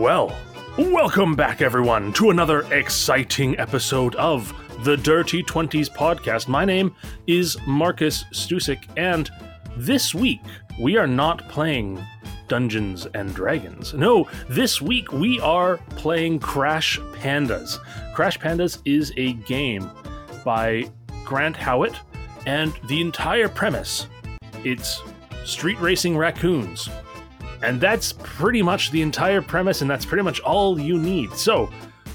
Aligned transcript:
Well, 0.00 0.34
welcome 0.78 1.36
back, 1.36 1.60
everyone, 1.60 2.14
to 2.14 2.30
another 2.30 2.62
exciting 2.72 3.58
episode 3.58 4.14
of 4.14 4.50
the 4.82 4.96
Dirty 4.96 5.42
Twenties 5.42 5.90
podcast. 5.90 6.48
My 6.48 6.64
name 6.64 6.96
is 7.26 7.58
Marcus 7.66 8.24
Stusik, 8.32 8.84
and 8.96 9.30
this 9.76 10.14
week 10.14 10.40
we 10.80 10.96
are 10.96 11.06
not 11.06 11.46
playing 11.50 12.02
Dungeons 12.48 13.08
and 13.12 13.34
Dragons. 13.34 13.92
No, 13.92 14.26
this 14.48 14.80
week 14.80 15.12
we 15.12 15.38
are 15.40 15.76
playing 15.96 16.38
Crash 16.38 16.98
Pandas. 17.16 17.76
Crash 18.14 18.38
Pandas 18.38 18.80
is 18.86 19.12
a 19.18 19.34
game 19.34 19.90
by 20.46 20.90
Grant 21.26 21.56
Howitt, 21.56 21.96
and 22.46 22.72
the 22.88 23.02
entire 23.02 23.50
premise 23.50 24.06
it's 24.64 25.02
street 25.44 25.78
racing 25.78 26.16
raccoons. 26.16 26.88
And 27.62 27.80
that's 27.80 28.12
pretty 28.12 28.62
much 28.62 28.90
the 28.90 29.02
entire 29.02 29.42
premise, 29.42 29.82
and 29.82 29.90
that's 29.90 30.04
pretty 30.04 30.22
much 30.22 30.40
all 30.40 30.80
you 30.80 30.98
need. 30.98 31.32
So, 31.34 31.70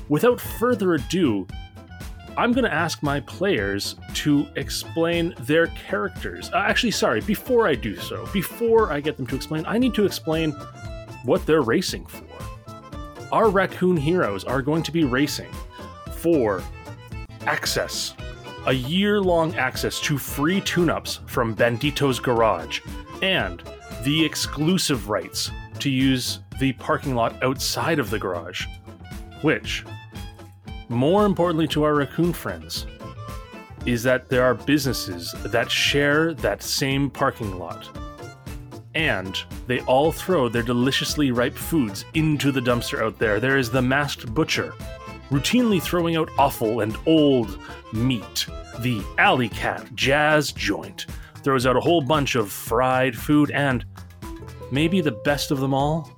without 0.10 0.42
further 0.42 0.96
ado, 0.96 1.48
I'm 2.38 2.52
going 2.52 2.66
to 2.66 2.74
ask 2.74 3.02
my 3.02 3.22
players 3.22 3.96
to 4.16 4.46
explain 4.56 5.34
their 5.42 5.68
characters. 5.68 6.50
Uh, 6.52 6.58
actually, 6.58 6.92
sorry, 6.92 7.22
before 7.22 7.68
I 7.68 7.76
do 7.76 7.96
so, 7.96 8.28
before 8.34 8.92
I 8.92 9.00
get 9.00 9.16
them 9.16 9.28
to 9.28 9.36
explain, 9.36 9.64
I 9.66 9.78
need 9.78 9.94
to 9.94 10.06
explain 10.06 10.52
what 11.24 11.46
they're 11.46 11.62
racing 11.62 12.06
for. 12.06 12.26
Our 13.32 13.50
raccoon 13.50 13.98
heroes 13.98 14.44
are 14.44 14.62
going 14.62 14.84
to 14.84 14.92
be 14.92 15.06
racing 15.06 15.52
for 16.18 16.62
access, 17.46 18.16
a 18.68 18.74
year 18.74 19.22
long 19.22 19.56
access 19.56 20.02
to 20.02 20.18
free 20.18 20.60
tune 20.62 20.90
ups 20.90 21.22
from 21.28 21.56
Bandito's 21.56 22.20
Garage, 22.20 22.82
and 23.22 23.64
the 24.06 24.24
exclusive 24.24 25.10
rights 25.10 25.50
to 25.80 25.90
use 25.90 26.40
the 26.60 26.72
parking 26.74 27.16
lot 27.16 27.42
outside 27.44 27.98
of 27.98 28.12
the 28.12 28.20
garage. 28.20 28.68
Which, 29.42 29.84
more 30.90 31.26
importantly 31.26 31.68
to 31.70 31.84
our 31.84 31.96
raccoon 31.96 32.32
friends, 32.32 32.86
is 33.88 34.04
that 34.04 34.30
there 34.30 34.44
are 34.44 34.54
businesses 34.54 35.34
that 35.46 35.72
share 35.72 36.36
that 36.36 36.62
same 36.62 37.10
parking 37.10 37.58
lot. 37.58 37.90
And 38.94 39.38
they 39.66 39.82
all 39.82 40.12
throw 40.12 40.50
their 40.50 40.62
deliciously 40.62 41.32
ripe 41.32 41.56
foods 41.56 42.06
into 42.14 42.52
the 42.52 42.62
dumpster 42.62 43.02
out 43.02 43.18
there. 43.18 43.40
There 43.40 43.58
is 43.58 43.72
the 43.72 43.82
masked 43.82 44.32
butcher, 44.34 44.76
routinely 45.32 45.82
throwing 45.82 46.16
out 46.16 46.30
offal 46.38 46.82
and 46.82 46.96
old 47.08 47.60
meat. 47.92 48.46
The 48.80 49.04
alley 49.18 49.50
cat 49.50 49.94
jazz 49.96 50.52
joint 50.52 51.08
throws 51.46 51.66
out 51.66 51.76
a 51.76 51.82
whole 51.82 52.02
bunch 52.02 52.36
of 52.36 52.52
fried 52.52 53.16
food, 53.16 53.52
and 53.52 53.86
maybe 54.72 55.02
the 55.02 55.12
best 55.12 55.52
of 55.52 55.60
them 55.60 55.74
all, 55.74 56.10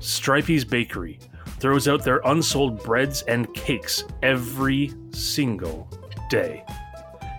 Stripey's 0.00 0.64
Bakery 0.64 1.18
throws 1.58 1.86
out 1.86 2.02
their 2.02 2.20
unsold 2.24 2.82
breads 2.82 3.22
and 3.22 3.52
cakes 3.54 4.04
every 4.22 4.92
single 5.12 5.88
day. 6.28 6.64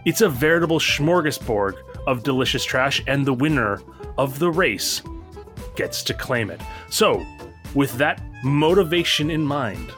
It's 0.05 0.21
a 0.21 0.29
veritable 0.29 0.79
smorgasbord 0.79 1.75
of 2.07 2.23
delicious 2.23 2.63
trash, 2.63 3.03
and 3.07 3.25
the 3.25 3.33
winner 3.33 3.81
of 4.17 4.39
the 4.39 4.51
race 4.51 5.01
gets 5.75 6.03
to 6.03 6.13
claim 6.13 6.49
it. 6.49 6.61
So, 6.89 7.25
with 7.73 7.93
that 7.93 8.21
motivation 8.43 9.29
in 9.31 9.41
mind, 9.41 9.91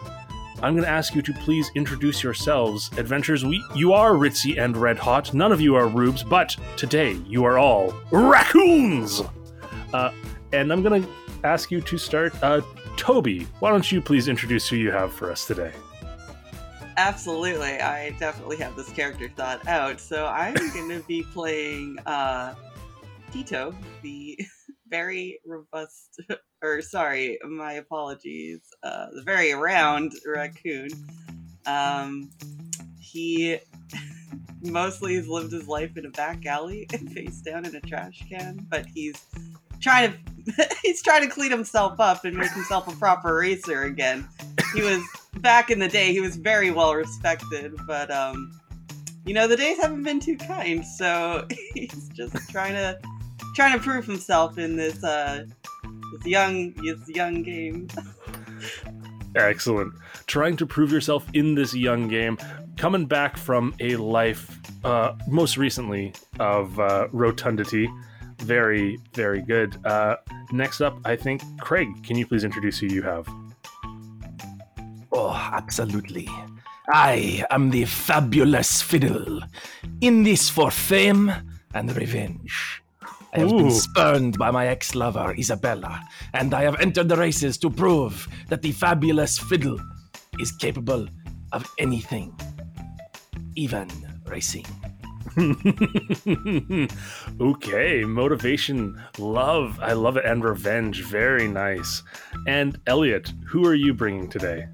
I'm 0.62 0.74
going 0.74 0.84
to 0.86 0.90
ask 0.90 1.14
you 1.14 1.22
to 1.22 1.34
please 1.34 1.70
introduce 1.76 2.24
yourselves. 2.24 2.90
Adventures, 2.98 3.44
we 3.44 3.64
you 3.76 3.94
are 3.94 4.14
ritzy 4.14 4.58
and 4.58 4.78
red 4.78 4.98
hot. 4.98 5.34
None 5.34 5.52
of 5.52 5.60
you 5.60 5.76
are 5.76 5.88
rubes, 5.88 6.24
but 6.24 6.56
today 6.78 7.14
you 7.28 7.44
are 7.44 7.58
all 7.58 7.94
raccoons. 8.12 9.22
Uh, 9.94 10.12
and 10.52 10.72
I'm 10.72 10.82
going 10.82 11.04
to 11.04 11.10
ask 11.44 11.72
you 11.72 11.82
to 11.82 11.98
start. 11.98 12.34
Uh, 12.44 12.62
Toby, 12.98 13.48
why 13.60 13.72
don't 13.72 13.92
you 13.92 14.02
please 14.02 14.28
introduce 14.28 14.68
who 14.68 14.76
you 14.78 14.92
have 14.92 15.14
for 15.14 15.32
us 15.32 15.46
today? 15.46 15.72
Absolutely. 16.98 17.80
I 17.80 18.12
definitely 18.12 18.58
have 18.58 18.76
this 18.76 18.90
character 18.90 19.30
thought 19.36 19.68
out. 19.68 20.00
So 20.00 20.28
I'm 20.28 20.54
going 20.74 20.90
to 20.90 21.04
be 21.08 21.24
playing 21.34 21.98
uh, 22.06 22.56
Tito, 23.32 23.76
the 24.02 24.40
very 24.88 25.40
robust, 25.46 26.22
or 26.64 26.82
sorry, 26.82 27.38
my 27.48 27.74
apologies, 27.74 28.62
uh, 28.84 29.08
the 29.14 29.24
very 29.24 29.54
round 29.54 30.14
raccoon. 30.26 30.90
Um, 31.66 32.30
he 33.00 33.60
mostly 34.62 35.16
has 35.16 35.28
lived 35.28 35.52
his 35.52 35.68
life 35.68 35.98
in 35.98 36.06
a 36.06 36.10
back 36.12 36.46
alley 36.46 36.88
and 36.94 37.12
face 37.12 37.42
down 37.42 37.66
in 37.66 37.76
a 37.76 37.82
trash 37.82 38.24
can, 38.30 38.66
but 38.70 38.86
he's 38.86 39.22
trying 39.82 40.12
to 40.12 40.18
he's 40.84 41.02
trying 41.02 41.22
to 41.22 41.28
clean 41.28 41.52
himself 41.52 42.00
up 42.00 42.26
and 42.26 42.38
make 42.38 42.52
himself 42.52 42.88
a 42.92 42.96
proper 42.98 43.36
racer 43.36 43.84
again. 43.84 44.28
He 44.74 44.82
was 44.82 45.02
back 45.38 45.72
in 45.72 45.80
the 45.80 45.88
day. 45.88 46.12
He 46.12 46.22
was 46.22 46.36
very 46.36 46.72
well 46.72 46.94
respected, 46.94 47.74
but 47.88 48.12
um, 48.12 48.52
you 49.26 49.34
know 49.34 49.48
the 49.48 49.58
days 49.58 49.78
haven't 49.82 50.04
been 50.04 50.20
too 50.20 50.38
kind. 50.38 50.86
So 50.86 51.48
he's 51.74 52.10
just 52.10 52.50
trying 52.50 52.74
to 52.74 53.00
trying 53.56 53.74
to 53.74 53.80
prove 53.80 54.06
himself 54.06 54.58
in 54.58 54.76
this 54.76 55.04
uh 55.04 55.46
this 56.14 56.26
young 56.26 56.74
this 56.84 57.08
young 57.10 57.42
game. 57.42 57.88
Excellent. 59.36 59.94
Trying 60.28 60.56
to 60.58 60.66
prove 60.66 60.92
yourself 60.92 61.28
in 61.34 61.56
this 61.56 61.74
young 61.74 62.08
game, 62.08 62.38
coming 62.78 63.06
back 63.06 63.36
from 63.36 63.76
a 63.82 63.98
life, 63.98 64.60
uh, 64.86 65.14
most 65.28 65.58
recently 65.58 66.14
of 66.40 66.80
uh, 66.80 67.10
rotundity. 67.12 67.90
Very, 68.46 69.00
very 69.14 69.42
good. 69.42 69.84
Uh, 69.86 70.18
next 70.52 70.80
up, 70.80 71.00
I 71.04 71.16
think, 71.16 71.42
Craig, 71.60 71.88
can 72.04 72.16
you 72.16 72.28
please 72.28 72.44
introduce 72.44 72.78
who 72.78 72.86
you 72.86 73.02
have? 73.02 73.28
Oh, 75.12 75.34
absolutely. 75.34 76.30
I 76.88 77.44
am 77.50 77.72
the 77.72 77.86
fabulous 77.86 78.84
fiddle, 78.84 79.42
in 80.02 80.22
this 80.22 80.48
for 80.48 80.70
fame 80.70 81.32
and 81.74 81.96
revenge. 81.98 82.84
I 83.34 83.40
have 83.40 83.52
Ooh. 83.52 83.58
been 83.58 83.72
spurned 83.72 84.38
by 84.38 84.52
my 84.52 84.68
ex 84.68 84.94
lover, 84.94 85.34
Isabella, 85.38 86.02
and 86.34 86.54
I 86.54 86.62
have 86.62 86.80
entered 86.80 87.10
the 87.10 87.18
races 87.18 87.58
to 87.60 87.70
prove 87.72 88.28
that 88.50 88.62
the 88.62 88.72
fabulous 88.72 89.40
fiddle 89.40 89.80
is 90.40 90.52
capable 90.52 91.08
of 91.52 91.66
anything, 91.80 92.38
even 93.56 93.90
racing. 94.28 94.68
okay, 97.42 98.04
motivation, 98.04 99.02
love. 99.18 99.80
I 99.82 99.94
love 99.94 100.18
it. 100.18 100.26
And 100.26 100.44
revenge. 100.44 101.04
Very 101.04 101.48
nice. 101.48 102.04
And 102.48 102.80
Elliot, 102.88 103.32
who 103.48 103.66
are 103.66 103.74
you 103.74 103.94
bringing 103.94 104.30
today? 104.30 104.68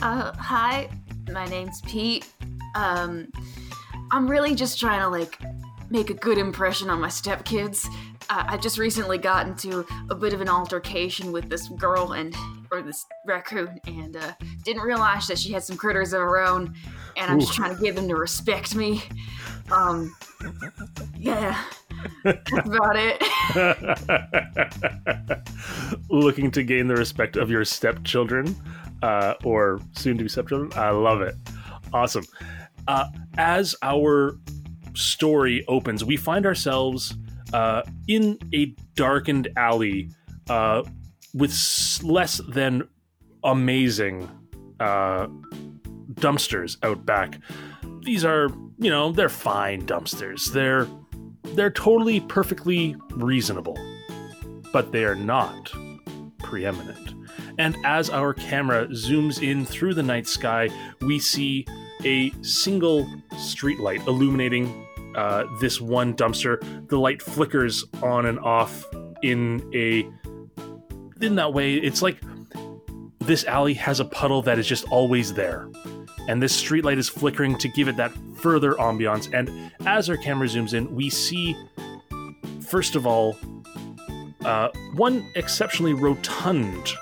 Uh, 0.00 0.32
hi, 0.32 0.88
my 1.30 1.46
name's 1.46 1.80
Pete. 1.82 2.28
Um, 2.74 3.28
I'm 4.10 4.28
really 4.28 4.54
just 4.54 4.78
trying 4.78 5.00
to 5.00 5.08
like 5.08 5.38
make 5.90 6.10
a 6.10 6.14
good 6.14 6.38
impression 6.38 6.90
on 6.90 7.00
my 7.00 7.08
stepkids. 7.08 7.86
Uh, 8.30 8.44
I 8.46 8.56
just 8.56 8.78
recently 8.78 9.18
got 9.18 9.46
into 9.46 9.86
a 10.10 10.14
bit 10.14 10.32
of 10.32 10.40
an 10.40 10.48
altercation 10.48 11.32
with 11.32 11.48
this 11.48 11.68
girl 11.68 12.12
and 12.12 12.34
or 12.72 12.82
this 12.82 13.04
raccoon, 13.26 13.78
and 13.86 14.16
uh, 14.16 14.32
didn't 14.64 14.82
realize 14.82 15.26
that 15.26 15.38
she 15.38 15.52
had 15.52 15.62
some 15.62 15.76
critters 15.76 16.12
of 16.14 16.20
her 16.20 16.38
own. 16.40 16.74
And 17.16 17.30
I'm 17.30 17.38
just 17.38 17.52
trying 17.52 17.76
to 17.76 17.82
get 17.82 17.94
them 17.94 18.08
to 18.08 18.16
respect 18.16 18.74
me. 18.74 19.02
Um, 19.70 20.14
yeah, 21.16 21.62
that's 22.24 22.52
about 22.52 22.96
it. 22.96 23.22
Looking 26.08 26.50
to 26.52 26.62
gain 26.62 26.88
the 26.88 26.96
respect 26.96 27.36
of 27.36 27.50
your 27.50 27.66
stepchildren 27.66 28.56
uh, 29.02 29.34
or 29.44 29.80
soon 29.92 30.16
to 30.16 30.24
be 30.24 30.28
stepchildren. 30.28 30.72
I 30.74 30.90
love 30.90 31.20
it. 31.20 31.34
Awesome. 31.92 32.24
Uh, 32.88 33.08
as 33.36 33.76
our 33.82 34.38
story 34.94 35.64
opens, 35.68 36.04
we 36.04 36.16
find 36.16 36.46
ourselves 36.46 37.14
uh, 37.52 37.82
in 38.08 38.38
a 38.54 38.74
darkened 38.94 39.48
alley 39.56 40.08
uh, 40.48 40.82
with 41.34 42.00
less 42.02 42.40
than 42.48 42.88
amazing 43.44 44.28
uh, 44.80 45.26
dumpsters 46.14 46.76
out 46.82 47.04
back. 47.06 47.38
These 48.02 48.24
are, 48.24 48.48
you 48.78 48.90
know, 48.90 49.12
they're 49.12 49.28
fine 49.28 49.86
dumpsters. 49.86 50.52
They're 50.52 50.86
they're 51.54 51.70
totally 51.70 52.20
perfectly 52.20 52.96
reasonable, 53.10 53.78
but 54.72 54.92
they 54.92 55.04
are 55.04 55.14
not 55.14 55.72
preeminent. 56.38 57.14
And 57.58 57.76
as 57.84 58.08
our 58.10 58.32
camera 58.32 58.86
zooms 58.88 59.42
in 59.42 59.66
through 59.66 59.94
the 59.94 60.02
night 60.02 60.26
sky, 60.26 60.70
we 61.00 61.18
see 61.18 61.66
a 62.04 62.30
single 62.42 63.04
streetlight 63.34 64.06
illuminating 64.06 64.86
uh, 65.14 65.44
this 65.60 65.80
one 65.80 66.14
dumpster. 66.14 66.88
The 66.88 66.98
light 66.98 67.20
flickers 67.20 67.84
on 68.02 68.26
and 68.26 68.38
off 68.40 68.84
in 69.22 69.68
a 69.74 70.08
in 71.22 71.36
that 71.36 71.52
way. 71.52 71.74
It's 71.74 72.02
like 72.02 72.18
this 73.20 73.44
alley 73.44 73.74
has 73.74 74.00
a 74.00 74.04
puddle 74.04 74.42
that 74.42 74.58
is 74.58 74.66
just 74.66 74.84
always 74.90 75.32
there. 75.34 75.68
And 76.28 76.42
this 76.42 76.60
streetlight 76.60 76.98
is 76.98 77.08
flickering 77.08 77.58
to 77.58 77.68
give 77.68 77.88
it 77.88 77.96
that 77.96 78.12
further 78.36 78.74
ambiance. 78.74 79.32
And 79.32 79.72
as 79.86 80.08
our 80.08 80.16
camera 80.16 80.46
zooms 80.46 80.74
in, 80.74 80.94
we 80.94 81.10
see, 81.10 81.56
first 82.60 82.94
of 82.94 83.06
all, 83.06 83.36
uh, 84.44 84.68
one 84.94 85.28
exceptionally 85.34 85.94
rotund 85.94 86.92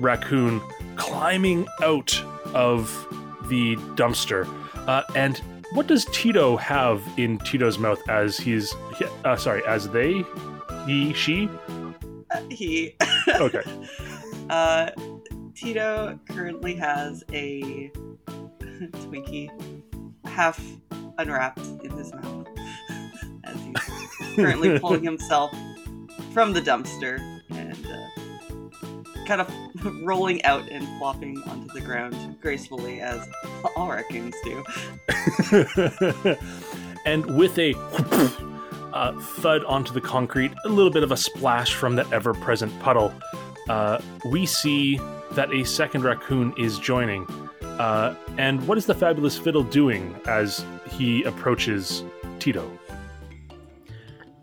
raccoon 0.00 0.60
climbing 0.96 1.66
out 1.82 2.22
of 2.54 3.06
the 3.48 3.76
dumpster. 3.96 4.46
Uh, 4.86 5.02
and 5.14 5.38
what 5.72 5.86
does 5.86 6.04
Tito 6.06 6.56
have 6.56 7.02
in 7.16 7.38
Tito's 7.38 7.78
mouth 7.78 8.06
as 8.08 8.36
he's 8.36 8.74
uh, 9.24 9.36
sorry, 9.36 9.64
as 9.66 9.88
they, 9.90 10.24
he, 10.86 11.12
she? 11.14 11.48
He. 12.50 12.96
Okay. 13.28 13.62
uh, 14.50 14.90
Tito 15.54 16.18
currently 16.28 16.74
has 16.74 17.24
a 17.32 17.90
Twinkie 18.26 19.50
half 20.24 20.60
unwrapped 21.18 21.60
in 21.84 21.90
his 21.90 22.12
mouth 22.14 22.48
as 23.44 23.56
he's 23.60 24.36
currently 24.36 24.78
pulling 24.78 25.02
himself 25.02 25.54
from 26.32 26.52
the 26.52 26.60
dumpster 26.60 27.20
and 27.50 27.86
uh, 27.86 29.24
kind 29.26 29.40
of 29.40 29.50
rolling 30.02 30.42
out 30.44 30.66
and 30.70 30.86
flopping 30.98 31.40
onto 31.42 31.72
the 31.74 31.80
ground 31.80 32.36
gracefully 32.40 33.00
as 33.00 33.28
all 33.76 33.90
raccoons 33.90 34.34
do. 34.44 34.64
and 37.04 37.36
with 37.36 37.58
a 37.58 37.74
uh, 38.92 39.12
thud 39.20 39.64
onto 39.64 39.92
the 39.92 40.00
concrete, 40.00 40.52
a 40.64 40.68
little 40.68 40.90
bit 40.90 41.02
of 41.02 41.12
a 41.12 41.16
splash 41.16 41.74
from 41.74 41.96
the 41.96 42.06
ever 42.10 42.34
present 42.34 42.76
puddle, 42.80 43.12
uh, 43.68 44.00
we 44.26 44.46
see 44.46 44.98
that 45.32 45.52
a 45.52 45.64
second 45.64 46.04
raccoon 46.04 46.52
is 46.58 46.78
joining. 46.78 47.26
Uh, 47.62 48.14
and 48.38 48.66
what 48.66 48.76
is 48.76 48.86
the 48.86 48.94
fabulous 48.94 49.38
fiddle 49.38 49.62
doing 49.62 50.14
as 50.26 50.64
he 50.90 51.22
approaches 51.24 52.04
Tito? 52.38 52.70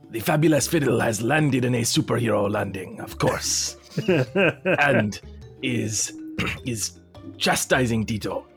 The 0.09 0.19
fabulous 0.19 0.67
fiddle 0.67 0.99
has 0.99 1.21
landed 1.21 1.63
in 1.63 1.75
a 1.75 1.81
superhero 1.81 2.49
landing, 2.49 2.99
of 2.99 3.19
course, 3.19 3.77
and 4.79 5.19
is 5.61 6.13
is 6.65 6.99
chastising 7.37 8.05
Tito. 8.05 8.47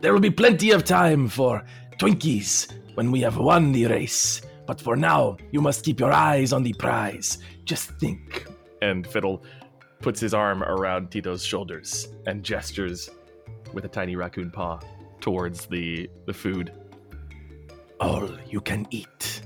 There 0.00 0.12
will 0.12 0.20
be 0.20 0.30
plenty 0.30 0.70
of 0.70 0.84
time 0.84 1.28
for 1.28 1.64
Twinkies 1.98 2.72
when 2.94 3.10
we 3.10 3.20
have 3.20 3.36
won 3.36 3.72
the 3.72 3.86
race, 3.86 4.42
but 4.66 4.80
for 4.80 4.96
now, 4.96 5.36
you 5.50 5.60
must 5.60 5.84
keep 5.84 6.00
your 6.00 6.12
eyes 6.12 6.52
on 6.52 6.62
the 6.62 6.72
prize. 6.74 7.38
Just 7.64 7.90
think. 7.98 8.46
And 8.80 9.06
Fiddle 9.06 9.42
puts 10.00 10.20
his 10.20 10.34
arm 10.34 10.62
around 10.62 11.10
Tito's 11.10 11.44
shoulders 11.44 12.08
and 12.26 12.42
gestures 12.42 13.10
with 13.72 13.84
a 13.84 13.88
tiny 13.88 14.16
raccoon 14.16 14.50
paw 14.50 14.80
towards 15.20 15.66
the 15.66 16.08
the 16.26 16.32
food. 16.32 16.72
All 18.00 18.28
you 18.48 18.60
can 18.60 18.86
eat. 18.90 19.42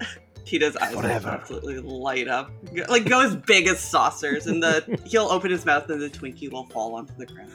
Tito's 0.44 0.76
eyes 0.76 0.94
will 0.94 1.02
Forever. 1.02 1.30
absolutely 1.30 1.78
light 1.78 2.28
up, 2.28 2.50
like 2.88 3.08
go 3.08 3.20
as 3.20 3.36
big 3.36 3.66
as 3.66 3.80
saucers, 3.80 4.46
and 4.46 4.62
the 4.62 5.00
he'll 5.06 5.28
open 5.28 5.50
his 5.50 5.64
mouth 5.64 5.88
and 5.88 6.00
the 6.00 6.10
Twinkie 6.10 6.50
will 6.50 6.66
fall 6.66 6.94
onto 6.94 7.14
the 7.16 7.26
ground. 7.26 7.50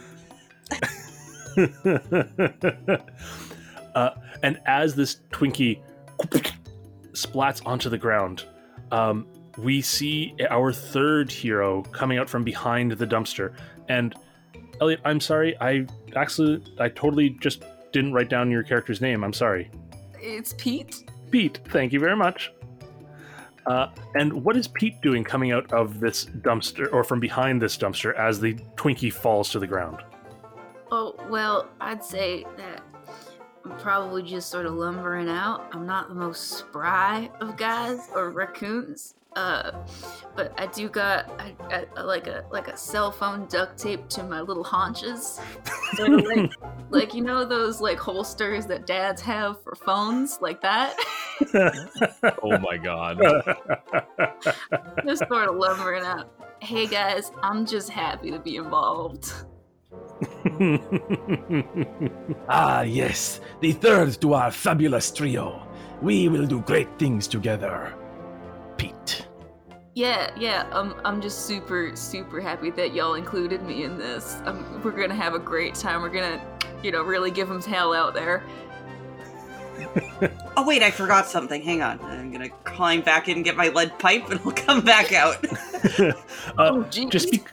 uh, 3.95 4.09
and 4.43 4.59
as 4.65 4.95
this 4.95 5.17
Twinkie 5.31 5.79
splats 7.15 7.65
onto 7.65 7.89
the 7.89 7.97
ground, 7.97 8.45
um, 8.91 9.27
we 9.57 9.81
see 9.81 10.35
our 10.49 10.71
third 10.71 11.31
hero 11.31 11.81
coming 11.83 12.17
out 12.17 12.29
from 12.29 12.43
behind 12.43 12.91
the 12.91 13.07
dumpster. 13.07 13.53
And 13.89 14.13
Elliot, 14.81 14.99
I'm 15.05 15.19
sorry, 15.19 15.55
I 15.61 15.85
actually, 16.15 16.61
I 16.79 16.89
totally 16.89 17.29
just 17.41 17.63
didn't 17.93 18.13
write 18.13 18.29
down 18.29 18.51
your 18.51 18.63
character's 18.63 19.01
name. 19.01 19.23
I'm 19.23 19.33
sorry. 19.33 19.71
It's 20.19 20.53
Pete. 20.57 21.09
Pete, 21.31 21.59
thank 21.69 21.93
you 21.93 21.99
very 21.99 22.15
much. 22.15 22.51
Uh, 23.65 23.87
and 24.13 24.31
what 24.43 24.55
is 24.55 24.67
Pete 24.67 25.01
doing 25.01 25.23
coming 25.23 25.51
out 25.51 25.71
of 25.73 25.99
this 25.99 26.25
dumpster, 26.25 26.91
or 26.93 27.03
from 27.03 27.19
behind 27.19 27.61
this 27.61 27.77
dumpster, 27.77 28.13
as 28.15 28.39
the 28.39 28.53
Twinkie 28.75 29.11
falls 29.11 29.49
to 29.51 29.59
the 29.59 29.67
ground? 29.67 30.03
Oh, 30.91 31.15
well, 31.29 31.69
I'd 31.81 32.03
say 32.03 32.45
that 32.57 32.84
I'm 33.65 33.77
probably 33.79 34.21
just 34.21 34.49
sort 34.51 34.67
of 34.67 34.75
lumbering 34.75 35.27
out. 35.27 35.67
I'm 35.71 35.87
not 35.87 36.07
the 36.07 36.13
most 36.13 36.51
spry 36.51 37.31
of 37.41 37.57
guys 37.57 38.09
or 38.13 38.29
raccoons. 38.29 39.15
Uh, 39.35 39.71
but 40.35 40.53
I 40.57 40.67
do 40.67 40.87
got 40.87 41.29
I, 41.41 41.85
I, 41.97 42.01
like 42.01 42.27
a 42.27 42.45
like 42.51 42.69
a 42.69 42.77
cell 42.77 43.11
phone 43.11 43.47
duct 43.47 43.77
tape 43.77 44.07
to 44.09 44.23
my 44.23 44.39
little 44.39 44.63
haunches, 44.63 45.41
sort 45.95 46.13
of 46.13 46.23
like, 46.23 46.51
like 46.89 47.13
you 47.13 47.21
know 47.21 47.43
those 47.43 47.81
like 47.81 47.97
holsters 47.97 48.65
that 48.67 48.85
dads 48.85 49.21
have 49.23 49.61
for 49.61 49.75
phones, 49.75 50.39
like 50.41 50.61
that. 50.61 50.95
Oh 52.41 52.57
my 52.59 52.77
god. 52.77 53.17
just 55.05 55.27
sort 55.27 55.49
of 55.49 55.57
lumbering 55.57 56.05
out. 56.05 56.31
Hey 56.61 56.87
guys, 56.87 57.31
I'm 57.43 57.65
just 57.65 57.89
happy 57.89 58.31
to 58.31 58.39
be 58.39 58.55
involved. 58.55 59.33
Ah, 62.49 62.81
yes, 62.81 63.41
the 63.61 63.71
third 63.73 64.19
to 64.21 64.33
our 64.33 64.51
fabulous 64.51 65.11
trio. 65.11 65.61
We 66.01 66.27
will 66.29 66.45
do 66.45 66.61
great 66.61 66.87
things 66.99 67.27
together. 67.27 67.93
Pete. 68.77 69.27
Yeah, 69.93 70.29
yeah, 70.37 70.67
I'm, 70.71 70.93
I'm 71.05 71.21
just 71.21 71.45
super, 71.45 71.95
super 71.95 72.41
happy 72.41 72.69
that 72.71 72.93
y'all 72.93 73.13
included 73.15 73.63
me 73.63 73.83
in 73.83 73.97
this. 73.97 74.37
Um, 74.45 74.81
we're 74.83 74.91
gonna 74.91 75.15
have 75.15 75.33
a 75.33 75.39
great 75.39 75.75
time. 75.75 76.01
We're 76.01 76.09
gonna, 76.09 76.41
you 76.83 76.91
know, 76.91 77.01
really 77.03 77.31
give 77.31 77.47
them 77.47 77.61
hell 77.61 77.93
out 77.93 78.13
there. 78.13 78.43
Oh 80.57 80.65
wait, 80.65 80.81
I 80.81 80.89
forgot 80.89 81.27
something. 81.27 81.61
Hang 81.61 81.81
on, 81.81 81.99
I'm 82.01 82.31
gonna 82.31 82.47
climb 82.63 83.01
back 83.01 83.27
in 83.27 83.35
and 83.35 83.43
get 83.43 83.57
my 83.57 83.67
lead 83.67 83.99
pipe, 83.99 84.29
and 84.29 84.39
I'll 84.45 84.53
come 84.53 84.79
back 84.79 85.11
out. 85.11 85.35
uh, 85.99 86.13
Oh, 86.57 86.85
jeez. 86.89 87.11
just 87.11 87.29
be- 87.29 87.43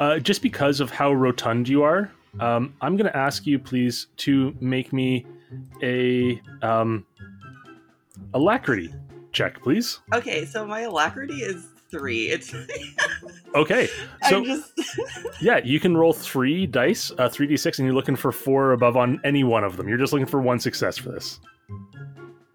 uh, 0.00 0.18
just 0.18 0.42
because 0.42 0.80
of 0.80 0.90
how 0.90 1.12
rotund 1.12 1.68
you 1.68 1.82
are, 1.82 2.10
um, 2.40 2.74
I'm 2.80 2.96
going 2.96 3.10
to 3.10 3.16
ask 3.16 3.46
you, 3.46 3.58
please, 3.58 4.06
to 4.18 4.54
make 4.60 4.92
me 4.92 5.26
a 5.82 6.40
um, 6.62 7.04
alacrity 8.34 8.92
check, 9.32 9.62
please. 9.62 10.00
okay, 10.12 10.44
so 10.44 10.66
my 10.66 10.80
alacrity 10.80 11.36
is 11.36 11.66
three. 11.90 12.28
It's 12.28 12.54
Okay, 13.54 13.88
so 14.28 14.44
just 14.44 14.72
yeah, 15.40 15.60
you 15.64 15.80
can 15.80 15.96
roll 15.96 16.12
three 16.12 16.66
dice, 16.66 17.10
uh, 17.18 17.28
three 17.28 17.46
d 17.46 17.56
six, 17.56 17.78
and 17.78 17.86
you're 17.86 17.94
looking 17.94 18.16
for 18.16 18.30
four 18.30 18.72
above 18.72 18.96
on 18.96 19.20
any 19.24 19.42
one 19.42 19.64
of 19.64 19.76
them. 19.76 19.88
You're 19.88 19.98
just 19.98 20.12
looking 20.12 20.26
for 20.26 20.40
one 20.40 20.58
success 20.58 20.98
for 20.98 21.10
this. 21.10 21.40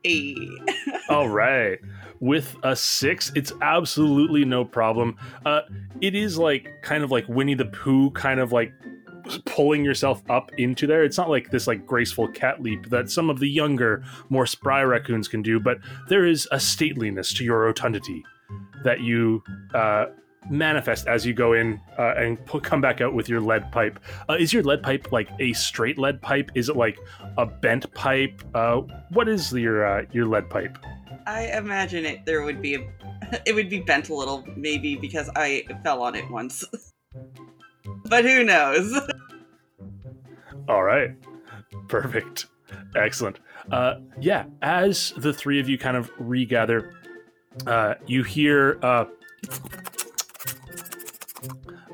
a 0.06 0.36
All 1.10 1.30
right. 1.30 1.80
With 2.20 2.56
a 2.64 2.76
six, 2.76 3.32
it's 3.36 3.52
absolutely 3.62 4.46
no 4.46 4.64
problem. 4.66 5.18
Uh, 5.46 5.62
it 6.02 6.16
is 6.16 6.38
like 6.38 6.82
kind 6.82 7.04
of 7.04 7.12
like 7.12 7.28
Winnie 7.28 7.56
the 7.56 7.66
Pooh, 7.66 8.12
kind 8.12 8.40
of 8.40 8.52
like 8.52 8.74
pulling 9.46 9.84
yourself 9.84 10.22
up 10.30 10.52
into 10.58 10.88
there. 10.88 11.04
It's 11.04 11.18
not 11.18 11.30
like 11.30 11.50
this 11.52 11.68
like 11.68 11.86
graceful 11.86 12.28
cat 12.28 12.62
leap 12.62 12.90
that 12.90 13.10
some 13.10 13.30
of 13.30 13.40
the 13.40 13.50
younger, 13.50 14.04
more 14.30 14.46
spry 14.46 14.84
raccoons 14.84 15.28
can 15.28 15.42
do, 15.42 15.60
but 15.60 15.80
there 16.10 16.26
is 16.26 16.48
a 16.52 16.58
stateliness 16.58 17.36
to 17.38 17.44
your 17.44 17.60
rotundity 17.60 18.24
that 18.84 19.02
you 19.02 19.44
uh, 19.74 20.08
manifest 20.50 21.08
as 21.08 21.26
you 21.26 21.34
go 21.34 21.54
in 21.54 21.80
uh, 21.98 22.14
and 22.18 22.38
come 22.64 22.82
back 22.82 23.02
out 23.02 23.14
with 23.14 23.30
your 23.30 23.42
lead 23.42 23.72
pipe. 23.72 24.00
Uh, 24.30 24.34
is 24.34 24.54
your 24.54 24.64
lead 24.64 24.84
pipe 24.84 25.12
like 25.12 25.30
a 25.40 25.54
straight 25.54 25.98
lead 25.98 26.22
pipe? 26.22 26.52
Is 26.56 26.70
it 26.70 26.76
like 26.76 26.98
a 27.38 27.46
bent 27.46 27.92
pipe? 27.94 28.42
Uh, 28.54 28.82
what 29.10 29.28
is 29.28 29.54
your 29.54 29.86
uh, 29.86 30.06
your 30.12 30.26
lead 30.26 30.50
pipe? 30.50 30.78
I 31.26 31.58
imagine 31.58 32.06
it 32.06 32.26
there 32.26 32.44
would 32.44 32.62
be 32.62 32.76
a 32.76 32.80
it 33.46 33.54
would 33.54 33.70
be 33.70 33.80
bent 33.80 34.10
a 34.10 34.16
little, 34.16 34.46
maybe 34.56 34.96
because 34.96 35.30
I 35.36 35.66
fell 35.84 36.02
on 36.02 36.16
it 36.16 36.30
once. 36.30 36.64
but 38.06 38.26
who 38.26 38.44
knows? 38.44 38.94
All 40.70 40.84
right. 40.84 41.12
Perfect. 41.88 42.48
Excellent. 42.96 43.40
Uh, 43.72 43.96
yeah, 44.20 44.46
as 44.62 45.14
the 45.18 45.34
three 45.34 45.60
of 45.60 45.68
you 45.68 45.78
kind 45.78 45.98
of 45.98 46.12
regather, 46.18 46.94
uh, 47.68 47.96
you 48.08 48.24
hear 48.24 48.80
uh, 48.82 49.06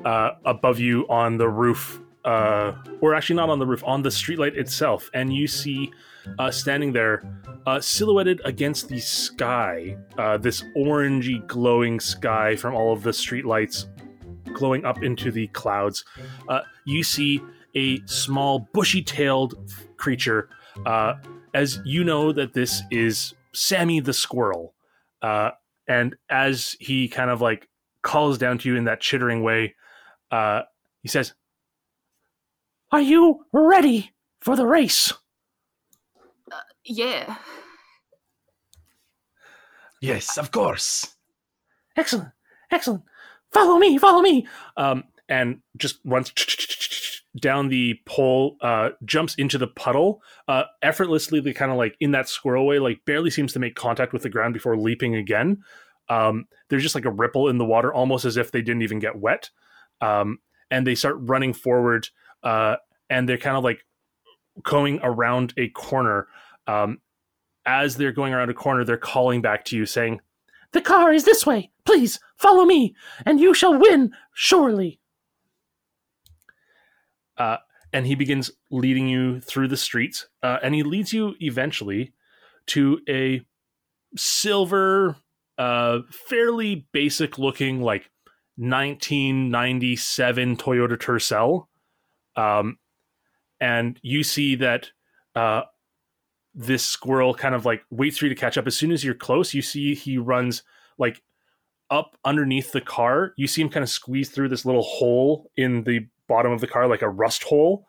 uh, 0.04 0.30
above 0.44 0.78
you 0.78 1.06
on 1.08 1.36
the 1.36 1.48
roof, 1.48 2.00
uh, 2.24 2.72
or 3.00 3.14
actually 3.14 3.36
not 3.36 3.50
on 3.50 3.58
the 3.58 3.66
roof, 3.66 3.82
on 3.84 4.02
the 4.02 4.08
streetlight 4.08 4.56
itself, 4.56 5.10
and 5.14 5.32
you 5.34 5.46
see 5.46 5.92
uh, 6.38 6.50
standing 6.50 6.92
there, 6.92 7.22
uh, 7.66 7.80
silhouetted 7.80 8.40
against 8.44 8.88
the 8.88 9.00
sky, 9.00 9.96
uh, 10.18 10.36
this 10.36 10.62
orangey 10.76 11.46
glowing 11.46 12.00
sky 12.00 12.56
from 12.56 12.74
all 12.74 12.92
of 12.92 13.02
the 13.02 13.10
streetlights 13.10 13.86
glowing 14.52 14.84
up 14.84 15.02
into 15.02 15.30
the 15.30 15.46
clouds. 15.48 16.04
Uh, 16.48 16.60
you 16.84 17.02
see 17.02 17.40
a 17.74 18.00
small 18.06 18.68
bushy-tailed 18.72 19.54
creature 19.96 20.48
uh, 20.86 21.14
as 21.54 21.80
you 21.84 22.04
know 22.04 22.32
that 22.32 22.52
this 22.52 22.82
is 22.90 23.34
sammy 23.52 24.00
the 24.00 24.12
squirrel 24.12 24.74
uh, 25.22 25.50
and 25.86 26.16
as 26.30 26.76
he 26.80 27.08
kind 27.08 27.30
of 27.30 27.40
like 27.40 27.68
calls 28.02 28.38
down 28.38 28.58
to 28.58 28.68
you 28.68 28.76
in 28.76 28.84
that 28.84 29.00
chittering 29.00 29.42
way 29.42 29.74
uh, 30.30 30.62
he 31.02 31.08
says 31.08 31.34
are 32.92 33.00
you 33.00 33.44
ready 33.52 34.12
for 34.40 34.56
the 34.56 34.66
race 34.66 35.12
Yeah. 36.84 37.36
Yes, 40.00 40.38
of 40.38 40.50
course. 40.50 41.14
excellent 41.96 42.30
excellent 42.70 43.02
follow 43.52 43.78
me 43.78 43.98
follow 43.98 44.22
me 44.22 44.46
um, 44.76 45.04
and 45.28 45.60
just 45.76 45.98
runs 46.04 46.32
down 47.38 47.68
the 47.68 47.98
pole, 48.06 48.56
uh, 48.60 48.90
jumps 49.04 49.34
into 49.36 49.58
the 49.58 49.68
puddle, 49.68 50.22
uh, 50.48 50.64
effortlessly, 50.82 51.40
they 51.40 51.52
kind 51.52 51.70
of 51.70 51.76
like 51.76 51.96
in 52.00 52.10
that 52.10 52.28
squirrel 52.28 52.66
way, 52.66 52.78
like 52.78 53.04
barely 53.04 53.30
seems 53.30 53.52
to 53.52 53.58
make 53.58 53.74
contact 53.74 54.12
with 54.12 54.22
the 54.22 54.28
ground 54.28 54.54
before 54.54 54.76
leaping 54.76 55.14
again. 55.14 55.62
Um, 56.08 56.46
there's 56.68 56.82
just 56.82 56.94
like 56.94 57.04
a 57.04 57.10
ripple 57.10 57.48
in 57.48 57.58
the 57.58 57.64
water, 57.64 57.92
almost 57.92 58.24
as 58.24 58.36
if 58.36 58.50
they 58.50 58.62
didn't 58.62 58.82
even 58.82 58.98
get 58.98 59.16
wet. 59.16 59.50
Um, 60.00 60.38
and 60.70 60.86
they 60.86 60.94
start 60.94 61.16
running 61.20 61.52
forward, 61.52 62.08
uh, 62.42 62.76
and 63.08 63.28
they're 63.28 63.38
kind 63.38 63.56
of 63.56 63.64
like 63.64 63.84
going 64.62 64.98
around 65.02 65.54
a 65.56 65.68
corner. 65.68 66.26
Um, 66.70 67.00
as 67.66 67.96
they're 67.96 68.12
going 68.12 68.32
around 68.32 68.50
a 68.50 68.54
corner, 68.54 68.84
they're 68.84 68.96
calling 68.96 69.42
back 69.42 69.64
to 69.66 69.76
you, 69.76 69.86
saying, 69.86 70.20
"The 70.72 70.80
car 70.80 71.12
is 71.12 71.24
this 71.24 71.44
way. 71.44 71.70
Please 71.84 72.20
follow 72.36 72.64
me, 72.64 72.94
and 73.26 73.40
you 73.40 73.54
shall 73.54 73.78
win 73.78 74.14
surely." 74.32 75.00
Uh, 77.36 77.58
and 77.92 78.06
he 78.06 78.14
begins 78.14 78.52
leading 78.70 79.08
you 79.08 79.40
through 79.40 79.68
the 79.68 79.76
streets, 79.76 80.28
uh, 80.42 80.58
and 80.62 80.74
he 80.74 80.82
leads 80.82 81.12
you 81.12 81.34
eventually 81.40 82.14
to 82.66 83.00
a 83.08 83.44
silver, 84.16 85.16
uh, 85.58 86.00
fairly 86.10 86.86
basic 86.92 87.38
looking, 87.38 87.82
like 87.82 88.10
1997 88.56 90.56
Toyota 90.56 90.96
Tercel. 90.96 91.68
Um, 92.36 92.78
and 93.60 93.98
you 94.02 94.22
see 94.22 94.54
that 94.56 94.90
uh, 95.34 95.62
this 96.54 96.84
squirrel 96.84 97.34
kind 97.34 97.54
of 97.54 97.64
like 97.64 97.82
waits 97.90 98.18
for 98.18 98.26
you 98.26 98.28
to 98.28 98.40
catch 98.40 98.58
up. 98.58 98.66
As 98.66 98.76
soon 98.76 98.90
as 98.90 99.04
you're 99.04 99.14
close, 99.14 99.54
you 99.54 99.62
see 99.62 99.94
he 99.94 100.18
runs 100.18 100.62
like 100.98 101.22
up 101.90 102.16
underneath 102.24 102.72
the 102.72 102.80
car. 102.80 103.32
You 103.36 103.46
see 103.46 103.62
him 103.62 103.68
kind 103.68 103.82
of 103.82 103.88
squeeze 103.88 104.30
through 104.30 104.48
this 104.48 104.64
little 104.64 104.82
hole 104.82 105.50
in 105.56 105.84
the 105.84 106.06
bottom 106.28 106.52
of 106.52 106.60
the 106.60 106.66
car, 106.66 106.88
like 106.88 107.02
a 107.02 107.08
rust 107.08 107.44
hole. 107.44 107.86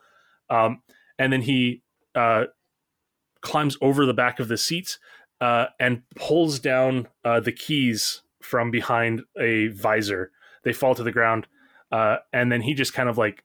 Um, 0.49 0.81
and 1.17 1.31
then 1.31 1.41
he 1.41 1.81
uh, 2.15 2.45
climbs 3.41 3.77
over 3.81 4.05
the 4.05 4.13
back 4.13 4.39
of 4.39 4.47
the 4.47 4.57
seats 4.57 4.99
uh, 5.39 5.67
and 5.79 6.03
pulls 6.15 6.59
down 6.59 7.07
uh, 7.25 7.39
the 7.39 7.51
keys 7.51 8.21
from 8.41 8.71
behind 8.71 9.21
a 9.39 9.67
visor. 9.67 10.31
They 10.63 10.73
fall 10.73 10.95
to 10.95 11.03
the 11.03 11.11
ground. 11.11 11.47
Uh, 11.91 12.17
and 12.31 12.51
then 12.51 12.61
he 12.61 12.73
just 12.73 12.93
kind 12.93 13.09
of 13.09 13.17
like, 13.17 13.43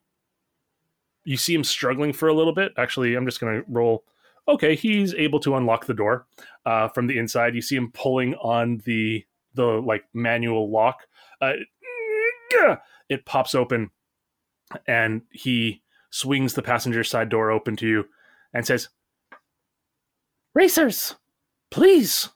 you 1.23 1.37
see 1.37 1.53
him 1.53 1.63
struggling 1.63 2.13
for 2.13 2.29
a 2.29 2.33
little 2.33 2.53
bit. 2.53 2.71
Actually, 2.77 3.15
I'm 3.15 3.25
just 3.25 3.39
going 3.39 3.61
to 3.61 3.65
roll. 3.67 4.03
Okay, 4.47 4.75
he's 4.75 5.13
able 5.15 5.39
to 5.41 5.55
unlock 5.55 5.85
the 5.85 5.93
door 5.93 6.25
uh, 6.65 6.87
from 6.89 7.07
the 7.07 7.17
inside. 7.17 7.55
You 7.55 7.61
see 7.61 7.75
him 7.75 7.91
pulling 7.91 8.35
on 8.35 8.81
the 8.85 9.25
the 9.53 9.65
like 9.65 10.05
manual 10.13 10.71
lock. 10.71 11.01
Uh, 11.41 11.53
it 13.09 13.25
pops 13.25 13.55
open 13.55 13.91
and 14.87 15.21
he 15.31 15.81
swings 16.09 16.53
the 16.53 16.61
passenger 16.61 17.03
side 17.03 17.29
door 17.29 17.51
open 17.51 17.75
to 17.77 17.87
you 17.87 18.05
and 18.53 18.65
says, 18.65 18.89
Racers, 20.53 21.15
please, 21.69 22.29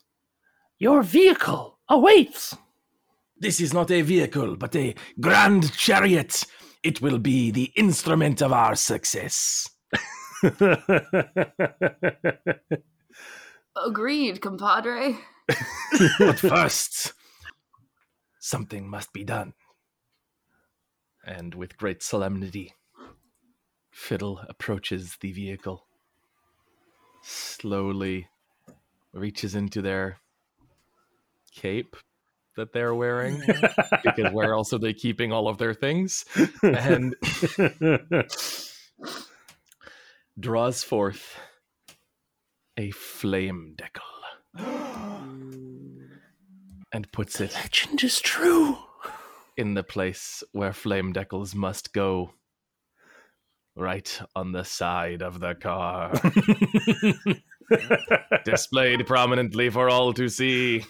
your 0.78 1.02
vehicle 1.02 1.80
awaits. 1.90 2.56
This 3.38 3.60
is 3.60 3.74
not 3.74 3.90
a 3.90 4.02
vehicle, 4.02 4.56
but 4.56 4.76
a 4.76 4.94
grand 5.20 5.74
chariot. 5.74 6.46
It 6.84 7.02
will 7.02 7.18
be 7.18 7.50
the 7.50 7.72
instrument 7.76 8.42
of 8.42 8.54
our 8.54 8.76
success. 8.76 9.71
Agreed, 13.76 14.42
compadre. 14.42 15.18
but 16.20 16.40
first, 16.40 17.14
something 18.40 18.90
must 18.90 19.14
be 19.14 19.24
done. 19.24 19.54
And 21.26 21.54
with 21.56 21.78
great 21.78 22.02
solemnity, 22.02 22.74
Fiddle 23.92 24.42
approaches 24.48 25.18
the 25.20 25.32
vehicle, 25.32 25.86
slowly 27.22 28.30
reaches 29.14 29.54
into 29.54 29.82
their 29.82 30.18
cape 31.54 31.96
that 32.56 32.74
they're 32.74 32.96
wearing, 32.96 33.42
because 34.04 34.32
where 34.34 34.54
else 34.54 34.74
are 34.74 34.80
they 34.80 34.94
keeping 34.94 35.32
all 35.32 35.48
of 35.48 35.58
their 35.58 35.74
things? 35.74 36.26
And 36.64 37.16
draws 40.40 40.84
forth 40.84 41.38
a 42.78 42.92
flame 42.92 43.76
decal 43.78 44.56
and 46.94 47.12
puts 47.12 47.42
it 47.42 47.54
Legend 47.54 48.04
is 48.04 48.20
true. 48.22 48.78
in 49.58 49.74
the 49.74 49.84
place 49.84 50.44
where 50.52 50.74
flame 50.74 51.14
decals 51.14 51.56
must 51.56 51.94
go. 51.94 52.34
Right 53.76 54.20
on 54.36 54.52
the 54.52 54.64
side 54.64 55.22
of 55.22 55.40
the 55.40 55.56
car. 55.56 56.12
Displayed 58.46 59.08
prominently 59.08 59.70
for 59.70 59.90
all 59.90 60.12
to 60.14 60.28
see. 60.28 60.84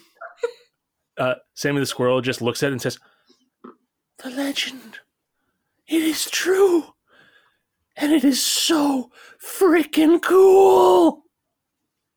uh, 1.16 1.34
Sammy 1.54 1.78
the 1.78 1.86
squirrel 1.86 2.20
just 2.20 2.42
looks 2.42 2.62
at 2.64 2.70
it 2.70 2.72
and 2.72 2.82
says, 2.82 2.98
"The 4.22 4.30
legend, 4.30 4.98
it 5.86 6.02
is 6.02 6.28
true, 6.28 6.86
and 7.96 8.12
it 8.12 8.24
is 8.24 8.44
so 8.44 9.10
freaking 9.44 10.20
cool." 10.22 11.22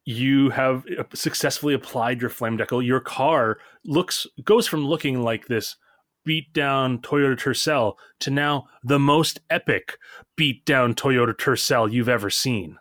You 0.05 0.51
have 0.51 0.85
uh, 0.99 1.03
successfully 1.15 1.73
applied 1.73 2.21
your 2.21 2.29
flame 2.29 2.57
decal. 2.57 2.85
Your 2.85 2.99
car 2.99 3.57
looks 3.83 4.27
goes 4.43 4.67
from 4.67 4.85
looking 4.85 5.21
like 5.23 5.47
this 5.47 5.77
beat 6.25 6.53
down 6.53 6.99
Toyota 6.99 7.37
Tercel 7.37 7.95
to 8.19 8.31
now 8.31 8.67
the 8.83 8.99
most 8.99 9.39
epic 9.49 9.97
beat 10.35 10.65
down 10.65 10.93
Toyota 10.93 11.33
Tercel 11.33 11.91
you've 11.91 12.09
ever 12.09 12.29
seen. 12.29 12.77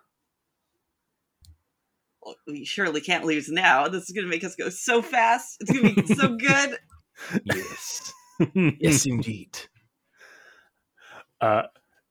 Well, 2.22 2.36
we 2.46 2.64
surely 2.64 3.00
can't 3.00 3.24
lose 3.24 3.48
now. 3.48 3.86
This 3.86 4.04
is 4.04 4.10
going 4.10 4.24
to 4.24 4.30
make 4.30 4.44
us 4.44 4.54
go 4.56 4.70
so 4.70 5.02
fast. 5.02 5.58
It's 5.60 5.70
going 5.70 5.94
to 5.94 6.02
be 6.02 6.14
so 6.14 6.36
good. 6.36 6.78
Yes. 7.44 8.12
yes, 8.54 9.06
indeed. 9.06 9.58
Uh, 11.40 11.64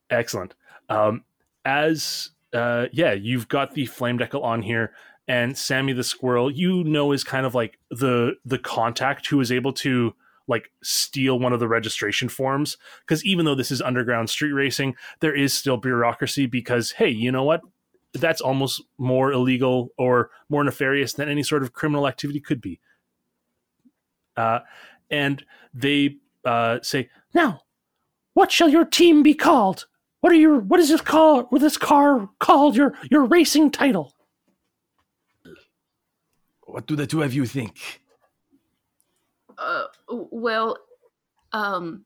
excellent. 0.09 0.53
Um, 0.89 1.23
as 1.65 2.29
uh, 2.53 2.87
yeah, 2.91 3.13
you've 3.13 3.47
got 3.47 3.73
the 3.73 3.85
flame 3.85 4.19
decal 4.19 4.43
on 4.43 4.61
here, 4.61 4.93
and 5.27 5.57
Sammy 5.57 5.93
the 5.93 6.03
squirrel, 6.03 6.51
you 6.51 6.83
know, 6.83 7.11
is 7.11 7.23
kind 7.23 7.45
of 7.45 7.55
like 7.55 7.79
the 7.89 8.33
the 8.45 8.59
contact 8.59 9.27
who 9.27 9.39
is 9.39 9.51
able 9.51 9.73
to 9.73 10.13
like 10.47 10.71
steal 10.83 11.39
one 11.39 11.53
of 11.53 11.59
the 11.59 11.67
registration 11.67 12.29
forms. 12.29 12.77
Because 13.05 13.25
even 13.25 13.45
though 13.45 13.55
this 13.55 13.71
is 13.71 13.81
underground 13.81 14.29
street 14.29 14.51
racing, 14.51 14.95
there 15.21 15.35
is 15.35 15.53
still 15.53 15.77
bureaucracy. 15.77 16.45
Because 16.45 16.91
hey, 16.91 17.09
you 17.09 17.31
know 17.31 17.43
what? 17.43 17.61
That's 18.13 18.41
almost 18.41 18.83
more 18.97 19.31
illegal 19.31 19.89
or 19.97 20.29
more 20.49 20.63
nefarious 20.63 21.13
than 21.13 21.29
any 21.29 21.43
sort 21.43 21.63
of 21.63 21.73
criminal 21.73 22.07
activity 22.07 22.39
could 22.39 22.61
be. 22.61 22.79
Uh, 24.37 24.59
and 25.09 25.43
they 25.73 26.17
uh, 26.45 26.79
say, 26.81 27.09
"Now, 27.33 27.61
what 28.33 28.51
shall 28.51 28.69
your 28.69 28.85
team 28.85 29.23
be 29.23 29.33
called? 29.33 29.87
What 30.23 30.31
are 30.31 30.37
your 30.37 30.59
what 30.59 30.79
is 30.79 30.87
this 30.87 31.01
call? 31.01 31.43
What 31.49 31.59
this 31.59 31.75
car 31.75 32.29
called? 32.39 32.77
Your 32.77 32.93
your 33.11 33.25
racing 33.25 33.71
title?" 33.71 34.13
What 36.61 36.87
do 36.87 36.95
the 36.95 37.05
two 37.05 37.23
of 37.23 37.33
you 37.33 37.45
think? 37.45 38.01
Uh, 39.57 39.83
well, 40.07 40.77
um, 41.51 42.05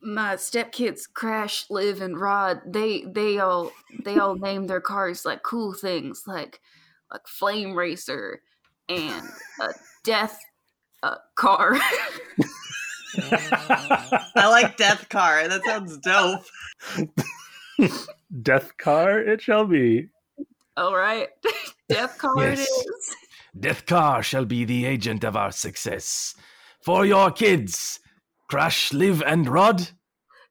my 0.00 0.36
stepkids 0.36 1.12
Crash, 1.12 1.68
Liv, 1.68 2.00
and 2.00 2.16
Rod. 2.16 2.60
They 2.64 3.02
they 3.02 3.40
all 3.40 3.72
they 4.04 4.16
all 4.16 4.36
named 4.36 4.70
their 4.70 4.80
cars 4.80 5.24
like 5.24 5.42
cool 5.42 5.74
things, 5.74 6.22
like 6.28 6.60
like 7.10 7.26
Flame 7.26 7.74
Racer 7.74 8.40
and 8.88 9.28
a 9.60 9.74
Death 10.04 10.38
uh, 11.02 11.16
Car. 11.34 11.76
I 13.18 14.48
like 14.48 14.76
Death 14.76 15.08
Car. 15.08 15.48
That 15.48 15.64
sounds 15.64 15.98
dope. 15.98 16.44
Death 18.42 18.76
car, 18.78 19.18
it 19.20 19.40
shall 19.40 19.66
be. 19.66 20.08
all 20.76 20.94
right, 20.94 21.28
Death 21.88 22.18
Car 22.18 22.36
it 22.44 22.58
Yes. 22.58 22.68
is. 22.68 23.16
Death 23.58 23.86
Car 23.86 24.22
shall 24.22 24.44
be 24.44 24.64
the 24.64 24.84
agent 24.86 25.24
of 25.24 25.36
our 25.36 25.50
success. 25.50 26.34
For 26.84 27.04
your 27.04 27.30
kids, 27.30 27.98
Crash, 28.48 28.92
Live, 28.92 29.22
and 29.26 29.48
Rod, 29.48 29.88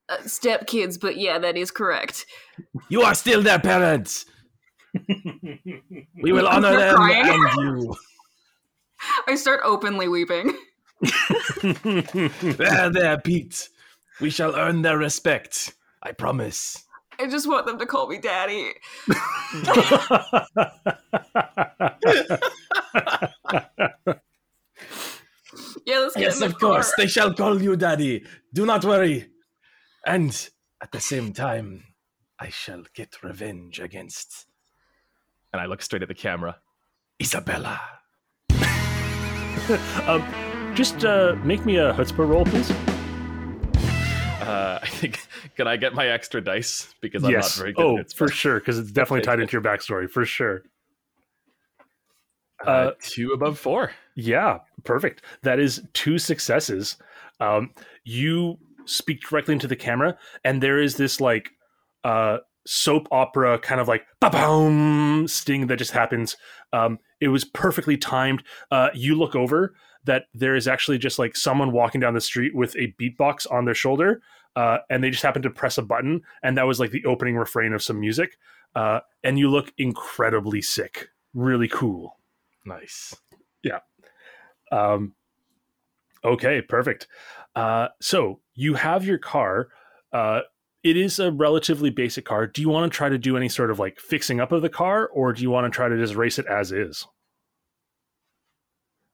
Uh, 0.09 0.17
stepkids, 0.25 0.99
but 0.99 1.17
yeah, 1.17 1.37
that 1.39 1.55
is 1.55 1.71
correct. 1.71 2.25
you 2.89 3.01
are 3.03 3.15
still 3.15 3.41
their 3.43 3.59
parents. 3.59 4.25
We 6.23 6.31
will 6.31 6.47
honor 6.47 6.75
them 6.77 6.95
crying. 6.95 7.25
and 7.25 7.61
you. 7.61 7.95
I 9.27 9.35
start 9.35 9.61
openly 9.63 10.07
weeping. 10.07 10.51
There, 11.01 12.89
there, 12.89 13.17
Pete. 13.19 13.69
We 14.19 14.29
shall 14.29 14.55
earn 14.55 14.81
their 14.81 14.97
respect. 14.97 15.73
I 16.03 16.11
promise. 16.11 16.83
I 17.19 17.27
just 17.27 17.47
want 17.47 17.65
them 17.65 17.77
to 17.79 17.85
call 17.85 18.07
me 18.07 18.17
daddy. 18.17 18.73
Yeah, 25.85 25.99
let's 25.99 26.15
get 26.15 26.21
Yes, 26.23 26.35
in 26.35 26.39
the 26.41 26.45
of 26.45 26.59
course. 26.59 26.93
They 26.97 27.07
shall 27.07 27.33
call 27.33 27.61
you 27.61 27.75
daddy. 27.75 28.23
Do 28.53 28.65
not 28.65 28.85
worry. 28.85 29.29
And 30.05 30.49
at 30.81 30.91
the 30.91 30.99
same 30.99 31.33
time, 31.33 31.83
I 32.39 32.49
shall 32.49 32.83
get 32.93 33.23
revenge 33.23 33.79
against 33.79 34.45
And 35.51 35.61
I 35.61 35.65
look 35.65 35.81
straight 35.81 36.03
at 36.03 36.07
the 36.07 36.13
camera. 36.13 36.57
Isabella. 37.19 37.81
um, 40.07 40.48
just 40.75 41.05
uh, 41.05 41.35
make 41.43 41.65
me 41.65 41.77
a 41.77 41.93
chutzpah 41.93 42.27
roll, 42.27 42.45
please. 42.45 42.71
Uh, 44.41 44.79
I 44.83 44.87
think 44.87 45.19
can 45.55 45.67
I 45.67 45.77
get 45.77 45.93
my 45.93 46.07
extra 46.07 46.41
dice 46.41 46.93
because 47.01 47.23
I'm 47.23 47.31
yes. 47.31 47.57
not 47.57 47.61
very 47.61 47.73
good 47.73 47.85
oh, 47.85 47.97
at 47.97 48.05
it. 48.07 48.13
for 48.13 48.27
sure, 48.27 48.59
because 48.59 48.79
it's 48.79 48.91
definitely 48.91 49.21
tied 49.21 49.39
into 49.39 49.53
your 49.53 49.61
backstory, 49.61 50.09
for 50.09 50.25
sure. 50.25 50.63
Uh, 52.65 52.69
uh, 52.69 52.91
two 53.01 53.31
above 53.31 53.57
four. 53.57 53.91
Yeah, 54.15 54.59
perfect. 54.83 55.23
That 55.43 55.59
is 55.59 55.81
two 55.93 56.17
successes. 56.17 56.97
Um, 57.39 57.71
you 58.03 58.57
speak 58.85 59.21
directly 59.21 59.53
into 59.53 59.67
the 59.67 59.75
camera, 59.75 60.17
and 60.43 60.61
there 60.61 60.79
is 60.79 60.97
this 60.97 61.21
like 61.21 61.51
uh, 62.03 62.39
soap 62.65 63.07
opera 63.11 63.59
kind 63.59 63.79
of 63.79 63.87
like 63.87 64.05
ba-boom 64.19 65.27
sting 65.27 65.67
that 65.67 65.77
just 65.77 65.91
happens. 65.91 66.35
Um, 66.73 66.99
it 67.21 67.29
was 67.29 67.45
perfectly 67.45 67.97
timed. 67.97 68.43
Uh, 68.71 68.89
you 68.93 69.15
look 69.15 69.35
over 69.35 69.73
that 70.05 70.25
there 70.33 70.55
is 70.55 70.67
actually 70.67 70.97
just 70.97 71.19
like 71.19 71.35
someone 71.35 71.71
walking 71.71 72.01
down 72.01 72.13
the 72.13 72.21
street 72.21 72.55
with 72.55 72.75
a 72.75 72.93
beatbox 72.99 73.51
on 73.51 73.65
their 73.65 73.75
shoulder, 73.75 74.21
uh, 74.55 74.79
and 74.89 75.03
they 75.03 75.09
just 75.09 75.23
happen 75.23 75.41
to 75.41 75.49
press 75.49 75.77
a 75.77 75.81
button, 75.81 76.21
and 76.43 76.57
that 76.57 76.67
was 76.67 76.79
like 76.79 76.91
the 76.91 77.05
opening 77.05 77.35
refrain 77.35 77.73
of 77.73 77.83
some 77.83 77.99
music. 77.99 78.37
Uh, 78.75 78.99
and 79.23 79.39
you 79.39 79.49
look 79.49 79.73
incredibly 79.77 80.61
sick, 80.61 81.09
really 81.33 81.67
cool. 81.67 82.17
Nice. 82.65 83.15
Yeah. 83.63 83.79
Um, 84.71 85.13
okay, 86.23 86.61
perfect. 86.61 87.07
Uh, 87.55 87.89
so 87.99 88.39
you 88.53 88.75
have 88.75 89.05
your 89.05 89.17
car. 89.17 89.69
Uh, 90.13 90.41
it 90.83 90.95
is 90.95 91.19
a 91.19 91.31
relatively 91.31 91.89
basic 91.89 92.25
car. 92.25 92.47
Do 92.47 92.61
you 92.61 92.69
want 92.69 92.91
to 92.91 92.95
try 92.95 93.09
to 93.09 93.17
do 93.17 93.35
any 93.35 93.49
sort 93.49 93.71
of 93.71 93.79
like 93.79 93.99
fixing 93.99 94.39
up 94.39 94.51
of 94.51 94.61
the 94.61 94.69
car, 94.69 95.07
or 95.07 95.33
do 95.33 95.41
you 95.41 95.49
want 95.49 95.65
to 95.65 95.75
try 95.75 95.89
to 95.89 95.97
just 95.97 96.15
race 96.15 96.39
it 96.39 96.45
as 96.45 96.71
is? 96.71 97.05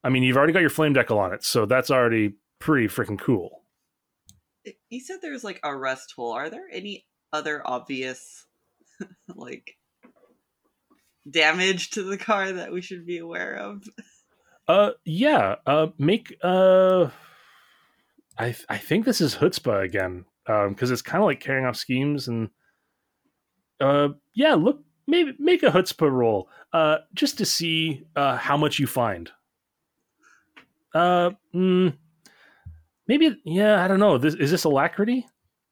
I 0.05 0.09
mean, 0.09 0.21
you've 0.21 0.37
already 0.37 0.53
got 0.53 0.59
your 0.59 0.69
flame 0.69 0.93
decal 0.93 1.17
on 1.17 1.33
it, 1.33 1.43
so 1.43 1.65
that's 1.65 1.89
already 1.89 2.35
pretty 2.59 2.87
freaking 2.87 3.19
cool. 3.19 3.63
You 4.87 4.99
said 4.99 5.17
there's 5.19 5.43
like 5.43 5.59
a 5.63 5.75
rust 5.75 6.13
hole. 6.15 6.31
Are 6.31 6.47
there 6.47 6.67
any 6.71 7.07
other 7.33 7.63
obvious, 7.65 8.45
like, 9.35 9.77
damage 11.29 11.89
to 11.91 12.03
the 12.03 12.19
car 12.19 12.51
that 12.51 12.71
we 12.71 12.81
should 12.81 13.07
be 13.07 13.17
aware 13.17 13.55
of? 13.55 13.83
Uh, 14.67 14.91
yeah. 15.05 15.55
Uh, 15.65 15.87
make 15.97 16.35
uh, 16.43 17.09
I 18.37 18.45
th- 18.45 18.65
I 18.69 18.77
think 18.77 19.05
this 19.05 19.21
is 19.21 19.37
chutzpah 19.37 19.83
again. 19.83 20.25
Um, 20.47 20.69
because 20.69 20.91
it's 20.91 21.01
kind 21.01 21.23
of 21.23 21.25
like 21.25 21.39
carrying 21.39 21.65
off 21.65 21.77
schemes 21.77 22.27
and 22.27 22.49
uh, 23.81 24.09
yeah. 24.35 24.53
Look, 24.53 24.83
maybe 25.07 25.33
make 25.39 25.63
a 25.63 25.71
chutzpah 25.71 26.11
roll. 26.11 26.47
Uh, 26.73 26.97
just 27.15 27.39
to 27.39 27.45
see 27.45 28.05
uh 28.15 28.37
how 28.37 28.55
much 28.55 28.77
you 28.77 28.85
find. 28.85 29.31
Uh, 30.95 31.31
mm, 31.53 31.93
maybe 33.07 33.37
yeah. 33.43 33.83
I 33.83 33.87
don't 33.87 33.99
know. 33.99 34.17
This 34.17 34.33
is 34.35 34.49
this 34.49 34.63
alacrity? 34.63 35.27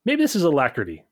Maybe 0.05 0.21
this 0.21 0.35
is 0.35 0.43
alacrity. 0.43 1.05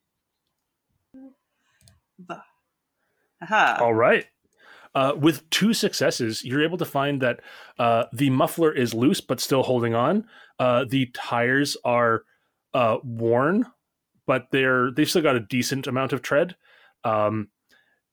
Aha. 3.41 3.77
All 3.79 3.93
right. 3.93 4.25
Uh, 4.93 5.13
with 5.17 5.49
two 5.49 5.73
successes, 5.73 6.43
you're 6.43 6.63
able 6.63 6.77
to 6.77 6.85
find 6.85 7.21
that 7.21 7.39
uh, 7.79 8.03
the 8.11 8.29
muffler 8.29 8.73
is 8.73 8.93
loose 8.93 9.21
but 9.21 9.39
still 9.39 9.63
holding 9.63 9.95
on. 9.95 10.25
Uh, 10.59 10.83
the 10.87 11.05
tires 11.13 11.77
are 11.85 12.23
uh, 12.73 12.97
worn, 13.03 13.65
but 14.27 14.47
they're 14.51 14.91
they've 14.91 15.09
still 15.09 15.21
got 15.21 15.37
a 15.37 15.39
decent 15.39 15.87
amount 15.87 16.11
of 16.11 16.21
tread. 16.21 16.57
Um, 17.05 17.47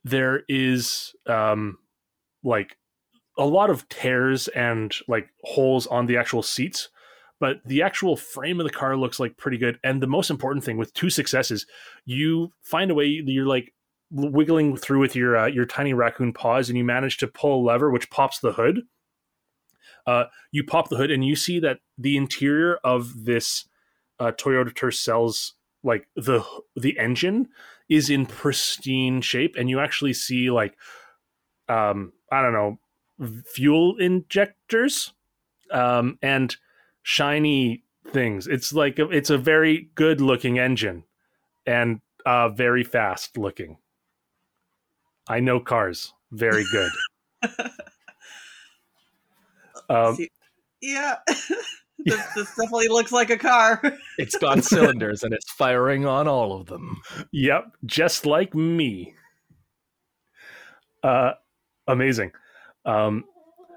there 0.04 0.44
is 0.48 1.12
um, 1.26 1.78
like 2.44 2.76
a 3.38 3.46
lot 3.46 3.70
of 3.70 3.88
tears 3.88 4.48
and 4.48 4.94
like 5.06 5.30
holes 5.44 5.86
on 5.86 6.06
the 6.06 6.16
actual 6.16 6.42
seats, 6.42 6.88
but 7.40 7.60
the 7.64 7.82
actual 7.82 8.16
frame 8.16 8.60
of 8.60 8.66
the 8.66 8.72
car 8.72 8.96
looks 8.96 9.20
like 9.20 9.36
pretty 9.36 9.56
good. 9.56 9.78
And 9.84 10.02
the 10.02 10.08
most 10.08 10.28
important 10.28 10.64
thing, 10.64 10.76
with 10.76 10.92
two 10.92 11.08
successes, 11.08 11.64
you 12.04 12.52
find 12.60 12.90
a 12.90 12.94
way. 12.94 13.06
You're 13.06 13.46
like 13.46 13.72
wiggling 14.10 14.76
through 14.76 14.98
with 14.98 15.14
your 15.14 15.36
uh, 15.36 15.46
your 15.46 15.64
tiny 15.64 15.94
raccoon 15.94 16.32
paws, 16.32 16.68
and 16.68 16.76
you 16.76 16.84
manage 16.84 17.16
to 17.18 17.28
pull 17.28 17.60
a 17.60 17.64
lever 17.64 17.90
which 17.90 18.10
pops 18.10 18.40
the 18.40 18.52
hood. 18.52 18.82
Uh, 20.06 20.24
you 20.50 20.64
pop 20.64 20.88
the 20.88 20.96
hood, 20.96 21.10
and 21.10 21.24
you 21.24 21.36
see 21.36 21.60
that 21.60 21.78
the 21.96 22.16
interior 22.16 22.78
of 22.82 23.24
this 23.24 23.68
uh, 24.18 24.32
Toyota 24.32 24.72
tercels 24.74 25.52
like 25.84 26.08
the 26.16 26.44
the 26.74 26.98
engine 26.98 27.48
is 27.88 28.10
in 28.10 28.26
pristine 28.26 29.20
shape, 29.20 29.54
and 29.56 29.70
you 29.70 29.78
actually 29.78 30.12
see 30.12 30.50
like 30.50 30.76
um, 31.68 32.12
I 32.32 32.42
don't 32.42 32.52
know 32.52 32.78
fuel 33.46 33.96
injectors 33.98 35.12
um, 35.70 36.18
and 36.22 36.56
shiny 37.02 37.84
things. 38.10 38.46
It's 38.46 38.72
like 38.72 38.98
a, 38.98 39.08
it's 39.10 39.30
a 39.30 39.38
very 39.38 39.90
good 39.94 40.20
looking 40.20 40.58
engine 40.58 41.04
and 41.66 42.00
uh, 42.26 42.48
very 42.50 42.84
fast 42.84 43.36
looking. 43.36 43.78
I 45.28 45.40
know 45.40 45.60
cars 45.60 46.12
very 46.30 46.64
good. 46.72 46.90
um, 49.88 50.16
yeah. 50.80 51.16
this, 51.98 52.26
this 52.34 52.48
definitely 52.56 52.88
looks 52.88 53.12
like 53.12 53.30
a 53.30 53.38
car. 53.38 53.80
It's 54.18 54.36
got 54.36 54.64
cylinders 54.64 55.22
and 55.22 55.32
it's 55.32 55.50
firing 55.50 56.06
on 56.06 56.28
all 56.28 56.58
of 56.58 56.66
them. 56.66 57.00
yep, 57.32 57.76
just 57.84 58.26
like 58.26 58.54
me. 58.54 59.14
Uh, 61.02 61.32
amazing. 61.86 62.32
Um, 62.88 63.24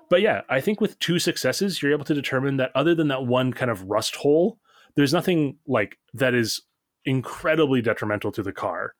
but 0.09 0.21
yeah, 0.21 0.41
I 0.49 0.61
think 0.61 0.81
with 0.81 0.97
two 0.99 1.19
successes, 1.19 1.81
you're 1.81 1.91
able 1.91 2.05
to 2.05 2.13
determine 2.13 2.57
that 2.57 2.71
other 2.73 2.95
than 2.95 3.09
that 3.09 3.25
one 3.25 3.53
kind 3.53 3.69
of 3.69 3.83
rust 3.83 4.15
hole, 4.15 4.57
there's 4.95 5.13
nothing 5.13 5.57
like 5.67 5.97
that 6.13 6.33
is 6.33 6.61
incredibly 7.05 7.81
detrimental 7.81 8.31
to 8.31 8.43
the 8.43 8.53
car. 8.53 8.93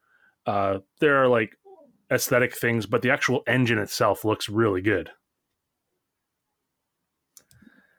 Uh, 0.45 0.80
there 1.00 1.21
are 1.21 1.28
like 1.28 1.58
aesthetic 2.12 2.56
things, 2.56 2.86
but 2.86 3.02
the 3.02 3.10
actual 3.10 3.41
engine 3.47 3.78
itself 3.78 4.26
looks 4.26 4.50
really 4.50 4.82
good. 4.82 5.10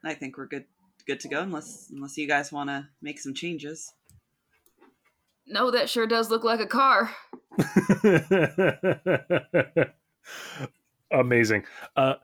I 0.05 0.14
think 0.14 0.37
we're 0.37 0.46
good 0.46 0.64
good 1.07 1.20
to 1.20 1.29
go 1.29 1.40
unless 1.40 1.88
unless 1.92 2.16
you 2.16 2.29
guys 2.29 2.53
want 2.53 2.70
to 2.70 2.88
make 3.01 3.20
some 3.20 3.35
changes. 3.35 3.92
No, 5.46 5.70
that 5.70 5.88
sure 5.88 6.07
does 6.07 6.31
look 6.31 6.44
like 6.44 6.61
a 6.61 6.66
car. 6.66 7.14
Amazing. 11.12 11.64
Uh, 11.96 12.14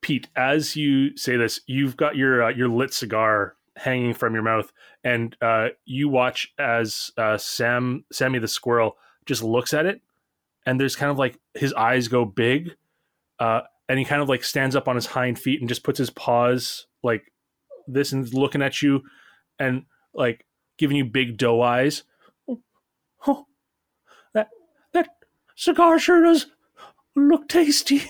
Pete, 0.00 0.28
as 0.36 0.76
you 0.76 1.16
say 1.16 1.36
this, 1.36 1.60
you've 1.66 1.96
got 1.96 2.16
your 2.16 2.44
uh, 2.44 2.48
your 2.48 2.68
lit 2.68 2.94
cigar 2.94 3.56
hanging 3.76 4.14
from 4.14 4.34
your 4.34 4.42
mouth, 4.42 4.72
and 5.04 5.36
uh, 5.42 5.68
you 5.84 6.08
watch 6.08 6.52
as 6.58 7.10
uh, 7.18 7.36
Sam 7.36 8.04
Sammy 8.12 8.38
the 8.38 8.48
squirrel 8.48 8.96
just 9.26 9.42
looks 9.42 9.74
at 9.74 9.86
it, 9.86 10.00
and 10.64 10.80
there's 10.80 10.96
kind 10.96 11.10
of 11.10 11.18
like 11.18 11.38
his 11.54 11.72
eyes 11.74 12.08
go 12.08 12.24
big, 12.24 12.76
uh, 13.38 13.62
and 13.88 13.98
he 13.98 14.04
kind 14.04 14.22
of 14.22 14.28
like 14.28 14.44
stands 14.44 14.74
up 14.74 14.88
on 14.88 14.96
his 14.96 15.06
hind 15.06 15.38
feet 15.38 15.60
and 15.60 15.68
just 15.68 15.82
puts 15.82 15.98
his 15.98 16.10
paws 16.10 16.86
like 17.02 17.32
this 17.86 18.12
and 18.12 18.32
looking 18.32 18.62
at 18.62 18.80
you, 18.80 19.02
and 19.58 19.84
like 20.14 20.46
giving 20.78 20.96
you 20.96 21.04
big 21.04 21.36
doe 21.36 21.60
eyes. 21.60 22.04
Oh, 22.48 22.62
oh, 23.26 23.46
that 24.32 24.48
that 24.92 25.08
cigar 25.56 25.98
sure 25.98 26.22
does 26.22 26.46
look 27.16 27.48
tasty. 27.48 28.02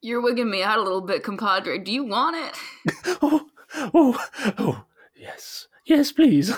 You're 0.00 0.20
wigging 0.20 0.50
me 0.50 0.62
out 0.62 0.78
a 0.78 0.82
little 0.82 1.00
bit, 1.00 1.22
compadre. 1.22 1.78
Do 1.78 1.92
you 1.92 2.04
want 2.04 2.36
it? 2.36 2.56
oh, 3.22 3.46
oh, 3.94 4.26
oh, 4.58 4.84
yes, 5.14 5.68
yes, 5.86 6.10
please. 6.10 6.52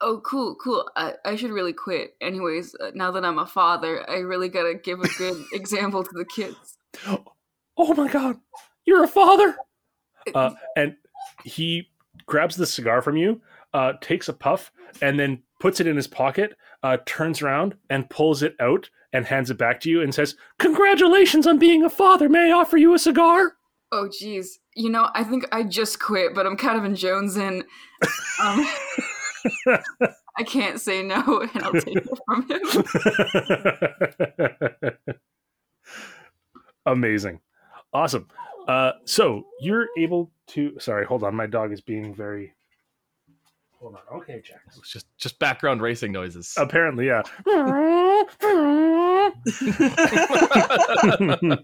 Oh, 0.00 0.20
cool, 0.24 0.54
cool. 0.56 0.88
I, 0.96 1.14
I 1.24 1.36
should 1.36 1.50
really 1.50 1.74
quit. 1.74 2.14
Anyways, 2.22 2.74
uh, 2.80 2.90
now 2.94 3.10
that 3.10 3.24
I'm 3.24 3.38
a 3.38 3.46
father, 3.46 4.08
I 4.08 4.18
really 4.18 4.48
gotta 4.48 4.74
give 4.74 5.00
a 5.00 5.08
good 5.18 5.44
example 5.52 6.02
to 6.02 6.10
the 6.12 6.24
kids. 6.24 6.78
oh 7.76 7.94
my 7.94 8.08
god, 8.08 8.38
you're 8.86 9.04
a 9.04 9.08
father. 9.08 9.56
Uh, 10.34 10.52
and 10.76 10.96
he 11.44 11.90
grabs 12.26 12.56
the 12.56 12.66
cigar 12.66 13.02
from 13.02 13.16
you, 13.16 13.42
uh, 13.74 13.92
takes 14.00 14.28
a 14.28 14.32
puff, 14.32 14.72
and 15.02 15.18
then 15.18 15.42
puts 15.60 15.80
it 15.80 15.86
in 15.86 15.96
his 15.96 16.06
pocket. 16.06 16.56
Uh, 16.82 16.96
turns 17.04 17.42
around 17.42 17.74
and 17.90 18.08
pulls 18.08 18.42
it 18.42 18.56
out 18.58 18.88
and 19.12 19.26
hands 19.26 19.50
it 19.50 19.58
back 19.58 19.80
to 19.80 19.90
you 19.90 20.00
and 20.00 20.14
says, 20.14 20.36
"Congratulations 20.58 21.46
on 21.46 21.58
being 21.58 21.82
a 21.82 21.90
father. 21.90 22.28
May 22.28 22.50
I 22.50 22.52
offer 22.52 22.76
you 22.76 22.94
a 22.94 22.98
cigar?" 22.98 23.56
Oh, 23.92 24.08
geez. 24.08 24.60
You 24.76 24.88
know, 24.88 25.10
I 25.14 25.24
think 25.24 25.46
I 25.52 25.64
just 25.64 25.98
quit, 26.00 26.34
but 26.34 26.46
I'm 26.46 26.56
kind 26.56 26.78
of 26.78 26.84
in 26.84 26.94
Jonesing. 26.94 27.64
Um, 28.40 28.66
I 30.38 30.42
can't 30.44 30.80
say 30.80 31.02
no, 31.02 31.46
and 31.54 31.62
I'll 31.62 31.72
take 31.72 31.96
it 31.96 32.08
from 32.24 32.48
him. 34.98 35.14
Amazing. 36.86 37.40
Awesome. 37.92 38.28
Uh, 38.68 38.92
so 39.04 39.44
you're 39.60 39.88
able 39.98 40.30
to. 40.48 40.78
Sorry, 40.78 41.04
hold 41.04 41.24
on. 41.24 41.34
My 41.34 41.46
dog 41.46 41.72
is 41.72 41.80
being 41.80 42.14
very. 42.14 42.54
Hold 43.80 43.94
on. 43.94 44.20
Okay, 44.20 44.42
Jack. 44.44 44.60
It's 44.66 44.92
just 44.92 45.06
just 45.16 45.38
background 45.38 45.80
racing 45.80 46.12
noises. 46.12 46.54
Apparently, 46.58 47.06
yeah. 47.06 47.22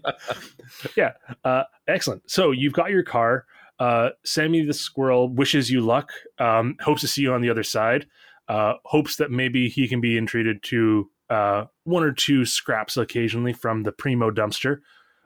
yeah. 0.95 1.11
Uh, 1.43 1.63
excellent. 1.87 2.29
So 2.29 2.51
you've 2.51 2.73
got 2.73 2.89
your 2.89 3.03
car. 3.03 3.45
Uh, 3.79 4.09
Sammy 4.23 4.65
the 4.65 4.73
squirrel 4.73 5.29
wishes 5.29 5.69
you 5.69 5.81
luck. 5.81 6.09
Um, 6.39 6.75
hopes 6.81 7.01
to 7.01 7.07
see 7.07 7.21
you 7.21 7.33
on 7.33 7.41
the 7.41 7.51
other 7.51 7.63
side. 7.63 8.07
Uh, 8.47 8.73
hopes 8.85 9.17
that 9.17 9.29
maybe 9.29 9.69
he 9.69 9.87
can 9.87 10.01
be 10.01 10.17
entreated 10.17 10.63
to 10.63 11.11
uh, 11.29 11.65
one 11.83 12.03
or 12.03 12.13
two 12.13 12.45
scraps 12.45 12.97
occasionally 12.97 13.53
from 13.53 13.83
the 13.83 13.91
primo 13.91 14.31
dumpster. 14.31 14.79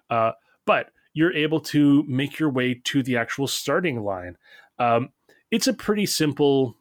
Uh, 0.09 0.31
but 0.65 0.89
you're 1.13 1.33
able 1.33 1.61
to 1.61 2.03
make 2.07 2.37
your 2.37 2.49
way 2.49 2.81
to 2.83 3.01
the 3.01 3.15
actual 3.15 3.47
starting 3.47 4.03
line. 4.03 4.35
Um, 4.79 5.09
it's 5.51 5.67
a 5.67 5.73
pretty 5.73 6.05
simple 6.05 6.75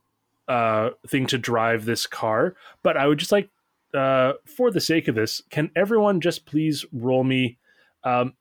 uh, 0.50 0.90
thing 1.06 1.26
to 1.28 1.38
drive 1.38 1.84
this 1.84 2.06
car, 2.06 2.56
but 2.82 2.96
I 2.96 3.06
would 3.06 3.18
just 3.18 3.30
like, 3.30 3.48
uh, 3.94 4.32
for 4.44 4.70
the 4.70 4.80
sake 4.80 5.06
of 5.08 5.14
this, 5.14 5.42
can 5.50 5.70
everyone 5.76 6.20
just 6.20 6.44
please 6.44 6.84
roll 6.92 7.22
me 7.24 7.58
um, 8.02 8.34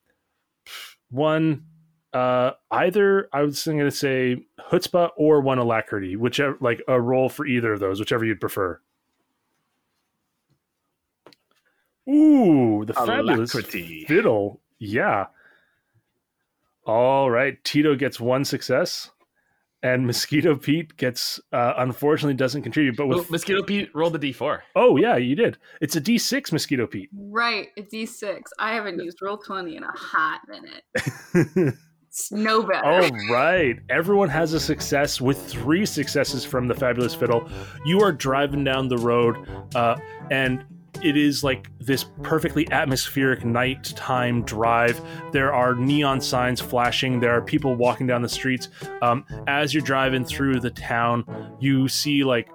one, 1.11 1.65
uh, 2.13 2.51
either 2.71 3.29
I 3.31 3.43
was 3.43 3.63
going 3.63 3.79
to 3.79 3.91
say 3.91 4.43
chutzpah 4.71 5.11
or 5.17 5.41
one 5.41 5.59
alacrity, 5.59 6.15
whichever, 6.15 6.57
like 6.59 6.81
a 6.87 6.99
roll 6.99 7.29
for 7.29 7.45
either 7.45 7.73
of 7.73 7.79
those, 7.79 7.99
whichever 7.99 8.25
you'd 8.25 8.41
prefer. 8.41 8.79
Ooh, 12.09 12.85
the 12.85 12.93
fabulous 12.93 13.53
Alacrity. 13.53 14.05
fiddle. 14.07 14.61
Yeah. 14.79 15.27
All 16.85 17.29
right. 17.29 17.63
Tito 17.63 17.95
gets 17.95 18.19
one 18.19 18.45
success, 18.45 19.11
and 19.83 20.05
Mosquito 20.05 20.55
Pete 20.55 20.95
gets 20.97 21.39
uh, 21.53 21.73
unfortunately 21.77 22.33
doesn't 22.33 22.63
contribute. 22.63 22.97
But 22.97 23.07
Well, 23.07 23.19
with 23.19 23.31
Mosquito 23.31 23.63
Pete 23.63 23.89
rolled 23.93 24.13
the 24.13 24.33
d4. 24.33 24.59
oh 24.75 24.97
yeah, 24.97 25.17
you 25.17 25.35
did. 25.35 25.57
It's 25.81 25.95
a 25.95 26.01
D 26.01 26.17
six 26.17 26.51
Mosquito 26.51 26.85
Pete. 26.87 27.09
Right, 27.13 27.67
a 27.77 27.81
D6. 27.81 28.41
I 28.59 28.73
haven't 28.73 28.99
used 29.03 29.21
roll 29.21 29.37
20 29.37 29.77
in 29.77 29.83
a 29.83 29.91
hot 29.91 30.41
minute. 30.47 31.75
It's 32.11 32.31
no 32.31 32.63
better. 32.63 32.83
All 32.83 33.07
right. 33.31 33.77
Everyone 33.91 34.29
has 34.29 34.53
a 34.53 34.59
success 34.59 35.21
with 35.21 35.37
three 35.45 35.85
successes 35.85 36.43
from 36.43 36.67
the 36.67 36.73
Fabulous 36.73 37.13
Fiddle. 37.13 37.47
You 37.85 38.01
are 38.01 38.11
driving 38.11 38.63
down 38.63 38.87
the 38.87 38.97
road, 38.97 39.37
uh, 39.75 39.95
and 40.31 40.65
it 41.03 41.17
is 41.17 41.43
like 41.43 41.69
this 41.79 42.05
perfectly 42.23 42.69
atmospheric 42.71 43.45
nighttime 43.45 44.43
drive. 44.43 45.01
There 45.31 45.53
are 45.53 45.75
neon 45.75 46.21
signs 46.21 46.61
flashing. 46.61 47.19
There 47.19 47.31
are 47.31 47.41
people 47.41 47.75
walking 47.75 48.07
down 48.07 48.21
the 48.21 48.29
streets. 48.29 48.69
Um, 49.01 49.25
as 49.47 49.73
you're 49.73 49.83
driving 49.83 50.25
through 50.25 50.59
the 50.59 50.71
town, 50.71 51.25
you 51.59 51.87
see 51.87 52.23
like 52.23 52.49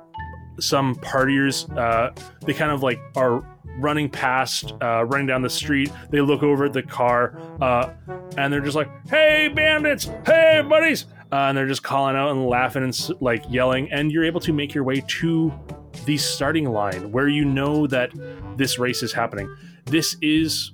some 0.61 0.95
partiers. 0.97 1.69
Uh, 1.77 2.13
they 2.47 2.55
kind 2.55 2.71
of 2.71 2.83
like 2.83 2.99
are 3.17 3.45
running 3.79 4.09
past, 4.09 4.73
uh, 4.81 5.05
running 5.05 5.27
down 5.27 5.43
the 5.43 5.51
street. 5.51 5.91
They 6.11 6.21
look 6.21 6.43
over 6.43 6.65
at 6.65 6.73
the 6.73 6.83
car, 6.83 7.39
uh, 7.61 7.91
and 8.37 8.53
they're 8.53 8.61
just 8.61 8.77
like, 8.77 8.89
"Hey, 9.09 9.49
bandits! 9.49 10.11
Hey, 10.27 10.63
buddies!" 10.69 11.07
Uh, 11.33 11.49
and 11.49 11.59
they're 11.59 11.67
just 11.67 11.83
calling 11.83 12.15
out 12.15 12.31
and 12.31 12.47
laughing 12.47 12.85
and 12.85 13.11
like 13.21 13.45
yelling. 13.49 13.91
And 13.91 14.13
you're 14.13 14.25
able 14.25 14.41
to 14.41 14.53
make 14.53 14.75
your 14.75 14.85
way 14.85 15.03
to 15.07 15.53
the 16.05 16.17
starting 16.17 16.69
line 16.71 17.11
where 17.11 17.29
you 17.29 17.45
know 17.45 17.87
that 17.87 18.13
this 18.57 18.79
race 18.79 19.03
is 19.03 19.13
happening. 19.13 19.55
This 19.87 20.17
is 20.21 20.73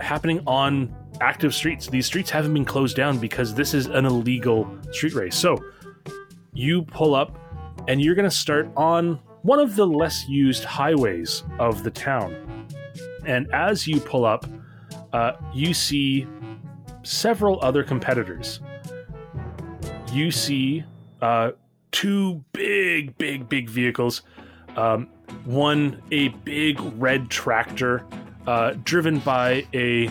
happening 0.00 0.42
on 0.46 0.94
active 1.20 1.54
streets. 1.54 1.86
These 1.86 2.06
streets 2.06 2.30
haven't 2.30 2.54
been 2.54 2.64
closed 2.64 2.96
down 2.96 3.18
because 3.18 3.54
this 3.54 3.74
is 3.74 3.86
an 3.86 4.04
illegal 4.04 4.68
street 4.92 5.14
race. 5.14 5.36
So 5.36 5.62
you 6.52 6.82
pull 6.82 7.14
up 7.14 7.38
and 7.88 8.00
you're 8.00 8.14
going 8.14 8.28
to 8.28 8.36
start 8.36 8.70
on 8.76 9.20
one 9.42 9.60
of 9.60 9.76
the 9.76 9.86
less 9.86 10.28
used 10.28 10.64
highways 10.64 11.44
of 11.58 11.84
the 11.84 11.90
town. 11.90 12.66
And 13.24 13.52
as 13.52 13.86
you 13.86 14.00
pull 14.00 14.24
up, 14.24 14.46
uh, 15.12 15.32
you 15.54 15.72
see 15.72 16.26
several 17.02 17.58
other 17.62 17.84
competitors. 17.84 18.60
You 20.12 20.30
see 20.30 20.84
uh, 21.22 21.52
two 21.96 22.44
big, 22.52 23.16
big, 23.16 23.48
big 23.48 23.70
vehicles. 23.70 24.20
Um, 24.76 25.08
one, 25.46 26.02
a 26.10 26.28
big 26.28 26.78
red 26.98 27.30
tractor 27.30 28.04
uh, 28.46 28.74
driven 28.84 29.18
by 29.20 29.66
a 29.72 30.10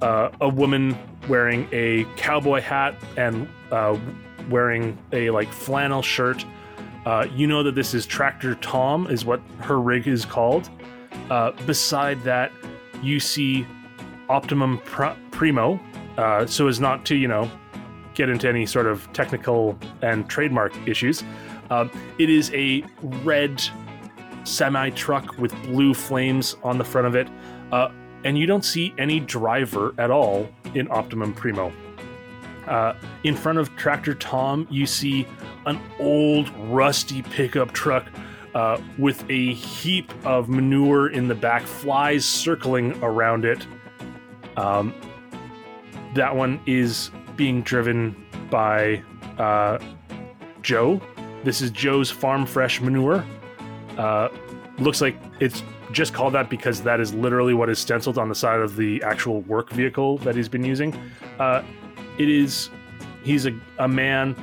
uh, 0.00 0.30
a 0.40 0.48
woman 0.48 0.96
wearing 1.28 1.68
a 1.72 2.04
cowboy 2.16 2.60
hat 2.60 2.94
and 3.16 3.48
uh, 3.72 3.98
wearing 4.48 4.96
a 5.12 5.30
like 5.30 5.52
flannel 5.52 6.02
shirt. 6.02 6.44
Uh, 7.04 7.26
you 7.34 7.48
know 7.48 7.64
that 7.64 7.74
this 7.74 7.94
is 7.94 8.06
Tractor 8.06 8.54
Tom, 8.56 9.08
is 9.08 9.24
what 9.24 9.40
her 9.58 9.80
rig 9.80 10.06
is 10.06 10.24
called. 10.24 10.70
Uh, 11.30 11.50
beside 11.66 12.22
that, 12.22 12.52
you 13.02 13.18
see 13.18 13.66
Optimum 14.28 14.78
Pr- 14.84 15.18
Primo, 15.32 15.80
uh, 16.16 16.46
so 16.46 16.68
as 16.68 16.78
not 16.78 17.04
to 17.06 17.16
you 17.16 17.26
know 17.26 17.50
get 18.14 18.28
into 18.28 18.48
any 18.48 18.66
sort 18.66 18.86
of 18.86 19.10
technical 19.12 19.78
and 20.02 20.28
trademark 20.28 20.72
issues. 20.86 21.22
Um, 21.70 21.90
it 22.18 22.28
is 22.28 22.52
a 22.54 22.84
red 23.24 23.62
semi 24.44 24.90
truck 24.90 25.38
with 25.38 25.54
blue 25.62 25.94
flames 25.94 26.56
on 26.62 26.78
the 26.78 26.84
front 26.84 27.06
of 27.06 27.14
it, 27.14 27.28
uh, 27.72 27.90
and 28.24 28.38
you 28.38 28.46
don't 28.46 28.64
see 28.64 28.94
any 28.98 29.20
driver 29.20 29.94
at 29.98 30.10
all 30.10 30.48
in 30.74 30.90
Optimum 30.90 31.32
Primo. 31.34 31.72
Uh, 32.66 32.94
in 33.24 33.34
front 33.34 33.58
of 33.58 33.74
Tractor 33.76 34.14
Tom, 34.14 34.66
you 34.70 34.86
see 34.86 35.26
an 35.66 35.80
old, 35.98 36.48
rusty 36.70 37.22
pickup 37.22 37.72
truck 37.72 38.06
uh, 38.54 38.80
with 38.98 39.24
a 39.28 39.54
heap 39.54 40.12
of 40.24 40.48
manure 40.48 41.08
in 41.08 41.26
the 41.26 41.34
back, 41.34 41.62
flies 41.62 42.24
circling 42.24 42.96
around 43.02 43.44
it. 43.44 43.66
Um, 44.56 44.94
that 46.14 46.36
one 46.36 46.60
is 46.66 47.10
being 47.42 47.60
driven 47.62 48.14
by 48.50 49.02
uh, 49.36 49.76
Joe. 50.62 51.00
This 51.42 51.60
is 51.60 51.72
Joe's 51.72 52.08
Farm 52.08 52.46
Fresh 52.46 52.80
Manure. 52.80 53.24
Uh, 53.98 54.28
looks 54.78 55.00
like 55.00 55.16
it's 55.40 55.64
just 55.90 56.14
called 56.14 56.34
that 56.34 56.48
because 56.48 56.82
that 56.82 57.00
is 57.00 57.12
literally 57.12 57.52
what 57.52 57.68
is 57.68 57.80
stenciled 57.80 58.16
on 58.16 58.28
the 58.28 58.34
side 58.36 58.60
of 58.60 58.76
the 58.76 59.02
actual 59.02 59.40
work 59.40 59.70
vehicle 59.70 60.18
that 60.18 60.36
he's 60.36 60.48
been 60.48 60.62
using. 60.64 60.96
Uh, 61.40 61.64
it 62.16 62.28
is, 62.28 62.70
he's 63.24 63.44
a, 63.44 63.60
a 63.80 63.88
man 63.88 64.36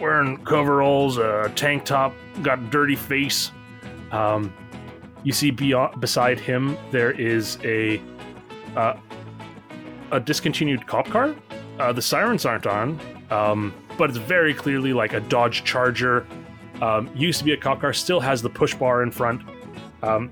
wearing 0.00 0.36
coveralls, 0.44 1.18
a 1.18 1.50
tank 1.56 1.84
top, 1.84 2.14
got 2.42 2.60
a 2.60 2.62
dirty 2.66 2.94
face. 2.94 3.50
Um, 4.12 4.54
you 5.24 5.32
see 5.32 5.50
beyond, 5.50 6.00
beside 6.00 6.38
him 6.38 6.78
there 6.92 7.10
is 7.10 7.58
a 7.64 8.00
uh, 8.76 8.96
a 10.12 10.20
discontinued 10.20 10.86
cop 10.86 11.08
car. 11.08 11.34
Uh, 11.78 11.92
the 11.92 12.02
sirens 12.02 12.46
aren't 12.46 12.66
on, 12.66 13.00
um, 13.30 13.74
but 13.98 14.10
it's 14.10 14.18
very 14.18 14.54
clearly 14.54 14.92
like 14.92 15.12
a 15.12 15.20
Dodge 15.20 15.64
Charger. 15.64 16.26
Um, 16.80 17.10
used 17.14 17.38
to 17.38 17.44
be 17.44 17.52
a 17.52 17.56
cop 17.56 17.80
car, 17.80 17.92
still 17.92 18.20
has 18.20 18.42
the 18.42 18.50
push 18.50 18.74
bar 18.74 19.02
in 19.02 19.10
front, 19.10 19.42
um, 20.02 20.30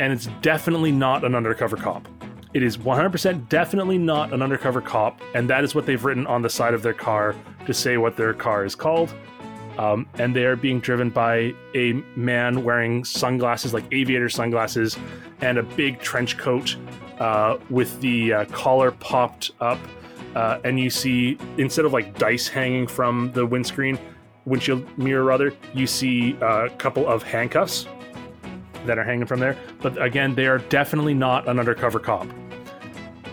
and 0.00 0.12
it's 0.12 0.26
definitely 0.42 0.90
not 0.90 1.24
an 1.24 1.34
undercover 1.34 1.76
cop. 1.76 2.08
It 2.54 2.62
is 2.62 2.76
100% 2.76 3.48
definitely 3.48 3.98
not 3.98 4.32
an 4.32 4.40
undercover 4.40 4.80
cop, 4.80 5.20
and 5.34 5.50
that 5.50 5.64
is 5.64 5.74
what 5.74 5.86
they've 5.86 6.02
written 6.04 6.26
on 6.26 6.42
the 6.42 6.48
side 6.48 6.72
of 6.72 6.82
their 6.82 6.94
car 6.94 7.34
to 7.66 7.74
say 7.74 7.96
what 7.96 8.16
their 8.16 8.32
car 8.32 8.64
is 8.64 8.74
called. 8.74 9.12
Um, 9.76 10.06
and 10.18 10.36
they 10.36 10.44
are 10.44 10.54
being 10.54 10.78
driven 10.78 11.10
by 11.10 11.52
a 11.74 11.94
man 12.14 12.62
wearing 12.62 13.04
sunglasses, 13.04 13.74
like 13.74 13.84
aviator 13.92 14.28
sunglasses, 14.28 14.96
and 15.40 15.58
a 15.58 15.62
big 15.62 15.98
trench 16.00 16.38
coat 16.38 16.76
uh, 17.18 17.58
with 17.70 18.00
the 18.00 18.32
uh, 18.32 18.44
collar 18.46 18.92
popped 18.92 19.50
up. 19.60 19.78
Uh, 20.34 20.58
and 20.64 20.78
you 20.80 20.90
see, 20.90 21.38
instead 21.58 21.84
of 21.84 21.92
like 21.92 22.18
dice 22.18 22.48
hanging 22.48 22.86
from 22.86 23.30
the 23.32 23.46
windscreen, 23.46 23.98
windshield 24.44 24.86
mirror 24.98 25.24
rather, 25.24 25.52
you 25.74 25.86
see 25.86 26.36
a 26.40 26.68
couple 26.70 27.06
of 27.06 27.22
handcuffs 27.22 27.86
that 28.86 28.98
are 28.98 29.04
hanging 29.04 29.26
from 29.26 29.40
there. 29.40 29.56
But 29.80 30.00
again, 30.02 30.34
they 30.34 30.46
are 30.46 30.58
definitely 30.58 31.14
not 31.14 31.48
an 31.48 31.58
undercover 31.58 31.98
cop. 31.98 32.26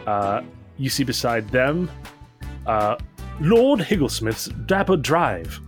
Uh, 0.06 0.42
you 0.78 0.90
see 0.90 1.04
beside 1.04 1.48
them 1.50 1.90
uh, 2.66 2.96
Lord 3.40 3.82
Higglesmith's 3.82 4.48
Dapper 4.66 4.98
Drive. 4.98 5.60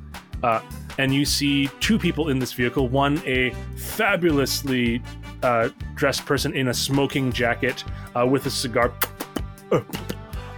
Uh, 0.42 0.62
and 1.00 1.14
you 1.14 1.26
see 1.26 1.70
two 1.80 1.98
people 1.98 2.30
in 2.30 2.38
this 2.38 2.54
vehicle 2.54 2.88
one, 2.88 3.22
a 3.26 3.52
fabulously 3.76 5.02
uh, 5.42 5.70
dressed 5.96 6.26
person 6.26 6.56
in 6.56 6.68
a 6.68 6.74
smoking 6.74 7.32
jacket 7.32 7.84
uh, 8.16 8.26
with 8.26 8.46
a 8.46 8.50
cigar. 8.50 8.94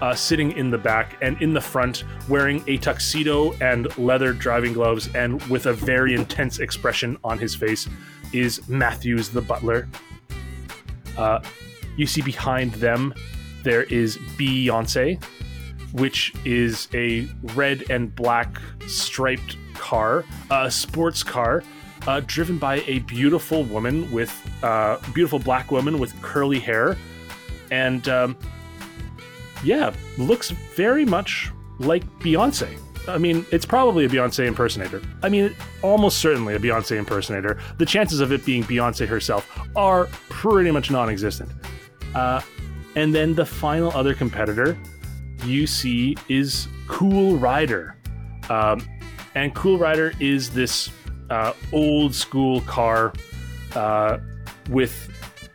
Uh, 0.02 0.14
sitting 0.14 0.52
in 0.58 0.70
the 0.70 0.78
back 0.78 1.16
and 1.22 1.42
in 1.42 1.54
the 1.54 1.62
front, 1.62 2.04
wearing 2.28 2.62
a 2.68 2.78
tuxedo 2.78 3.54
and 3.62 3.98
leather 3.98 4.34
driving 4.34 4.74
gloves, 4.74 5.10
and 5.16 5.42
with 5.44 5.68
a 5.68 5.74
very 5.74 6.14
intense 6.14 6.60
expression 6.60 7.18
on 7.24 7.40
his 7.40 7.56
face, 7.56 7.88
is 8.34 8.68
Matthews 8.68 9.30
the 9.30 9.42
butler. 9.42 9.88
Uh, 11.18 11.40
you 11.96 12.06
see 12.06 12.22
behind 12.22 12.74
them, 12.74 13.14
there 13.64 13.84
is 13.84 14.18
Beyonce, 14.38 15.24
which 15.94 16.34
is 16.44 16.90
a 16.94 17.28
red 17.56 17.90
and 17.90 18.14
black 18.14 18.60
striped 18.88 19.56
car, 19.76 20.26
a 20.52 20.70
sports 20.70 21.24
car, 21.24 21.64
uh, 22.06 22.22
driven 22.26 22.58
by 22.58 22.82
a 22.82 23.00
beautiful 23.00 23.64
woman 23.64 24.12
with 24.12 24.32
uh, 24.62 24.98
beautiful 25.14 25.40
black 25.40 25.72
woman 25.72 26.00
with 26.00 26.14
curly 26.22 26.60
hair, 26.60 26.98
and 27.72 28.10
um, 28.10 28.38
yeah, 29.66 29.94
looks 30.18 30.52
very 30.52 31.06
much 31.06 31.52
like 31.80 32.06
Beyonce. 32.20 32.80
I 33.08 33.18
mean, 33.18 33.46
it's 33.52 33.66
probably 33.66 34.06
a 34.06 34.10
Beyonce 34.10 34.48
impersonator. 34.48 35.02
I 35.22 35.30
mean, 35.30 35.56
almost 35.82 36.20
certainly 36.20 36.56
a 36.56 36.60
Beyonce 36.60 36.98
impersonator. 36.98 37.60
The 37.78 37.86
chances 37.86 38.20
of 38.20 38.32
it 38.32 38.46
being 38.46 38.64
Beyonce 38.64 39.08
herself 39.08 39.48
are 39.76 40.06
pretty 40.30 40.72
much 40.72 40.90
non 40.92 41.10
existent. 41.10 41.52
Uh, 42.14 42.42
and 42.96 43.14
then 43.14 43.36
the 43.36 43.46
final 43.46 43.92
other 43.92 44.14
competitor 44.14 44.78
you 45.44 45.68
see 45.68 46.16
is 46.30 46.68
Cool 46.88 47.38
Rider. 47.38 47.98
Um, 48.50 48.88
and 49.36 49.54
Cool 49.54 49.78
Rider 49.78 50.14
is 50.20 50.52
this 50.52 50.90
uh, 51.30 51.54
old 51.74 52.16
school 52.16 52.62
car 52.62 53.14
uh, 53.76 54.20
with 54.70 55.12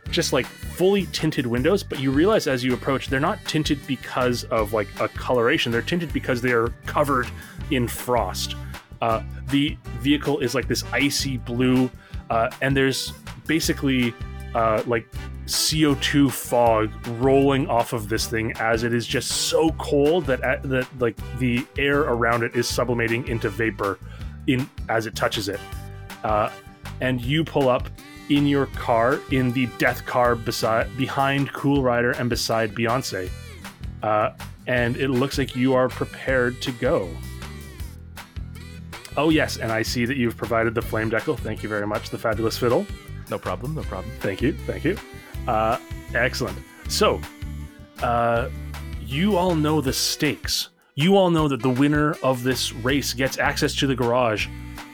just 0.09 0.33
like 0.33 0.45
fully 0.81 1.05
tinted 1.11 1.45
windows, 1.45 1.83
but 1.83 1.99
you 1.99 2.09
realize 2.09 2.47
as 2.47 2.63
you 2.63 2.73
approach, 2.73 3.07
they're 3.07 3.19
not 3.19 3.37
tinted 3.45 3.79
because 3.85 4.45
of 4.45 4.73
like 4.73 4.87
a 4.99 5.07
coloration. 5.09 5.71
They're 5.71 5.83
tinted 5.83 6.11
because 6.11 6.41
they 6.41 6.53
are 6.53 6.69
covered 6.87 7.27
in 7.69 7.87
frost. 7.87 8.55
Uh, 8.99 9.21
the 9.49 9.77
vehicle 9.99 10.39
is 10.39 10.55
like 10.55 10.67
this 10.67 10.83
icy 10.91 11.37
blue, 11.37 11.87
uh, 12.31 12.49
and 12.63 12.75
there's 12.75 13.13
basically 13.45 14.11
uh, 14.55 14.81
like 14.87 15.07
CO2 15.45 16.31
fog 16.31 16.89
rolling 17.19 17.67
off 17.67 17.93
of 17.93 18.09
this 18.09 18.25
thing 18.25 18.51
as 18.53 18.81
it 18.81 18.91
is 18.91 19.05
just 19.05 19.29
so 19.29 19.69
cold 19.77 20.25
that 20.25 20.43
uh, 20.43 20.57
that 20.63 20.87
like 20.99 21.15
the 21.37 21.63
air 21.77 21.99
around 21.99 22.41
it 22.41 22.55
is 22.55 22.67
sublimating 22.67 23.27
into 23.27 23.51
vapor 23.51 23.99
in 24.47 24.67
as 24.89 25.05
it 25.05 25.13
touches 25.13 25.47
it. 25.47 25.59
Uh, 26.23 26.49
and 27.01 27.21
you 27.21 27.43
pull 27.43 27.69
up 27.69 27.87
in 28.29 28.45
your 28.45 28.67
car 28.67 29.19
in 29.31 29.51
the 29.51 29.67
death 29.77 30.05
car 30.05 30.35
beside 30.35 30.95
behind 30.97 31.51
Cool 31.53 31.81
Rider 31.81 32.11
and 32.11 32.29
beside 32.29 32.73
Beyonce. 32.73 33.29
Uh, 34.03 34.31
and 34.67 34.97
it 34.97 35.09
looks 35.09 35.37
like 35.37 35.55
you 35.55 35.73
are 35.73 35.89
prepared 35.89 36.61
to 36.61 36.71
go. 36.73 37.09
Oh 39.17 39.29
yes, 39.29 39.57
and 39.57 39.71
I 39.71 39.81
see 39.81 40.05
that 40.05 40.15
you've 40.15 40.37
provided 40.37 40.73
the 40.73 40.81
flame 40.81 41.11
decal. 41.11 41.37
Thank 41.37 41.63
you 41.63 41.69
very 41.69 41.85
much, 41.85 42.09
the 42.09 42.17
fabulous 42.17 42.57
fiddle. 42.57 42.85
No 43.29 43.37
problem, 43.37 43.75
no 43.75 43.81
problem. 43.83 44.13
Thank 44.19 44.41
you, 44.41 44.53
thank 44.53 44.83
you. 44.83 44.97
Uh, 45.47 45.77
excellent. 46.13 46.57
So, 46.87 47.19
uh, 48.01 48.49
you 49.01 49.35
all 49.35 49.55
know 49.55 49.81
the 49.81 49.93
stakes. 49.93 50.69
You 50.95 51.17
all 51.17 51.29
know 51.29 51.47
that 51.47 51.61
the 51.61 51.69
winner 51.69 52.15
of 52.23 52.43
this 52.43 52.73
race 52.73 53.13
gets 53.13 53.37
access 53.37 53.75
to 53.75 53.87
the 53.87 53.95
garage, 53.95 54.47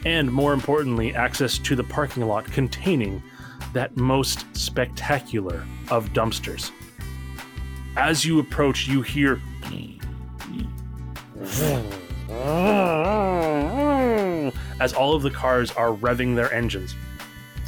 and 0.08 0.32
more 0.32 0.54
importantly, 0.54 1.14
access 1.14 1.58
to 1.58 1.76
the 1.76 1.84
parking 1.84 2.26
lot 2.26 2.46
containing 2.46 3.22
that 3.74 3.98
most 3.98 4.46
spectacular 4.56 5.66
of 5.92 6.14
dumpsters. 6.14 6.72
As 7.98 8.24
you 8.24 8.40
approach, 8.40 8.88
you 8.88 9.02
hear. 9.02 9.42
As 14.80 14.94
all 14.94 15.14
of 15.14 15.24
the 15.24 15.32
cars 15.32 15.72
are 15.72 15.92
revving 15.92 16.38
their 16.38 16.54
engines, 16.54 16.96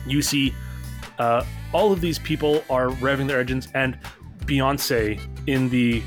you 0.07 0.21
see 0.21 0.53
uh, 1.17 1.43
all 1.73 1.91
of 1.91 1.99
these 1.99 2.19
people 2.19 2.63
are 2.69 2.87
revving 2.87 3.27
their 3.27 3.41
engines, 3.41 3.67
and 3.73 3.99
Beyonce 4.45 5.19
in 5.45 5.67
the 5.67 6.01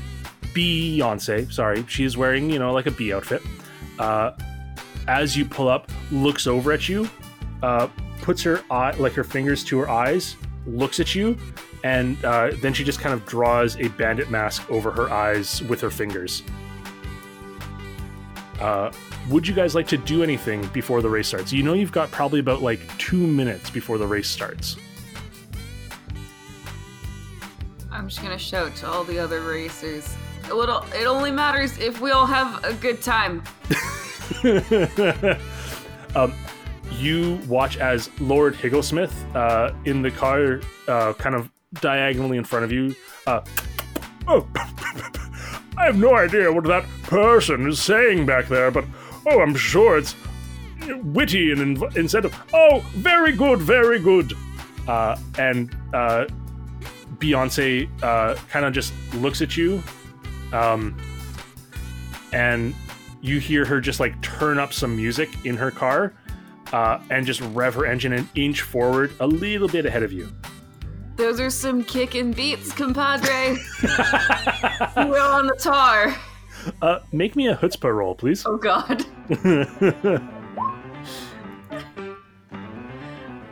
Beyonce, 0.55 1.51
sorry, 1.53 1.85
she's 1.87 2.17
wearing 2.17 2.49
you 2.49 2.57
know 2.57 2.73
like 2.73 2.87
a 2.87 2.91
bee 2.91 3.13
outfit. 3.13 3.43
Uh, 3.99 4.31
as 5.07 5.35
you 5.35 5.45
pull 5.45 5.67
up, 5.67 5.91
looks 6.11 6.47
over 6.47 6.71
at 6.71 6.87
you, 6.87 7.09
uh, 7.61 7.87
puts 8.21 8.41
her 8.43 8.63
eye 8.71 8.91
like 8.97 9.13
her 9.13 9.23
fingers 9.23 9.63
to 9.65 9.79
her 9.79 9.89
eyes, 9.89 10.35
looks 10.65 10.99
at 10.99 11.13
you, 11.13 11.37
and 11.83 12.23
uh, 12.23 12.51
then 12.61 12.73
she 12.73 12.83
just 12.83 12.99
kind 12.99 13.13
of 13.13 13.25
draws 13.25 13.75
a 13.77 13.89
bandit 13.89 14.29
mask 14.29 14.69
over 14.69 14.91
her 14.91 15.11
eyes 15.11 15.61
with 15.63 15.81
her 15.81 15.91
fingers. 15.91 16.43
Uh, 18.61 18.91
would 19.29 19.47
you 19.47 19.53
guys 19.53 19.75
like 19.75 19.87
to 19.87 19.97
do 19.97 20.23
anything 20.23 20.65
before 20.67 21.01
the 21.01 21.09
race 21.09 21.27
starts? 21.27 21.51
You 21.51 21.63
know 21.63 21.73
you've 21.73 21.91
got 21.91 22.11
probably 22.11 22.39
about 22.39 22.61
like 22.61 22.79
two 22.97 23.27
minutes 23.27 23.69
before 23.69 23.97
the 23.97 24.07
race 24.07 24.29
starts. 24.29 24.77
I'm 27.91 28.07
just 28.07 28.21
gonna 28.21 28.37
shout 28.37 28.75
to 28.77 28.87
all 28.87 29.03
the 29.03 29.19
other 29.19 29.41
racers. 29.41 30.15
It, 30.47 30.55
would, 30.55 30.69
it 30.69 31.07
only 31.07 31.31
matters 31.31 31.77
if 31.77 32.01
we 32.01 32.11
all 32.11 32.25
have 32.25 32.63
a 32.63 32.73
good 32.73 33.01
time. 33.01 33.43
um, 36.15 36.33
you 36.91 37.39
watch 37.47 37.77
as 37.77 38.09
Lord 38.19 38.55
Higglesmith 38.55 39.13
uh, 39.35 39.73
in 39.85 40.01
the 40.01 40.11
car, 40.11 40.61
uh, 40.87 41.13
kind 41.13 41.35
of 41.35 41.51
diagonally 41.81 42.37
in 42.37 42.43
front 42.43 42.65
of 42.65 42.71
you. 42.71 42.95
Uh, 43.25 43.41
oh, 44.27 44.47
I 45.77 45.85
have 45.85 45.97
no 45.97 46.15
idea 46.15 46.51
what 46.51 46.65
that 46.65 46.85
person 47.03 47.67
is 47.67 47.81
saying 47.81 48.25
back 48.25 48.47
there, 48.47 48.71
but 48.71 48.85
oh, 49.27 49.41
I'm 49.41 49.55
sure 49.55 49.97
it's 49.97 50.15
witty 51.03 51.51
and 51.51 51.77
inv- 51.77 51.95
incentive. 51.95 52.37
Oh, 52.53 52.79
very 52.95 53.31
good, 53.31 53.59
very 53.59 53.99
good. 53.99 54.33
Uh, 54.87 55.17
and 55.37 55.75
uh, 55.93 56.25
Beyonce 57.17 57.89
uh, 58.03 58.35
kind 58.49 58.65
of 58.65 58.73
just 58.73 58.93
looks 59.15 59.41
at 59.41 59.55
you, 59.55 59.81
um, 60.51 60.97
and 62.33 62.75
you 63.23 63.39
hear 63.39 63.65
her 63.65 63.79
just 63.79 63.99
like 64.01 64.21
turn 64.21 64.59
up 64.59 64.73
some 64.73 64.95
music 64.95 65.29
in 65.45 65.55
her 65.55 65.71
car 65.71 66.13
uh, 66.73 66.99
and 67.09 67.25
just 67.25 67.39
rev 67.41 67.73
her 67.73 67.85
engine 67.85 68.11
an 68.11 68.29
inch 68.35 68.61
forward, 68.61 69.13
a 69.21 69.25
little 69.25 69.69
bit 69.69 69.85
ahead 69.85 70.03
of 70.03 70.11
you. 70.11 70.29
Those 71.15 71.39
are 71.39 71.49
some 71.49 71.85
kicking 71.85 72.33
beats, 72.33 72.73
compadre. 72.73 73.55
We're 74.97 75.21
on 75.21 75.47
the 75.47 75.55
tar. 75.57 76.15
Uh, 76.81 76.99
make 77.13 77.35
me 77.35 77.47
a 77.47 77.55
chutzpah 77.55 77.95
roll, 77.95 78.13
please. 78.13 78.43
Oh 78.45 78.57
God. 78.57 79.05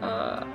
uh, 0.01 0.45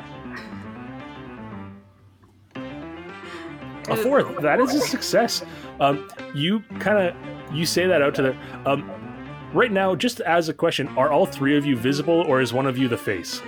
a 3.88 3.96
fourth. 3.96 4.42
That 4.42 4.60
is 4.60 4.74
a 4.74 4.80
success. 4.80 5.42
Um, 5.80 6.08
you 6.34 6.60
kind 6.80 7.08
of 7.08 7.54
you 7.54 7.64
say 7.64 7.86
that 7.86 8.02
out 8.02 8.14
to 8.16 8.22
the. 8.22 8.36
Um, 8.68 9.05
right 9.52 9.72
now, 9.72 9.94
just 9.94 10.20
as 10.20 10.48
a 10.48 10.54
question, 10.54 10.88
are 10.96 11.10
all 11.10 11.26
three 11.26 11.56
of 11.56 11.66
you 11.66 11.76
visible, 11.76 12.24
or 12.26 12.40
is 12.40 12.52
one 12.52 12.66
of 12.66 12.78
you 12.78 12.88
the 12.88 12.98
face? 12.98 13.42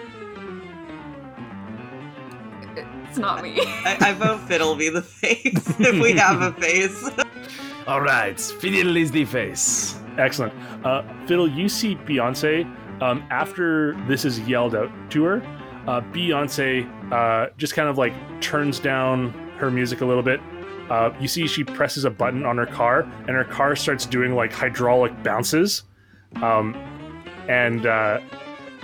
It's 3.09 3.19
not 3.19 3.43
me. 3.43 3.57
I, 3.59 3.97
I 4.01 4.13
vote 4.13 4.41
Fiddle 4.41 4.77
be 4.77 4.91
the 4.91 5.03
face 5.03 5.55
if 5.81 6.01
we 6.01 6.13
have 6.13 6.43
a 6.43 6.53
face. 6.61 7.11
All 7.87 8.03
right, 8.03 8.39
Fiddle 8.39 8.97
is 8.99 9.11
the 9.11 9.25
face. 9.25 9.99
Excellent. 10.19 10.53
Uh, 10.85 11.03
Fiddle, 11.27 11.49
you 11.49 11.71
see 11.71 11.97
Beyonce 11.97 12.65
um, 13.01 13.25
after 13.31 13.95
this 14.07 14.27
is 14.27 14.41
yelled 14.41 14.75
out 14.75 14.91
to 15.13 15.25
her. 15.25 15.43
Uh, 15.87 16.03
Beyonce 16.13 16.87
uh, 17.11 17.51
just 17.57 17.73
kind 17.73 17.89
of 17.89 17.97
like 17.97 18.13
turns 18.43 18.79
down 18.79 19.31
her 19.57 19.71
music 19.71 20.03
a 20.03 20.05
little 20.05 20.23
bit. 20.23 20.39
Uh, 20.91 21.13
you 21.19 21.29
see 21.29 21.47
she 21.47 21.65
presses 21.65 22.05
a 22.05 22.11
button 22.11 22.45
on 22.45 22.59
her 22.59 22.67
car, 22.67 23.01
and 23.01 23.31
her 23.31 23.45
car 23.45 23.75
starts 23.75 24.05
doing 24.05 24.35
like 24.35 24.53
hydraulic 24.53 25.23
bounces. 25.23 25.85
Um, 26.37 26.75
and 27.49 27.87
uh, 27.87 28.21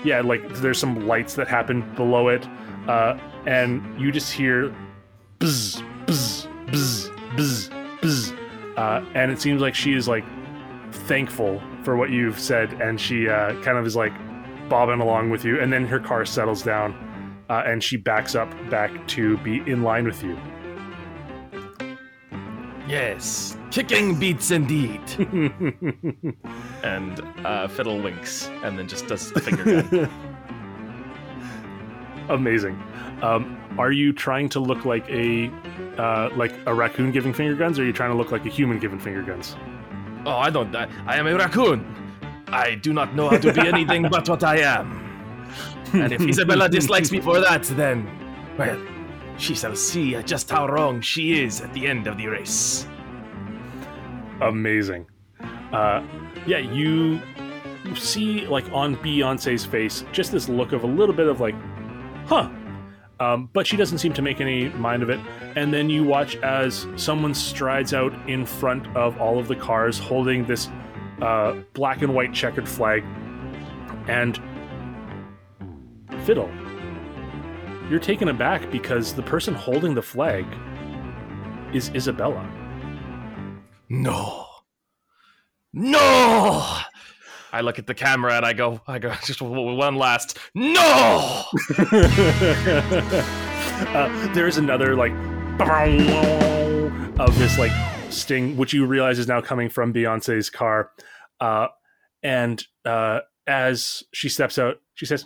yeah, 0.05 0.21
like 0.21 0.47
there's 0.57 0.79
some 0.79 1.07
lights 1.07 1.35
that 1.35 1.49
happen 1.49 1.83
below 1.95 2.29
it, 2.29 2.47
uh, 2.89 3.19
and 3.47 4.01
you 4.01 4.11
just 4.13 4.33
hear 4.33 4.75
buzz, 5.39 5.83
buzz, 6.07 6.49
buzz, 6.67 7.11
buzz, 7.37 7.71
buzz, 8.01 8.33
uh, 8.77 9.05
and 9.15 9.31
it 9.31 9.41
seems 9.41 9.61
like 9.61 9.75
she 9.75 9.93
is 9.93 10.09
like 10.09 10.25
thankful 10.93 11.63
for 11.83 11.97
what 11.97 12.11
you've 12.11 12.39
said, 12.39 12.73
and 12.81 13.01
she 13.01 13.29
uh, 13.29 13.55
kind 13.63 13.79
of 13.79 13.87
is 13.87 13.97
like 13.97 14.13
bobbing 14.69 15.01
along 15.01 15.31
with 15.31 15.45
you, 15.45 15.61
and 15.61 15.73
then 15.73 15.85
her 15.85 16.01
car 16.01 16.25
settles 16.25 16.63
down, 16.63 16.95
uh, 17.51 17.63
and 17.67 17.83
she 17.83 17.97
backs 17.97 18.35
up 18.35 18.51
back 18.71 19.07
to 19.09 19.37
be 19.39 19.59
in 19.71 19.83
line 19.83 20.05
with 20.05 20.23
you. 20.23 20.39
Yes, 22.87 23.57
kicking 23.75 24.19
beats 24.19 24.51
indeed. 24.51 25.03
And 26.85 27.21
uh, 27.47 27.67
Fiddle 27.67 28.01
winks 28.01 28.49
and 28.63 28.79
then 28.79 28.87
just 28.87 29.07
does 29.07 29.33
the 29.33 29.41
finger 29.41 29.83
gun. 29.83 30.11
Amazing. 32.29 32.81
Um, 33.23 33.59
are 33.79 33.91
you 33.91 34.13
trying 34.13 34.49
to 34.51 34.61
look 34.61 34.85
like 34.85 35.09
a 35.09 35.51
uh, 35.99 36.29
like 36.37 36.53
a 36.67 36.75
raccoon 36.75 37.11
giving 37.11 37.33
finger 37.33 37.55
guns, 37.55 37.79
or 37.79 37.83
are 37.83 37.87
you 37.87 37.93
trying 37.93 38.11
to 38.11 38.17
look 38.17 38.31
like 38.31 38.45
a 38.45 38.51
human 38.51 38.79
giving 38.79 38.99
finger 38.99 39.23
guns? 39.23 39.57
oh, 40.27 40.37
I 40.37 40.51
don't. 40.51 40.75
I, 40.77 40.89
I 41.07 41.17
am 41.17 41.27
a 41.27 41.35
raccoon. 41.35 41.85
I 42.49 42.75
do 42.77 42.93
not 42.93 43.15
know 43.15 43.29
how 43.31 43.39
to 43.39 43.53
be 43.53 43.61
anything 43.61 44.09
but 44.09 44.29
what 44.29 44.45
I 44.45 44.59
am. 44.59 44.89
And 45.93 46.13
if 46.13 46.21
Isabella 46.21 46.69
dislikes 46.79 47.11
me 47.11 47.21
for 47.21 47.41
that, 47.41 47.65
then, 47.77 48.07
well, 48.59 48.81
she 49.39 49.55
shall 49.55 49.77
see 49.77 50.21
just 50.23 50.51
how 50.51 50.69
wrong 50.69 51.01
she 51.01 51.43
is 51.43 51.61
at 51.61 51.73
the 51.73 51.87
end 51.87 52.07
of 52.07 52.17
the 52.17 52.27
race. 52.27 52.87
Amazing. 54.41 55.07
uh, 55.73 56.03
yeah, 56.47 56.59
you 56.59 57.21
see 57.95 58.47
like 58.47 58.65
on 58.73 58.97
Beyonce's 58.97 59.65
face 59.65 60.05
just 60.13 60.33
this 60.33 60.49
look 60.49 60.73
of 60.73 60.85
a 60.85 60.87
little 60.87 61.15
bit 61.15 61.27
of 61.27 61.41
like, 61.41 61.55
huh. 62.27 62.49
Um, 63.21 63.49
but 63.53 63.65
she 63.65 63.77
doesn't 63.77 63.99
seem 63.99 64.13
to 64.15 64.23
make 64.23 64.41
any 64.41 64.71
mind 64.71 65.03
of 65.03 65.09
it. 65.09 65.21
And 65.55 65.73
then 65.73 65.89
you 65.89 66.03
watch 66.03 66.35
as 66.37 66.87
someone 66.97 67.33
strides 67.33 67.95
out 67.95 68.13
in 68.29 68.45
front 68.45 68.87
of 68.97 69.21
all 69.21 69.39
of 69.39 69.47
the 69.47 69.55
cars 69.55 69.99
holding 69.99 70.45
this 70.47 70.69
uh, 71.23 71.55
black 71.75 72.03
and 72.03 72.13
white 72.13 72.35
checkered 72.35 72.69
flag. 72.69 73.05
And 74.09 74.41
Fiddle, 76.25 76.51
you're 77.89 78.01
taken 78.01 78.29
aback 78.29 78.71
because 78.71 79.15
the 79.15 79.23
person 79.23 79.55
holding 79.55 79.95
the 79.95 80.03
flag 80.03 80.45
is 81.73 81.91
Isabella. 81.95 82.51
No. 84.03 84.47
No. 85.73 86.81
I 87.53 87.61
look 87.61 87.79
at 87.79 87.87
the 87.87 87.95
camera 87.95 88.37
and 88.37 88.45
I 88.45 88.53
go, 88.53 88.81
I 88.89 88.99
go, 88.99 89.15
just 89.25 89.41
one 89.41 89.95
last, 89.95 90.37
no. 90.55 91.45
uh, 93.89 94.35
there's 94.35 94.59
another 94.59 94.97
like 94.97 95.13
of 97.21 97.39
this 97.39 97.57
like 97.57 97.71
sting, 98.11 98.57
which 98.57 98.73
you 98.73 98.85
realize 98.85 99.21
is 99.21 99.29
now 99.29 99.41
coming 99.41 99.69
from 99.69 99.93
Beyonce's 99.93 100.51
car. 100.51 100.91
Uh, 101.39 101.69
and 102.25 102.67
uh, 102.85 103.21
as 103.47 104.03
she 104.13 104.29
steps 104.29 104.59
out, 104.59 104.81
she 104.95 105.07
says, 105.07 105.25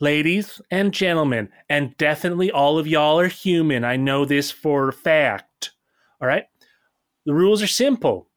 Ladies 0.00 0.60
and 0.70 0.92
gentlemen, 0.92 1.48
and 1.70 1.96
definitely 1.96 2.50
all 2.50 2.78
of 2.78 2.86
y'all 2.86 3.18
are 3.18 3.28
human. 3.28 3.84
I 3.84 3.96
know 3.96 4.26
this 4.26 4.50
for 4.50 4.88
a 4.88 4.92
fact. 4.92 5.70
All 6.20 6.28
right? 6.28 6.44
The 7.24 7.34
rules 7.34 7.62
are 7.62 7.68
simple 7.68 8.28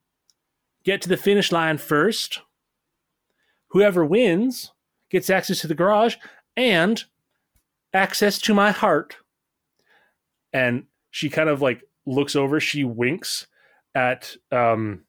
get 0.84 1.02
to 1.02 1.10
the 1.10 1.18
finish 1.18 1.52
line 1.52 1.78
first. 1.78 2.42
Whoever 3.70 4.06
wins 4.06 4.72
gets 5.10 5.30
access 5.30 5.60
to 5.62 5.68
the 5.68 5.76
garage 5.76 6.16
and 6.56 7.04
access 7.94 8.40
to 8.42 8.54
my 8.54 8.72
heart. 8.72 9.18
And 10.54 10.86
she 11.10 11.30
kind 11.30 11.50
of 11.50 11.62
like 11.62 11.82
looks 12.06 12.36
over, 12.36 12.60
she 12.60 12.84
winks 12.84 13.48
at 13.96 14.36
um 14.52 15.06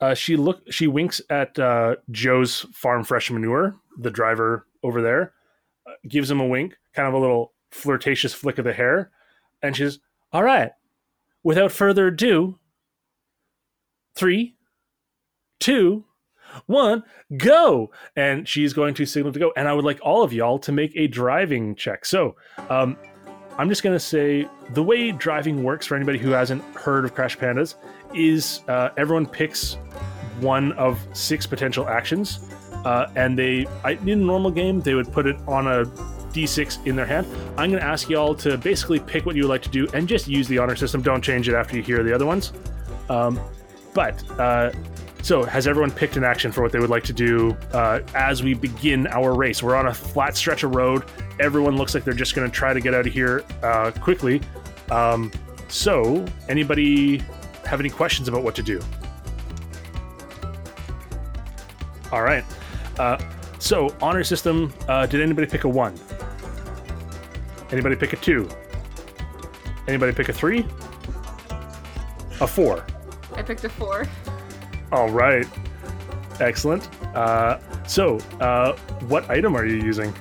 uh, 0.00 0.14
she 0.14 0.36
look 0.36 0.62
she 0.70 0.86
winks 0.86 1.20
at 1.28 1.58
uh, 1.58 1.96
Joe's 2.10 2.66
farm 2.72 3.02
fresh 3.02 3.30
manure, 3.30 3.76
the 3.98 4.10
driver 4.10 4.66
over 4.84 5.02
there, 5.02 5.32
uh, 5.88 5.94
gives 6.06 6.30
him 6.30 6.40
a 6.40 6.46
wink, 6.46 6.76
kind 6.94 7.08
of 7.08 7.14
a 7.14 7.18
little 7.18 7.52
flirtatious 7.72 8.32
flick 8.32 8.58
of 8.58 8.64
the 8.64 8.72
hair, 8.72 9.10
and 9.60 9.76
she's 9.76 9.98
all 10.32 10.44
right. 10.44 10.70
Without 11.48 11.72
further 11.72 12.08
ado, 12.08 12.58
three, 14.14 14.54
two, 15.58 16.04
one, 16.66 17.02
go! 17.38 17.90
And 18.16 18.46
she's 18.46 18.74
going 18.74 18.92
to 18.92 19.06
signal 19.06 19.32
to 19.32 19.38
go. 19.38 19.50
And 19.56 19.66
I 19.66 19.72
would 19.72 19.86
like 19.86 19.98
all 20.02 20.22
of 20.22 20.30
y'all 20.30 20.58
to 20.58 20.72
make 20.72 20.92
a 20.94 21.06
driving 21.06 21.74
check. 21.74 22.04
So, 22.04 22.36
um, 22.68 22.98
I'm 23.56 23.70
just 23.70 23.82
going 23.82 23.94
to 23.94 23.98
say 23.98 24.46
the 24.74 24.82
way 24.82 25.10
driving 25.10 25.62
works 25.62 25.86
for 25.86 25.96
anybody 25.96 26.18
who 26.18 26.32
hasn't 26.32 26.62
heard 26.76 27.06
of 27.06 27.14
Crash 27.14 27.38
Pandas 27.38 27.76
is 28.14 28.60
uh, 28.68 28.90
everyone 28.98 29.24
picks 29.24 29.78
one 30.40 30.72
of 30.72 31.00
six 31.14 31.46
potential 31.46 31.88
actions. 31.88 32.40
Uh, 32.84 33.10
and 33.16 33.38
they, 33.38 33.66
I, 33.84 33.92
in 33.92 34.10
a 34.10 34.16
normal 34.16 34.50
game, 34.50 34.82
they 34.82 34.92
would 34.92 35.10
put 35.10 35.26
it 35.26 35.36
on 35.46 35.66
a 35.66 35.86
d6 36.42 36.86
in 36.86 36.96
their 36.96 37.06
hand. 37.06 37.26
I'm 37.56 37.70
going 37.70 37.82
to 37.82 37.86
ask 37.86 38.08
y'all 38.08 38.34
to 38.36 38.56
basically 38.58 39.00
pick 39.00 39.26
what 39.26 39.36
you 39.36 39.42
would 39.42 39.50
like 39.50 39.62
to 39.62 39.68
do 39.68 39.88
and 39.94 40.08
just 40.08 40.28
use 40.28 40.48
the 40.48 40.58
honor 40.58 40.76
system. 40.76 41.02
Don't 41.02 41.22
change 41.22 41.48
it 41.48 41.54
after 41.54 41.76
you 41.76 41.82
hear 41.82 42.02
the 42.02 42.14
other 42.14 42.26
ones. 42.26 42.52
Um, 43.08 43.40
but 43.94 44.22
uh, 44.38 44.72
so, 45.22 45.42
has 45.42 45.66
everyone 45.66 45.90
picked 45.90 46.16
an 46.16 46.24
action 46.24 46.52
for 46.52 46.62
what 46.62 46.72
they 46.72 46.78
would 46.78 46.90
like 46.90 47.02
to 47.04 47.12
do 47.12 47.56
uh, 47.72 48.00
as 48.14 48.42
we 48.42 48.54
begin 48.54 49.06
our 49.08 49.34
race? 49.34 49.62
We're 49.62 49.74
on 49.74 49.88
a 49.88 49.94
flat 49.94 50.36
stretch 50.36 50.62
of 50.62 50.74
road. 50.74 51.04
Everyone 51.40 51.76
looks 51.76 51.94
like 51.94 52.04
they're 52.04 52.14
just 52.14 52.34
going 52.34 52.48
to 52.48 52.54
try 52.54 52.72
to 52.72 52.80
get 52.80 52.94
out 52.94 53.06
of 53.06 53.12
here 53.12 53.44
uh, 53.62 53.90
quickly. 54.00 54.40
Um, 54.90 55.32
so, 55.66 56.24
anybody 56.48 57.18
have 57.66 57.80
any 57.80 57.90
questions 57.90 58.28
about 58.28 58.42
what 58.42 58.54
to 58.54 58.62
do? 58.62 58.80
All 62.12 62.22
right. 62.22 62.44
Uh, 62.98 63.18
so, 63.58 63.94
honor 64.00 64.24
system. 64.24 64.72
Uh, 64.86 65.06
did 65.06 65.20
anybody 65.20 65.46
pick 65.46 65.64
a 65.64 65.68
one? 65.68 65.94
Anybody 67.70 67.96
pick 67.96 68.12
a 68.12 68.16
two? 68.16 68.48
Anybody 69.86 70.12
pick 70.12 70.28
a 70.28 70.32
three? 70.32 70.66
A 72.40 72.46
four. 72.46 72.84
I 73.34 73.42
picked 73.42 73.64
a 73.64 73.68
four. 73.68 74.06
All 74.92 75.10
right. 75.10 75.46
Excellent. 76.40 76.88
Uh, 77.16 77.58
so, 77.86 78.18
uh, 78.40 78.76
what 79.08 79.28
item 79.28 79.56
are 79.56 79.66
you 79.66 79.76
using? 79.76 80.12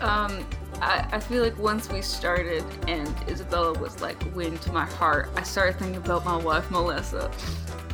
Um, 0.00 0.46
I, 0.80 1.06
I 1.10 1.20
feel 1.20 1.42
like 1.42 1.58
once 1.58 1.90
we 1.90 2.02
started 2.02 2.64
and 2.86 3.12
Isabella 3.28 3.78
was 3.78 4.00
like 4.00 4.16
win 4.34 4.56
to 4.58 4.72
my 4.72 4.84
heart, 4.84 5.30
I 5.36 5.42
started 5.42 5.78
thinking 5.78 5.96
about 5.96 6.24
my 6.24 6.36
wife 6.36 6.70
Melissa 6.70 7.30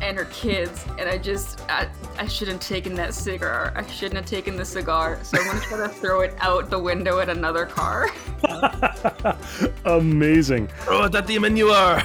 and 0.02 0.16
her 0.16 0.26
kids, 0.26 0.84
and 0.98 1.08
I 1.08 1.18
just 1.18 1.60
I, 1.68 1.88
I 2.18 2.26
shouldn't 2.26 2.62
have 2.62 2.68
taken 2.68 2.94
that 2.94 3.14
cigar. 3.14 3.72
I 3.74 3.86
shouldn't 3.86 4.16
have 4.16 4.26
taken 4.26 4.56
the 4.56 4.64
cigar, 4.64 5.18
so 5.22 5.38
I'm 5.38 5.46
gonna 5.46 5.60
try 5.60 5.78
to 5.78 5.88
throw 5.88 6.20
it 6.20 6.34
out 6.38 6.70
the 6.70 6.78
window 6.78 7.20
at 7.20 7.28
another 7.28 7.66
car. 7.66 8.08
Amazing. 9.84 10.68
Throw 10.68 11.04
it 11.04 11.14
at 11.14 11.26
the 11.26 11.38
manure. 11.38 12.02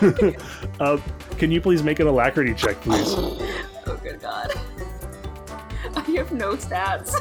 Uh, 0.80 0.98
can 1.38 1.52
you 1.52 1.60
please 1.60 1.84
make 1.84 2.00
an 2.00 2.08
alacrity 2.08 2.54
check, 2.54 2.80
please? 2.80 3.14
Oh 3.86 3.96
good 4.02 4.20
god. 4.20 4.52
I 5.94 6.00
have 6.12 6.32
no 6.32 6.54
stats. 6.54 7.14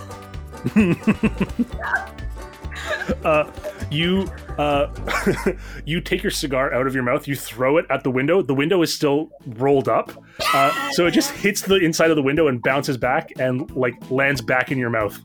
Uh, 3.24 3.52
you 3.92 4.28
uh, 4.62 5.54
you 5.86 6.00
take 6.00 6.22
your 6.22 6.32
cigar 6.32 6.72
out 6.74 6.86
of 6.86 6.94
your 6.94 7.04
mouth. 7.04 7.28
You 7.28 7.36
throw 7.36 7.78
it 7.78 7.86
at 7.90 8.04
the 8.04 8.12
window. 8.12 8.42
The 8.44 8.54
window 8.54 8.82
is 8.84 8.94
still 8.94 9.32
rolled 9.48 9.90
up, 9.90 10.12
uh, 10.54 10.92
so 10.92 11.08
it 11.08 11.12
just 11.12 11.32
hits 11.32 11.62
the 11.62 11.78
inside 11.78 12.12
of 12.12 12.16
the 12.16 12.22
window 12.22 12.48
and 12.48 12.62
bounces 12.62 12.98
back 12.98 13.32
and 13.40 13.70
like 13.76 13.96
lands 14.12 14.42
back 14.42 14.72
in 14.72 14.78
your 14.78 14.92
mouth. 14.92 15.20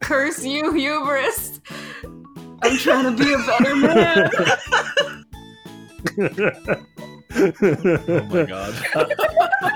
Curse 0.00 0.44
you, 0.44 0.72
hubris! 0.72 1.60
I'm 2.62 2.78
trying 2.78 3.16
to 3.16 3.22
be 3.22 3.32
a 3.34 3.38
better 3.38 3.76
man. 3.76 4.30
oh 7.36 8.24
my 8.30 8.44
god. 8.46 9.12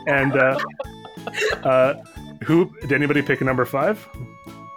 and 0.06 0.36
uh, 0.36 0.58
uh, 1.62 1.94
who 2.44 2.72
did 2.80 2.92
anybody 2.92 3.20
pick 3.20 3.42
a 3.42 3.44
number 3.44 3.66
five? 3.66 4.08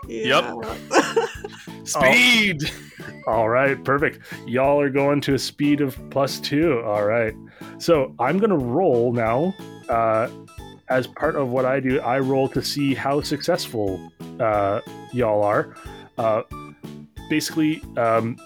Yeah. 0.08 0.76
Speed. 1.84 2.64
All 3.28 3.50
right, 3.50 3.82
perfect. 3.84 4.20
Y'all 4.48 4.80
are 4.80 4.90
going 4.90 5.22
to 5.22 5.34
a 5.34 5.40
speed 5.40 5.82
of 5.82 6.00
plus 6.10 6.40
two. 6.40 6.82
All 6.82 7.06
right. 7.06 7.34
So 7.78 8.14
I'm 8.20 8.38
going 8.38 8.50
to 8.52 8.58
roll 8.58 9.12
now. 9.14 9.54
Uh, 9.90 10.30
as 10.88 11.08
part 11.08 11.36
of 11.36 11.50
what 11.50 11.66
I 11.66 11.80
do, 11.80 12.00
I 12.00 12.20
roll 12.20 12.48
to 12.50 12.62
see 12.62 12.94
how 12.94 13.22
successful 13.22 14.12
uh, 14.40 14.82
y'all 15.12 15.44
are. 15.44 15.76
Uh, 16.18 16.44
basically, 17.30 17.82
um, 17.98 18.38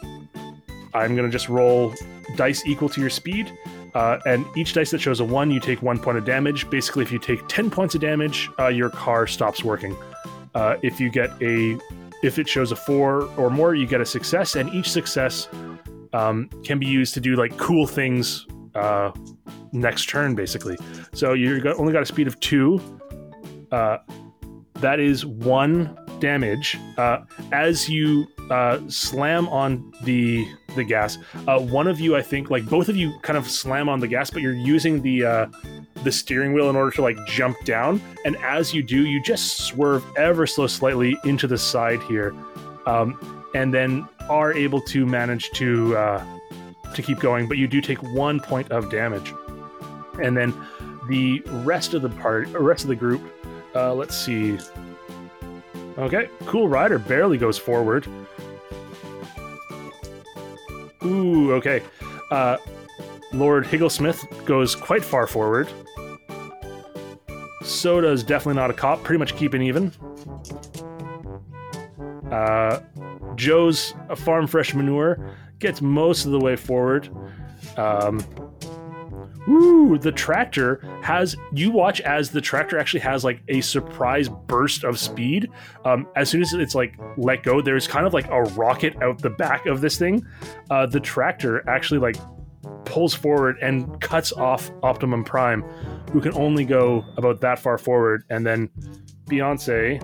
I'm 0.93 1.15
going 1.15 1.29
to 1.29 1.31
just 1.31 1.49
roll 1.49 1.93
dice 2.35 2.65
equal 2.65 2.89
to 2.89 3.01
your 3.01 3.09
speed. 3.09 3.51
Uh, 3.93 4.19
and 4.25 4.45
each 4.55 4.73
dice 4.73 4.91
that 4.91 5.01
shows 5.01 5.19
a 5.19 5.25
one, 5.25 5.51
you 5.51 5.59
take 5.59 5.81
one 5.81 5.99
point 5.99 6.17
of 6.17 6.23
damage. 6.23 6.69
Basically, 6.69 7.03
if 7.03 7.11
you 7.11 7.19
take 7.19 7.45
10 7.47 7.69
points 7.69 7.95
of 7.95 8.01
damage, 8.01 8.49
uh, 8.59 8.67
your 8.67 8.89
car 8.89 9.27
stops 9.27 9.63
working. 9.63 9.97
Uh, 10.55 10.77
if 10.81 10.99
you 10.99 11.09
get 11.09 11.29
a 11.41 11.77
if 12.21 12.37
it 12.37 12.49
shows 12.49 12.71
a 12.71 12.75
four 12.75 13.23
or 13.37 13.49
more, 13.49 13.75
you 13.75 13.87
get 13.87 14.01
a 14.01 14.05
success, 14.05 14.55
and 14.55 14.69
each 14.73 14.89
success 14.89 15.47
um, 16.13 16.49
can 16.63 16.79
be 16.79 16.85
used 16.85 17.13
to 17.13 17.21
do 17.21 17.35
like 17.35 17.55
cool 17.57 17.87
things 17.87 18.45
uh, 18.75 19.11
next 19.71 20.09
turn, 20.09 20.35
basically. 20.35 20.77
So 21.13 21.33
you 21.33 21.61
only 21.77 21.93
got 21.93 22.01
a 22.01 22.05
speed 22.05 22.27
of 22.27 22.39
two. 22.39 22.81
Uh, 23.71 23.99
that 24.75 24.99
is 24.99 25.25
one 25.25 25.97
damage. 26.19 26.77
Uh, 26.97 27.19
as 27.51 27.89
you 27.89 28.27
uh, 28.49 28.79
slam 28.87 29.47
on 29.49 29.93
the 30.03 30.47
the 30.75 30.83
gas, 30.83 31.17
uh, 31.47 31.59
one 31.59 31.87
of 31.87 31.99
you, 31.99 32.15
I 32.15 32.21
think, 32.21 32.49
like 32.49 32.65
both 32.65 32.89
of 32.89 32.95
you, 32.95 33.17
kind 33.21 33.37
of 33.37 33.49
slam 33.49 33.89
on 33.89 33.99
the 33.99 34.07
gas, 34.07 34.29
but 34.29 34.41
you're 34.41 34.53
using 34.53 35.01
the 35.01 35.25
uh, 35.25 35.45
the 36.03 36.11
steering 36.11 36.53
wheel 36.53 36.69
in 36.69 36.75
order 36.75 36.91
to 36.91 37.01
like 37.01 37.17
jump 37.27 37.63
down. 37.65 38.01
And 38.25 38.35
as 38.37 38.73
you 38.73 38.83
do, 38.83 39.05
you 39.05 39.21
just 39.21 39.65
swerve 39.67 40.05
ever 40.17 40.45
so 40.47 40.67
slightly 40.67 41.17
into 41.23 41.47
the 41.47 41.57
side 41.57 42.01
here, 42.03 42.33
um, 42.85 43.47
and 43.55 43.73
then 43.73 44.07
are 44.29 44.53
able 44.53 44.81
to 44.81 45.05
manage 45.05 45.49
to 45.51 45.97
uh, 45.97 46.25
to 46.93 47.01
keep 47.01 47.19
going. 47.19 47.47
But 47.47 47.57
you 47.57 47.67
do 47.67 47.81
take 47.81 48.01
one 48.01 48.39
point 48.39 48.71
of 48.71 48.89
damage, 48.89 49.33
and 50.21 50.37
then 50.37 50.53
the 51.07 51.41
rest 51.63 51.93
of 51.93 52.01
the 52.01 52.09
part, 52.09 52.47
rest 52.49 52.83
of 52.83 52.89
the 52.89 52.95
group. 52.95 53.21
Uh, 53.75 53.93
let's 53.93 54.17
see. 54.17 54.57
Okay, 55.99 56.29
cool 56.45 56.69
rider 56.69 56.97
barely 56.97 57.37
goes 57.37 57.57
forward. 57.57 58.07
Ooh, 61.03 61.53
okay. 61.53 61.83
Uh, 62.31 62.57
Lord 63.33 63.65
Higglesmith 63.65 64.45
goes 64.45 64.75
quite 64.75 65.03
far 65.03 65.27
forward. 65.27 65.69
Soda's 67.63 68.23
definitely 68.23 68.55
not 68.55 68.69
a 68.69 68.73
cop, 68.73 69.03
pretty 69.03 69.19
much 69.19 69.35
keeping 69.35 69.61
even. 69.61 69.91
Uh, 72.31 72.79
Joe's 73.35 73.93
a 74.07 74.15
farm 74.15 74.47
fresh 74.47 74.73
manure 74.73 75.35
gets 75.59 75.81
most 75.81 76.25
of 76.25 76.31
the 76.31 76.39
way 76.39 76.55
forward. 76.55 77.09
Um, 77.75 78.23
Ooh, 79.49 79.97
the 79.97 80.11
tractor 80.11 80.81
has 81.01 81.35
you 81.51 81.71
watch 81.71 82.01
as 82.01 82.29
the 82.29 82.41
tractor 82.41 82.77
actually 82.77 82.99
has 82.99 83.23
like 83.23 83.41
a 83.47 83.61
surprise 83.61 84.29
burst 84.29 84.83
of 84.83 84.99
speed. 84.99 85.49
Um, 85.85 86.07
as 86.15 86.29
soon 86.29 86.41
as 86.41 86.53
it's 86.53 86.75
like 86.75 86.95
let 87.17 87.43
go, 87.43 87.61
there's 87.61 87.87
kind 87.87 88.05
of 88.05 88.13
like 88.13 88.27
a 88.29 88.43
rocket 88.43 89.01
out 89.01 89.21
the 89.21 89.31
back 89.31 89.65
of 89.65 89.81
this 89.81 89.97
thing. 89.97 90.25
Uh, 90.69 90.85
the 90.85 90.99
tractor 90.99 91.67
actually 91.67 91.99
like 91.99 92.17
pulls 92.85 93.13
forward 93.13 93.57
and 93.61 93.99
cuts 94.01 94.31
off 94.31 94.71
Optimum 94.83 95.23
Prime, 95.23 95.63
who 96.11 96.21
can 96.21 96.33
only 96.33 96.65
go 96.65 97.03
about 97.17 97.41
that 97.41 97.59
far 97.59 97.77
forward, 97.77 98.23
and 98.29 98.45
then 98.45 98.69
Beyonce. 99.25 100.03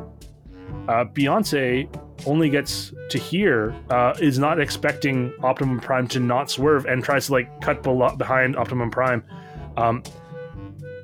Uh, 0.88 1.06
Beyonce 1.06 1.88
only 2.26 2.50
gets 2.50 2.94
to 3.10 3.18
here 3.18 3.76
uh, 3.90 4.16
is 4.20 4.40
not 4.40 4.60
expecting 4.60 5.34
Optimum 5.44 5.80
Prime 5.80 6.08
to 6.10 6.20
not 6.20 6.50
swerve 6.50 6.86
and 6.86 7.04
tries 7.04 7.28
to 7.28 7.34
like 7.34 7.62
cut 7.62 7.84
behind 8.18 8.56
Optimum 8.56 8.90
Prime. 8.90 9.24
Um, 9.78 10.04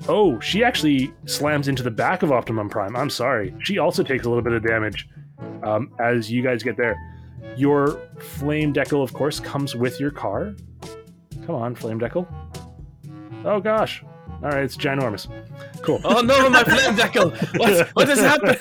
oh, 0.08 0.40
she 0.40 0.64
actually 0.64 1.12
slams 1.26 1.68
into 1.68 1.82
the 1.82 1.90
back 1.90 2.22
of 2.22 2.32
Optimum 2.32 2.68
Prime. 2.68 2.96
I'm 2.96 3.10
sorry. 3.10 3.54
She 3.60 3.78
also 3.78 4.02
takes 4.02 4.24
a 4.24 4.28
little 4.28 4.42
bit 4.42 4.52
of 4.52 4.62
damage 4.62 5.08
um, 5.62 5.92
as 6.00 6.30
you 6.30 6.42
guys 6.42 6.62
get 6.62 6.76
there. 6.76 6.96
Your 7.56 8.00
Flame 8.18 8.72
Decal, 8.72 9.02
of 9.02 9.12
course, 9.12 9.38
comes 9.38 9.74
with 9.74 10.00
your 10.00 10.10
car. 10.10 10.54
Come 11.46 11.56
on, 11.56 11.74
Flame 11.74 12.00
Decal. 12.00 12.26
Oh 13.44 13.60
gosh. 13.60 14.02
All 14.42 14.48
right, 14.48 14.64
it's 14.64 14.76
ginormous. 14.76 15.28
Cool. 15.82 16.00
Oh 16.04 16.20
no, 16.20 16.50
my 16.50 16.64
flame 16.64 16.96
decal! 16.96 17.58
What 17.58 17.88
what 17.94 18.08
has 18.08 18.18
happened? 18.30 18.60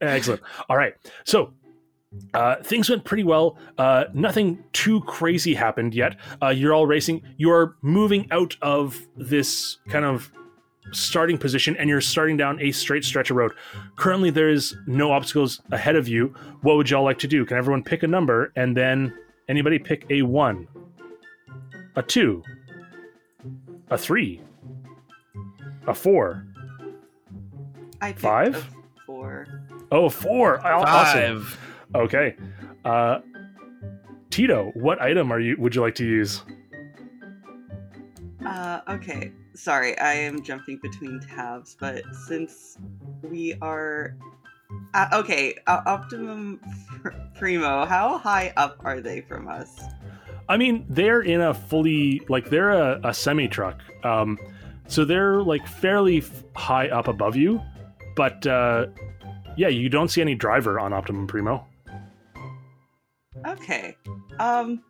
Excellent. 0.00 0.42
All 0.68 0.76
right. 0.76 0.94
So 1.24 1.52
uh, 2.34 2.56
things 2.62 2.90
went 2.90 3.04
pretty 3.04 3.24
well. 3.24 3.56
Uh, 3.78 4.04
nothing 4.12 4.62
too 4.72 5.00
crazy 5.02 5.54
happened 5.54 5.94
yet. 5.94 6.16
Uh, 6.42 6.48
you're 6.48 6.74
all 6.74 6.86
racing. 6.86 7.22
You're 7.36 7.76
moving 7.82 8.26
out 8.30 8.56
of 8.62 9.00
this 9.16 9.78
kind 9.88 10.04
of 10.04 10.32
starting 10.92 11.38
position 11.38 11.76
and 11.76 11.88
you're 11.88 12.00
starting 12.00 12.36
down 12.36 12.60
a 12.60 12.72
straight 12.72 13.04
stretch 13.04 13.30
of 13.30 13.36
road. 13.36 13.52
Currently, 13.96 14.30
there 14.30 14.48
is 14.48 14.76
no 14.86 15.12
obstacles 15.12 15.60
ahead 15.70 15.94
of 15.94 16.08
you. 16.08 16.34
What 16.62 16.76
would 16.76 16.90
y'all 16.90 17.04
like 17.04 17.18
to 17.20 17.28
do? 17.28 17.44
Can 17.44 17.56
everyone 17.56 17.84
pick 17.84 18.02
a 18.02 18.08
number 18.08 18.52
and 18.56 18.76
then 18.76 19.16
anybody 19.48 19.78
pick 19.78 20.04
a 20.10 20.22
one, 20.22 20.66
a 21.94 22.02
two, 22.02 22.42
a 23.90 23.96
three, 23.96 24.40
a 25.86 25.94
four? 25.94 26.46
I 28.00 28.12
Five? 28.14 28.68
A 29.20 29.22
four. 29.22 29.46
Oh, 29.92 30.04
a 30.06 30.10
four. 30.10 30.66
Aw- 30.66 30.82
Awesome. 30.84 31.46
Okay. 31.94 32.36
Uh, 32.84 33.20
Tito, 34.30 34.70
what 34.74 35.00
item 35.02 35.32
are 35.32 35.40
you? 35.40 35.56
Would 35.58 35.74
you 35.74 35.80
like 35.82 35.94
to 35.96 36.04
use? 36.06 36.42
Uh, 38.44 38.80
okay. 38.88 39.32
Sorry, 39.54 39.98
I 39.98 40.12
am 40.14 40.42
jumping 40.42 40.78
between 40.82 41.20
tabs, 41.20 41.76
but 41.78 42.02
since 42.26 42.78
we 43.22 43.54
are. 43.60 44.14
Uh, 44.94 45.08
okay, 45.14 45.56
uh, 45.66 45.80
Optimum 45.84 46.60
Pr- 47.02 47.10
Primo, 47.36 47.84
how 47.84 48.16
high 48.18 48.52
up 48.56 48.76
are 48.84 49.00
they 49.00 49.20
from 49.20 49.48
us? 49.48 49.80
I 50.48 50.56
mean, 50.56 50.86
they're 50.88 51.22
in 51.22 51.40
a 51.40 51.52
fully 51.52 52.22
like 52.28 52.48
they're 52.50 52.70
a, 52.70 53.00
a 53.02 53.12
semi 53.12 53.48
truck, 53.48 53.80
um, 54.04 54.38
so 54.86 55.04
they're 55.04 55.42
like 55.42 55.66
fairly 55.66 56.18
f- 56.18 56.44
high 56.54 56.88
up 56.88 57.08
above 57.08 57.34
you, 57.36 57.60
but 58.20 58.46
uh, 58.46 58.84
yeah, 59.56 59.68
you 59.68 59.88
don't 59.88 60.08
see 60.08 60.20
any 60.20 60.34
driver 60.34 60.78
on 60.78 60.92
Optimum 60.92 61.26
Primo. 61.26 61.66
Okay. 63.46 63.96
Um. 64.38 64.82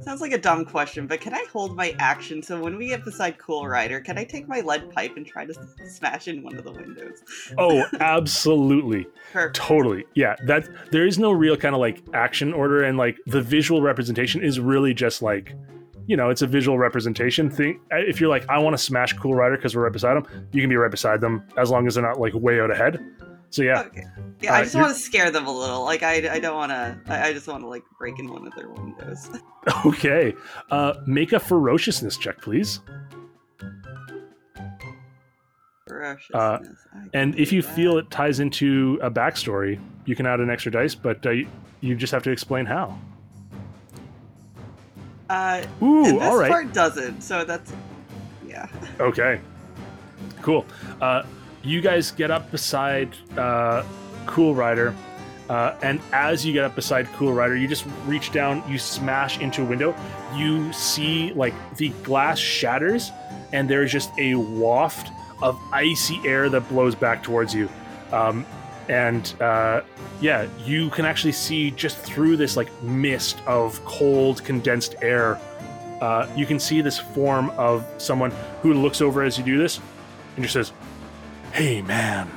Sounds 0.00 0.20
like 0.20 0.32
a 0.32 0.38
dumb 0.38 0.64
question, 0.64 1.06
but 1.06 1.20
can 1.20 1.32
I 1.32 1.44
hold 1.52 1.76
my 1.76 1.94
action 2.00 2.42
so 2.42 2.60
when 2.60 2.76
we 2.76 2.88
get 2.88 3.04
beside 3.04 3.38
Cool 3.38 3.68
Rider, 3.68 4.00
can 4.00 4.18
I 4.18 4.24
take 4.24 4.48
my 4.48 4.60
lead 4.60 4.90
pipe 4.90 5.16
and 5.16 5.24
try 5.24 5.46
to 5.46 5.54
smash 5.88 6.26
in 6.26 6.42
one 6.42 6.56
of 6.56 6.64
the 6.64 6.72
windows? 6.72 7.22
Oh, 7.58 7.84
absolutely, 8.00 9.06
Perfect. 9.32 9.54
totally, 9.54 10.04
yeah. 10.16 10.34
That 10.46 10.68
there 10.90 11.06
is 11.06 11.16
no 11.16 11.30
real 11.30 11.56
kind 11.56 11.76
of 11.76 11.80
like 11.80 12.02
action 12.12 12.52
order, 12.52 12.82
and 12.82 12.98
like 12.98 13.18
the 13.26 13.40
visual 13.40 13.82
representation 13.82 14.42
is 14.42 14.58
really 14.58 14.94
just 14.94 15.22
like. 15.22 15.54
You 16.06 16.16
know, 16.16 16.28
it's 16.30 16.42
a 16.42 16.46
visual 16.46 16.78
representation 16.78 17.48
thing. 17.50 17.80
If 17.90 18.20
you're 18.20 18.28
like, 18.28 18.46
I 18.48 18.58
want 18.58 18.74
to 18.74 18.82
smash 18.82 19.12
Cool 19.14 19.34
Rider 19.34 19.56
because 19.56 19.74
we're 19.74 19.84
right 19.84 19.92
beside 19.92 20.14
them, 20.14 20.26
you 20.52 20.60
can 20.60 20.68
be 20.68 20.76
right 20.76 20.90
beside 20.90 21.20
them 21.20 21.42
as 21.56 21.70
long 21.70 21.86
as 21.86 21.94
they're 21.94 22.04
not 22.04 22.20
like 22.20 22.34
way 22.34 22.60
out 22.60 22.70
ahead. 22.70 23.02
So 23.50 23.62
yeah, 23.62 23.82
Okay. 23.82 24.02
Yeah, 24.40 24.52
Uh, 24.52 24.56
I 24.56 24.62
just 24.64 24.74
want 24.74 24.88
to 24.94 25.00
scare 25.00 25.30
them 25.30 25.46
a 25.46 25.52
little. 25.56 25.82
Like 25.84 26.02
I, 26.02 26.34
I 26.34 26.40
don't 26.40 26.56
want 26.56 26.70
to. 26.72 26.98
I, 27.06 27.28
I 27.28 27.32
just 27.32 27.46
want 27.46 27.62
to 27.62 27.68
like 27.68 27.84
break 27.98 28.18
in 28.18 28.30
one 28.30 28.46
of 28.46 28.54
their 28.54 28.68
windows. 28.68 29.30
Okay. 29.86 30.34
Uh, 30.70 30.92
make 31.06 31.32
a 31.32 31.40
ferociousness 31.40 32.18
check, 32.18 32.38
please. 32.42 32.80
Ferociousness. 35.88 36.34
Uh, 36.34 36.58
And 37.14 37.34
if 37.38 37.50
you 37.52 37.62
that. 37.62 37.74
feel 37.74 37.96
it 37.98 38.10
ties 38.10 38.40
into 38.40 38.98
a 39.02 39.10
backstory, 39.10 39.80
you 40.04 40.14
can 40.16 40.26
add 40.26 40.40
an 40.40 40.50
extra 40.50 40.70
dice, 40.72 40.94
but 40.94 41.24
uh, 41.24 41.30
you- 41.30 41.48
you 41.80 41.94
just 41.96 42.12
have 42.12 42.22
to 42.24 42.30
explain 42.30 42.66
how. 42.66 42.98
Uh, 45.28 45.62
Ooh, 45.82 46.04
and 46.04 46.16
this 46.16 46.22
all 46.22 46.38
right. 46.38 46.50
part 46.50 46.72
doesn't. 46.72 47.22
So 47.22 47.44
that's 47.44 47.72
yeah. 48.46 48.68
Okay. 49.00 49.40
Cool. 50.42 50.66
Uh, 51.00 51.22
you 51.62 51.80
guys 51.80 52.10
get 52.10 52.30
up 52.30 52.50
beside 52.50 53.16
uh, 53.36 53.82
Cool 54.26 54.54
Rider, 54.54 54.94
uh, 55.48 55.74
and 55.82 56.00
as 56.12 56.44
you 56.44 56.52
get 56.52 56.64
up 56.64 56.74
beside 56.74 57.06
Cool 57.14 57.32
Rider, 57.32 57.56
you 57.56 57.66
just 57.66 57.86
reach 58.06 58.30
down, 58.32 58.62
you 58.70 58.78
smash 58.78 59.38
into 59.40 59.62
a 59.62 59.64
window. 59.64 59.94
You 60.36 60.72
see, 60.72 61.32
like, 61.32 61.54
the 61.76 61.88
glass 62.02 62.38
shatters, 62.38 63.10
and 63.52 63.68
there's 63.68 63.90
just 63.90 64.10
a 64.18 64.34
waft 64.34 65.10
of 65.42 65.58
icy 65.72 66.20
air 66.26 66.48
that 66.50 66.68
blows 66.68 66.94
back 66.94 67.22
towards 67.22 67.54
you. 67.54 67.68
Um, 68.12 68.44
and 68.88 69.34
uh, 69.40 69.82
yeah, 70.20 70.46
you 70.64 70.90
can 70.90 71.04
actually 71.04 71.32
see 71.32 71.70
just 71.70 71.96
through 71.98 72.36
this, 72.36 72.56
like, 72.56 72.70
mist 72.82 73.38
of 73.46 73.82
cold, 73.84 74.44
condensed 74.44 74.94
air. 75.02 75.38
Uh, 76.00 76.28
you 76.36 76.44
can 76.44 76.58
see 76.58 76.80
this 76.80 76.98
form 76.98 77.50
of 77.50 77.86
someone 77.98 78.30
who 78.62 78.74
looks 78.74 79.00
over 79.00 79.22
as 79.22 79.38
you 79.38 79.44
do 79.44 79.56
this 79.58 79.80
and 80.36 80.44
just 80.44 80.52
says, 80.52 80.72
Hey 81.52 81.80
man, 81.82 82.28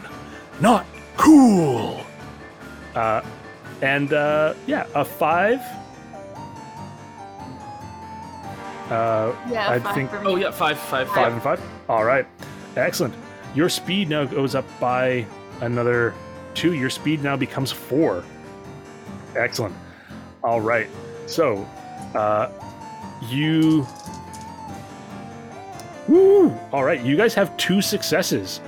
not 0.62 0.86
cool. 1.18 2.02
Uh, 2.96 3.22
and 3.82 4.14
uh, 4.14 4.54
yeah, 4.68 4.86
a 4.96 5.04
five. 5.04 5.60
Uh, 8.90 9.34
Yeah, 9.50 9.70
I 9.70 9.80
five 9.80 9.96
think- 9.96 10.10
for 10.12 10.20
me. 10.22 10.28
Oh 10.28 10.36
yeah, 10.38 10.52
five, 10.52 10.78
five, 10.80 11.08
five 11.08 11.16
five. 11.16 11.34
and 11.34 11.42
five. 11.42 11.62
All 11.90 12.06
right, 12.06 12.26
excellent. 12.76 13.14
Your 13.56 13.70
speed 13.70 14.08
now 14.10 14.26
goes 14.26 14.56
up 14.56 14.66
by 14.80 15.26
another 15.62 16.14
two. 16.58 16.74
Your 16.74 16.90
speed 16.90 17.24
now 17.24 17.38
becomes 17.38 17.72
four. 17.72 18.26
Excellent. 19.36 19.76
All 20.44 20.60
right. 20.60 20.90
So, 21.28 21.68
uh, 22.16 22.50
you. 23.30 23.88
Woo! 26.08 26.52
All 26.72 26.84
right, 26.84 27.02
you 27.02 27.18
guys 27.18 27.34
have 27.34 27.56
two 27.58 27.82
successes, 27.82 28.62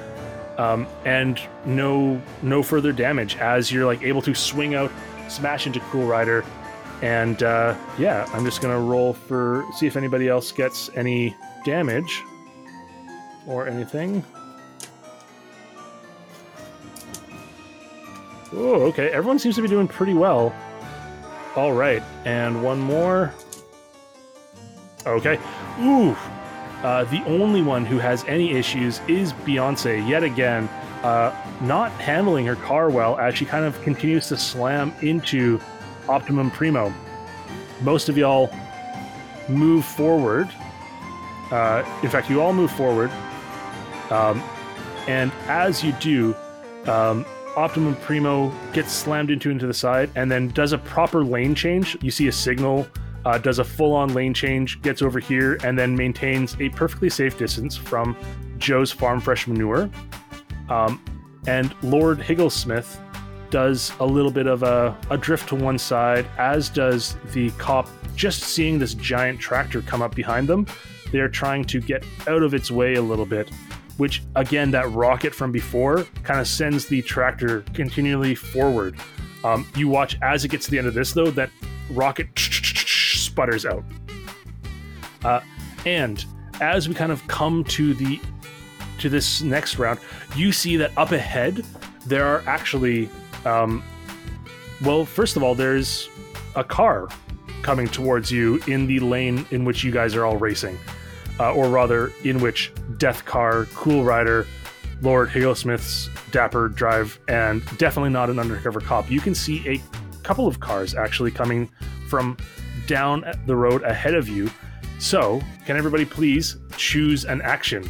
um, 0.57 0.85
and 1.05 1.39
no 1.65 2.21
no 2.41 2.61
further 2.61 2.91
damage 2.91 3.37
as 3.37 3.71
you're 3.71 3.85
like 3.85 4.03
able 4.03 4.21
to 4.23 4.35
swing 4.35 4.75
out, 4.75 4.91
smash 5.29 5.65
into 5.65 5.79
Cool 5.79 6.05
Rider, 6.05 6.43
and 7.01 7.41
uh, 7.41 7.77
yeah, 7.97 8.27
I'm 8.33 8.43
just 8.43 8.61
gonna 8.61 8.79
roll 8.79 9.13
for 9.13 9.65
see 9.73 9.87
if 9.87 9.95
anybody 9.95 10.27
else 10.27 10.51
gets 10.51 10.89
any 10.95 11.33
damage 11.63 12.23
or 13.47 13.67
anything. 13.69 14.23
Oh, 18.53 18.81
okay. 18.87 19.09
Everyone 19.09 19.39
seems 19.39 19.55
to 19.55 19.61
be 19.61 19.67
doing 19.67 19.87
pretty 19.87 20.13
well. 20.13 20.53
All 21.55 21.73
right, 21.73 22.03
and 22.25 22.63
one 22.63 22.79
more. 22.79 23.33
Okay. 25.05 25.39
Ooh. 25.81 26.15
Uh, 26.83 27.03
the 27.05 27.21
only 27.25 27.61
one 27.61 27.85
who 27.85 27.97
has 27.97 28.23
any 28.25 28.51
issues 28.51 29.01
is 29.07 29.33
Beyonce 29.33 30.07
yet 30.07 30.23
again, 30.23 30.69
uh, 31.03 31.35
not 31.61 31.91
handling 31.93 32.45
her 32.45 32.55
car 32.55 32.89
well 32.89 33.17
as 33.17 33.35
she 33.35 33.45
kind 33.45 33.65
of 33.65 33.81
continues 33.81 34.27
to 34.29 34.37
slam 34.37 34.93
into 35.01 35.59
Optimum 36.07 36.49
Primo. 36.51 36.93
Most 37.81 38.07
of 38.07 38.17
y'all 38.17 38.49
move 39.49 39.83
forward. 39.83 40.49
Uh, 41.51 41.83
in 42.03 42.09
fact, 42.09 42.29
you 42.29 42.41
all 42.41 42.53
move 42.53 42.71
forward. 42.71 43.11
Um, 44.09 44.41
and 45.07 45.31
as 45.47 45.83
you 45.83 45.91
do, 45.93 46.35
um, 46.85 47.25
Optimum 47.59 47.93
Primo 47.97 48.53
gets 48.71 48.93
slammed 48.93 49.31
into 49.31 49.49
into 49.49 49.67
the 49.67 49.73
side 49.73 50.09
and 50.15 50.31
then 50.31 50.47
does 50.47 50.71
a 50.71 50.77
proper 50.77 51.25
lane 51.25 51.53
change. 51.53 51.97
You 52.01 52.09
see 52.09 52.29
a 52.29 52.31
signal 52.31 52.87
uh, 53.25 53.37
does 53.37 53.59
a 53.59 53.65
full 53.65 53.93
on 53.93 54.13
lane 54.13 54.33
change, 54.33 54.81
gets 54.81 55.01
over 55.01 55.19
here, 55.19 55.57
and 55.65 55.77
then 55.77 55.93
maintains 55.93 56.55
a 56.61 56.69
perfectly 56.69 57.09
safe 57.09 57.37
distance 57.37 57.75
from 57.75 58.15
Joe's 58.59 58.93
farm 58.93 59.19
fresh 59.19 59.45
manure. 59.45 59.89
Um, 60.69 61.03
and 61.47 61.75
Lord 61.83 62.19
Higglesmith 62.19 62.97
does 63.49 63.91
a 63.99 64.05
little 64.05 64.31
bit 64.31 64.47
of 64.47 64.63
a, 64.63 64.97
a 65.09 65.17
drift 65.17 65.49
to 65.49 65.55
one 65.55 65.77
side, 65.77 66.25
as 66.37 66.69
does 66.69 67.17
the 67.33 67.49
cop 67.51 67.89
just 68.15 68.41
seeing 68.41 68.79
this 68.79 68.93
giant 68.93 69.37
tractor 69.37 69.81
come 69.81 70.01
up 70.01 70.15
behind 70.15 70.47
them. 70.47 70.65
They're 71.11 71.27
trying 71.27 71.65
to 71.65 71.81
get 71.81 72.05
out 72.25 72.41
of 72.41 72.53
its 72.53 72.71
way 72.71 72.93
a 72.93 73.01
little 73.01 73.25
bit, 73.25 73.51
which 73.99 74.23
again, 74.35 74.71
that 74.71 74.89
rocket 74.91 75.35
from 75.35 75.51
before 75.51 76.05
kind 76.23 76.39
of 76.39 76.47
sends 76.47 76.87
the 76.87 77.01
tractor 77.01 77.61
continually 77.73 78.33
forward. 78.33 78.95
Um, 79.43 79.67
you 79.75 79.87
watch 79.87 80.17
as 80.21 80.43
it 80.43 80.49
gets 80.49 80.65
to 80.65 80.71
the 80.71 80.77
end 80.77 80.87
of 80.87 80.93
this, 80.93 81.13
though, 81.13 81.31
that 81.31 81.49
rocket 81.91 82.27
sputters 82.37 83.65
out. 83.65 83.83
Uh, 85.23 85.41
and 85.85 86.25
as 86.61 86.89
we 86.89 86.95
kind 86.95 87.11
of 87.11 87.25
come 87.27 87.63
to 87.65 87.93
the 87.93 88.19
to 88.99 89.09
this 89.09 89.41
next 89.41 89.77
round, 89.77 89.99
you 90.35 90.51
see 90.51 90.75
that 90.77 90.91
up 90.97 91.11
ahead 91.11 91.65
there 92.05 92.25
are 92.25 92.43
actually, 92.47 93.09
um, 93.45 93.83
well, 94.83 95.05
first 95.05 95.37
of 95.37 95.43
all, 95.43 95.55
there's 95.55 96.09
a 96.55 96.63
car 96.63 97.07
coming 97.61 97.87
towards 97.87 98.31
you 98.31 98.61
in 98.67 98.87
the 98.87 98.99
lane 98.99 99.45
in 99.51 99.63
which 99.65 99.83
you 99.83 99.91
guys 99.91 100.15
are 100.15 100.25
all 100.25 100.37
racing, 100.37 100.77
uh, 101.39 101.53
or 101.53 101.69
rather, 101.69 102.11
in 102.23 102.39
which 102.39 102.71
Death 102.97 103.25
Car, 103.25 103.65
Cool 103.73 104.03
Rider, 104.03 104.45
Lord 105.01 105.29
Higglesmith's 105.29 106.09
Dapper 106.31 106.67
Drive, 106.69 107.19
and 107.27 107.63
definitely 107.77 108.09
not 108.09 108.29
an 108.29 108.39
undercover 108.39 108.81
cop. 108.81 109.09
You 109.09 109.21
can 109.21 109.33
see 109.33 109.67
a 109.67 109.81
couple 110.23 110.47
of 110.47 110.59
cars 110.59 110.93
actually 110.93 111.31
coming 111.31 111.69
from 112.07 112.37
down 112.87 113.23
the 113.45 113.55
road 113.55 113.83
ahead 113.83 114.15
of 114.15 114.27
you. 114.27 114.49
So, 114.99 115.41
can 115.65 115.77
everybody 115.77 116.03
please 116.03 116.57
choose 116.75 117.23
an 117.23 117.41
action? 117.41 117.89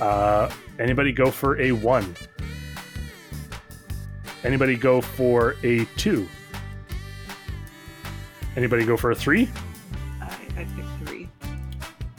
Uh, 0.00 0.50
anybody 0.78 1.12
go 1.12 1.30
for 1.30 1.60
a 1.60 1.70
one? 1.72 2.16
Anybody 4.42 4.76
go 4.76 5.00
for 5.00 5.56
a 5.62 5.84
two? 5.96 6.26
Anybody 8.56 8.84
go 8.84 8.96
for 8.96 9.12
a 9.12 9.14
three? 9.14 9.48
I, 10.20 10.26
I 10.56 10.64
three. 10.64 10.89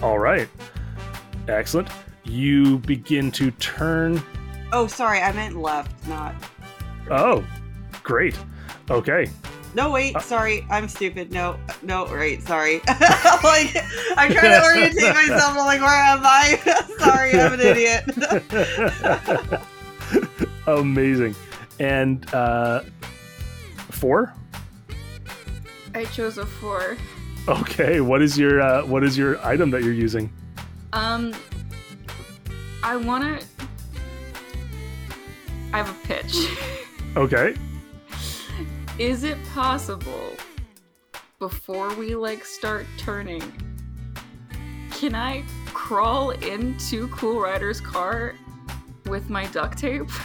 All 0.01 0.17
right. 0.19 0.47
Excellent. 1.47 1.89
You 2.23 2.79
begin 2.79 3.31
to 3.31 3.51
turn. 3.51 4.21
Oh, 4.73 4.87
sorry, 4.87 5.19
I 5.21 5.31
meant 5.33 5.57
left, 5.57 6.07
not. 6.07 6.33
Oh, 7.09 7.43
great. 8.03 8.37
Okay. 8.89 9.29
No, 9.73 9.89
wait, 9.91 10.15
Uh, 10.15 10.19
sorry, 10.19 10.65
I'm 10.69 10.87
stupid. 10.89 11.31
No, 11.31 11.57
no, 11.81 12.05
right, 12.07 12.41
sorry. 12.43 12.81
like, 12.87 13.75
I'm 14.17 14.31
trying 14.31 14.59
to 14.59 14.63
orientate 14.63 15.13
myself. 15.13 15.57
I'm 15.57 15.65
like, 15.65 15.81
where 15.81 15.89
am 15.89 16.21
I? 16.23 16.59
sorry, 16.99 17.39
I'm 17.39 17.53
an 17.53 17.61
idiot. 17.61 18.03
Amazing. 20.67 21.35
And 21.79 22.33
uh, 22.33 22.83
four. 23.91 24.33
I 25.95 26.05
chose 26.05 26.37
a 26.37 26.45
four. 26.45 26.97
Okay. 27.47 28.01
What 28.01 28.21
is 28.21 28.37
your 28.37 28.61
uh, 28.61 28.85
what 28.85 29.03
is 29.03 29.17
your 29.17 29.43
item 29.45 29.71
that 29.71 29.83
you're 29.83 29.93
using? 29.93 30.31
Um, 30.93 31.33
I 32.83 32.95
wanna. 32.95 33.39
I 35.73 35.77
have 35.77 35.89
a 35.89 36.07
pitch. 36.07 36.47
Okay. 37.15 37.55
Is 38.99 39.23
it 39.23 39.37
possible 39.53 40.35
before 41.39 41.93
we 41.95 42.15
like 42.15 42.45
start 42.45 42.85
turning? 42.97 43.41
Can 44.91 45.15
I 45.15 45.43
crawl 45.67 46.31
into 46.31 47.07
Cool 47.07 47.39
Rider's 47.39 47.81
car 47.81 48.35
with 49.05 49.29
my 49.29 49.45
duct 49.47 49.77
tape? 49.77 50.09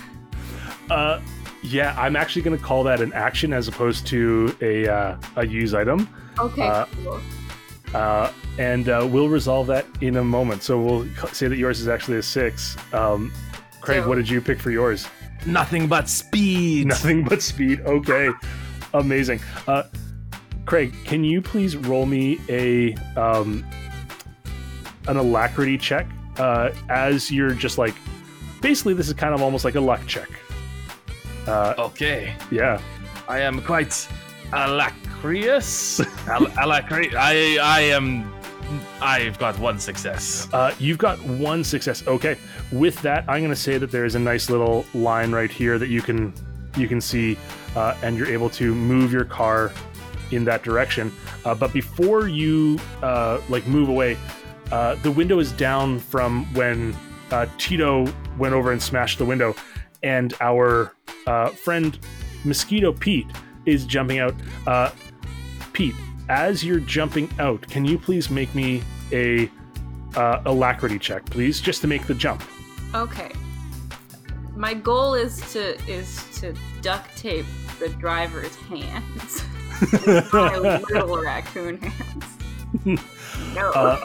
Uh, 0.89 1.21
yeah, 1.65 1.97
I'm 1.99 2.15
actually 2.15 2.43
going 2.43 2.57
to 2.57 2.63
call 2.63 2.85
that 2.85 3.01
an 3.01 3.13
action 3.13 3.53
as 3.53 3.67
opposed 3.67 4.07
to 4.07 4.57
a 4.61 4.87
uh, 4.87 5.17
a 5.35 5.45
use 5.45 5.75
item. 5.75 6.09
Okay, 6.39 6.63
Uh, 6.67 6.87
cool. 7.05 7.21
Uh, 7.95 8.33
and 8.59 8.89
uh, 8.89 9.07
we'll 9.11 9.29
resolve 9.29 9.67
that 9.69 9.87
in 10.01 10.17
a 10.17 10.25
moment. 10.25 10.63
So 10.63 10.81
we'll 10.81 11.07
say 11.33 11.47
that 11.49 11.57
yours 11.57 11.81
is 11.81 11.89
actually 11.89 12.19
a 12.19 12.23
six. 12.23 12.77
Um, 12.93 13.33
Craig, 13.81 14.03
So- 14.03 14.09
what 14.09 14.17
did 14.17 14.29
you 14.29 14.41
pick 14.41 14.59
for 14.61 14.71
yours? 14.71 15.07
Nothing 15.47 15.87
but 15.87 16.09
speed. 16.09 16.87
Nothing 16.89 17.23
but 17.25 17.41
speed. 17.43 17.81
Okay, 17.83 18.31
amazing. 18.95 19.41
Uh, 19.69 19.85
Craig, 20.65 20.93
can 21.05 21.23
you 21.23 21.41
please 21.41 21.77
roll 21.77 22.07
me 22.07 22.39
a 22.49 22.95
um, 23.17 23.65
an 25.07 25.17
alacrity 25.17 25.79
check 25.79 26.09
uh, 26.39 26.71
as 26.89 27.31
you're 27.31 27.53
just 27.53 27.79
like 27.79 27.95
basically 28.61 28.93
this 28.95 29.07
is 29.07 29.15
kind 29.15 29.33
of 29.33 29.41
almost 29.41 29.65
like 29.65 29.77
a 29.77 29.81
luck 29.81 30.01
check. 30.09 30.29
Uh, 31.47 31.75
Okay, 31.79 32.35
yeah. 32.51 32.81
I 33.29 33.39
am 33.41 33.63
quite 33.63 34.09
alacrious. 35.27 36.01
Al- 36.29 36.47
alacri- 36.47 37.15
I 37.15 37.59
I 37.63 37.81
am. 37.81 38.33
I've 39.01 39.39
got 39.39 39.59
one 39.59 39.79
success. 39.79 40.49
Uh, 40.53 40.75
you've 40.79 40.99
got 40.99 41.23
one 41.25 41.63
success. 41.63 42.07
Okay. 42.07 42.37
With 42.73 43.01
that, 43.03 43.25
I'm 43.29 43.41
going 43.41 43.51
to 43.51 43.57
say 43.57 43.79
that 43.79 43.93
there 43.93 44.05
is 44.05 44.17
a 44.17 44.19
nice 44.19 44.51
little 44.51 44.85
line 44.93 45.31
right 45.31 45.51
here 45.51 45.79
that 45.79 45.89
you 45.89 46.03
can 46.03 46.33
you 46.77 46.89
can 46.89 47.01
see, 47.01 47.39
uh, 47.75 47.97
and 48.03 48.17
you're 48.19 48.29
able 48.29 48.51
to 48.51 48.75
move 48.75 49.13
your 49.13 49.25
car 49.25 49.73
in 50.33 50.45
that 50.45 50.63
direction. 50.63 51.13
Uh, 51.45 51.55
but 51.55 51.73
before 51.73 52.29
you 52.29 52.79
uh, 53.03 53.41
like 53.49 53.67
move 53.67 53.89
away, 53.89 54.17
uh, 54.73 54.97
the 54.97 55.11
window 55.11 55.39
is 55.39 55.53
down 55.53 55.99
from 56.01 56.53
when 56.55 56.95
uh, 57.31 57.47
Tito 57.59 58.13
went 58.37 58.55
over 58.55 58.73
and 58.73 58.83
smashed 58.83 59.19
the 59.19 59.25
window, 59.25 59.55
and 60.03 60.35
our 60.41 60.93
uh, 61.27 61.51
friend 61.51 61.99
Mosquito 62.45 62.93
Pete 62.93 63.27
is 63.65 63.85
jumping 63.85 64.19
out. 64.19 64.35
Uh, 64.67 64.91
Pete, 65.77 65.95
as 66.31 66.65
you're 66.65 66.81
jumping 66.81 67.29
out, 67.39 67.61
can 67.69 67.85
you 67.85 67.99
please 67.99 68.31
make 68.31 68.55
me 68.55 68.83
a 69.13 69.51
uh, 70.15 70.41
alacrity 70.47 70.99
check, 70.99 71.23
please, 71.27 71.61
just 71.61 71.83
to 71.83 71.87
make 71.87 72.07
the 72.07 72.15
jump? 72.15 72.43
Okay. 72.95 73.31
My 74.55 74.73
goal 74.73 75.13
is 75.13 75.39
to 75.53 75.79
is 75.87 76.25
to 76.41 76.55
duct 76.81 77.15
tape 77.19 77.45
the 77.79 77.91
driver's 77.91 78.57
hands. 78.57 79.45
My 80.33 80.57
little 80.57 81.19
raccoon 81.19 81.79
hands. 81.83 82.25
No. 83.55 83.71
Uh, 83.75 84.01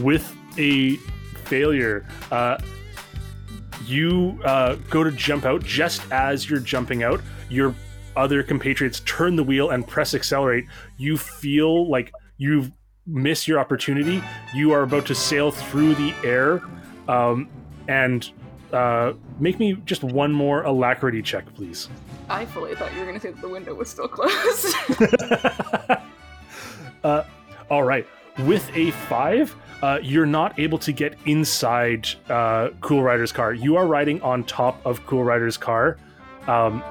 With 0.00 0.34
a 0.56 0.96
failure, 1.44 2.06
uh, 2.30 2.56
you 3.84 4.40
uh, 4.46 4.76
go 4.88 5.04
to 5.04 5.12
jump 5.12 5.44
out 5.44 5.62
just 5.62 6.10
as 6.10 6.48
you're 6.48 6.58
jumping 6.58 7.02
out. 7.02 7.20
Your 7.50 7.74
other 8.18 8.42
compatriots 8.42 9.00
turn 9.06 9.36
the 9.36 9.44
wheel 9.44 9.70
and 9.70 9.86
press 9.86 10.12
accelerate. 10.12 10.66
You 10.96 11.16
feel 11.16 11.88
like 11.88 12.12
you've 12.36 12.72
missed 13.06 13.48
your 13.48 13.58
opportunity. 13.58 14.22
You 14.54 14.72
are 14.72 14.82
about 14.82 15.06
to 15.06 15.14
sail 15.14 15.50
through 15.50 15.94
the 15.94 16.12
air, 16.24 16.60
um, 17.08 17.48
and 17.86 18.30
uh, 18.72 19.14
make 19.38 19.58
me 19.58 19.74
just 19.86 20.04
one 20.04 20.32
more 20.32 20.62
alacrity 20.62 21.22
check, 21.22 21.46
please. 21.54 21.88
I 22.28 22.44
fully 22.44 22.74
thought 22.74 22.92
you 22.92 23.00
were 23.00 23.06
gonna 23.06 23.20
say 23.20 23.30
that 23.30 23.40
the 23.40 23.48
window 23.48 23.74
was 23.74 23.88
still 23.88 24.08
closed. 24.08 24.74
uh, 27.04 27.22
all 27.70 27.84
right. 27.84 28.06
With 28.40 28.70
a 28.76 28.90
five, 28.90 29.54
uh, 29.82 29.98
you're 30.02 30.26
not 30.26 30.58
able 30.58 30.78
to 30.78 30.92
get 30.92 31.16
inside 31.24 32.08
uh, 32.28 32.68
Cool 32.80 33.02
Rider's 33.02 33.32
car. 33.32 33.52
You 33.52 33.76
are 33.76 33.86
riding 33.86 34.20
on 34.22 34.44
top 34.44 34.84
of 34.84 35.04
Cool 35.06 35.24
Rider's 35.24 35.56
car, 35.56 35.96
um, 36.46 36.82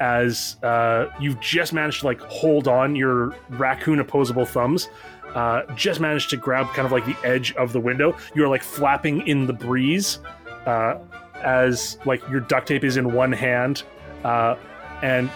as 0.00 0.56
uh, 0.62 1.06
you've 1.20 1.40
just 1.40 1.72
managed 1.72 2.00
to 2.00 2.06
like 2.06 2.20
hold 2.20 2.68
on 2.68 2.96
your 2.96 3.34
raccoon 3.50 4.00
opposable 4.00 4.44
thumbs. 4.46 4.88
Uh, 5.34 5.62
just 5.74 6.00
managed 6.00 6.30
to 6.30 6.36
grab 6.36 6.66
kind 6.74 6.86
of 6.86 6.92
like 6.92 7.04
the 7.06 7.16
edge 7.26 7.52
of 7.56 7.72
the 7.72 7.80
window. 7.80 8.16
You're 8.34 8.48
like 8.48 8.62
flapping 8.62 9.26
in 9.26 9.46
the 9.46 9.52
breeze, 9.52 10.20
uh, 10.66 10.98
as 11.42 11.98
like 12.04 12.22
your 12.30 12.40
duct 12.40 12.68
tape 12.68 12.84
is 12.84 12.96
in 12.96 13.12
one 13.12 13.32
hand, 13.32 13.82
uh, 14.22 14.56
and 15.02 15.28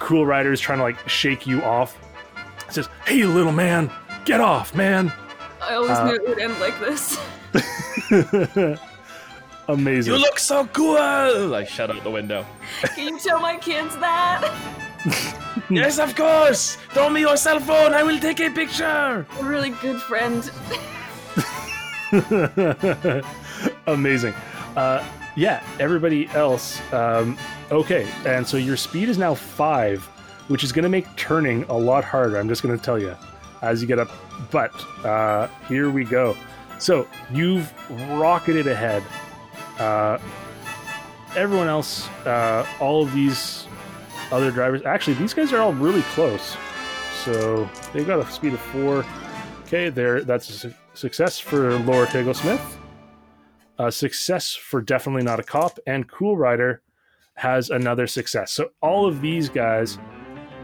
Cool 0.00 0.26
Rider 0.26 0.52
is 0.52 0.60
trying 0.60 0.78
to 0.78 0.84
like 0.84 1.08
shake 1.08 1.46
you 1.46 1.62
off. 1.62 1.96
It 2.66 2.72
says, 2.74 2.88
"Hey, 3.06 3.24
little 3.24 3.52
man, 3.52 3.90
get 4.24 4.40
off, 4.40 4.74
man!" 4.74 5.12
I 5.62 5.74
always 5.74 5.90
Uh, 5.90 6.04
knew 6.06 6.14
it 6.16 6.28
would 6.28 6.38
end 6.40 6.58
like 6.60 6.78
this. 6.80 7.18
Amazing. 9.68 10.14
You 10.14 10.18
look 10.20 10.38
so 10.38 10.66
cool! 10.68 10.96
I 11.54 11.64
shout 11.64 11.90
out 11.90 12.02
the 12.02 12.10
window. 12.10 12.46
Can 12.94 13.08
you 13.08 13.18
tell 13.20 13.38
my 13.38 13.56
kids 13.58 13.94
that? 13.98 14.40
yes, 15.70 15.98
of 15.98 16.16
course. 16.16 16.76
Throw 16.90 17.10
me 17.10 17.20
your 17.20 17.36
cell 17.36 17.60
phone. 17.60 17.92
I 17.92 18.02
will 18.02 18.18
take 18.18 18.40
a 18.40 18.48
picture. 18.50 19.26
A 19.38 19.44
really 19.44 19.70
good 19.70 20.00
friend. 20.00 20.50
Amazing. 23.86 24.32
Uh, 24.74 25.04
yeah, 25.36 25.62
everybody 25.78 26.28
else. 26.28 26.80
Um, 26.92 27.36
okay, 27.70 28.08
and 28.24 28.46
so 28.46 28.56
your 28.56 28.76
speed 28.76 29.10
is 29.10 29.18
now 29.18 29.34
five, 29.34 30.02
which 30.48 30.64
is 30.64 30.72
going 30.72 30.84
to 30.84 30.88
make 30.88 31.14
turning 31.16 31.64
a 31.64 31.76
lot 31.76 32.04
harder. 32.04 32.38
I'm 32.38 32.48
just 32.48 32.62
going 32.62 32.76
to 32.76 32.82
tell 32.82 32.98
you. 32.98 33.14
as 33.62 33.82
you 33.82 33.88
get 33.88 33.98
up. 33.98 34.10
But 34.50 34.72
uh, 35.04 35.48
here 35.68 35.90
we 35.90 36.04
go. 36.04 36.36
So 36.78 37.06
you've 37.32 37.72
rocketed 38.18 38.66
ahead. 38.66 39.02
Uh, 39.78 40.18
everyone 41.36 41.68
else, 41.68 42.08
uh, 42.26 42.66
all 42.80 43.02
of 43.02 43.12
these 43.12 43.66
other 44.32 44.50
drivers, 44.50 44.82
actually, 44.84 45.14
these 45.14 45.34
guys 45.34 45.52
are 45.52 45.60
all 45.60 45.72
really 45.72 46.02
close. 46.02 46.56
So 47.24 47.68
they've 47.92 48.06
got 48.06 48.18
a 48.18 48.30
speed 48.30 48.54
of 48.54 48.60
four. 48.60 49.04
Okay, 49.62 49.88
there. 49.88 50.22
That's 50.22 50.48
a 50.48 50.52
su- 50.52 50.74
success 50.94 51.38
for 51.38 51.78
Lord 51.80 52.08
Higglesmith. 52.08 52.76
A 53.78 53.92
success 53.92 54.54
for 54.54 54.80
definitely 54.80 55.22
not 55.22 55.38
a 55.38 55.42
cop, 55.42 55.78
and 55.86 56.08
Cool 56.08 56.36
Rider 56.36 56.82
has 57.34 57.70
another 57.70 58.06
success. 58.06 58.52
So 58.52 58.70
all 58.82 59.06
of 59.06 59.20
these 59.20 59.48
guys 59.48 59.98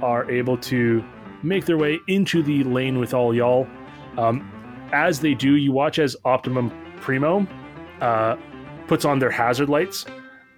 are 0.02 0.28
able 0.30 0.58
to 0.58 1.04
make 1.42 1.66
their 1.66 1.76
way 1.76 2.00
into 2.08 2.42
the 2.42 2.64
lane 2.64 2.98
with 2.98 3.14
all 3.14 3.34
y'all. 3.34 3.68
Um, 4.16 4.50
as 4.92 5.20
they 5.20 5.34
do, 5.34 5.54
you 5.54 5.70
watch 5.70 5.98
as 5.98 6.16
Optimum 6.24 6.72
Primo 7.00 7.46
uh, 8.00 8.36
puts 8.86 9.04
on 9.04 9.18
their 9.18 9.30
hazard 9.30 9.68
lights 9.68 10.06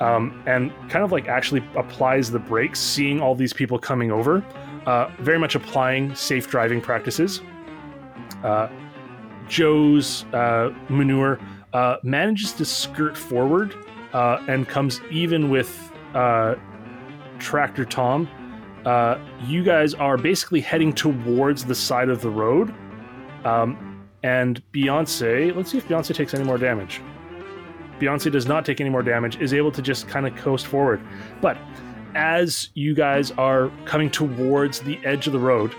um, 0.01 0.43
and 0.47 0.71
kind 0.91 1.05
of 1.05 1.13
like 1.13 1.29
actually 1.29 1.65
applies 1.77 2.31
the 2.31 2.39
brakes, 2.39 2.81
seeing 2.81 3.21
all 3.21 3.35
these 3.35 3.53
people 3.53 3.79
coming 3.79 4.11
over, 4.11 4.45
uh, 4.87 5.11
very 5.21 5.39
much 5.39 5.55
applying 5.55 6.15
safe 6.15 6.49
driving 6.49 6.81
practices. 6.81 7.41
Uh, 8.43 8.69
Joe's 9.49 10.25
uh, 10.33 10.71
manure 10.89 11.41
uh, 11.73 11.97
manages 12.03 12.53
to 12.53 12.65
skirt 12.65 13.17
forward 13.17 13.75
uh, 14.13 14.45
and 14.49 14.69
comes 14.69 15.01
even 15.11 15.51
with 15.51 15.93
uh, 16.15 16.57
Tractor 17.39 17.85
Tom. 17.85 18.29
You 19.47 19.65
guys 19.65 19.95
are 19.95 20.17
basically 20.17 20.61
heading 20.61 20.93
towards 20.93 21.65
the 21.65 21.75
side 21.75 22.09
of 22.09 22.21
the 22.21 22.31
road. 22.31 22.75
Um, 23.45 24.05
and 24.23 24.63
Beyonce, 24.73 25.55
let's 25.55 25.71
see 25.71 25.79
if 25.79 25.87
Beyonce 25.89 26.15
takes 26.15 26.35
any 26.35 26.45
more 26.45 26.59
damage. 26.59 27.01
Beyonce 28.01 28.31
does 28.31 28.47
not 28.47 28.65
take 28.65 28.81
any 28.81 28.91
more 28.91 29.03
damage, 29.03 29.41
is 29.41 29.55
able 29.55 29.73
to 29.73 29.83
just 29.83 30.09
kind 30.09 30.27
of 30.27 30.37
coast 30.37 30.67
forward. 30.67 31.01
But 31.41 31.57
as 32.15 32.71
you 32.75 32.95
guys 32.95 33.31
are 33.33 33.71
coming 33.85 34.11
towards 34.11 34.81
the 34.81 34.99
edge 35.05 35.27
of 35.27 35.33
the 35.33 35.39
road, 35.39 35.75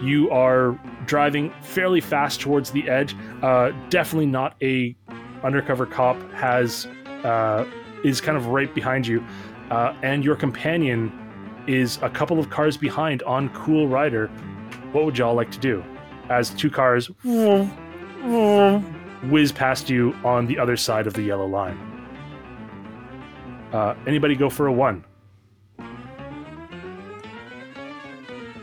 you 0.00 0.30
are 0.30 0.78
driving 1.06 1.52
fairly 1.62 2.00
fast 2.00 2.40
towards 2.40 2.70
the 2.70 2.88
edge. 2.88 3.16
Uh, 3.42 3.72
definitely 3.88 4.26
not 4.26 4.54
a 4.62 4.94
undercover 5.42 5.86
cop 5.86 6.16
has 6.32 6.86
uh, 7.24 7.64
is 8.04 8.20
kind 8.20 8.36
of 8.36 8.46
right 8.46 8.74
behind 8.74 9.06
you, 9.06 9.24
uh, 9.70 9.94
and 10.02 10.24
your 10.24 10.36
companion 10.36 11.12
is 11.66 11.98
a 12.02 12.08
couple 12.08 12.38
of 12.38 12.48
cars 12.48 12.76
behind 12.76 13.22
on 13.24 13.48
Cool 13.50 13.88
Rider. 13.88 14.28
What 14.92 15.04
would 15.04 15.18
y'all 15.18 15.34
like 15.34 15.50
to 15.52 15.58
do? 15.58 15.84
As 16.30 16.50
two 16.50 16.70
cars 16.70 17.10
whiz 19.24 19.52
past 19.52 19.90
you 19.90 20.14
on 20.24 20.46
the 20.46 20.58
other 20.58 20.76
side 20.76 21.06
of 21.06 21.14
the 21.14 21.22
yellow 21.22 21.46
line. 21.46 21.78
Uh, 23.72 23.94
anybody 24.06 24.34
go 24.34 24.48
for 24.48 24.66
a 24.66 24.72
one? 24.72 25.04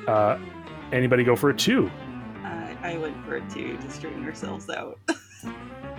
Uh, 0.08 0.38
anybody 0.92 1.24
go 1.24 1.36
for 1.36 1.50
a 1.50 1.56
two? 1.56 1.90
I, 2.44 2.76
I 2.84 2.98
went 2.98 3.24
for 3.26 3.38
a 3.38 3.42
two 3.50 3.78
to 3.78 3.90
straighten 3.90 4.24
ourselves 4.26 4.70
out. 4.70 5.00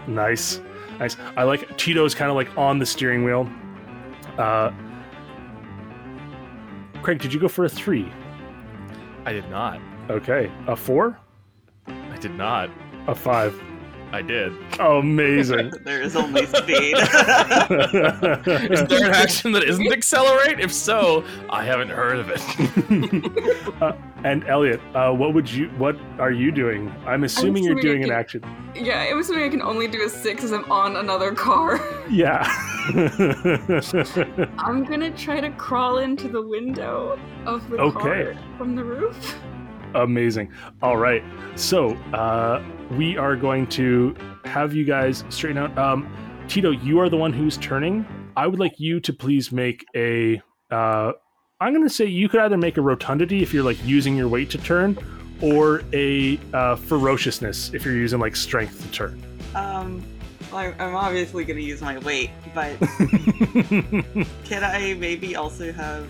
Nice, 0.09 0.61
nice. 1.01 1.17
I 1.37 1.43
like 1.43 1.77
Tito's 1.77 2.15
kind 2.15 2.31
of 2.31 2.37
like 2.37 2.57
on 2.57 2.79
the 2.79 2.87
steering 2.87 3.25
wheel. 3.25 3.51
Uh, 4.39 4.71
Craig, 7.03 7.19
did 7.19 7.33
you 7.35 7.41
go 7.41 7.49
for 7.49 7.65
a 7.65 7.69
three? 7.69 8.09
I 9.25 9.33
did 9.33 9.49
not. 9.51 9.81
Okay, 10.09 10.49
a 10.69 10.77
four, 10.77 11.19
I 11.89 12.17
did 12.21 12.37
not. 12.37 12.71
a 13.09 13.17
five. 13.17 13.61
I 14.13 14.23
did. 14.23 14.53
Amazing. 14.79 15.73
there 15.85 16.01
is 16.01 16.17
only 16.17 16.47
speed. 16.47 16.97
Is 16.99 18.85
there 18.85 19.05
an 19.05 19.13
action 19.15 19.53
that 19.53 19.65
isn't 19.65 19.93
accelerate? 19.93 20.61
If 20.61 20.73
so, 20.73 21.25
I 21.51 21.65
haven't 21.65 21.91
heard 21.91 22.19
of 22.19 22.31
it. 22.31 22.43
Uh, 23.77 23.93
and 24.25 24.43
Elliot, 24.49 24.81
uh, 24.95 25.13
what 25.13 25.35
would 25.35 25.53
you? 25.53 25.69
What 25.77 25.97
are 26.19 26.31
you 26.31 26.51
doing? 26.51 26.91
I'm 27.05 27.25
assuming 27.25 27.63
you're 27.63 27.75
doing 27.75 28.03
I 28.05 28.07
an 28.07 28.11
action. 28.13 28.43
Yeah, 28.75 29.01
I'm 29.11 29.19
assuming 29.19 29.45
I 29.45 29.51
can 29.51 29.61
only 29.61 29.87
do 29.87 30.03
a 30.03 30.09
six 30.09 30.43
as 30.45 30.53
I'm 30.53 30.71
on 30.73 30.97
another 30.97 31.35
car. 31.35 31.79
Yeah. 32.09 32.43
I'm 34.59 34.85
gonna 34.85 35.11
try 35.11 35.41
to 35.41 35.51
crawl 35.59 35.99
into 35.99 36.29
the 36.29 36.41
window 36.41 37.19
of 37.45 37.69
the 37.69 37.77
Okay. 37.77 38.33
car 38.33 38.35
from 38.57 38.75
the 38.77 38.85
roof. 38.85 39.37
Amazing. 40.03 40.53
All 40.83 40.97
right. 40.97 41.23
So 41.57 41.91
uh, 42.13 42.63
we 42.93 43.17
are 43.17 43.35
going 43.37 43.67
to 43.69 44.15
have 44.45 44.75
you 44.75 44.85
guys 44.85 45.25
straighten 45.31 45.59
out. 45.59 45.77
Um, 45.79 46.07
Tito, 46.49 46.71
you 46.71 47.01
are 47.01 47.09
the 47.09 47.17
one 47.17 47.33
who's 47.33 47.57
turning. 47.57 48.07
I 48.37 48.47
would 48.47 48.61
like 48.61 48.79
you 48.79 49.01
to 49.01 49.13
please 49.13 49.51
make 49.53 49.85
a. 49.97 50.41
Uh, 50.71 51.13
I'm 51.61 51.73
going 51.73 51.87
to 51.89 51.93
say 51.93 52.05
you 52.05 52.29
could 52.29 52.41
either 52.41 52.59
make 52.59 52.77
a 52.77 52.83
rotundity 52.83 53.43
if 53.43 53.55
you're 53.55 53.65
like 53.65 53.83
using 53.85 54.15
your 54.17 54.29
weight 54.29 54.51
to 54.51 54.59
turn, 54.59 54.99
or 55.41 55.83
a 55.95 56.39
uh, 56.53 56.77
ferociousness 56.77 57.73
if 57.73 57.85
you're 57.85 57.95
using 57.97 58.19
like 58.21 58.37
strength 58.37 58.83
to 58.83 58.91
turn. 58.93 59.23
um, 59.55 60.03
well, 60.53 60.59
I'm- 60.61 60.75
I'm 60.79 60.95
obviously 60.95 61.45
going 61.45 61.57
to 61.59 61.63
use 61.65 61.81
my 61.81 61.99
weight, 61.99 62.31
but 62.55 62.77
can 64.45 64.63
I 64.63 64.95
maybe 64.99 65.35
also 65.35 65.73
have 65.73 66.07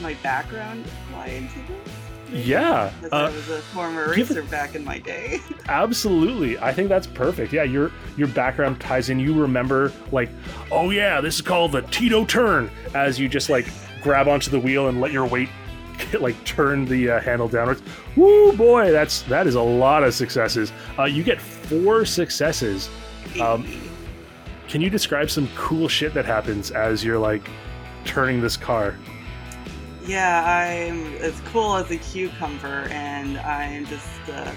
my 0.00 0.14
background 0.22 0.84
fly 1.10 1.26
into 1.26 1.58
this? 1.60 1.94
Yeah. 2.32 2.92
Uh, 3.04 3.08
I 3.16 3.24
was 3.30 3.48
a 3.50 3.60
former 3.60 4.12
it- 4.12 4.16
racer 4.18 4.42
back 4.44 4.74
in 4.74 4.84
my 4.84 4.98
day. 4.98 5.38
Absolutely. 5.68 6.58
I 6.58 6.72
think 6.72 6.88
that's 6.88 7.06
perfect. 7.06 7.52
Yeah, 7.52 7.62
your 7.64 7.90
your 8.16 8.28
background 8.28 8.80
ties 8.80 9.10
in. 9.10 9.18
You 9.20 9.40
remember 9.40 9.92
like, 10.12 10.30
oh 10.70 10.90
yeah, 10.90 11.20
this 11.20 11.36
is 11.36 11.42
called 11.42 11.72
the 11.72 11.82
Tito 11.82 12.24
turn 12.24 12.70
as 12.94 13.18
you 13.18 13.28
just 13.28 13.50
like 13.50 13.66
grab 14.02 14.28
onto 14.28 14.50
the 14.50 14.58
wheel 14.60 14.88
and 14.88 15.00
let 15.00 15.12
your 15.12 15.26
weight 15.26 15.48
like 16.20 16.42
turn 16.44 16.84
the 16.86 17.10
uh, 17.10 17.20
handle 17.20 17.48
downwards. 17.48 17.82
Woo 18.16 18.52
boy, 18.56 18.90
that's 18.92 19.22
that 19.22 19.46
is 19.46 19.54
a 19.54 19.62
lot 19.62 20.02
of 20.04 20.14
successes. 20.14 20.72
Uh, 20.98 21.04
you 21.04 21.22
get 21.22 21.40
four 21.40 22.04
successes. 22.04 22.88
Um, 23.40 23.66
Can 24.68 24.80
you 24.80 24.90
describe 24.90 25.30
some 25.30 25.48
cool 25.56 25.88
shit 25.88 26.14
that 26.14 26.24
happens 26.24 26.70
as 26.70 27.04
you're 27.04 27.18
like 27.18 27.48
turning 28.04 28.40
this 28.40 28.56
car? 28.56 28.94
Yeah, 30.06 30.44
I'm 30.44 31.14
as 31.16 31.38
cool 31.52 31.76
as 31.76 31.90
a 31.90 31.98
cucumber, 31.98 32.88
and 32.90 33.38
I'm 33.38 33.86
just 33.86 34.06
uh, 34.28 34.52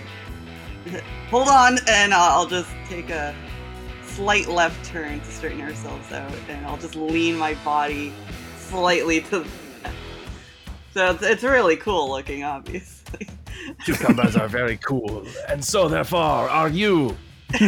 hold 1.29 1.47
on, 1.47 1.77
and 1.87 2.13
I'll 2.13 2.47
just 2.47 2.69
take 2.87 3.09
a 3.09 3.35
slight 4.03 4.47
left 4.47 4.83
turn 4.85 5.19
to 5.19 5.25
straighten 5.25 5.61
ourselves 5.61 6.11
out, 6.11 6.31
and 6.49 6.65
I'll 6.65 6.77
just 6.77 6.95
lean 6.95 7.37
my 7.37 7.55
body 7.65 8.13
slightly 8.57 9.21
to. 9.21 9.29
the 9.29 9.37
left. 9.39 9.95
So 10.93 11.11
it's, 11.11 11.23
it's 11.23 11.43
really 11.43 11.77
cool 11.77 12.09
looking, 12.09 12.43
obviously. 12.43 13.27
Cucumbers 13.85 14.35
are 14.35 14.47
very 14.47 14.77
cool, 14.77 15.25
and 15.49 15.63
so 15.63 15.87
therefore 15.87 16.49
are 16.49 16.69
you. 16.69 17.15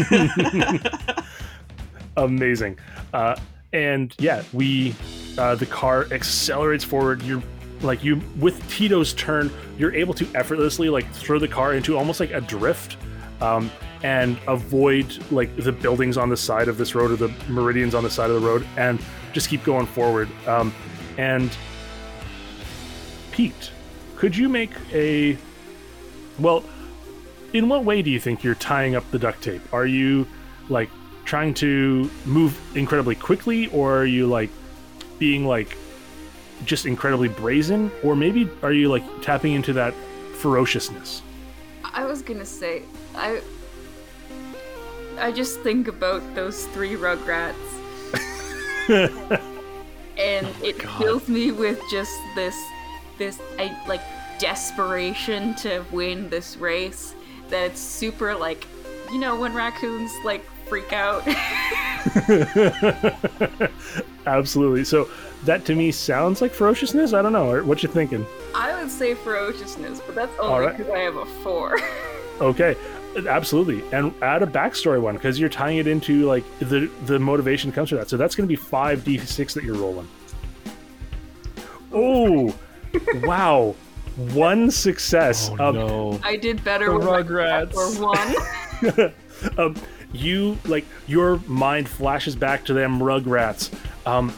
amazing 2.17 2.77
uh, 3.13 3.35
and 3.73 4.15
yeah 4.17 4.41
we 4.53 4.95
uh, 5.37 5.53
the 5.53 5.65
car 5.65 6.07
accelerates 6.11 6.83
forward 6.83 7.21
you're 7.21 7.43
like 7.85 8.03
you 8.03 8.21
with 8.37 8.67
tito's 8.69 9.13
turn 9.13 9.51
you're 9.77 9.93
able 9.93 10.13
to 10.13 10.27
effortlessly 10.35 10.89
like 10.89 11.09
throw 11.13 11.39
the 11.39 11.47
car 11.47 11.73
into 11.73 11.97
almost 11.97 12.19
like 12.19 12.31
a 12.31 12.41
drift 12.41 12.97
um, 13.41 13.71
and 14.03 14.37
avoid 14.47 15.17
like 15.31 15.55
the 15.57 15.71
buildings 15.71 16.17
on 16.17 16.29
the 16.29 16.37
side 16.37 16.67
of 16.67 16.77
this 16.77 16.95
road 16.95 17.11
or 17.11 17.15
the 17.15 17.33
meridians 17.49 17.95
on 17.95 18.03
the 18.03 18.09
side 18.09 18.29
of 18.29 18.39
the 18.39 18.47
road 18.47 18.65
and 18.77 18.99
just 19.33 19.49
keep 19.49 19.63
going 19.63 19.85
forward. 19.85 20.29
Um, 20.47 20.73
and 21.17 21.55
pete 23.31 23.71
could 24.15 24.35
you 24.35 24.47
make 24.47 24.71
a 24.93 25.37
well 26.39 26.63
in 27.53 27.67
what 27.67 27.83
way 27.83 28.01
do 28.01 28.09
you 28.09 28.19
think 28.19 28.43
you're 28.43 28.55
tying 28.55 28.95
up 28.95 29.09
the 29.11 29.19
duct 29.19 29.41
tape? 29.41 29.61
Are 29.73 29.85
you 29.85 30.27
like 30.69 30.89
trying 31.25 31.53
to 31.55 32.09
move 32.25 32.59
incredibly 32.75 33.15
quickly 33.15 33.67
or 33.67 33.97
are 33.97 34.05
you 34.05 34.27
like 34.27 34.49
being 35.19 35.45
like 35.45 35.77
just 36.65 36.85
incredibly 36.85 37.29
brazen 37.29 37.91
or 38.03 38.15
maybe 38.15 38.49
are 38.61 38.73
you 38.73 38.89
like 38.89 39.03
tapping 39.21 39.53
into 39.53 39.73
that 39.73 39.93
ferociousness 40.37 41.21
I 41.95 42.03
was 42.03 42.21
gonna 42.21 42.45
say, 42.45 42.83
I. 43.15 43.41
I 45.17 45.31
just 45.31 45.61
think 45.61 45.87
about 45.87 46.21
those 46.35 46.65
three 46.67 46.95
Rugrats, 46.95 47.55
and 48.89 50.45
oh 50.45 50.55
it 50.61 50.81
fills 50.81 51.29
me 51.29 51.53
with 51.53 51.81
just 51.89 52.11
this, 52.35 52.53
this, 53.17 53.39
I 53.57 53.73
like 53.87 54.01
desperation 54.39 55.55
to 55.55 55.85
win 55.91 56.29
this 56.29 56.57
race. 56.57 57.15
That 57.47 57.71
it's 57.71 57.79
super 57.79 58.35
like, 58.35 58.67
you 59.09 59.17
know, 59.17 59.39
when 59.39 59.53
raccoons 59.53 60.11
like 60.25 60.43
freak 60.67 60.91
out. 60.91 61.25
absolutely 64.27 64.83
so 64.83 65.07
that 65.43 65.65
to 65.65 65.75
me 65.75 65.91
sounds 65.91 66.41
like 66.41 66.51
ferociousness 66.51 67.13
i 67.13 67.21
don't 67.21 67.33
know 67.33 67.61
what 67.63 67.81
you 67.83 67.89
thinking 67.89 68.25
I 68.53 68.73
would 68.81 68.89
say 68.89 69.13
ferociousness, 69.15 69.99
but 70.05 70.15
that's 70.15 70.31
All 70.39 70.51
only 70.53 70.67
right. 70.67 70.77
because 70.77 70.91
I 70.93 70.99
have 70.99 71.17
a 71.17 71.25
four. 71.43 71.77
Okay, 72.41 72.75
absolutely, 73.27 73.81
and 73.93 74.13
add 74.21 74.43
a 74.43 74.47
backstory 74.47 75.01
one 75.01 75.15
because 75.15 75.37
you're 75.39 75.49
tying 75.49 75.77
it 75.77 75.87
into 75.87 76.25
like 76.25 76.43
the 76.59 76.89
the 77.05 77.17
motivation 77.19 77.71
comes 77.71 77.89
from 77.89 77.97
that. 77.99 78.09
So 78.09 78.15
that's 78.17 78.33
going 78.35 78.45
to 78.45 78.49
be 78.49 78.55
five 78.57 79.03
d 79.05 79.17
six 79.17 79.53
that 79.55 79.63
you're 79.65 79.75
rolling. 79.75 80.07
Oh, 81.93 82.53
wow! 83.23 83.75
One 84.33 84.71
success. 84.71 85.49
Oh 85.59 85.69
Um, 85.69 85.75
no. 85.75 86.19
I 86.23 86.35
did 86.37 86.63
better 86.63 86.85
The 86.89 86.97
with 86.97 87.05
my 87.07 87.21
Rugrats. 87.23 87.73
or 87.75 87.89
one. 88.95 89.13
um, 89.57 89.75
you 90.13 90.57
like 90.65 90.85
your 91.07 91.37
mind 91.47 91.89
flashes 91.89 92.35
back 92.35 92.63
to 92.65 92.73
them 92.73 92.99
rugrats 92.99 93.69
um, 94.05 94.33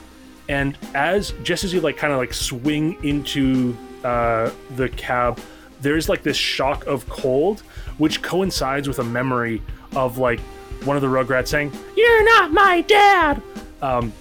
and 0.49 0.77
as 0.93 1.33
just 1.43 1.63
as 1.63 1.73
you 1.73 1.81
like 1.81 1.97
kind 1.97 2.13
of 2.13 2.19
like 2.19 2.33
swing 2.33 2.97
into 3.03 3.75
uh, 4.03 4.49
the 4.75 4.87
cab 4.89 5.39
there's 5.81 6.07
like 6.09 6.23
this 6.23 6.37
shock 6.37 6.85
of 6.87 7.07
cold 7.09 7.61
which 7.97 8.21
coincides 8.21 8.87
with 8.87 8.99
a 8.99 9.03
memory 9.03 9.61
of 9.95 10.17
like 10.17 10.39
one 10.85 10.95
of 10.95 11.01
the 11.01 11.07
rugrats 11.07 11.47
saying 11.49 11.71
you're 11.95 12.23
not 12.25 12.51
my 12.51 12.81
dad 12.81 13.41
um, 13.81 14.11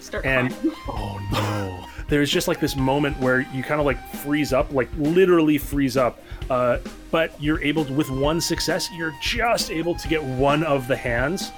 Start 0.00 0.24
And- 0.24 0.52
crying. 0.54 0.74
Oh 0.88 1.20
no. 1.32 1.86
there's 2.08 2.30
just 2.30 2.48
like 2.48 2.58
this 2.58 2.74
moment 2.74 3.18
where 3.20 3.40
you 3.52 3.62
kind 3.62 3.78
of 3.80 3.86
like 3.86 3.98
freeze 4.16 4.52
up, 4.52 4.72
like 4.72 4.88
literally 4.98 5.58
freeze 5.58 5.96
up. 5.96 6.20
Uh, 6.48 6.78
but 7.12 7.40
you're 7.40 7.62
able 7.62 7.84
to, 7.84 7.92
with 7.92 8.10
one 8.10 8.40
success, 8.40 8.88
you're 8.96 9.14
just 9.22 9.70
able 9.70 9.94
to 9.94 10.08
get 10.08 10.20
one 10.24 10.64
of 10.64 10.88
the 10.88 10.96
hands 10.96 11.52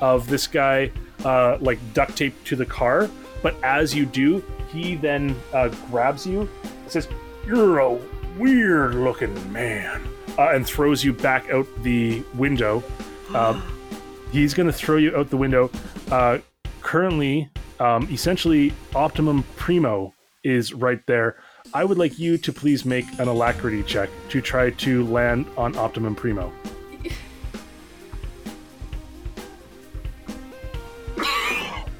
of 0.00 0.28
this 0.28 0.46
guy, 0.46 0.92
uh, 1.24 1.58
like 1.60 1.78
duct 1.94 2.16
tape 2.16 2.34
to 2.44 2.56
the 2.56 2.66
car. 2.66 3.08
But 3.42 3.56
as 3.62 3.94
you 3.94 4.06
do, 4.06 4.42
he 4.72 4.96
then 4.96 5.36
uh, 5.52 5.68
grabs 5.90 6.26
you, 6.26 6.48
says, 6.88 7.08
"You're 7.46 7.78
a 7.78 7.98
weird 8.38 8.94
looking 8.94 9.52
man," 9.52 10.02
uh, 10.38 10.50
and 10.50 10.66
throws 10.66 11.04
you 11.04 11.12
back 11.12 11.50
out 11.50 11.66
the 11.82 12.22
window. 12.34 12.82
Um, 13.34 13.62
he's 14.32 14.54
going 14.54 14.66
to 14.66 14.72
throw 14.72 14.96
you 14.96 15.16
out 15.16 15.30
the 15.30 15.36
window. 15.36 15.70
Uh, 16.10 16.38
currently, 16.82 17.50
um, 17.80 18.08
essentially, 18.10 18.72
Optimum 18.94 19.44
Primo 19.56 20.14
is 20.44 20.72
right 20.72 21.04
there. 21.06 21.36
I 21.74 21.84
would 21.84 21.98
like 21.98 22.18
you 22.18 22.38
to 22.38 22.52
please 22.52 22.84
make 22.84 23.06
an 23.18 23.28
alacrity 23.28 23.82
check 23.82 24.08
to 24.30 24.40
try 24.40 24.70
to 24.70 25.04
land 25.06 25.46
on 25.56 25.76
Optimum 25.76 26.14
Primo. 26.14 26.52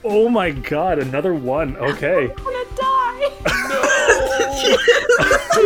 Oh 0.08 0.28
my 0.28 0.50
god, 0.50 0.98
another 0.98 1.34
one. 1.34 1.76
Okay. 1.76 2.30
I'm 2.30 2.44
gonna 2.44 2.64
die. 2.76 4.36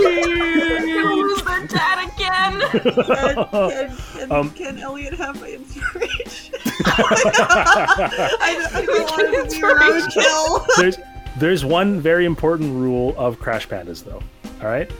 Lose 0.00 1.42
their 1.42 1.66
dad 1.66 2.08
again. 2.08 2.60
Can, 2.70 3.34
can, 3.34 3.96
can, 4.16 4.32
Um, 4.32 4.50
can 4.50 4.78
Elliot 4.78 5.14
have 5.14 5.40
my 5.40 5.48
inspiration? 5.48 6.54
I, 6.84 8.56
don't- 8.58 8.74
I 8.74 8.86
don't 8.86 9.10
want 9.10 9.50
to 9.50 9.56
be 9.56 9.62
roadkill. 9.62 10.66
there's 10.76 10.98
there's 11.38 11.64
one 11.64 12.00
very 12.00 12.24
important 12.26 12.72
rule 12.74 13.14
of 13.16 13.38
Crash 13.38 13.66
Pandas, 13.68 14.04
though. 14.04 14.22
All 14.60 14.66
right, 14.68 14.90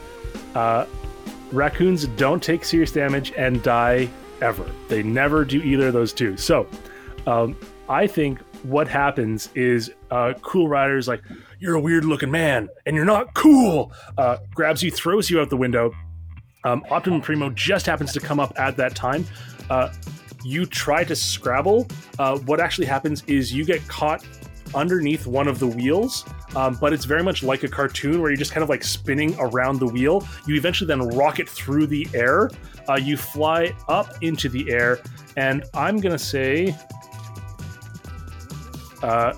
uh, 0.55 0.85
raccoons 1.51 2.07
don't 2.07 2.41
take 2.41 2.63
serious 2.65 2.91
damage 2.91 3.31
and 3.37 3.61
die 3.63 4.09
ever. 4.41 4.65
They 4.87 5.03
never 5.03 5.45
do 5.45 5.61
either 5.61 5.87
of 5.87 5.93
those 5.93 6.13
two. 6.13 6.35
So, 6.37 6.67
um, 7.27 7.55
I 7.89 8.07
think 8.07 8.39
what 8.63 8.87
happens 8.87 9.49
is 9.55 9.91
uh, 10.11 10.33
Cool 10.41 10.67
Rider's 10.67 11.07
like, 11.07 11.21
"You're 11.59 11.75
a 11.75 11.81
weird 11.81 12.05
looking 12.05 12.31
man, 12.31 12.69
and 12.85 12.95
you're 12.95 13.05
not 13.05 13.33
cool." 13.33 13.91
Uh, 14.17 14.37
grabs 14.53 14.83
you, 14.83 14.91
throws 14.91 15.29
you 15.29 15.39
out 15.39 15.49
the 15.49 15.57
window. 15.57 15.91
Um, 16.63 16.83
Optimum 16.89 17.21
Primo 17.21 17.49
just 17.49 17.85
happens 17.85 18.13
to 18.13 18.19
come 18.19 18.39
up 18.39 18.53
at 18.59 18.77
that 18.77 18.95
time. 18.95 19.25
Uh, 19.69 19.91
you 20.43 20.65
try 20.65 21.03
to 21.03 21.15
scrabble. 21.15 21.87
Uh, 22.19 22.37
what 22.39 22.59
actually 22.59 22.87
happens 22.87 23.23
is 23.27 23.53
you 23.53 23.65
get 23.65 23.85
caught 23.87 24.25
underneath 24.73 25.27
one 25.27 25.47
of 25.47 25.59
the 25.59 25.67
wheels, 25.67 26.25
um, 26.55 26.77
but 26.79 26.93
it's 26.93 27.05
very 27.05 27.23
much 27.23 27.43
like 27.43 27.63
a 27.63 27.67
cartoon 27.67 28.21
where 28.21 28.31
you're 28.31 28.37
just 28.37 28.51
kind 28.51 28.63
of 28.63 28.69
like 28.69 28.83
spinning 28.83 29.35
around 29.39 29.79
the 29.79 29.87
wheel. 29.87 30.25
You 30.47 30.55
eventually 30.55 30.87
then 30.87 31.07
rocket 31.09 31.49
through 31.49 31.87
the 31.87 32.07
air. 32.13 32.49
Uh, 32.87 32.95
you 32.95 33.17
fly 33.17 33.73
up 33.87 34.21
into 34.21 34.49
the 34.49 34.71
air, 34.71 34.99
and 35.37 35.63
I'm 35.73 35.99
gonna 35.99 36.19
say, 36.19 36.75
uh, 39.01 39.33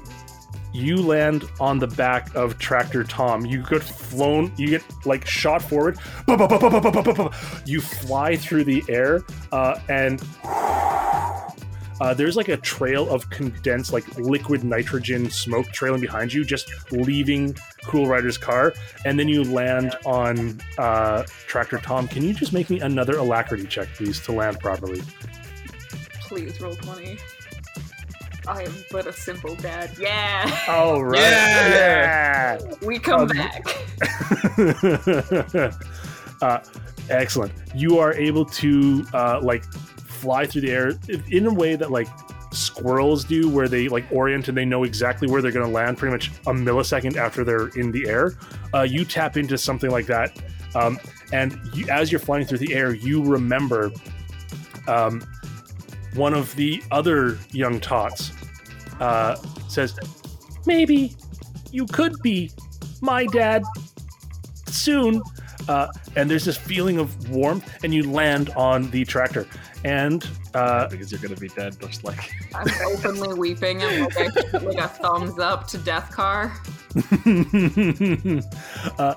you 0.73 0.97
land 0.97 1.45
on 1.59 1.77
the 1.77 1.87
back 1.87 2.33
of 2.35 2.57
Tractor 2.57 3.03
Tom. 3.03 3.45
You 3.45 3.63
get 3.63 3.83
flown, 3.83 4.51
you 4.57 4.67
get 4.69 4.83
like 5.05 5.25
shot 5.25 5.61
forward. 5.61 5.97
You 7.65 7.79
fly 7.79 8.35
through 8.35 8.65
the 8.65 8.83
air, 8.89 9.21
uh, 9.51 9.79
and 9.87 10.21
uh, 12.01 12.13
there's 12.13 12.35
like 12.35 12.49
a 12.49 12.57
trail 12.57 13.09
of 13.09 13.29
condensed, 13.29 13.93
like 13.93 14.17
liquid 14.17 14.63
nitrogen 14.63 15.29
smoke 15.29 15.67
trailing 15.67 16.01
behind 16.01 16.33
you, 16.33 16.43
just 16.43 16.69
leaving 16.91 17.55
Cool 17.85 18.07
Rider's 18.07 18.37
car. 18.37 18.73
And 19.05 19.17
then 19.17 19.29
you 19.29 19.43
land 19.43 19.95
on 20.05 20.59
uh, 20.77 21.23
Tractor 21.47 21.77
Tom. 21.77 22.07
Can 22.07 22.23
you 22.23 22.33
just 22.33 22.51
make 22.51 22.69
me 22.69 22.79
another 22.81 23.17
alacrity 23.17 23.65
check, 23.65 23.87
please, 23.95 24.19
to 24.21 24.31
land 24.31 24.59
properly? 24.59 25.01
Please 26.21 26.59
roll 26.59 26.75
20. 26.75 27.17
I 28.47 28.63
am 28.63 28.73
but 28.91 29.07
a 29.07 29.13
simple 29.13 29.55
dad. 29.55 29.91
Yeah. 29.99 30.57
All 30.67 31.03
right. 31.03 31.19
Yeah! 31.21 32.57
We 32.81 32.99
come 32.99 33.21
Um, 33.21 33.27
back. 33.29 33.65
uh, 36.41 36.59
excellent. 37.09 37.51
You 37.75 37.99
are 37.99 38.13
able 38.13 38.45
to 38.45 39.05
uh, 39.13 39.39
like 39.41 39.63
fly 39.63 40.45
through 40.45 40.61
the 40.61 40.71
air 40.71 40.91
in 41.31 41.45
a 41.47 41.53
way 41.53 41.75
that 41.75 41.91
like 41.91 42.07
squirrels 42.51 43.23
do, 43.23 43.49
where 43.49 43.67
they 43.67 43.87
like 43.87 44.05
orient 44.11 44.47
and 44.47 44.57
they 44.57 44.65
know 44.65 44.83
exactly 44.83 45.27
where 45.29 45.41
they're 45.41 45.51
going 45.51 45.65
to 45.65 45.71
land 45.71 45.97
pretty 45.97 46.11
much 46.11 46.29
a 46.47 46.53
millisecond 46.53 47.15
after 47.17 47.43
they're 47.43 47.67
in 47.69 47.91
the 47.91 48.07
air. 48.07 48.33
Uh, 48.73 48.81
you 48.81 49.05
tap 49.05 49.37
into 49.37 49.57
something 49.57 49.89
like 49.89 50.05
that, 50.05 50.37
um, 50.75 50.99
and 51.31 51.59
you, 51.73 51.87
as 51.89 52.11
you're 52.11 52.19
flying 52.19 52.45
through 52.45 52.59
the 52.59 52.73
air, 52.73 52.93
you 52.93 53.23
remember 53.23 53.91
um, 54.87 55.21
one 56.15 56.33
of 56.33 56.55
the 56.55 56.83
other 56.91 57.37
young 57.51 57.79
tots 57.79 58.31
uh, 58.99 59.35
says, 59.67 59.97
"Maybe 60.65 61.15
you 61.71 61.85
could 61.87 62.21
be 62.21 62.51
my 63.01 63.25
dad 63.27 63.63
soon." 64.67 65.21
Uh, 65.67 65.87
and 66.15 66.29
there's 66.29 66.43
this 66.43 66.57
feeling 66.57 66.99
of 66.99 67.29
warmth, 67.29 67.83
and 67.83 67.93
you 67.93 68.09
land 68.09 68.49
on 68.51 68.89
the 68.91 69.05
tractor. 69.05 69.47
And 69.85 70.27
uh, 70.53 70.87
because 70.87 71.11
you're 71.11 71.21
gonna 71.21 71.35
be 71.35 71.49
dead, 71.49 71.79
just 71.79 72.03
like 72.03 72.31
I'm 72.55 72.67
openly 72.85 73.33
weeping 73.37 73.81
and 73.81 74.13
like, 74.15 74.53
I, 74.53 74.57
like 74.57 74.77
a 74.77 74.87
thumbs 74.87 75.39
up 75.39 75.67
to 75.67 75.77
Death 75.77 76.11
Car. 76.11 76.53
uh, 78.99 79.15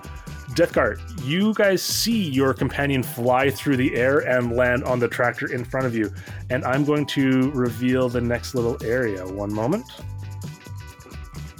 Death 0.57 0.73
Car, 0.73 0.97
you 1.23 1.53
guys 1.53 1.83
see 1.83 2.31
your 2.31 2.55
companion 2.55 3.03
fly 3.03 3.51
through 3.51 3.77
the 3.77 3.95
air 3.95 4.21
and 4.21 4.57
land 4.57 4.85
on 4.85 4.99
the 4.99 5.07
tractor 5.07 5.53
in 5.53 5.63
front 5.63 5.85
of 5.85 5.95
you. 5.95 6.11
And 6.49 6.65
I'm 6.65 6.83
going 6.83 7.05
to 7.09 7.51
reveal 7.51 8.09
the 8.09 8.23
next 8.23 8.55
little 8.55 8.83
area. 8.83 9.27
One 9.27 9.53
moment. 9.53 9.85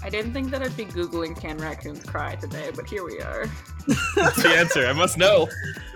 I 0.03 0.09
didn't 0.09 0.33
think 0.33 0.51
that 0.51 0.63
I'd 0.63 0.75
be 0.79 0.87
Googling 0.87 1.39
can 1.39 1.59
raccoons 1.59 2.05
cry 2.05 2.37
today, 2.37 2.71
but 2.75 2.89
here 2.89 3.05
we 3.05 3.21
are. 3.21 3.45
that's 4.15 4.43
the 4.43 4.55
answer. 4.57 4.87
I 4.87 4.95
must 4.95 5.19
know. 5.19 5.47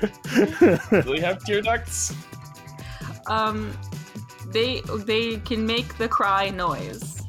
Do 1.03 1.11
we 1.11 1.21
have 1.21 1.43
tear 1.43 1.63
ducts? 1.63 2.15
Um, 3.29 3.73
they 4.49 4.83
they 5.07 5.39
can 5.39 5.65
make 5.65 5.97
the 5.97 6.07
cry 6.09 6.51
noise. 6.51 7.20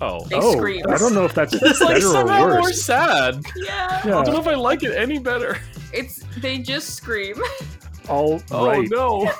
Oh, 0.00 0.24
They 0.26 0.36
oh, 0.36 0.56
scream. 0.56 0.84
I 0.88 0.96
don't 0.98 1.14
know 1.14 1.24
if 1.24 1.34
that's 1.34 1.54
it's 1.60 1.80
like 1.80 1.94
better 1.96 2.06
or 2.08 2.12
somehow 2.12 2.48
more 2.48 2.72
sad. 2.72 3.44
Yeah, 3.56 4.06
Yeah. 4.06 4.18
I 4.18 4.24
don't 4.24 4.34
know 4.34 4.40
if 4.40 4.48
I 4.48 4.54
like 4.54 4.82
it 4.82 4.92
any 4.96 5.18
better. 5.18 5.58
it's 5.92 6.22
they 6.38 6.58
just 6.58 6.94
scream. 6.94 7.36
All 8.08 8.42
Oh 8.50 8.66
right. 8.66 8.88
no! 8.90 9.30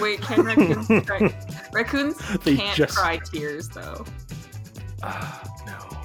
Wait, 0.00 0.20
can 0.22 0.42
raccoons 0.42 0.86
cry? 1.06 1.34
Raccoons 1.72 2.16
can't 2.44 2.76
just- 2.76 2.96
cry 2.96 3.18
tears 3.18 3.68
though, 3.68 4.04
Ah, 5.02 5.42
no. 5.66 5.98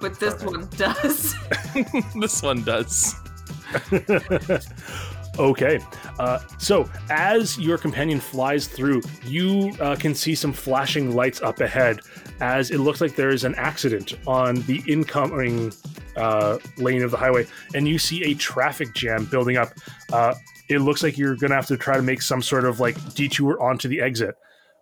but 0.00 0.18
this 0.18 0.42
one 0.42 0.66
does. 0.76 1.34
this 2.20 2.42
one 2.42 2.62
does. 2.64 3.14
Okay. 5.38 5.80
Uh, 6.18 6.38
so, 6.58 6.88
as 7.10 7.58
your 7.58 7.78
companion 7.78 8.20
flies 8.20 8.66
through, 8.66 9.02
you 9.24 9.72
uh, 9.80 9.96
can 9.96 10.14
see 10.14 10.34
some 10.34 10.52
flashing 10.52 11.14
lights 11.14 11.42
up 11.42 11.60
ahead 11.60 12.00
as 12.40 12.70
it 12.70 12.78
looks 12.78 13.00
like 13.00 13.16
there 13.16 13.30
is 13.30 13.44
an 13.44 13.54
accident 13.56 14.14
on 14.26 14.56
the 14.62 14.82
incoming 14.86 15.72
uh, 16.16 16.58
lane 16.78 17.02
of 17.02 17.10
the 17.10 17.16
highway, 17.16 17.46
and 17.74 17.86
you 17.86 17.98
see 17.98 18.24
a 18.24 18.34
traffic 18.34 18.94
jam 18.94 19.26
building 19.26 19.56
up. 19.56 19.68
Uh, 20.12 20.34
it 20.68 20.78
looks 20.78 21.02
like 21.02 21.16
you're 21.16 21.36
going 21.36 21.50
to 21.50 21.56
have 21.56 21.66
to 21.66 21.76
try 21.76 21.96
to 21.96 22.02
make 22.02 22.22
some 22.22 22.42
sort 22.42 22.64
of 22.64 22.80
like 22.80 22.96
detour 23.14 23.62
onto 23.62 23.88
the 23.88 24.00
exit. 24.00 24.34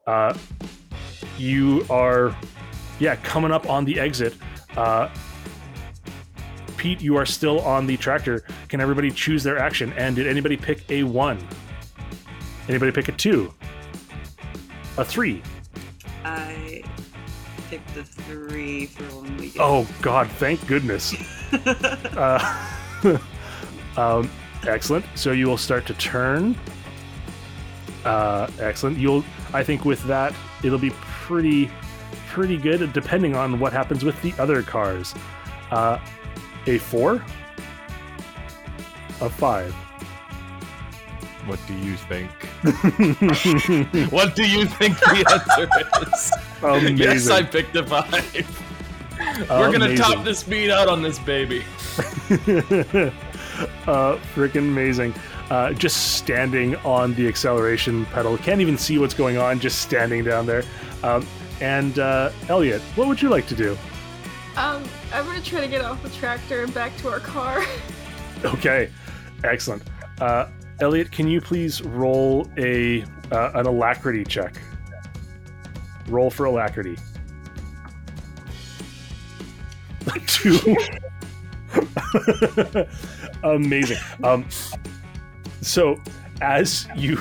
Uh, 0.07 0.37
you 1.37 1.85
are, 1.91 2.37
yeah, 2.99 3.17
coming 3.17 3.51
up 3.51 3.69
on 3.69 3.85
the 3.85 3.99
exit. 3.99 4.35
Pete, 6.85 7.01
you 7.01 7.17
are 7.17 7.25
still 7.25 7.61
on 7.61 7.87
the 7.87 7.97
tractor. 7.97 8.45
Can 8.69 8.79
everybody 8.79 9.11
choose 9.11 9.43
their 9.43 9.59
action? 9.59 9.95
And 9.95 10.15
did 10.15 10.27
anybody 10.27 10.55
pick 10.55 10.85
a 10.91 11.03
one? 11.03 11.39
Anybody 12.69 12.93
pick 12.93 13.09
a 13.09 13.13
two? 13.13 13.55
A 14.99 15.05
three? 15.07 15.43
I 16.27 16.83
picked 17.71 17.95
the 17.95 18.05
three 18.05 18.85
for 18.85 19.05
when 19.23 19.35
we 19.39 19.49
get. 19.49 19.63
Oh 19.63 19.89
God! 20.03 20.29
Thank 20.33 20.67
goodness. 20.67 21.15
uh, 22.19 22.69
um, 23.97 24.31
excellent. 24.67 25.07
So 25.15 25.33
you 25.33 25.47
will 25.47 25.57
start 25.57 25.87
to 25.87 25.95
turn. 25.95 26.55
Uh, 28.05 28.47
excellent. 28.61 28.99
You'll. 28.99 29.25
I 29.55 29.65
think 29.65 29.87
with 29.87 30.05
that, 30.05 30.35
it'll 30.63 30.79
be 30.79 30.91
pretty, 30.91 31.71
pretty 32.29 32.59
good. 32.59 32.93
Depending 32.93 33.35
on 33.35 33.59
what 33.59 33.73
happens 33.73 34.05
with 34.05 34.21
the 34.21 34.35
other 34.35 34.63
cars. 34.63 35.15
Uh, 35.71 35.99
a 36.67 36.79
four. 36.79 37.25
A 39.21 39.31
five. 39.31 39.73
What 41.47 41.61
do 41.67 41.75
you 41.75 41.97
think? 41.97 42.31
what 44.11 44.35
do 44.35 44.49
you 44.49 44.65
think 44.65 44.99
the 45.01 45.25
answer 45.31 45.69
is? 46.11 46.33
Amazing. 46.63 46.97
Yes, 46.97 47.29
I 47.29 47.43
picked 47.43 47.77
a 47.77 47.85
five. 47.85 48.65
We're 49.51 49.73
gonna 49.73 49.97
top 49.97 50.25
the 50.25 50.35
speed 50.35 50.71
out 50.71 50.89
on 50.89 51.03
this 51.03 51.19
baby. 51.19 51.61
uh, 53.87 54.17
freaking 54.35 54.57
amazing. 54.57 55.15
Uh, 55.51 55.73
just 55.75 56.17
standing 56.17 56.77
on 56.77 57.15
the 57.15 57.29
acceleration 57.29 58.07
pedal. 58.07 58.39
Can't 58.39 58.63
even 58.63 58.79
see 58.79 58.99
what's 58.99 59.15
going 59.15 59.37
on, 59.37 59.61
just 59.61 59.81
standing 59.81 60.25
down 60.25 60.47
there. 60.47 60.65
Um, 61.03 61.27
and 61.61 61.99
uh, 61.99 62.31
Elliot, 62.49 62.81
what 62.97 63.07
would 63.09 63.21
you 63.21 63.29
like 63.29 63.47
to 63.49 63.55
do? 63.55 63.77
Um, 64.57 64.85
I'm 65.13 65.27
gonna 65.27 65.41
try 65.41 65.61
to 65.61 65.69
get 65.69 65.85
off 65.85 66.03
the 66.03 66.11
tractor 66.11 66.63
and 66.63 66.73
back 66.73 66.97
to 66.99 67.09
our 67.09 67.21
car. 67.21 67.65
Okay, 68.45 68.91
excellent. 69.43 69.83
Uh, 70.21 70.49
Elliot, 70.81 71.11
can 71.11 71.27
you 71.27 71.41
please 71.41 71.81
roll 71.81 72.47
a 72.59 73.03
uh, 73.33 73.53
an 73.55 73.65
alacrity 73.65 74.23
check? 74.23 74.61
Roll 76.09 76.29
for 76.29 76.45
alacrity. 76.45 76.99
Two. 80.27 80.77
Amazing. 83.45 83.97
Um, 84.23 84.45
so, 85.63 85.99
as 86.43 86.87
you 86.95 87.17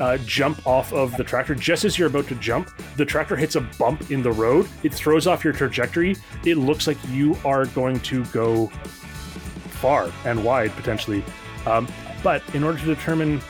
uh, 0.00 0.18
jump 0.18 0.66
off 0.66 0.92
of 0.92 1.16
the 1.16 1.24
tractor, 1.24 1.54
just 1.54 1.84
as 1.84 1.98
you're 1.98 2.08
about 2.08 2.26
to 2.28 2.34
jump, 2.36 2.70
the 2.96 3.04
tractor 3.04 3.36
hits 3.36 3.56
a 3.56 3.60
bump 3.60 4.10
in 4.10 4.22
the 4.22 4.32
road. 4.32 4.68
It 4.82 4.94
throws 4.94 5.26
off 5.26 5.44
your 5.44 5.52
trajectory. 5.52 6.16
It 6.44 6.56
looks 6.56 6.86
like 6.86 6.98
you 7.08 7.36
are 7.44 7.66
going 7.66 8.00
to 8.00 8.24
go 8.26 8.68
far 9.80 10.10
and 10.24 10.42
wide 10.44 10.72
potentially. 10.72 11.24
Um, 11.66 11.88
but 12.22 12.42
in 12.54 12.64
order 12.64 12.78
to 12.78 12.84
determine 12.84 13.40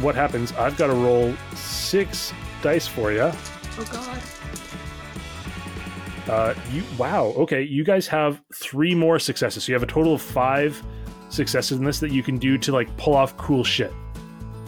what 0.00 0.14
happens, 0.14 0.52
I've 0.52 0.76
got 0.76 0.86
to 0.86 0.94
roll 0.94 1.34
six 1.54 2.32
dice 2.62 2.86
for 2.86 3.12
you. 3.12 3.30
Oh 3.78 3.88
god. 3.90 4.22
Uh, 6.28 6.54
you 6.70 6.84
wow. 6.96 7.26
Okay, 7.36 7.62
you 7.62 7.82
guys 7.84 8.06
have 8.06 8.40
three 8.54 8.94
more 8.94 9.18
successes. 9.18 9.64
So 9.64 9.72
you 9.72 9.74
have 9.74 9.82
a 9.82 9.92
total 9.92 10.14
of 10.14 10.22
five 10.22 10.80
successes 11.28 11.78
in 11.78 11.84
this 11.84 11.98
that 12.00 12.12
you 12.12 12.22
can 12.22 12.38
do 12.38 12.56
to 12.58 12.72
like 12.72 12.94
pull 12.96 13.14
off 13.14 13.36
cool 13.36 13.64
shit. 13.64 13.92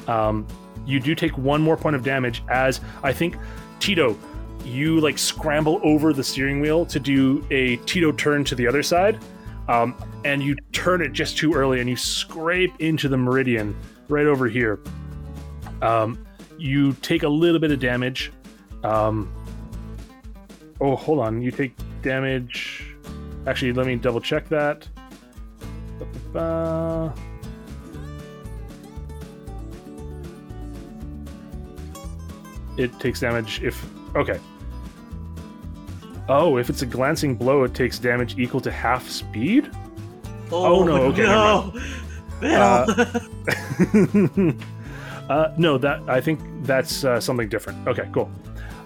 Um, 0.09 0.47
you 0.87 1.01
do 1.01 1.15
take 1.15 1.37
one 1.39 1.63
more 1.63 1.77
point 1.77 1.97
of 1.97 2.03
damage 2.03 2.43
as 2.49 2.81
I 3.03 3.13
think 3.13 3.37
Tito, 3.81 4.17
you 4.65 5.01
like 5.01 5.19
scramble 5.19 5.81
over 5.83 6.13
the 6.13 6.25
steering 6.25 6.61
wheel 6.61 6.87
to 6.87 6.99
do 6.99 7.45
a 7.51 7.77
Tito 7.79 8.13
turn 8.13 8.45
to 8.45 8.55
the 8.55 8.67
other 8.67 8.83
side, 8.83 9.19
um, 9.69 9.95
and 10.25 10.43
you 10.43 10.57
turn 10.73 11.03
it 11.03 11.13
just 11.13 11.37
too 11.37 11.55
early 11.55 11.81
and 11.81 11.89
you 11.89 11.97
scrape 11.97 12.73
into 12.81 13.09
the 13.09 13.17
meridian 13.17 13.77
right 14.09 14.27
over 14.27 14.49
here. 14.49 14.81
Um, 15.83 16.25
you 16.59 16.93
take 16.95 17.23
a 17.23 17.29
little 17.29 17.61
bit 17.61 17.73
of 17.73 17.81
damage. 17.81 18.33
Um, 18.83 19.33
oh, 20.81 20.97
hold 20.97 21.19
on. 21.21 21.43
You 21.43 21.51
take 21.51 21.75
damage. 22.03 22.95
Actually, 23.47 23.73
let 23.73 23.87
me 23.87 23.97
double 23.97 24.21
check 24.21 24.49
that. 24.49 24.89
Ba-ba-ba. 25.99 27.15
It 32.77 32.99
takes 33.01 33.21
damage 33.21 33.63
if. 33.63 33.85
Okay. 34.17 34.39
Oh, 36.29 36.57
if 36.57 36.71
it's 36.71 36.83
a 36.83 36.87
glancing 36.87 37.35
blow, 37.35 37.65
it 37.65 37.75
takes 37.75 37.99
damage 37.99 38.39
equal 38.39 38.61
to 38.63 38.71
half 38.71 39.09
speed? 39.09 39.71
Oh, 40.51 40.85
no, 40.85 41.03
okay, 41.05 41.23
no. 41.23 41.73
Bill. 42.41 42.51
uh, 45.29 45.53
no, 45.59 45.79
that 45.79 46.03
I 46.09 46.21
think 46.21 46.41
that's 46.65 47.05
uh, 47.05 47.21
something 47.21 47.49
different. 47.49 47.87
Okay, 47.87 48.09
cool. 48.13 48.31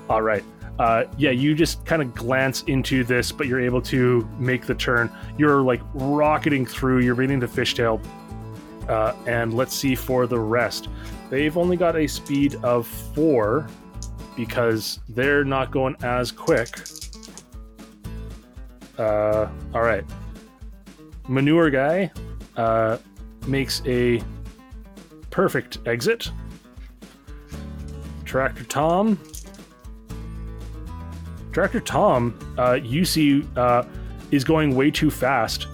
All 0.09 0.23
right. 0.23 0.45
Uh, 0.79 1.05
yeah, 1.17 1.31
you 1.31 1.55
just 1.55 1.85
kind 1.85 2.01
of 2.01 2.15
glance 2.15 2.63
into 2.65 3.03
this, 3.03 3.33
but 3.33 3.49
you're 3.49 3.61
able 3.61 3.83
to 3.83 4.29
make 4.39 4.67
the 4.67 4.75
turn. 4.75 5.11
You're 5.37 5.63
like 5.63 5.81
rocketing 5.95 6.65
through. 6.65 7.01
You're 7.01 7.17
reading 7.17 7.41
the 7.41 7.49
fishtail, 7.49 8.01
uh, 8.89 9.15
and 9.27 9.55
let's 9.55 9.75
see 9.75 9.95
for 9.95 10.27
the 10.27 10.39
rest. 10.39 10.89
They've 11.31 11.57
only 11.57 11.77
got 11.77 11.97
a 11.97 12.07
speed 12.07 12.57
of 12.57 12.87
four 12.87 13.69
because 14.37 15.01
they're 15.09 15.45
not 15.45 15.71
going 15.71 15.97
as 16.03 16.31
quick. 16.31 16.81
Uh, 18.97 19.49
all 19.75 19.83
right. 19.83 20.05
Manure 21.29 21.71
guy 21.71 22.11
uh, 22.57 22.99
makes 23.47 23.83
a 23.87 24.23
perfect 25.31 25.79
exit. 25.87 26.31
Tractor 28.25 28.65
Tom. 28.65 29.19
Tractor 31.53 31.81
Tom, 31.81 32.39
uh, 32.59 32.75
you 32.75 33.05
see, 33.05 33.45
uh, 33.57 33.83
is 34.31 34.45
going 34.45 34.75
way 34.77 34.91
too 34.91 35.11
fast 35.11 35.67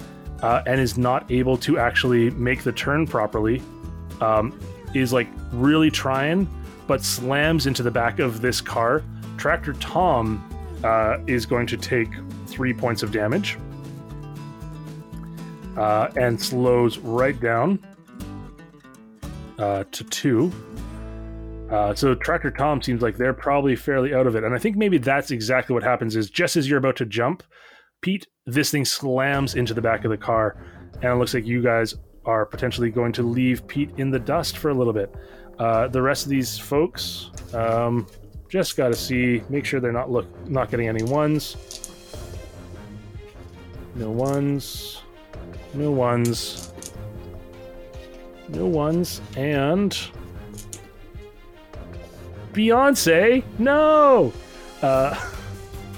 uh, 0.43 0.63
and 0.67 0.81
is 0.81 0.97
not 0.97 1.31
able 1.31 1.57
to 1.59 1.79
actually 1.79 2.31
make 2.31 2.63
the 2.63 2.73
turn 2.73 3.07
properly. 3.07 3.63
Um, 4.21 4.59
is 4.95 5.13
like 5.13 5.29
really 5.53 5.91
trying, 5.91 6.49
but 6.87 7.03
slams 7.03 7.67
into 7.67 7.83
the 7.83 7.91
back 7.91 8.19
of 8.19 8.41
this 8.41 8.61
car. 8.61 9.03
Tractor 9.37 9.73
Tom 9.75 10.49
uh, 10.85 11.19
is 11.27 11.47
going 11.47 11.67
to 11.67 11.77
take 11.77 12.09
three 12.47 12.73
points 12.73 13.03
of 13.03 13.11
damage 13.11 13.59
uh, 15.77 16.09
and 16.17 16.41
slows 16.41 16.99
right 16.99 17.39
down 17.41 17.79
uh, 19.59 19.85
to 19.91 20.05
two. 20.05 20.53
Uh, 21.71 21.95
so 21.95 22.15
Tractor 22.15 22.51
Tom 22.51 22.83
seems 22.83 23.03
like 23.03 23.17
they're 23.17 23.33
probably 23.33 23.75
fairly 23.75 24.15
out 24.15 24.27
of 24.27 24.37
it, 24.37 24.45
and 24.45 24.55
I 24.55 24.59
think 24.59 24.77
maybe 24.77 24.99
that's 24.99 25.31
exactly 25.31 25.75
what 25.75 25.83
happens. 25.83 26.15
Is 26.15 26.31
just 26.31 26.57
as 26.57 26.69
you're 26.69 26.79
about 26.79 26.97
to 26.97 27.07
jump, 27.07 27.43
Pete, 28.03 28.27
this 28.47 28.71
thing 28.71 28.85
slams 28.85 29.55
into 29.55 29.75
the 29.75 29.81
back 29.81 30.05
of 30.05 30.11
the 30.11 30.17
car, 30.17 30.57
and 30.97 31.05
it 31.05 31.15
looks 31.17 31.35
like 31.35 31.47
you 31.47 31.63
guys 31.63 31.95
are 32.27 32.47
potentially 32.47 32.91
going 32.91 33.13
to 33.13 33.23
leave 33.23 33.67
Pete 33.67 33.91
in 33.99 34.11
the 34.11 34.19
dust 34.19 34.59
for 34.59 34.71
a 34.71 34.75
little 34.75 34.93
bit. 34.93 35.15
Uh, 35.59 35.89
the 35.89 36.01
rest 36.01 36.25
of 36.25 36.31
these 36.31 36.59
folks, 36.59 37.31
um, 37.53 38.07
just 38.49 38.77
got 38.77 38.89
to 38.89 38.95
see, 38.95 39.43
make 39.49 39.65
sure 39.65 39.81
they're 39.81 39.93
not 39.93 40.11
look 40.11 40.27
not 40.49 40.71
getting 40.71 40.89
any 40.89 41.03
ones. 41.03 41.57
No 43.95 44.11
ones. 44.11 45.03
No 45.73 45.91
ones. 45.91 46.73
No 48.49 48.67
ones. 48.67 49.21
And 49.37 49.97
Beyonce. 52.53 53.45
No. 53.59 54.33
Uh, 54.83 55.31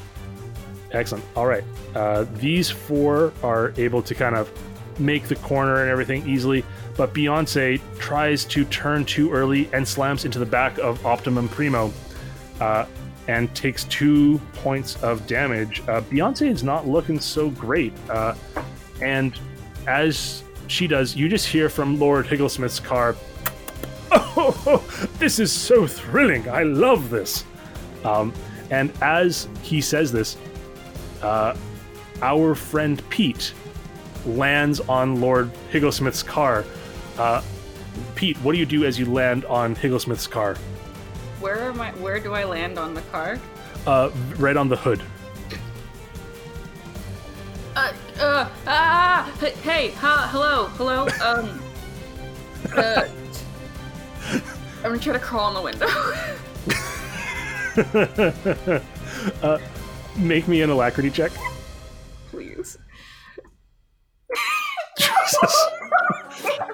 excellent. 0.92 1.24
All 1.34 1.46
right. 1.46 1.64
Uh, 1.94 2.26
these 2.34 2.70
four 2.70 3.32
are 3.42 3.72
able 3.78 4.02
to 4.02 4.14
kind 4.14 4.36
of 4.36 4.50
make 4.98 5.24
the 5.24 5.36
corner 5.36 5.82
and 5.82 5.90
everything 5.90 6.26
easily, 6.28 6.64
but 6.96 7.12
Beyonce 7.14 7.80
tries 7.98 8.44
to 8.46 8.64
turn 8.66 9.04
too 9.04 9.32
early 9.32 9.68
and 9.72 9.86
slams 9.86 10.24
into 10.24 10.38
the 10.38 10.46
back 10.46 10.78
of 10.78 11.04
Optimum 11.04 11.48
Primo. 11.48 11.92
Uh, 12.60 12.86
and 13.28 13.52
takes 13.56 13.84
two 13.84 14.38
points 14.54 15.02
of 15.02 15.26
damage. 15.26 15.80
Uh, 15.88 16.00
Beyonce 16.02 16.48
is 16.48 16.62
not 16.62 16.86
looking 16.86 17.18
so 17.18 17.50
great. 17.50 17.92
Uh, 18.08 18.34
and 19.02 19.38
as 19.88 20.44
she 20.68 20.86
does, 20.86 21.16
you 21.16 21.28
just 21.28 21.46
hear 21.46 21.68
from 21.68 21.98
Lord 21.98 22.26
Higglesmith's 22.26 22.78
car, 22.80 23.16
Oh, 24.12 24.84
this 25.18 25.38
is 25.38 25.52
so 25.52 25.86
thrilling. 25.86 26.48
I 26.48 26.62
love 26.62 27.10
this. 27.10 27.44
Um, 28.04 28.32
and 28.70 28.92
as 29.02 29.48
he 29.62 29.80
says 29.80 30.12
this, 30.12 30.36
uh, 31.22 31.56
our 32.22 32.54
friend 32.54 33.02
Pete 33.10 33.52
lands 34.26 34.80
on 34.80 35.20
Lord 35.20 35.50
Higglesmith's 35.70 36.22
car. 36.22 36.64
Uh, 37.18 37.42
Pete, 38.14 38.36
what 38.38 38.52
do 38.52 38.58
you 38.58 38.66
do 38.66 38.84
as 38.84 38.98
you 38.98 39.06
land 39.06 39.44
on 39.46 39.74
Higglesmith's 39.74 40.26
car? 40.26 40.56
Where 41.40 41.64
am 41.64 41.80
I? 41.80 41.92
Where 41.92 42.20
do 42.20 42.34
I 42.34 42.44
land 42.44 42.78
on 42.78 42.94
the 42.94 43.02
car? 43.02 43.38
Uh, 43.86 44.10
right 44.38 44.56
on 44.56 44.68
the 44.68 44.76
hood. 44.76 45.02
Uh, 47.76 47.92
uh, 48.18 48.48
ah, 48.66 49.30
Hey, 49.62 49.90
ha, 49.90 50.28
hello, 50.32 50.66
hello. 50.76 51.06
Um, 51.22 51.60
uh, 52.74 53.06
I'm 54.82 54.92
gonna 54.92 54.98
try 54.98 55.12
to 55.12 55.18
crawl 55.18 55.48
in 55.48 55.54
the 55.54 55.62
window. 55.62 55.86
uh, 59.42 59.58
make 60.16 60.48
me 60.48 60.62
an 60.62 60.70
alacrity 60.70 61.10
check. 61.10 61.32
Jesus. 65.40 65.66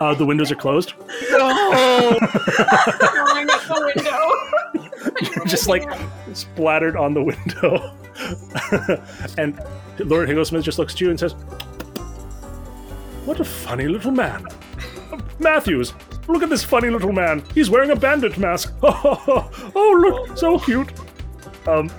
Uh, 0.00 0.14
the 0.14 0.26
windows 0.26 0.50
are 0.50 0.56
closed. 0.56 0.94
No! 1.30 2.16
Crawling 2.18 3.50
up 3.50 3.62
the 3.66 3.92
window. 3.94 5.46
Just 5.46 5.68
like 5.68 5.84
splattered 6.32 6.96
on 6.96 7.14
the 7.14 7.22
window. 7.22 7.96
and 9.38 9.58
Lord 9.98 10.28
Higglesmith 10.28 10.62
just 10.62 10.78
looks 10.78 10.94
at 10.94 11.00
you 11.00 11.10
and 11.10 11.18
says, 11.18 11.32
What 13.24 13.40
a 13.40 13.44
funny 13.44 13.88
little 13.88 14.10
man. 14.10 14.46
Matthews, 15.38 15.94
look 16.28 16.42
at 16.42 16.50
this 16.50 16.64
funny 16.64 16.90
little 16.90 17.12
man. 17.12 17.42
He's 17.54 17.70
wearing 17.70 17.90
a 17.90 17.96
bandit 17.96 18.38
mask. 18.38 18.74
oh, 18.82 19.98
look, 20.00 20.36
so 20.36 20.58
cute. 20.58 20.92
Um, 21.66 21.90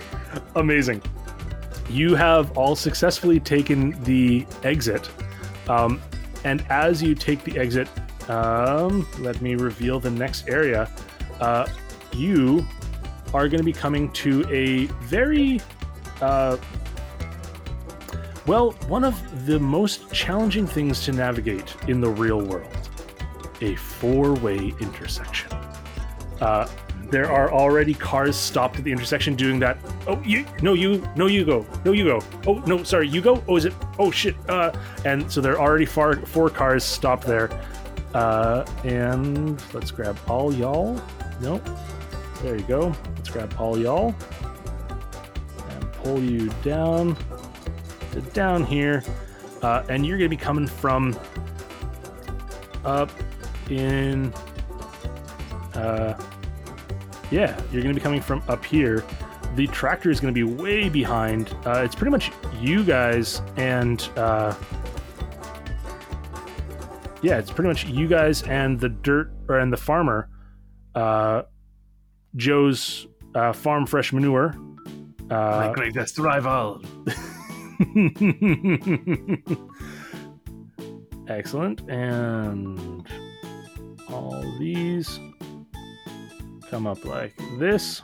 amazing. 0.55 1.01
You 1.89 2.15
have 2.15 2.57
all 2.57 2.75
successfully 2.75 3.39
taken 3.39 3.91
the 4.03 4.45
exit. 4.63 5.09
Um, 5.69 6.01
and 6.43 6.65
as 6.69 7.01
you 7.01 7.15
take 7.15 7.43
the 7.43 7.57
exit, 7.57 7.87
um, 8.29 9.07
let 9.19 9.41
me 9.41 9.55
reveal 9.55 9.99
the 9.99 10.09
next 10.09 10.47
area. 10.47 10.89
Uh, 11.39 11.67
you 12.13 12.65
are 13.33 13.47
going 13.47 13.59
to 13.59 13.63
be 13.63 13.73
coming 13.73 14.11
to 14.11 14.45
a 14.49 14.85
very, 15.05 15.59
uh, 16.21 16.57
well, 18.45 18.71
one 18.87 19.03
of 19.03 19.45
the 19.45 19.59
most 19.59 20.11
challenging 20.13 20.67
things 20.67 21.03
to 21.05 21.11
navigate 21.11 21.75
in 21.87 22.01
the 22.01 22.09
real 22.09 22.41
world 22.41 22.67
a 23.61 23.75
four 23.75 24.33
way 24.35 24.73
intersection. 24.79 25.51
Uh, 26.41 26.67
there 27.13 27.31
are 27.31 27.53
already 27.53 27.93
cars 27.93 28.35
stopped 28.35 28.79
at 28.79 28.83
the 28.83 28.91
intersection 28.91 29.35
doing 29.35 29.59
that. 29.59 29.77
Oh, 30.07 30.19
you 30.25 30.47
no, 30.63 30.73
you 30.73 31.07
no, 31.15 31.27
you 31.27 31.45
go, 31.45 31.63
no, 31.85 31.91
you 31.91 32.05
go. 32.05 32.21
Oh 32.47 32.55
no, 32.65 32.81
sorry, 32.81 33.07
you 33.07 33.21
go. 33.21 33.43
Oh, 33.47 33.55
is 33.55 33.65
it? 33.65 33.73
Oh 33.99 34.09
shit. 34.09 34.35
Uh, 34.49 34.73
and 35.05 35.31
so 35.31 35.39
there 35.39 35.53
are 35.53 35.59
already 35.59 35.85
far, 35.85 36.15
four 36.25 36.49
cars 36.49 36.83
stopped 36.83 37.27
there. 37.27 37.51
Uh, 38.15 38.65
and 38.83 39.61
let's 39.75 39.91
grab 39.91 40.17
all 40.27 40.51
y'all. 40.51 40.99
Nope. 41.39 41.63
There 42.41 42.57
you 42.57 42.63
go. 42.63 42.95
Let's 43.15 43.29
grab 43.29 43.53
all 43.59 43.77
y'all 43.77 44.15
and 45.69 45.91
pull 45.93 46.19
you 46.19 46.49
down 46.63 47.15
to 48.13 48.21
down 48.21 48.65
here. 48.65 49.03
Uh, 49.61 49.83
and 49.87 50.03
you're 50.03 50.17
gonna 50.17 50.29
be 50.29 50.35
coming 50.35 50.65
from 50.65 51.15
up 52.83 53.11
in. 53.69 54.33
Uh, 55.75 56.19
yeah, 57.31 57.59
you're 57.71 57.81
going 57.81 57.93
to 57.93 57.99
be 57.99 58.03
coming 58.03 58.21
from 58.21 58.43
up 58.47 58.63
here. 58.65 59.03
The 59.55 59.67
tractor 59.67 60.09
is 60.09 60.19
going 60.19 60.33
to 60.33 60.45
be 60.45 60.51
way 60.51 60.89
behind. 60.89 61.55
Uh, 61.65 61.81
it's 61.85 61.95
pretty 61.95 62.11
much 62.11 62.31
you 62.59 62.83
guys 62.83 63.41
and. 63.57 64.01
Uh, 64.15 64.53
yeah, 67.21 67.37
it's 67.37 67.51
pretty 67.51 67.69
much 67.69 67.85
you 67.85 68.07
guys 68.07 68.43
and 68.43 68.79
the 68.79 68.89
dirt 68.89 69.31
or 69.47 69.59
and 69.59 69.71
the 69.71 69.77
farmer, 69.77 70.27
uh, 70.93 71.43
Joe's 72.35 73.07
uh, 73.33 73.53
farm 73.53 73.85
fresh 73.85 74.11
manure. 74.11 74.53
My 75.29 75.69
Uh, 75.69 75.73
greatest 75.73 76.19
rival. 76.19 76.81
Excellent. 81.27 81.81
And 81.89 83.07
all 84.09 84.41
these 84.59 85.19
come 86.73 86.87
up 86.87 87.05
like 87.05 87.35
this. 87.59 88.01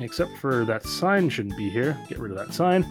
Except 0.00 0.36
for 0.38 0.64
that 0.64 0.84
sign 0.84 1.28
shouldn't 1.28 1.56
be 1.56 1.70
here. 1.70 1.96
Get 2.08 2.18
rid 2.18 2.32
of 2.32 2.36
that 2.36 2.52
sign. 2.52 2.84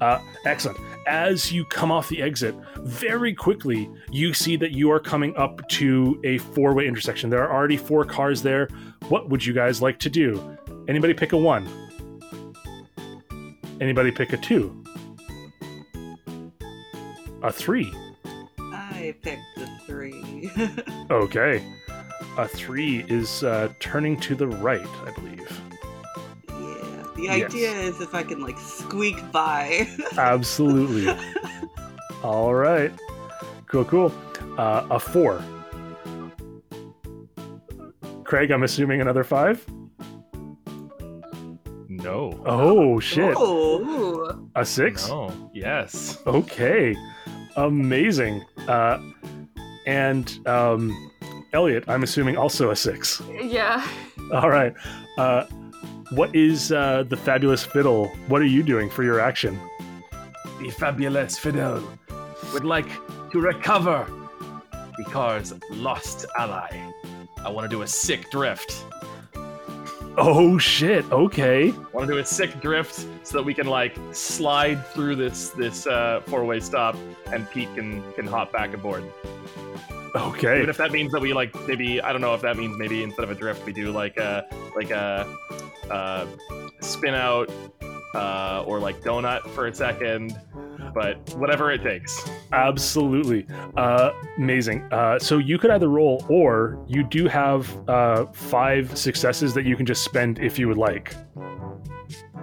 Uh, 0.00 0.18
excellent. 0.44 0.76
As 1.06 1.52
you 1.52 1.64
come 1.66 1.92
off 1.92 2.08
the 2.08 2.20
exit, 2.20 2.56
very 2.78 3.32
quickly 3.32 3.88
you 4.10 4.34
see 4.34 4.56
that 4.56 4.72
you 4.72 4.90
are 4.90 4.98
coming 4.98 5.36
up 5.36 5.68
to 5.68 6.20
a 6.24 6.38
four-way 6.38 6.88
intersection. 6.88 7.30
There 7.30 7.44
are 7.44 7.56
already 7.56 7.76
four 7.76 8.04
cars 8.04 8.42
there. 8.42 8.66
What 9.08 9.28
would 9.28 9.46
you 9.46 9.52
guys 9.52 9.80
like 9.80 10.00
to 10.00 10.10
do? 10.10 10.58
Anybody 10.88 11.14
pick 11.14 11.32
a 11.32 11.36
one? 11.36 11.68
Anybody 13.80 14.10
pick 14.10 14.32
a 14.32 14.36
two? 14.36 14.82
A 17.44 17.52
three? 17.52 17.94
I 18.58 19.14
picked 19.22 19.42
the 19.56 19.68
three. 19.86 20.50
Okay. 21.08 21.64
A 22.38 22.46
three 22.46 23.04
is 23.08 23.42
uh, 23.44 23.70
turning 23.80 24.18
to 24.20 24.34
the 24.34 24.46
right, 24.46 24.86
I 25.06 25.10
believe. 25.12 25.60
yeah. 26.48 27.02
The 27.16 27.22
Yes. 27.22 27.50
idea 27.50 27.70
is 27.72 28.00
if 28.00 28.14
I 28.14 28.22
can 28.22 28.40
like 28.42 28.58
squeak 28.58 29.16
by. 29.32 29.88
Absolutely. 30.18 31.14
All 32.22 32.54
right. 32.54 32.92
Cool, 33.66 33.84
cool. 33.86 34.12
Uh, 34.58 34.86
a 34.90 35.00
four. 35.00 35.42
Craig, 38.24 38.50
I'm 38.50 38.64
assuming 38.64 39.00
another 39.00 39.24
five? 39.24 39.64
No. 41.88 42.40
Oh, 42.44 43.00
shit. 43.00 43.34
Oh. 43.36 43.80
Ooh. 43.80 44.50
A 44.54 44.64
six? 44.64 45.08
No. 45.08 45.50
Yes. 45.54 46.18
Okay. 46.26 46.94
Amazing. 47.56 48.44
Uh, 48.68 48.98
and 49.86 50.38
um, 50.46 51.12
Elliot, 51.52 51.84
I'm 51.88 52.02
assuming 52.02 52.36
also 52.36 52.70
a 52.70 52.76
six. 52.76 53.22
Yeah. 53.30 53.86
All 54.32 54.50
right. 54.50 54.74
Uh, 55.16 55.46
what 56.10 56.34
is 56.34 56.72
uh, 56.72 57.04
the 57.08 57.16
fabulous 57.16 57.64
fiddle? 57.64 58.08
What 58.28 58.42
are 58.42 58.46
you 58.46 58.62
doing 58.62 58.90
for 58.90 59.02
your 59.02 59.20
action? 59.20 59.58
The 60.60 60.70
fabulous 60.70 61.38
fiddle 61.38 61.82
would 62.52 62.64
like 62.64 62.88
to 63.32 63.40
recover 63.40 64.06
the 64.96 65.04
car's 65.04 65.52
lost 65.70 66.26
ally. 66.38 66.68
I 67.44 67.50
want 67.50 67.68
to 67.70 67.76
do 67.76 67.82
a 67.82 67.86
sick 67.86 68.30
drift. 68.30 68.84
Oh 70.18 70.56
shit! 70.56 71.04
Okay. 71.12 71.70
I 71.70 71.74
want 71.92 72.06
to 72.08 72.14
do 72.14 72.18
a 72.18 72.24
sick 72.24 72.58
drift 72.60 73.06
so 73.22 73.36
that 73.36 73.44
we 73.44 73.52
can 73.52 73.66
like 73.66 73.94
slide 74.12 74.84
through 74.88 75.16
this 75.16 75.50
this 75.50 75.86
uh, 75.86 76.22
four 76.24 76.44
way 76.44 76.60
stop, 76.60 76.96
and 77.32 77.48
Pete 77.50 77.72
can 77.74 78.02
can 78.14 78.26
hop 78.26 78.50
back 78.50 78.72
aboard. 78.72 79.04
Okay. 80.16 80.58
Even 80.58 80.70
if 80.70 80.76
that 80.78 80.92
means 80.92 81.12
that 81.12 81.20
we 81.20 81.32
like 81.32 81.54
maybe 81.66 82.00
I 82.00 82.12
don't 82.12 82.20
know 82.20 82.34
if 82.34 82.42
that 82.42 82.56
means 82.56 82.76
maybe 82.78 83.02
instead 83.02 83.24
of 83.24 83.30
a 83.30 83.34
drift 83.34 83.64
we 83.66 83.72
do 83.72 83.92
like 83.92 84.16
a 84.16 84.46
like 84.74 84.90
a 84.90 85.26
uh, 85.90 86.26
spin 86.80 87.14
out 87.14 87.50
uh, 88.14 88.64
or 88.66 88.78
like 88.78 89.00
donut 89.02 89.48
for 89.50 89.66
a 89.66 89.74
second, 89.74 90.38
but 90.94 91.16
whatever 91.36 91.70
it 91.70 91.82
takes. 91.82 92.28
Absolutely. 92.52 93.46
Uh, 93.76 94.10
amazing. 94.38 94.82
Uh, 94.90 95.18
so 95.18 95.38
you 95.38 95.58
could 95.58 95.70
either 95.70 95.88
roll, 95.88 96.24
or 96.28 96.82
you 96.88 97.02
do 97.02 97.28
have 97.28 97.88
uh, 97.88 98.26
five 98.32 98.96
successes 98.96 99.52
that 99.54 99.66
you 99.66 99.76
can 99.76 99.84
just 99.84 100.02
spend 100.02 100.38
if 100.38 100.58
you 100.58 100.66
would 100.68 100.78
like. 100.78 101.14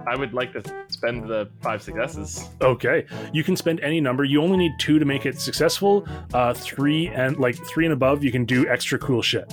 I 0.08 0.16
would 0.16 0.34
like 0.34 0.52
to 0.54 0.62
spend 0.90 1.28
the 1.28 1.50
five 1.62 1.82
successes. 1.82 2.50
Okay. 2.62 3.06
You 3.32 3.44
can 3.44 3.56
spend 3.56 3.80
any 3.82 4.02
number. 4.02 4.24
You 4.24 4.42
only 4.42 4.58
need 4.58 4.74
two 4.80 5.00
to 5.00 5.06
make 5.06 5.26
it 5.26 5.40
successful. 5.40 6.08
Uh, 6.34 6.54
three 6.54 7.08
and 7.10 7.38
like 7.38 7.56
three 7.68 7.86
and 7.86 7.94
above, 7.94 8.24
you 8.24 8.32
can 8.32 8.46
do 8.46 8.68
extra 8.68 9.00
cool 9.00 9.22
shit. 9.22 9.52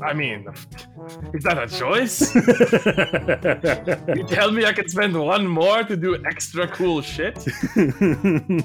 I 0.00 0.12
mean, 0.14 0.46
is 1.34 1.42
that 1.44 1.58
a 1.58 1.66
choice? 1.66 2.32
you 4.16 4.24
tell 4.28 4.50
me 4.52 4.64
I 4.64 4.72
can 4.72 4.88
spend 4.88 5.18
one 5.18 5.46
more 5.46 5.82
to 5.82 5.96
do 5.96 6.16
extra 6.24 6.68
cool 6.68 7.00
shit? 7.02 7.36
I'm 7.76 8.62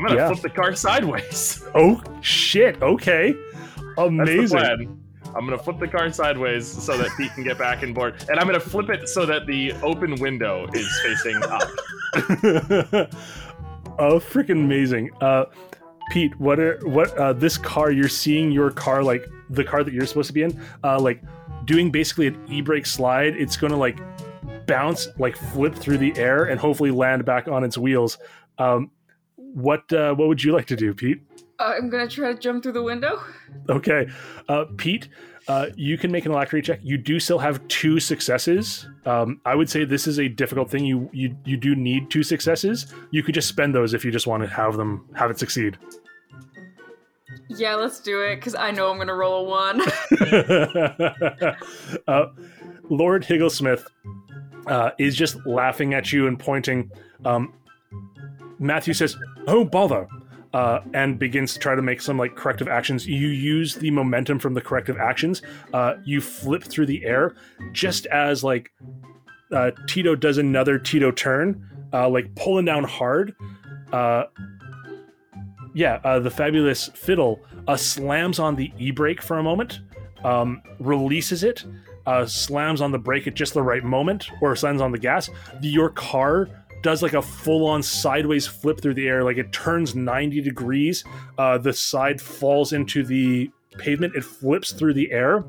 gonna 0.00 0.14
Yeah. 0.16 0.28
flip 0.28 0.40
the 0.42 0.50
car 0.50 0.74
sideways. 0.74 1.64
oh 1.74 2.02
shit! 2.20 2.82
Okay. 2.82 3.34
Amazing. 3.98 5.00
I'm 5.36 5.44
gonna 5.44 5.58
flip 5.58 5.78
the 5.78 5.88
car 5.88 6.10
sideways 6.12 6.66
so 6.66 6.96
that 6.96 7.10
Pete 7.16 7.32
can 7.34 7.44
get 7.44 7.58
back 7.58 7.82
in 7.82 7.92
board, 7.92 8.24
and 8.28 8.38
I'm 8.38 8.46
gonna 8.46 8.60
flip 8.60 8.88
it 8.90 9.08
so 9.08 9.26
that 9.26 9.46
the 9.46 9.72
open 9.82 10.14
window 10.16 10.68
is 10.72 11.00
facing 11.02 11.42
up. 11.42 11.62
oh, 13.98 14.20
freaking 14.20 14.64
amazing. 14.64 15.10
Uh, 15.20 15.46
Pete, 16.10 16.38
what 16.38 16.60
are 16.60 16.78
what 16.84 17.16
uh, 17.18 17.32
this 17.32 17.58
car? 17.58 17.90
You're 17.90 18.08
seeing 18.08 18.52
your 18.52 18.70
car 18.70 19.02
like 19.02 19.24
the 19.50 19.64
car 19.64 19.82
that 19.82 19.92
you're 19.92 20.06
supposed 20.06 20.28
to 20.28 20.34
be 20.34 20.42
in, 20.42 20.60
uh, 20.82 21.00
like 21.00 21.22
doing 21.64 21.90
basically 21.90 22.28
an 22.28 22.44
e-brake 22.48 22.86
slide. 22.86 23.36
It's 23.36 23.56
to 23.56 23.76
like 23.76 23.98
bounce, 24.66 25.08
like 25.18 25.36
flip 25.36 25.74
through 25.74 25.98
the 25.98 26.16
air, 26.16 26.44
and 26.44 26.60
hopefully 26.60 26.90
land 26.90 27.24
back 27.24 27.48
on 27.48 27.64
its 27.64 27.78
wheels. 27.78 28.18
Um, 28.58 28.90
what 29.36 29.90
uh, 29.92 30.14
what 30.14 30.28
would 30.28 30.42
you 30.42 30.52
like 30.52 30.66
to 30.66 30.76
do, 30.76 30.94
Pete? 30.94 31.20
I'm 31.58 31.88
gonna 31.90 32.08
try 32.08 32.32
to 32.32 32.38
jump 32.38 32.62
through 32.62 32.72
the 32.72 32.82
window. 32.82 33.20
Okay, 33.68 34.08
uh, 34.48 34.64
Pete, 34.76 35.08
Uh, 35.46 35.66
you 35.76 35.98
can 35.98 36.10
make 36.10 36.24
an 36.24 36.32
alacrity 36.32 36.64
check. 36.66 36.80
You 36.82 36.96
do 36.96 37.20
still 37.20 37.38
have 37.38 37.66
two 37.68 38.00
successes. 38.00 38.88
Um, 39.04 39.42
I 39.44 39.54
would 39.54 39.68
say 39.68 39.84
this 39.84 40.06
is 40.06 40.18
a 40.18 40.26
difficult 40.26 40.70
thing. 40.70 40.86
You 40.86 41.10
you 41.12 41.36
you 41.44 41.58
do 41.58 41.74
need 41.74 42.10
two 42.10 42.22
successes. 42.22 42.86
You 43.10 43.22
could 43.22 43.34
just 43.34 43.48
spend 43.48 43.74
those 43.74 43.92
if 43.92 44.06
you 44.06 44.10
just 44.10 44.26
want 44.26 44.42
to 44.42 44.48
have 44.48 44.78
them 44.78 45.06
have 45.14 45.30
it 45.30 45.38
succeed. 45.38 45.76
Yeah, 47.48 47.74
let's 47.74 48.00
do 48.00 48.22
it, 48.22 48.36
because 48.36 48.54
I 48.54 48.70
know 48.70 48.90
I'm 48.90 48.96
gonna 48.96 49.14
roll 49.14 49.46
a 49.46 49.48
one. 49.50 49.82
uh, 52.08 52.26
Lord 52.88 53.22
Higglesmith 53.24 53.84
uh, 54.66 54.90
is 54.98 55.14
just 55.14 55.36
laughing 55.46 55.92
at 55.92 56.10
you 56.10 56.26
and 56.26 56.38
pointing. 56.38 56.90
Um, 57.24 57.52
Matthew 58.58 58.94
says, 58.94 59.16
"Oh 59.46 59.62
bother," 59.64 60.08
uh, 60.54 60.80
and 60.94 61.18
begins 61.18 61.52
to 61.52 61.58
try 61.58 61.74
to 61.74 61.82
make 61.82 62.00
some 62.00 62.16
like 62.16 62.36
corrective 62.36 62.68
actions. 62.68 63.06
You 63.06 63.28
use 63.28 63.74
the 63.74 63.90
momentum 63.90 64.38
from 64.38 64.54
the 64.54 64.60
corrective 64.60 64.96
actions. 64.96 65.42
Uh, 65.72 65.96
you 66.04 66.20
flip 66.20 66.62
through 66.62 66.86
the 66.86 67.04
air, 67.04 67.34
just 67.72 68.06
as 68.06 68.44
like 68.44 68.72
uh, 69.52 69.72
Tito 69.88 70.14
does 70.14 70.38
another 70.38 70.78
Tito 70.78 71.10
turn, 71.10 71.88
uh, 71.92 72.08
like 72.08 72.32
pulling 72.36 72.64
down 72.64 72.84
hard. 72.84 73.34
Uh, 73.92 74.24
yeah, 75.74 76.00
uh, 76.04 76.20
the 76.20 76.30
fabulous 76.30 76.86
fiddle 76.86 77.40
slams 77.76 78.38
on 78.38 78.54
the 78.54 78.72
e 78.78 78.92
brake 78.92 79.20
for 79.20 79.38
a 79.38 79.42
moment, 79.42 79.80
um, 80.22 80.62
releases 80.78 81.42
it, 81.42 81.64
slams 82.26 82.80
on 82.80 82.92
the 82.92 82.98
brake 82.98 83.26
at 83.26 83.34
just 83.34 83.54
the 83.54 83.62
right 83.62 83.82
moment, 83.82 84.30
or 84.40 84.54
slams 84.54 84.80
on 84.80 84.92
the 84.92 84.98
gas. 84.98 85.30
Your 85.62 85.90
car 85.90 86.48
does 86.84 87.02
like 87.02 87.14
a 87.14 87.22
full 87.22 87.66
on 87.66 87.82
sideways 87.82 88.46
flip 88.46 88.80
through 88.80 88.94
the 88.94 89.08
air, 89.08 89.24
like 89.24 89.38
it 89.38 89.50
turns 89.52 89.96
90 89.96 90.42
degrees. 90.42 91.02
Uh, 91.38 91.58
the 91.58 91.72
side 91.72 92.20
falls 92.20 92.72
into 92.72 93.02
the 93.02 93.50
pavement, 93.78 94.14
it 94.14 94.22
flips 94.22 94.70
through 94.70 94.94
the 94.94 95.10
air. 95.10 95.44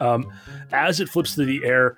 Um, 0.00 0.30
as 0.70 1.00
it 1.00 1.08
flips 1.08 1.34
through 1.34 1.46
the 1.46 1.64
air, 1.64 1.96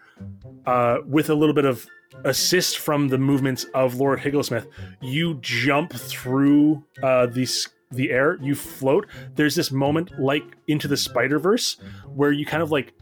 uh, 0.64 0.98
with 1.06 1.28
a 1.28 1.34
little 1.34 1.54
bit 1.54 1.64
of 1.64 1.86
assist 2.24 2.78
from 2.78 3.08
the 3.08 3.18
movements 3.18 3.64
of 3.74 3.96
Lord 3.96 4.20
Higglesmith, 4.20 4.68
you 5.02 5.38
jump 5.40 5.92
through 5.92 6.84
uh, 7.02 7.26
the 7.26 7.46
the 7.90 8.10
air. 8.10 8.38
You 8.40 8.54
float. 8.54 9.06
There's 9.34 9.54
this 9.54 9.70
moment 9.70 10.18
like 10.20 10.44
into 10.68 10.88
the 10.88 10.96
Spider 10.96 11.38
Verse 11.38 11.78
where 12.14 12.32
you 12.32 12.46
kind 12.46 12.62
of 12.62 12.70
like 12.70 12.94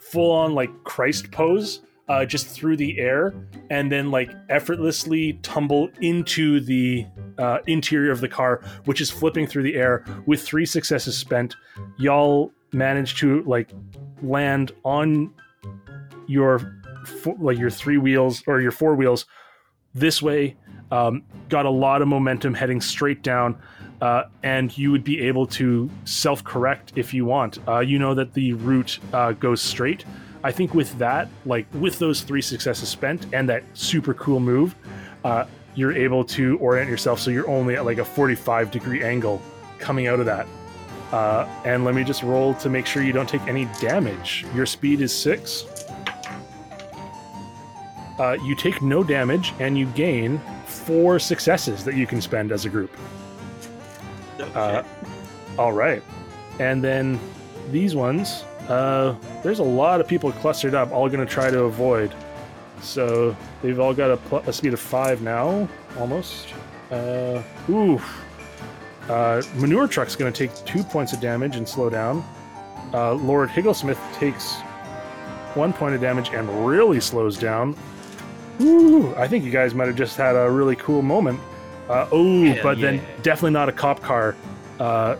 full 0.00 0.30
on 0.30 0.54
like 0.54 0.70
Christ 0.84 1.30
pose. 1.30 1.80
Uh, 2.08 2.24
just 2.24 2.46
through 2.46 2.74
the 2.74 2.98
air, 2.98 3.34
and 3.68 3.92
then 3.92 4.10
like 4.10 4.30
effortlessly 4.48 5.34
tumble 5.42 5.90
into 6.00 6.58
the 6.58 7.06
uh, 7.36 7.58
interior 7.66 8.10
of 8.10 8.22
the 8.22 8.28
car, 8.28 8.62
which 8.86 9.02
is 9.02 9.10
flipping 9.10 9.46
through 9.46 9.62
the 9.62 9.74
air. 9.74 10.04
With 10.24 10.40
three 10.40 10.64
successes 10.64 11.18
spent, 11.18 11.54
y'all 11.98 12.50
manage 12.72 13.16
to 13.16 13.42
like 13.42 13.70
land 14.22 14.72
on 14.84 15.32
your 16.26 16.82
like 17.38 17.58
your 17.58 17.70
three 17.70 17.98
wheels 17.98 18.42
or 18.46 18.60
your 18.60 18.70
four 18.70 18.94
wheels 18.94 19.26
this 19.94 20.20
way 20.20 20.56
um, 20.90 21.22
got 21.48 21.66
a 21.66 21.70
lot 21.70 22.02
of 22.02 22.08
momentum 22.08 22.54
heading 22.54 22.80
straight 22.80 23.22
down 23.22 23.58
uh, 24.00 24.24
and 24.42 24.76
you 24.76 24.90
would 24.90 25.04
be 25.04 25.20
able 25.20 25.46
to 25.46 25.90
self-correct 26.04 26.92
if 26.96 27.14
you 27.14 27.24
want 27.24 27.58
uh, 27.66 27.78
you 27.78 27.98
know 27.98 28.14
that 28.14 28.34
the 28.34 28.52
route 28.54 28.98
uh, 29.12 29.32
goes 29.32 29.60
straight 29.60 30.04
i 30.44 30.52
think 30.52 30.74
with 30.74 30.96
that 30.98 31.28
like 31.46 31.66
with 31.74 31.98
those 31.98 32.22
three 32.22 32.42
successes 32.42 32.88
spent 32.88 33.26
and 33.32 33.48
that 33.48 33.62
super 33.74 34.14
cool 34.14 34.40
move 34.40 34.74
uh, 35.24 35.44
you're 35.74 35.92
able 35.92 36.24
to 36.24 36.58
orient 36.58 36.90
yourself 36.90 37.20
so 37.20 37.30
you're 37.30 37.48
only 37.48 37.76
at 37.76 37.84
like 37.84 37.98
a 37.98 38.04
45 38.04 38.70
degree 38.70 39.02
angle 39.02 39.40
coming 39.78 40.06
out 40.06 40.20
of 40.20 40.26
that 40.26 40.46
uh, 41.12 41.48
and 41.64 41.84
let 41.84 41.94
me 41.94 42.04
just 42.04 42.22
roll 42.22 42.54
to 42.54 42.68
make 42.68 42.84
sure 42.84 43.02
you 43.02 43.12
don't 43.12 43.28
take 43.28 43.42
any 43.42 43.66
damage 43.80 44.44
your 44.54 44.66
speed 44.66 45.00
is 45.00 45.14
six 45.14 45.64
uh, 48.18 48.36
you 48.44 48.54
take 48.54 48.82
no 48.82 49.04
damage 49.04 49.54
and 49.60 49.78
you 49.78 49.86
gain 49.86 50.40
four 50.66 51.18
successes 51.18 51.84
that 51.84 51.94
you 51.94 52.06
can 52.06 52.20
spend 52.20 52.50
as 52.50 52.64
a 52.64 52.68
group. 52.68 52.90
Uh, 54.54 54.82
all 55.58 55.72
right. 55.72 56.02
And 56.58 56.82
then 56.82 57.20
these 57.70 57.94
ones, 57.94 58.44
uh, 58.68 59.14
there's 59.42 59.58
a 59.58 59.64
lot 59.64 60.00
of 60.00 60.06
people 60.06 60.30
clustered 60.32 60.74
up, 60.74 60.92
all 60.92 61.08
going 61.08 61.26
to 61.26 61.32
try 61.32 61.50
to 61.50 61.64
avoid. 61.64 62.14
So 62.80 63.36
they've 63.62 63.80
all 63.80 63.94
got 63.94 64.10
a, 64.10 64.16
pl- 64.16 64.44
a 64.46 64.52
speed 64.52 64.72
of 64.72 64.80
five 64.80 65.22
now, 65.22 65.68
almost. 65.98 66.54
Uh, 66.90 67.42
ooh. 67.70 68.00
Uh, 69.08 69.42
Manure 69.56 69.88
Truck's 69.88 70.14
going 70.14 70.32
to 70.32 70.46
take 70.46 70.54
two 70.66 70.82
points 70.82 71.12
of 71.12 71.20
damage 71.20 71.56
and 71.56 71.66
slow 71.66 71.88
down. 71.88 72.24
Uh, 72.92 73.14
Lord 73.14 73.48
Higglesmith 73.48 73.98
takes 74.14 74.56
one 75.54 75.72
point 75.72 75.94
of 75.94 76.00
damage 76.00 76.30
and 76.30 76.66
really 76.66 77.00
slows 77.00 77.38
down. 77.38 77.76
Ooh, 78.60 79.14
I 79.16 79.26
think 79.28 79.44
you 79.44 79.50
guys 79.50 79.74
might 79.74 79.86
have 79.86 79.96
just 79.96 80.16
had 80.16 80.36
a 80.36 80.50
really 80.50 80.76
cool 80.76 81.02
moment. 81.02 81.40
Uh, 81.88 82.06
oh, 82.12 82.62
but 82.62 82.78
then 82.80 83.00
definitely 83.22 83.52
not 83.52 83.68
a 83.68 83.72
cop 83.72 84.02
car. 84.02 84.36
Uh, 84.78 85.16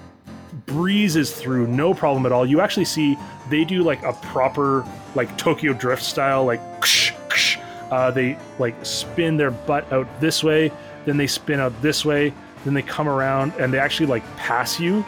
breezes 0.67 1.33
through, 1.33 1.67
no 1.67 1.95
problem 1.95 2.27
at 2.27 2.33
all. 2.33 2.47
You 2.47 2.61
actually 2.61 2.85
see 2.85 3.17
they 3.51 3.65
do 3.65 3.83
like 3.83 4.03
a 4.03 4.13
proper 4.13 4.87
like 5.15 5.37
Tokyo 5.39 5.73
Drift 5.73 6.03
style, 6.03 6.45
like 6.45 6.61
ksh, 6.81 7.13
ksh. 7.29 7.59
Uh, 7.91 8.11
they 8.11 8.39
like 8.59 8.75
spin 8.85 9.37
their 9.37 9.51
butt 9.51 9.91
out 9.93 10.07
this 10.21 10.45
way, 10.45 10.71
then 11.05 11.17
they 11.17 11.27
spin 11.27 11.61
out 11.61 11.73
this 11.83 12.05
way, 12.05 12.33
then 12.65 12.75
they 12.75 12.83
come 12.83 13.09
around 13.09 13.53
and 13.59 13.73
they 13.73 13.79
actually 13.79 14.07
like 14.07 14.25
pass 14.37 14.79
you, 14.79 15.05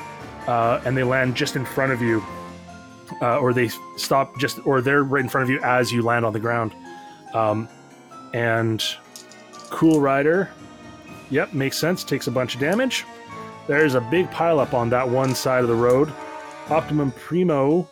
uh, 0.47 0.81
and 0.85 0.97
they 0.97 1.03
land 1.03 1.35
just 1.35 1.57
in 1.57 1.65
front 1.65 1.93
of 1.93 2.01
you, 2.01 2.25
uh, 3.21 3.39
or 3.39 3.53
they 3.53 3.69
stop 3.97 4.39
just, 4.39 4.65
or 4.67 4.81
they're 4.81 5.05
right 5.05 5.23
in 5.23 5.29
front 5.29 5.43
of 5.43 5.51
you 5.51 5.61
as 5.63 5.93
you 5.93 6.03
land 6.03 6.25
on 6.25 6.33
the 6.33 6.41
ground. 6.41 6.75
Um, 7.35 7.69
and 8.33 8.83
Cool 9.71 10.01
Rider, 10.01 10.51
yep, 11.31 11.53
makes 11.53 11.79
sense. 11.79 12.03
Takes 12.03 12.27
a 12.27 12.31
bunch 12.31 12.55
of 12.55 12.61
damage. 12.61 13.05
There's 13.71 13.95
a 13.95 14.01
big 14.01 14.29
pileup 14.33 14.75
on 14.75 14.91
that 14.91 15.09
one 15.09 15.33
side 15.33 15.63
of 15.63 15.69
the 15.69 15.77
road. 15.77 16.13
Optimum 16.71 17.13
Primo, 17.13 17.89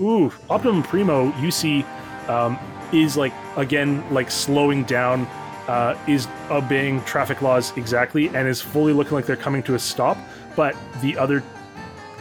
ooh, 0.00 0.32
Optimum 0.48 0.84
Primo, 0.84 1.36
you 1.40 1.50
see, 1.50 1.82
um, 2.28 2.56
is 2.92 3.16
like 3.16 3.32
again 3.56 4.04
like 4.14 4.30
slowing 4.30 4.84
down, 4.84 5.26
uh, 5.66 5.98
is 6.06 6.28
obeying 6.48 7.02
traffic 7.02 7.42
laws 7.42 7.76
exactly, 7.76 8.28
and 8.36 8.46
is 8.46 8.62
fully 8.62 8.92
looking 8.92 9.14
like 9.14 9.26
they're 9.26 9.34
coming 9.34 9.64
to 9.64 9.74
a 9.74 9.78
stop. 9.80 10.16
But 10.54 10.76
the 11.02 11.18
other 11.18 11.42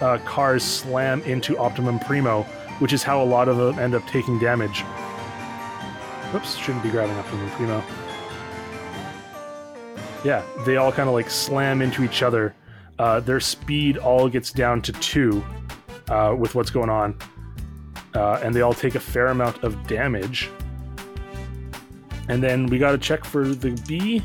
uh, 0.01 0.17
cars 0.25 0.63
slam 0.63 1.21
into 1.27 1.59
Optimum 1.59 1.99
Primo, 1.99 2.41
which 2.79 2.91
is 2.91 3.03
how 3.03 3.21
a 3.21 3.23
lot 3.23 3.47
of 3.47 3.57
them 3.57 3.77
end 3.77 3.93
up 3.93 4.03
taking 4.07 4.39
damage. 4.39 4.83
Oops, 6.33 6.55
shouldn't 6.55 6.81
be 6.81 6.89
grabbing 6.89 7.15
Optimum 7.17 7.51
Primo. 7.51 7.83
Yeah, 10.23 10.43
they 10.65 10.77
all 10.77 10.91
kind 10.91 11.07
of 11.07 11.13
like 11.13 11.29
slam 11.29 11.83
into 11.83 12.03
each 12.03 12.23
other. 12.23 12.55
Uh, 12.97 13.19
their 13.19 13.39
speed 13.39 13.97
all 13.97 14.29
gets 14.29 14.51
down 14.51 14.81
to 14.81 14.91
two 14.93 15.43
uh, 16.09 16.35
with 16.37 16.55
what's 16.55 16.69
going 16.69 16.89
on, 16.89 17.17
uh, 18.13 18.39
and 18.43 18.55
they 18.55 18.61
all 18.61 18.73
take 18.73 18.95
a 18.95 18.99
fair 18.99 19.27
amount 19.27 19.63
of 19.63 19.85
damage. 19.87 20.49
And 22.29 22.41
then 22.41 22.67
we 22.67 22.77
got 22.77 22.91
to 22.91 22.97
check 22.97 23.23
for 23.25 23.45
the 23.45 23.71
B, 23.87 24.23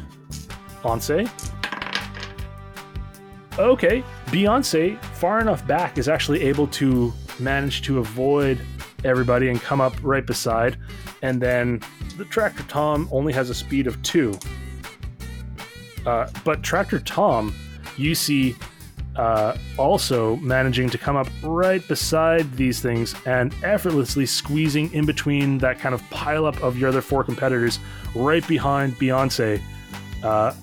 Beyonce. 0.82 1.28
Okay, 3.58 4.02
Beyonce, 4.26 5.02
far 5.04 5.40
enough 5.40 5.66
back, 5.66 5.98
is 5.98 6.08
actually 6.08 6.42
able 6.42 6.66
to 6.68 7.12
manage 7.38 7.82
to 7.82 7.98
avoid 7.98 8.60
everybody 9.04 9.48
and 9.48 9.60
come 9.60 9.80
up 9.80 9.94
right 10.02 10.24
beside. 10.24 10.78
And 11.22 11.42
then 11.42 11.80
the 12.16 12.24
Tractor 12.24 12.62
Tom 12.64 13.08
only 13.12 13.32
has 13.32 13.50
a 13.50 13.54
speed 13.54 13.86
of 13.86 14.00
two. 14.02 14.38
Uh, 16.06 16.30
but 16.44 16.62
Tractor 16.62 17.00
Tom, 17.00 17.54
you 17.96 18.14
see, 18.14 18.56
uh, 19.16 19.56
also 19.76 20.36
managing 20.36 20.88
to 20.90 20.98
come 20.98 21.16
up 21.16 21.28
right 21.42 21.86
beside 21.88 22.50
these 22.56 22.80
things 22.80 23.14
and 23.26 23.54
effortlessly 23.62 24.24
squeezing 24.24 24.92
in 24.92 25.04
between 25.04 25.58
that 25.58 25.78
kind 25.78 25.94
of 25.94 26.02
pileup 26.10 26.60
of 26.62 26.78
your 26.78 26.88
other 26.88 27.00
four 27.00 27.24
competitors, 27.24 27.78
right 28.14 28.46
behind 28.46 28.94
Beyonce, 28.94 29.60
uh, 30.22 30.54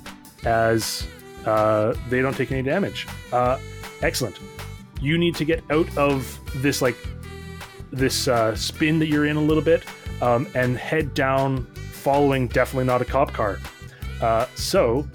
as 0.45 1.07
uh, 1.45 1.93
they 2.09 2.21
don't 2.21 2.35
take 2.35 2.51
any 2.51 2.61
damage. 2.61 3.07
Uh, 3.31 3.59
excellent. 4.01 4.39
You 5.01 5.17
need 5.17 5.35
to 5.35 5.45
get 5.45 5.63
out 5.69 5.95
of 5.97 6.39
this 6.61 6.81
like 6.81 6.97
this 7.91 8.27
uh, 8.27 8.55
spin 8.55 8.99
that 8.99 9.07
you're 9.07 9.25
in 9.25 9.37
a 9.37 9.41
little 9.41 9.63
bit 9.63 9.83
um, 10.21 10.47
and 10.55 10.77
head 10.77 11.13
down, 11.13 11.65
following 11.91 12.47
definitely 12.47 12.85
not 12.85 13.01
a 13.01 13.05
cop 13.05 13.33
car. 13.33 13.59
Uh, 14.21 14.45
so 14.55 15.07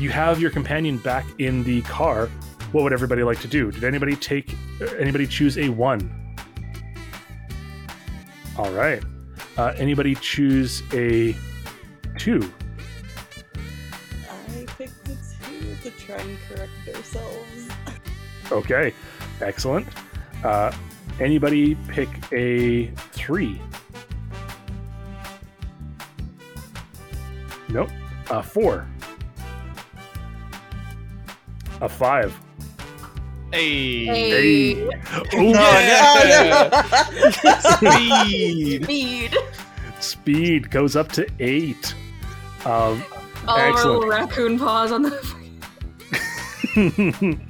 you 0.00 0.10
have 0.10 0.40
your 0.40 0.50
companion 0.50 0.98
back 0.98 1.26
in 1.38 1.62
the 1.62 1.82
car. 1.82 2.26
What 2.72 2.84
would 2.84 2.92
everybody 2.92 3.22
like 3.22 3.40
to 3.40 3.48
do? 3.48 3.70
Did 3.70 3.84
anybody 3.84 4.16
take? 4.16 4.54
Anybody 4.98 5.26
choose 5.26 5.58
a 5.58 5.68
one? 5.68 6.36
All 8.56 8.70
right. 8.72 9.02
Uh, 9.56 9.74
anybody 9.76 10.14
choose 10.16 10.82
a 10.92 11.36
two? 12.18 12.50
I 14.28 14.64
picked 14.78 15.04
the 15.04 15.16
two 15.44 15.74
to 15.82 15.90
try 15.98 16.16
and 16.16 16.38
correct 16.48 16.96
ourselves. 16.96 17.68
Okay, 18.52 18.92
excellent. 19.40 19.86
Uh, 20.42 20.72
Anybody 21.20 21.74
pick 21.88 22.08
a 22.32 22.86
three? 23.12 23.60
Nope. 27.68 27.90
A 28.30 28.42
four. 28.42 28.86
A 31.80 31.88
five. 31.88 32.38
Hey. 33.52 34.04
Hey. 34.04 34.72
Ooh, 34.82 34.90
Oh, 35.34 36.70
no. 37.42 37.50
Speed. 37.76 38.84
Speed. 38.84 39.36
Speed 40.00 40.70
goes 40.70 40.94
up 40.96 41.10
to 41.12 41.26
eight. 41.40 41.94
Um, 42.64 43.02
All 43.48 43.58
of 43.58 43.74
our 43.76 43.84
little 43.84 44.06
raccoon 44.06 44.58
paws 44.58 44.92
on 44.92 45.02
the. 45.02 45.40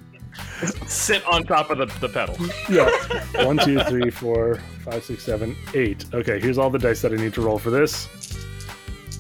Sit 0.86 1.27
on 1.27 1.44
top 1.44 1.70
of 1.70 1.78
the, 1.78 1.86
the 2.01 2.09
pedal. 2.09 2.36
yeah. 2.70 3.44
One, 3.44 3.57
two, 3.59 3.81
three, 3.85 4.11
four, 4.11 4.57
five, 4.85 5.02
six, 5.05 5.23
seven, 5.23 5.57
eight. 5.74 6.05
Okay, 6.15 6.39
here's 6.40 6.59
all 6.59 6.70
the 6.70 6.78
dice 6.78 7.01
that 7.02 7.12
I 7.12 7.16
need 7.16 7.32
to 7.35 7.40
roll 7.43 7.59
for 7.59 7.70
this. 7.70 8.09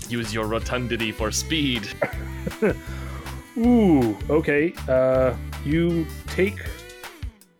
Use 0.08 0.32
your 0.34 0.46
rotundity 0.46 1.12
for 1.12 1.30
speed. 1.30 1.88
Ooh, 3.60 4.16
okay. 4.30 4.72
Uh, 4.88 5.34
you 5.64 6.06
take 6.28 6.58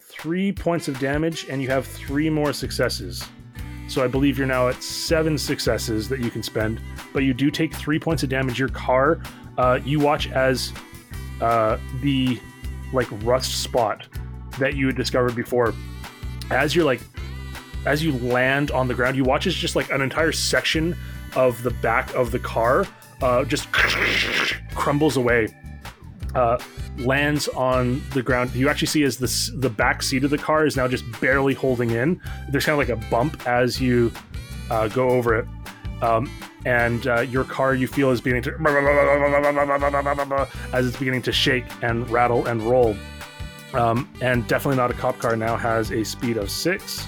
three 0.01 0.51
points 0.51 0.89
of 0.89 0.99
damage 0.99 1.47
and 1.49 1.61
you 1.61 1.69
have 1.69 1.87
three 1.87 2.31
more 2.31 2.53
successes. 2.55 3.23
So 3.89 4.03
I 4.03 4.07
believe 4.07 4.39
you're 4.39 4.47
now 4.47 4.69
at 4.69 4.83
seven 4.83 5.37
successes 5.37 6.09
that 6.09 6.21
you 6.21 6.31
can 6.31 6.43
spend, 6.43 6.81
but 7.13 7.25
you 7.25 7.35
do 7.35 7.51
take 7.51 7.75
three 7.75 7.99
points 7.99 8.23
of 8.23 8.29
damage. 8.29 8.59
Your 8.59 8.69
car, 8.69 9.21
uh, 9.59 9.81
you 9.85 10.01
watch 10.01 10.31
as 10.31 10.73
uh, 11.41 11.77
the 12.01 12.41
like 12.93 13.09
rust 13.25 13.63
spot 13.63 14.07
that 14.59 14.77
you 14.77 14.87
had 14.87 14.97
discovered 14.97 15.35
before, 15.35 15.75
as 16.51 16.75
you're 16.75 16.85
like, 16.85 17.01
as 17.85 18.03
you 18.03 18.13
land 18.19 18.71
on 18.71 18.89
the 18.89 18.95
ground, 18.95 19.17
you 19.17 19.25
watch 19.25 19.47
as 19.47 19.55
just 19.55 19.77
like 19.77 19.91
an 19.91 20.01
entire 20.01 20.33
section 20.33 20.97
of 21.37 21.63
the 21.63 21.71
back 21.71 22.15
of 22.15 22.31
the 22.31 22.39
car 22.39 22.87
uh, 23.23 23.45
just 23.45 23.71
crumbles 24.75 25.17
away 25.17 25.49
uh, 26.35 26.59
lands 26.99 27.49
on 27.49 28.03
the 28.13 28.23
ground. 28.23 28.55
You 28.55 28.69
actually 28.69 28.89
see 28.89 29.03
as 29.05 29.17
the 29.17 29.59
the 29.59 29.71
back 29.71 30.03
seat 30.03 30.25
of 30.25 30.31
the 30.31 30.39
car 30.39 30.67
is 30.67 30.77
now 30.77 30.89
just 30.89 31.05
barely 31.21 31.55
holding 31.55 31.91
in. 31.91 32.21
There's 32.51 32.65
kind 32.65 32.81
of 32.81 32.89
like 32.89 32.97
a 32.97 33.11
bump 33.11 33.47
as 33.47 33.81
you 33.81 34.13
uh, 34.71 34.89
go 34.89 35.11
over 35.11 35.39
it, 35.39 35.47
um, 36.03 36.31
and 36.65 37.07
uh, 37.07 37.21
your 37.21 37.45
car 37.45 37.75
you 37.75 37.89
feel 37.89 38.11
is 38.11 38.21
beginning 38.21 38.43
to 38.45 38.57
as 40.73 40.87
it's 40.87 40.97
beginning 40.97 41.23
to 41.23 41.33
shake 41.33 41.65
and 41.83 42.09
rattle 42.11 42.47
and 42.47 42.63
roll. 42.63 42.97
Um, 43.73 44.11
and 44.21 44.47
definitely 44.49 44.77
not 44.77 44.91
a 44.91 44.95
cop 44.95 45.19
car 45.19 45.37
now 45.37 45.57
has 45.57 45.93
a 45.93 46.05
speed 46.05 46.37
of 46.37 46.51
six. 46.51 47.07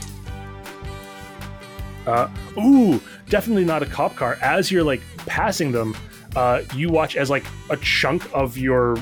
Uh, 2.07 2.28
ooh, 2.57 3.01
definitely 3.28 3.65
not 3.65 3.82
a 3.82 3.86
cop 3.86 4.15
car. 4.15 4.39
As 4.40 4.70
you're 4.70 4.85
like 4.85 5.01
passing 5.27 5.73
them, 5.73 5.97
uh, 6.36 6.62
you 6.74 6.90
watch 6.90 7.16
as 7.16 7.30
like 7.30 7.44
a 7.70 7.76
chunk 7.78 8.28
of 8.32 8.56
your 8.56 8.96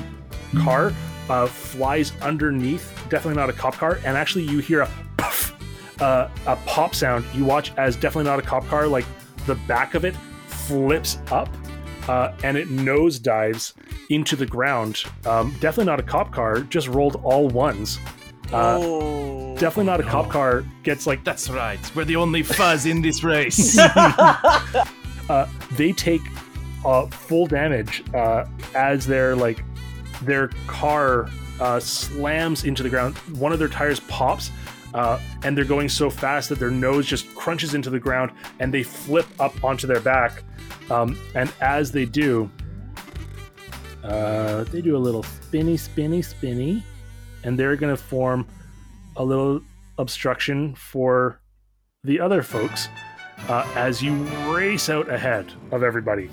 car 0.59 0.93
uh, 1.29 1.47
flies 1.47 2.11
underneath. 2.21 2.93
Definitely 3.09 3.35
not 3.35 3.49
a 3.49 3.53
cop 3.53 3.75
car, 3.75 3.99
and 4.05 4.17
actually 4.17 4.43
you 4.45 4.59
hear 4.59 4.81
a 4.81 4.89
puff, 5.17 5.55
uh, 6.01 6.29
a 6.45 6.55
pop 6.67 6.93
sound. 6.95 7.25
You 7.33 7.45
watch 7.45 7.73
as 7.77 7.95
definitely 7.95 8.29
not 8.29 8.39
a 8.39 8.41
cop 8.41 8.65
car. 8.67 8.87
Like 8.87 9.05
the 9.45 9.55
back 9.55 9.93
of 9.93 10.05
it 10.05 10.15
flips 10.47 11.19
up, 11.31 11.49
uh, 12.07 12.33
and 12.43 12.57
it 12.57 12.69
nose 12.69 13.19
dives 13.19 13.73
into 14.09 14.35
the 14.35 14.45
ground. 14.45 15.03
Um, 15.25 15.51
definitely 15.59 15.85
not 15.85 15.99
a 15.99 16.03
cop 16.03 16.31
car. 16.33 16.61
Just 16.61 16.87
rolled 16.87 17.15
all 17.23 17.47
ones. 17.47 17.99
Uh, 18.51 18.79
oh. 18.81 19.55
definitely 19.57 19.85
not 19.85 20.01
a 20.01 20.03
cop 20.03 20.29
car. 20.29 20.65
Gets 20.83 21.07
like 21.07 21.23
That's 21.23 21.49
right. 21.49 21.79
We're 21.95 22.03
the 22.03 22.17
only 22.17 22.43
fuzz 22.43 22.85
in 22.85 23.01
this 23.01 23.23
race. 23.23 23.77
uh, 23.79 25.47
they 25.71 25.93
take 25.93 26.21
uh, 26.85 27.07
full 27.07 27.45
damage 27.45 28.03
uh, 28.13 28.45
as 28.75 29.05
their 29.05 29.35
like 29.35 29.63
their 30.21 30.49
car 30.67 31.29
uh, 31.59 31.79
slams 31.79 32.63
into 32.63 32.83
the 32.83 32.89
ground. 32.89 33.17
One 33.37 33.51
of 33.51 33.59
their 33.59 33.67
tires 33.67 33.99
pops, 34.01 34.51
uh, 34.93 35.19
and 35.43 35.57
they're 35.57 35.65
going 35.65 35.89
so 35.89 36.09
fast 36.09 36.49
that 36.49 36.59
their 36.59 36.71
nose 36.71 37.05
just 37.05 37.33
crunches 37.35 37.73
into 37.73 37.89
the 37.89 37.99
ground, 37.99 38.31
and 38.59 38.73
they 38.73 38.83
flip 38.83 39.27
up 39.39 39.63
onto 39.63 39.87
their 39.87 39.99
back. 39.99 40.43
Um, 40.89 41.17
and 41.35 41.51
as 41.61 41.91
they 41.91 42.05
do, 42.05 42.49
uh, 44.03 44.63
they 44.65 44.81
do 44.81 44.97
a 44.97 44.99
little 44.99 45.23
spinny, 45.23 45.77
spinny, 45.77 46.21
spinny, 46.21 46.83
and 47.43 47.57
they're 47.57 47.75
going 47.75 47.95
to 47.95 48.01
form 48.01 48.47
a 49.15 49.23
little 49.23 49.61
obstruction 49.97 50.73
for 50.75 51.39
the 52.03 52.19
other 52.19 52.41
folks 52.41 52.87
uh, 53.47 53.67
as 53.75 54.01
you 54.01 54.15
race 54.51 54.89
out 54.89 55.09
ahead 55.09 55.51
of 55.71 55.83
everybody. 55.83 56.29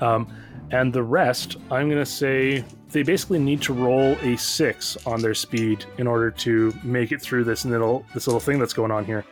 Um, 0.00 0.32
and 0.70 0.92
the 0.92 1.02
rest, 1.02 1.56
I'm 1.70 1.88
going 1.88 2.02
to 2.02 2.06
say 2.06 2.64
they 2.90 3.02
basically 3.02 3.38
need 3.38 3.62
to 3.62 3.72
roll 3.72 4.16
a 4.22 4.36
six 4.36 4.96
on 5.06 5.20
their 5.22 5.34
speed 5.34 5.84
in 5.98 6.06
order 6.06 6.30
to 6.30 6.74
make 6.82 7.12
it 7.12 7.20
through 7.22 7.44
this 7.44 7.64
little 7.64 8.04
this 8.14 8.26
little 8.26 8.40
thing 8.40 8.58
that's 8.58 8.72
going 8.72 8.90
on 8.90 9.04
here. 9.04 9.24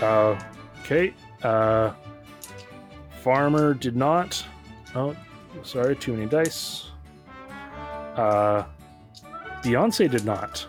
Uh, 0.00 0.40
okay. 0.80 1.14
Uh, 1.42 1.92
Farmer 3.22 3.74
did 3.74 3.96
not. 3.96 4.44
Oh, 4.94 5.14
sorry, 5.62 5.94
too 5.96 6.14
many 6.14 6.26
dice. 6.26 6.90
Uh, 8.16 8.64
Beyonce 9.62 10.10
did 10.10 10.24
not. 10.24 10.66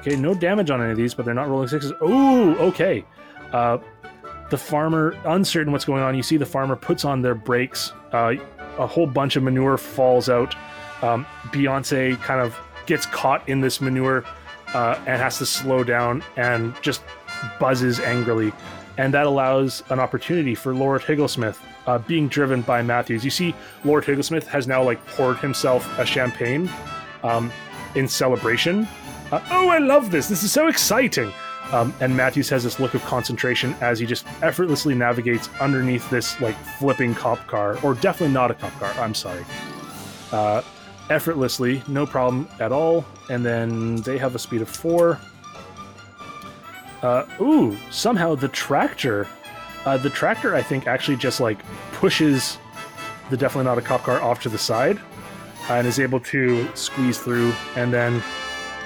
Okay, 0.00 0.16
no 0.16 0.34
damage 0.34 0.70
on 0.70 0.80
any 0.80 0.90
of 0.92 0.96
these, 0.96 1.14
but 1.14 1.24
they're 1.24 1.34
not 1.34 1.48
rolling 1.48 1.68
sixes. 1.68 1.92
Oh, 2.00 2.54
okay. 2.56 3.04
Uh, 3.52 3.78
the 4.50 4.58
farmer, 4.58 5.16
uncertain 5.24 5.72
what's 5.72 5.84
going 5.84 6.02
on, 6.02 6.14
you 6.14 6.22
see 6.22 6.36
the 6.36 6.46
farmer 6.46 6.76
puts 6.76 7.04
on 7.04 7.22
their 7.22 7.34
brakes. 7.34 7.92
Uh, 8.12 8.34
a 8.78 8.86
whole 8.86 9.06
bunch 9.06 9.36
of 9.36 9.42
manure 9.42 9.76
falls 9.76 10.28
out. 10.28 10.54
Um, 11.02 11.26
Beyonce 11.46 12.18
kind 12.20 12.40
of 12.40 12.58
gets 12.86 13.06
caught 13.06 13.46
in 13.48 13.60
this 13.60 13.80
manure 13.80 14.24
uh, 14.74 14.98
and 15.06 15.20
has 15.20 15.38
to 15.38 15.46
slow 15.46 15.84
down 15.84 16.22
and 16.36 16.74
just 16.82 17.02
buzzes 17.60 18.00
angrily. 18.00 18.52
And 18.96 19.14
that 19.14 19.26
allows 19.26 19.82
an 19.90 20.00
opportunity 20.00 20.54
for 20.54 20.74
Lord 20.74 21.02
Higglesmith, 21.02 21.58
uh, 21.86 21.98
being 21.98 22.28
driven 22.28 22.62
by 22.62 22.82
Matthews. 22.82 23.24
You 23.24 23.30
see, 23.30 23.54
Lord 23.84 24.04
Higglesmith 24.04 24.44
has 24.44 24.66
now 24.66 24.82
like 24.82 25.04
poured 25.06 25.38
himself 25.38 25.86
a 25.98 26.06
champagne 26.06 26.68
um, 27.22 27.52
in 27.94 28.08
celebration. 28.08 28.88
Uh, 29.30 29.40
oh, 29.50 29.68
I 29.68 29.78
love 29.78 30.10
this! 30.10 30.28
This 30.28 30.42
is 30.42 30.50
so 30.50 30.68
exciting. 30.68 31.32
Um, 31.72 31.92
and 32.00 32.16
Matthews 32.16 32.48
has 32.48 32.64
this 32.64 32.80
look 32.80 32.94
of 32.94 33.04
concentration 33.04 33.74
as 33.80 33.98
he 33.98 34.06
just 34.06 34.26
effortlessly 34.42 34.94
navigates 34.94 35.50
underneath 35.60 36.08
this 36.08 36.40
like 36.40 36.56
flipping 36.78 37.14
cop 37.14 37.46
car, 37.46 37.78
or 37.82 37.94
definitely 37.94 38.32
not 38.32 38.50
a 38.50 38.54
cop 38.54 38.72
car. 38.78 38.92
I'm 38.92 39.14
sorry. 39.14 39.44
Uh, 40.32 40.62
effortlessly, 41.10 41.82
no 41.86 42.06
problem 42.06 42.48
at 42.58 42.72
all. 42.72 43.04
And 43.28 43.44
then 43.44 43.96
they 43.96 44.16
have 44.18 44.34
a 44.34 44.38
speed 44.38 44.62
of 44.62 44.68
four. 44.68 45.20
Uh, 47.02 47.24
ooh, 47.40 47.76
somehow 47.90 48.34
the 48.34 48.48
tractor, 48.48 49.26
uh, 49.84 49.98
the 49.98 50.10
tractor, 50.10 50.54
I 50.54 50.62
think 50.62 50.86
actually 50.86 51.16
just 51.16 51.38
like 51.38 51.58
pushes 51.92 52.58
the 53.30 53.36
definitely 53.36 53.64
not 53.64 53.76
a 53.76 53.82
cop 53.82 54.02
car 54.04 54.22
off 54.22 54.40
to 54.42 54.48
the 54.48 54.58
side, 54.58 54.98
and 55.68 55.86
is 55.86 56.00
able 56.00 56.20
to 56.20 56.66
squeeze 56.74 57.18
through. 57.18 57.52
And 57.76 57.92
then 57.92 58.22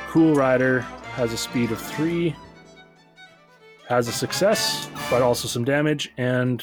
Cool 0.08 0.34
Rider 0.34 0.80
has 1.14 1.32
a 1.32 1.36
speed 1.36 1.70
of 1.70 1.80
three 1.80 2.34
has 3.92 4.08
a 4.08 4.12
success, 4.12 4.88
but 5.10 5.20
also 5.20 5.46
some 5.46 5.64
damage. 5.64 6.10
And 6.16 6.62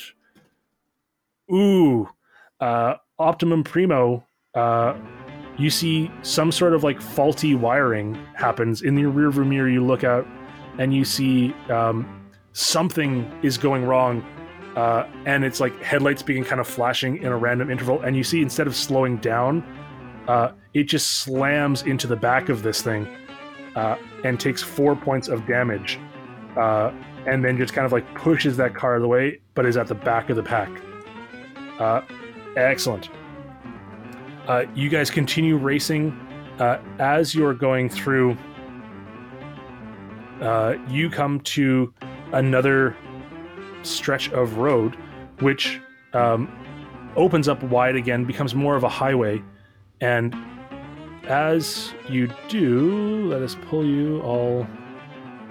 ooh, 1.54 2.10
uh, 2.60 2.96
Optimum 3.20 3.64
Primo, 3.64 4.26
uh, 4.56 4.98
you 5.56 5.70
see 5.70 6.10
some 6.24 6.52
sort 6.52 6.74
of 6.74 6.84
like 6.84 7.00
faulty 7.00 7.54
wiring 7.54 8.16
happens 8.34 8.82
in 8.82 8.96
the 8.96 9.04
rearview 9.04 9.46
mirror. 9.46 9.70
You 9.70 9.86
look 9.86 10.04
out 10.04 10.26
and 10.80 10.92
you 10.92 11.06
see 11.06 11.54
um, 11.70 12.28
something 12.54 13.32
is 13.44 13.60
going 13.60 13.86
wrong. 13.86 14.26
Uh, 14.76 15.08
and 15.28 15.44
it's 15.44 15.60
like 15.60 15.80
headlights 15.84 16.24
being 16.24 16.44
kind 16.44 16.60
of 16.60 16.68
flashing 16.68 17.18
in 17.18 17.28
a 17.28 17.38
random 17.38 17.70
interval. 17.70 18.02
And 18.02 18.16
you 18.16 18.24
see 18.24 18.42
instead 18.42 18.66
of 18.66 18.76
slowing 18.76 19.18
down, 19.18 19.64
uh, 20.28 20.54
it 20.74 20.86
just 20.86 21.18
slams 21.18 21.84
into 21.84 22.08
the 22.08 22.16
back 22.16 22.50
of 22.50 22.64
this 22.64 22.82
thing 22.82 23.08
uh, 23.76 23.98
and 24.24 24.40
takes 24.40 24.64
four 24.64 24.96
points 24.96 25.28
of 25.28 25.46
damage. 25.46 26.00
Uh, 26.58 26.92
and 27.26 27.44
then 27.44 27.58
just 27.58 27.74
kind 27.74 27.86
of 27.86 27.91
like 27.91 28.14
pushes 28.16 28.58
that 28.58 28.74
car 28.76 28.94
out 28.94 28.98
of 28.98 29.02
the 29.02 29.08
way, 29.08 29.40
but 29.54 29.66
is 29.66 29.78
at 29.78 29.88
the 29.88 29.96
back 29.96 30.30
of 30.30 30.36
the 30.36 30.44
pack. 30.44 30.70
Uh, 31.80 32.02
excellent. 32.56 33.10
Uh, 34.48 34.66
you 34.74 34.90
guys 34.90 35.10
continue 35.10 35.58
racing. 35.58 36.12
Uh, 36.60 36.80
as 37.00 37.34
you're 37.36 37.54
going 37.54 37.90
through, 37.90 38.38
uh, 40.41 40.76
you 40.88 41.10
come 41.10 41.40
to 41.41 41.94
another 42.34 42.96
stretch 43.84 44.30
of 44.32 44.58
road, 44.58 44.96
which 45.40 45.80
um, 46.14 46.52
opens 47.16 47.48
up 47.48 47.62
wide 47.64 47.96
again, 47.96 48.26
becomes 48.26 48.56
more 48.56 48.76
of 48.76 48.84
a 48.84 48.90
highway, 48.90 49.41
and 50.02 50.36
as 51.28 51.94
you 52.10 52.28
do, 52.48 53.28
let 53.28 53.41
us 53.41 53.56
pull 53.68 53.86
you 53.86 54.22
all. 54.22 54.66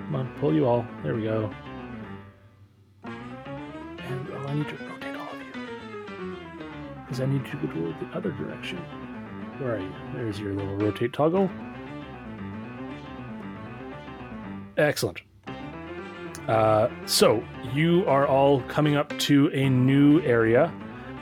Come 0.08 0.20
on, 0.20 0.34
pull 0.40 0.54
you 0.54 0.64
all. 0.64 0.86
There 1.04 1.14
we 1.14 1.24
go. 1.24 1.52
And 3.04 4.28
oh, 4.32 4.46
I 4.46 4.54
need 4.54 4.66
to 4.66 4.76
rotate 4.76 5.14
all 5.14 5.28
of 5.28 5.38
you. 5.38 6.36
Because 7.04 7.20
I 7.20 7.26
need 7.26 7.46
you 7.46 7.60
to 7.60 7.66
go 7.66 7.94
the 8.00 8.16
other 8.16 8.30
direction. 8.30 8.78
Where 9.58 9.74
are 9.74 9.78
you? 9.78 9.92
There's 10.14 10.40
your 10.40 10.54
little 10.54 10.76
rotate 10.76 11.12
toggle. 11.12 11.50
Excellent. 14.78 15.20
Uh, 16.48 16.88
so 17.04 17.44
you 17.74 18.06
are 18.06 18.26
all 18.26 18.62
coming 18.62 18.96
up 18.96 19.10
to 19.18 19.50
a 19.52 19.68
new 19.68 20.22
area. 20.22 20.72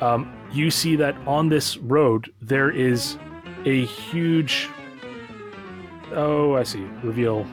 Um, 0.00 0.32
you 0.52 0.70
see 0.70 0.94
that 0.94 1.16
on 1.26 1.48
this 1.48 1.76
road 1.78 2.32
there 2.40 2.70
is 2.70 3.18
a 3.64 3.84
huge. 3.84 4.68
Oh, 6.12 6.54
I 6.54 6.62
see. 6.62 6.84
Reveal 7.02 7.44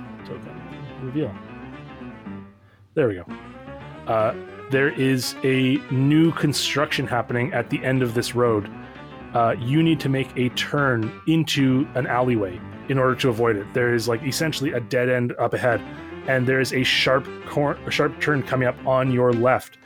Reveal. 1.04 1.34
There 2.96 3.08
we 3.08 3.16
go. 3.16 3.26
Uh, 4.08 4.36
there 4.70 4.90
is 4.90 5.36
a 5.44 5.78
new 5.92 6.32
construction 6.32 7.06
happening 7.08 7.54
at 7.54 7.70
the 7.70 7.84
end 7.84 8.02
of 8.02 8.14
this 8.14 8.36
road. 8.36 8.70
Uh, 9.34 9.56
you 9.60 9.82
need 9.82 10.00
to 10.00 10.10
make 10.10 10.36
a 10.38 10.50
turn 10.50 11.12
into 11.28 11.88
an 11.96 12.08
alleyway 12.08 12.60
in 12.90 12.98
order 12.98 13.16
to 13.16 13.30
avoid 13.30 13.56
it. 13.56 13.66
There 13.74 13.94
is 13.94 14.08
like 14.08 14.22
essentially 14.24 14.72
a 14.72 14.80
dead 14.80 15.10
end 15.10 15.34
up 15.40 15.54
ahead, 15.54 15.82
and 16.28 16.48
there 16.48 16.60
is 16.60 16.74
a 16.74 16.84
sharp 16.84 17.28
cor- 17.48 17.78
a 17.88 17.92
sharp 17.92 18.20
turn 18.22 18.44
coming 18.44 18.68
up 18.68 18.76
on 18.86 19.12
your 19.12 19.34
left. 19.34 19.78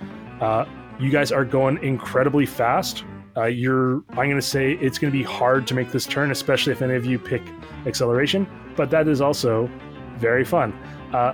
Uh, 0.42 0.66
you 1.00 1.10
guys 1.10 1.32
are 1.32 1.46
going 1.46 1.82
incredibly 1.84 2.46
fast. 2.46 3.06
Uh, 3.36 3.46
you're 3.46 4.04
I'm 4.10 4.30
going 4.30 4.36
to 4.36 4.42
say 4.42 4.74
it's 4.74 4.98
going 4.98 5.12
to 5.12 5.18
be 5.18 5.24
hard 5.24 5.66
to 5.68 5.76
make 5.76 5.92
this 5.92 6.06
turn, 6.06 6.32
especially 6.32 6.74
if 6.74 6.82
any 6.82 6.96
of 6.96 7.06
you 7.06 7.18
pick 7.18 7.44
acceleration. 7.86 8.48
But 8.76 8.90
that 8.90 9.08
is 9.08 9.22
also 9.22 9.70
very 10.18 10.44
fun. 10.44 10.78
Uh, 11.14 11.34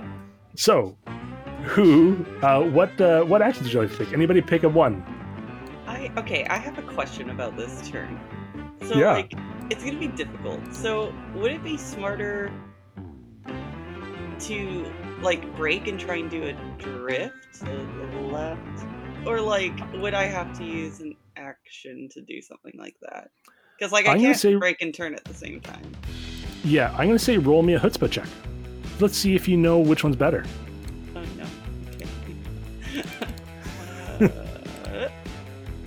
so, 0.54 0.96
who? 1.64 2.24
Uh, 2.42 2.62
what? 2.62 2.98
Uh, 3.00 3.24
what 3.24 3.42
action 3.42 3.64
did 3.64 3.72
you 3.72 3.80
like 3.82 3.90
to 3.90 4.04
take? 4.04 4.12
Anybody 4.12 4.40
pick 4.40 4.62
a 4.62 4.68
one? 4.68 5.02
I 5.86 6.10
okay. 6.16 6.44
I 6.46 6.56
have 6.58 6.78
a 6.78 6.82
question 6.82 7.30
about 7.30 7.56
this 7.56 7.88
turn. 7.88 8.18
So 8.86 8.94
Yeah. 8.96 9.12
like, 9.12 9.32
it's 9.70 9.82
gonna 9.84 9.98
be 9.98 10.08
difficult. 10.08 10.74
So 10.74 11.12
would 11.34 11.50
it 11.52 11.62
be 11.64 11.76
smarter 11.76 12.52
to 14.40 14.92
like 15.22 15.56
brake 15.56 15.86
and 15.88 15.98
try 15.98 16.16
and 16.16 16.30
do 16.30 16.44
a 16.44 16.52
drift 16.78 17.60
to 17.60 17.64
the 17.64 18.20
left, 18.20 18.60
or 19.26 19.40
like 19.40 19.72
would 19.94 20.14
I 20.14 20.24
have 20.24 20.56
to 20.58 20.64
use 20.64 21.00
an 21.00 21.14
action 21.36 22.08
to 22.12 22.20
do 22.20 22.40
something 22.42 22.72
like 22.78 22.96
that? 23.02 23.30
Because 23.78 23.90
like 23.92 24.06
I 24.06 24.12
I'm 24.12 24.20
can't 24.20 24.36
say- 24.36 24.54
brake 24.56 24.80
and 24.82 24.94
turn 24.94 25.14
at 25.14 25.24
the 25.24 25.34
same 25.34 25.60
time. 25.60 25.90
Yeah, 26.62 26.90
I'm 26.92 27.06
going 27.08 27.18
to 27.18 27.24
say 27.24 27.36
roll 27.36 27.62
me 27.62 27.74
a 27.74 27.80
chutzpah 27.80 28.10
check. 28.10 28.26
Let's 29.00 29.16
see 29.16 29.34
if 29.34 29.48
you 29.48 29.56
know 29.56 29.78
which 29.78 30.04
one's 30.04 30.16
better. 30.16 30.44
Oh 31.16 31.24
no. 31.36 31.46
Okay. 31.94 32.06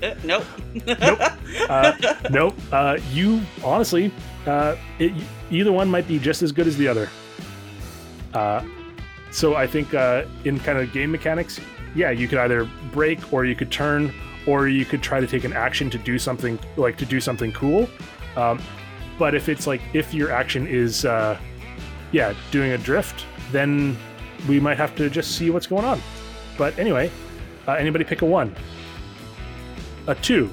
uh, 0.01 0.05
uh, 0.05 0.15
nope. 0.23 0.43
Nope. 0.85 1.19
Uh, 1.69 1.93
nope. 2.29 2.55
Uh, 2.71 2.97
you 3.11 3.41
honestly, 3.63 4.11
uh, 4.45 4.75
it, 4.99 5.13
either 5.49 5.71
one 5.71 5.89
might 5.89 6.07
be 6.07 6.19
just 6.19 6.43
as 6.43 6.51
good 6.51 6.67
as 6.67 6.77
the 6.77 6.87
other. 6.87 7.09
Uh, 8.33 8.63
so 9.31 9.55
I 9.55 9.67
think 9.67 9.93
uh, 9.93 10.25
in 10.43 10.59
kind 10.59 10.77
of 10.77 10.91
game 10.91 11.11
mechanics, 11.11 11.59
yeah, 11.95 12.11
you 12.11 12.27
could 12.27 12.39
either 12.39 12.69
brake 12.91 13.33
or 13.33 13.45
you 13.45 13.55
could 13.55 13.71
turn 13.71 14.13
or 14.45 14.67
you 14.67 14.85
could 14.85 15.01
try 15.01 15.19
to 15.19 15.27
take 15.27 15.43
an 15.43 15.53
action 15.53 15.89
to 15.89 15.97
do 15.97 16.17
something 16.17 16.57
like 16.77 16.97
to 16.97 17.05
do 17.05 17.19
something 17.19 17.51
cool. 17.51 17.89
Um, 18.35 18.61
but 19.19 19.33
if 19.35 19.49
it's 19.49 19.67
like 19.67 19.81
if 19.93 20.13
your 20.13 20.31
action 20.31 20.67
is, 20.67 21.05
uh, 21.05 21.37
yeah, 22.11 22.33
doing 22.51 22.71
a 22.71 22.77
drift, 22.77 23.25
then 23.51 23.97
we 24.47 24.59
might 24.59 24.77
have 24.77 24.95
to 24.95 25.09
just 25.09 25.37
see 25.37 25.49
what's 25.49 25.67
going 25.67 25.85
on. 25.85 26.01
But 26.57 26.77
anyway, 26.79 27.11
uh, 27.67 27.73
anybody 27.73 28.03
pick 28.03 28.21
a 28.21 28.25
one, 28.25 28.55
a 30.07 30.15
two, 30.15 30.51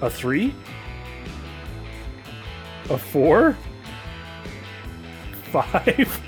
a 0.00 0.10
three, 0.10 0.54
a 2.90 2.98
four, 2.98 3.56
five. 5.52 6.20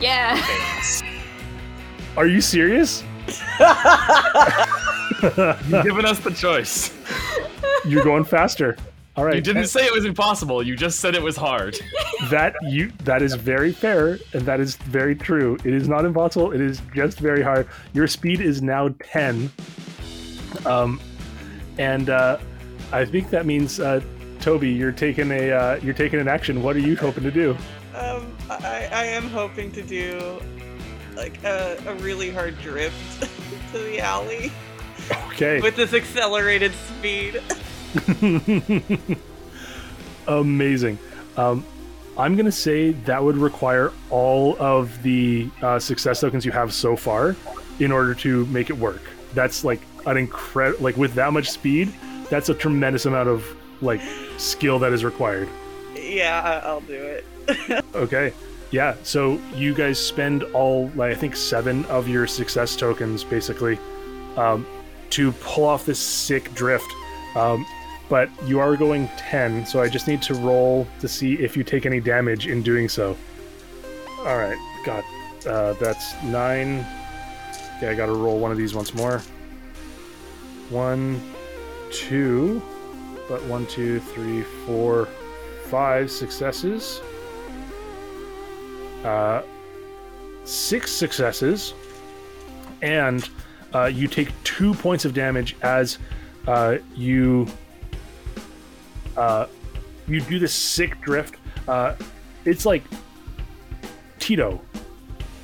Yeah. 0.00 0.40
Are 2.16 2.26
you 2.26 2.40
serious? 2.40 3.02
You've 5.20 5.84
given 5.84 6.04
us 6.04 6.20
the 6.20 6.32
choice. 6.34 6.94
You're 7.84 8.04
going 8.04 8.24
faster. 8.24 8.76
All 9.18 9.24
right. 9.24 9.34
You 9.34 9.40
didn't 9.40 9.66
say 9.66 9.84
it 9.84 9.92
was 9.92 10.04
impossible. 10.04 10.62
You 10.62 10.76
just 10.76 11.00
said 11.00 11.16
it 11.16 11.22
was 11.22 11.36
hard. 11.36 11.76
that 12.30 12.54
you 12.62 12.92
that 13.02 13.20
is 13.20 13.34
very 13.34 13.72
fair 13.72 14.20
and 14.32 14.42
that 14.42 14.60
is 14.60 14.76
very 14.76 15.16
true. 15.16 15.58
It 15.64 15.74
is 15.74 15.88
not 15.88 16.04
impossible. 16.04 16.52
It 16.52 16.60
is 16.60 16.80
just 16.94 17.18
very 17.18 17.42
hard. 17.42 17.66
Your 17.94 18.06
speed 18.06 18.40
is 18.40 18.62
now 18.62 18.90
10. 19.02 19.50
Um 20.64 21.00
and 21.78 22.10
uh 22.10 22.38
I 22.92 23.04
think 23.04 23.30
that 23.30 23.44
means 23.44 23.80
uh 23.80 24.00
Toby, 24.38 24.70
you're 24.70 24.92
taking 24.92 25.32
a 25.32 25.50
uh, 25.50 25.80
you're 25.82 25.94
taking 25.94 26.20
an 26.20 26.28
action. 26.28 26.62
What 26.62 26.76
are 26.76 26.80
you 26.80 26.94
hoping 26.94 27.24
to 27.24 27.32
do? 27.32 27.58
Um, 27.96 28.32
I, 28.48 28.88
I 28.92 29.04
am 29.04 29.28
hoping 29.30 29.72
to 29.72 29.82
do 29.82 30.40
like 31.16 31.42
a, 31.42 31.76
a 31.88 31.94
really 31.96 32.30
hard 32.30 32.56
drift 32.60 33.20
to 33.72 33.78
the 33.78 33.98
alley 33.98 34.52
Okay. 35.32 35.60
with 35.60 35.74
this 35.74 35.92
accelerated 35.92 36.72
speed. 36.72 37.42
Amazing. 40.28 40.98
Um, 41.36 41.64
I'm 42.16 42.36
gonna 42.36 42.50
say 42.52 42.90
that 42.92 43.22
would 43.22 43.36
require 43.36 43.92
all 44.10 44.56
of 44.60 45.02
the 45.02 45.48
uh, 45.62 45.78
success 45.78 46.20
tokens 46.20 46.44
you 46.44 46.52
have 46.52 46.72
so 46.72 46.96
far 46.96 47.36
in 47.78 47.92
order 47.92 48.14
to 48.16 48.44
make 48.46 48.70
it 48.70 48.76
work. 48.76 49.02
That's 49.34 49.64
like 49.64 49.80
an 50.06 50.16
incredible, 50.16 50.82
like 50.82 50.96
with 50.96 51.14
that 51.14 51.32
much 51.32 51.48
speed, 51.50 51.92
that's 52.28 52.48
a 52.48 52.54
tremendous 52.54 53.06
amount 53.06 53.28
of 53.28 53.44
like 53.80 54.00
skill 54.36 54.78
that 54.80 54.92
is 54.92 55.04
required. 55.04 55.48
Yeah, 55.94 56.60
I'll 56.64 56.80
do 56.80 56.94
it. 56.94 57.24
Okay. 57.94 58.32
Yeah. 58.70 58.94
So 59.02 59.40
you 59.54 59.72
guys 59.74 59.98
spend 59.98 60.42
all, 60.42 60.88
like, 60.94 61.12
I 61.12 61.14
think, 61.14 61.34
seven 61.34 61.86
of 61.86 62.06
your 62.08 62.26
success 62.26 62.76
tokens 62.76 63.24
basically 63.24 63.78
um, 64.36 64.66
to 65.10 65.32
pull 65.32 65.64
off 65.64 65.86
this 65.86 65.98
sick 65.98 66.52
drift. 66.54 66.90
Um, 67.34 67.64
but 68.08 68.30
you 68.46 68.58
are 68.60 68.76
going 68.76 69.08
10, 69.16 69.66
so 69.66 69.80
I 69.80 69.88
just 69.88 70.08
need 70.08 70.22
to 70.22 70.34
roll 70.34 70.86
to 71.00 71.08
see 71.08 71.34
if 71.34 71.56
you 71.56 71.64
take 71.64 71.86
any 71.86 72.00
damage 72.00 72.46
in 72.46 72.62
doing 72.62 72.88
so. 72.88 73.16
All 74.20 74.38
right. 74.38 74.58
God. 74.84 75.04
Uh, 75.46 75.72
that's 75.74 76.20
nine. 76.24 76.84
Okay, 77.76 77.88
I 77.88 77.94
got 77.94 78.06
to 78.06 78.12
roll 78.12 78.38
one 78.38 78.50
of 78.50 78.58
these 78.58 78.74
once 78.74 78.94
more. 78.94 79.22
One, 80.70 81.20
two, 81.90 82.60
but 83.28 83.42
one, 83.44 83.66
two, 83.66 84.00
three, 84.00 84.42
four, 84.66 85.06
five 85.68 86.10
successes 86.10 87.00
uh, 89.04 89.42
six 90.44 90.92
successes, 90.92 91.74
and 92.82 93.28
uh, 93.74 93.84
you 93.84 94.08
take 94.08 94.28
two 94.44 94.74
points 94.74 95.04
of 95.04 95.14
damage 95.14 95.56
as 95.62 95.98
uh, 96.46 96.78
you 96.94 97.46
uh, 99.18 99.46
you 100.06 100.20
do 100.20 100.38
this 100.38 100.54
sick 100.54 101.00
drift. 101.00 101.34
Uh, 101.66 101.94
it's 102.44 102.64
like 102.64 102.84
Tito, 104.18 104.60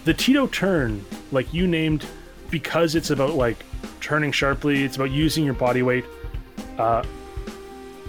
the 0.05 0.15
Tito 0.15 0.47
turn, 0.47 1.05
like 1.33 1.53
you 1.53 1.67
named, 1.67 2.07
because 2.51 2.95
it's 2.95 3.11
about 3.11 3.35
like 3.35 3.65
turning 4.01 4.33
sharply. 4.33 4.85
It's 4.85 4.97
about 4.97 5.11
using 5.11 5.45
your 5.45 5.55
body 5.55 5.83
weight, 5.83 6.05
uh, 6.79 7.05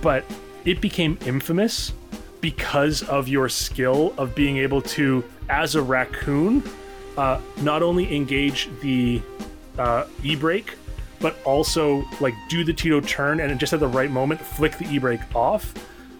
but 0.01 0.23
it 0.65 0.81
became 0.81 1.17
infamous 1.25 1.93
because 2.41 3.01
of 3.03 3.27
your 3.27 3.49
skill 3.49 4.13
of 4.17 4.35
being 4.35 4.57
able 4.57 4.81
to, 4.81 5.23
as 5.49 5.73
a 5.73 5.81
raccoon, 5.81 6.63
uh, 7.17 7.41
not 7.61 7.81
only 7.81 8.15
engage 8.15 8.69
the 8.81 9.21
uh, 9.79 10.05
e-brake, 10.21 10.75
but 11.19 11.37
also 11.43 12.05
like 12.19 12.33
do 12.49 12.63
the 12.63 12.73
Tito 12.73 13.01
turn 13.01 13.39
and 13.39 13.59
just 13.59 13.73
at 13.73 13.79
the 13.79 13.87
right 13.87 14.11
moment 14.11 14.39
flick 14.39 14.77
the 14.77 14.87
e-brake 14.89 15.21
off, 15.35 15.73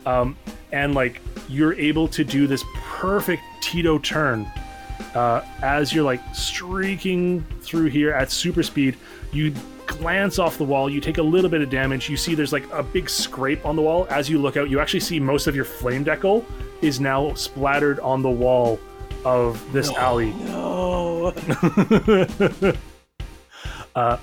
um, 0.05 0.35
and 0.71 0.95
like 0.95 1.21
you're 1.49 1.73
able 1.73 2.07
to 2.07 2.23
do 2.23 2.47
this 2.47 2.63
perfect 2.75 3.43
Tito 3.61 3.99
turn 3.99 4.49
uh, 5.13 5.41
as 5.61 5.93
you're 5.93 6.03
like 6.03 6.21
streaking 6.33 7.41
through 7.61 7.87
here 7.87 8.11
at 8.11 8.31
super 8.31 8.63
speed. 8.63 8.97
You 9.31 9.53
glance 9.85 10.39
off 10.39 10.57
the 10.57 10.63
wall, 10.63 10.89
you 10.89 10.99
take 10.99 11.17
a 11.17 11.23
little 11.23 11.49
bit 11.49 11.61
of 11.61 11.69
damage. 11.69 12.09
You 12.09 12.17
see 12.17 12.35
there's 12.35 12.53
like 12.53 12.69
a 12.71 12.83
big 12.83 13.09
scrape 13.09 13.65
on 13.65 13.75
the 13.75 13.81
wall. 13.81 14.07
As 14.09 14.29
you 14.29 14.39
look 14.39 14.57
out, 14.57 14.69
you 14.69 14.79
actually 14.79 14.99
see 14.99 15.19
most 15.19 15.47
of 15.47 15.55
your 15.55 15.65
flame 15.65 16.03
decal 16.03 16.43
is 16.81 16.99
now 16.99 17.33
splattered 17.33 17.99
on 17.99 18.21
the 18.21 18.29
wall 18.29 18.79
of 19.23 19.61
this 19.71 19.89
alley. 19.91 20.33
No. 20.33 21.25
uh, 23.95 24.17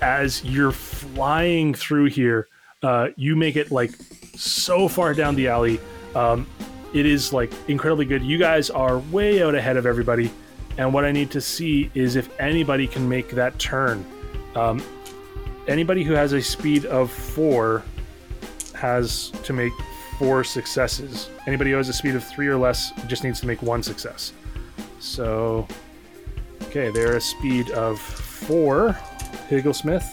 as 0.00 0.44
you're 0.44 0.72
flying 0.72 1.74
through 1.74 2.06
here, 2.06 2.48
uh, 2.82 3.08
you 3.16 3.36
make 3.36 3.56
it 3.56 3.70
like 3.70 3.90
so 4.36 4.88
far 4.88 5.14
down 5.14 5.34
the 5.34 5.48
alley. 5.48 5.80
Um, 6.14 6.46
it 6.94 7.06
is 7.06 7.32
like 7.32 7.52
incredibly 7.68 8.04
good. 8.04 8.22
You 8.22 8.38
guys 8.38 8.70
are 8.70 8.98
way 8.98 9.42
out 9.42 9.54
ahead 9.54 9.76
of 9.76 9.86
everybody, 9.86 10.30
and 10.78 10.92
what 10.94 11.04
I 11.04 11.12
need 11.12 11.30
to 11.32 11.40
see 11.40 11.90
is 11.94 12.16
if 12.16 12.28
anybody 12.40 12.86
can 12.86 13.08
make 13.08 13.30
that 13.30 13.58
turn. 13.58 14.04
Um, 14.54 14.82
anybody 15.66 16.02
who 16.02 16.14
has 16.14 16.32
a 16.32 16.42
speed 16.42 16.86
of 16.86 17.10
four 17.10 17.82
has 18.74 19.30
to 19.44 19.52
make 19.52 19.72
four 20.18 20.42
successes. 20.44 21.28
Anybody 21.46 21.70
who 21.70 21.76
has 21.76 21.88
a 21.88 21.92
speed 21.92 22.14
of 22.14 22.24
three 22.24 22.48
or 22.48 22.56
less 22.56 22.92
just 23.06 23.24
needs 23.24 23.40
to 23.40 23.46
make 23.46 23.62
one 23.62 23.82
success. 23.82 24.32
So, 25.00 25.68
okay, 26.68 26.90
they're 26.90 27.16
a 27.16 27.20
speed 27.20 27.70
of 27.70 27.98
four. 27.98 28.96
Higglesmith. 29.48 30.06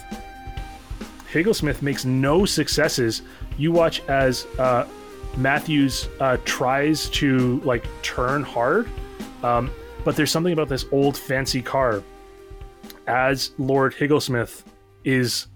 Higglesmith 1.31 1.81
makes 1.81 2.05
no 2.05 2.45
successes. 2.45 3.21
You 3.57 3.73
watch 3.73 4.01
as 4.07 4.45
uh, 4.57 4.87
Matthews 5.35 6.07
uh, 6.21 6.37
tries 6.45 7.09
to 7.09 7.59
like 7.65 7.85
turn 8.01 8.43
hard, 8.43 8.89
um, 9.43 9.69
but 10.05 10.15
there's 10.15 10.31
something 10.31 10.53
about 10.53 10.69
this 10.69 10.85
old 10.91 11.17
fancy 11.17 11.61
car. 11.61 12.01
As 13.07 13.51
Lord 13.57 13.93
Higglesmith 13.93 14.63
is 15.03 15.47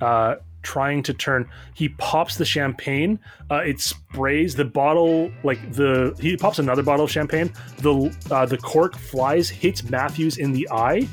uh, 0.00 0.36
trying 0.64 1.02
to 1.04 1.14
turn, 1.14 1.48
he 1.74 1.90
pops 1.90 2.36
the 2.36 2.44
champagne. 2.44 3.18
Uh, 3.50 3.62
it 3.64 3.80
sprays 3.80 4.54
the 4.54 4.64
bottle 4.64 5.30
like 5.44 5.72
the 5.72 6.16
he 6.20 6.36
pops 6.36 6.58
another 6.58 6.82
bottle 6.82 7.04
of 7.04 7.10
champagne. 7.10 7.52
The 7.78 8.12
uh, 8.30 8.46
the 8.46 8.58
cork 8.58 8.96
flies, 8.96 9.48
hits 9.48 9.88
Matthews 9.88 10.38
in 10.38 10.52
the 10.52 10.68
eye. 10.72 11.06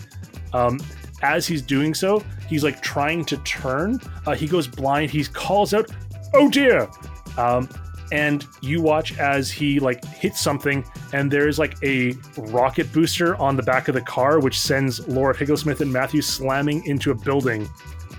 Um, 0.54 0.80
as 1.22 1.46
he's 1.46 1.62
doing 1.62 1.94
so, 1.94 2.24
he's 2.48 2.64
like 2.64 2.82
trying 2.82 3.26
to 3.26 3.38
turn. 3.38 4.00
Uh, 4.26 4.34
he 4.34 4.48
goes 4.48 4.68
blind. 4.68 5.12
He 5.12 5.24
calls 5.26 5.74
out, 5.74 5.92
"Oh 6.34 6.50
dear!" 6.50 6.90
Um, 7.38 7.70
and 8.12 8.46
you 8.62 8.82
watch 8.82 9.18
as 9.18 9.50
he 9.50 9.80
like 9.80 10.04
hits 10.06 10.42
something, 10.42 10.84
and 11.14 11.32
there's 11.32 11.58
like 11.58 11.76
a 11.84 12.14
rocket 12.38 12.92
booster 12.92 13.36
on 13.36 13.56
the 13.56 13.64
back 13.64 13.88
of 13.88 13.96
the 13.96 14.02
car, 14.02 14.40
which 14.40 14.60
sends 14.60 15.08
Lord 15.08 15.38
Higglesmith 15.38 15.82
and 15.82 15.92
Matthew 15.92 16.22
slamming 16.22 16.86
into 16.86 17.12
a 17.12 17.16
building 17.16 17.70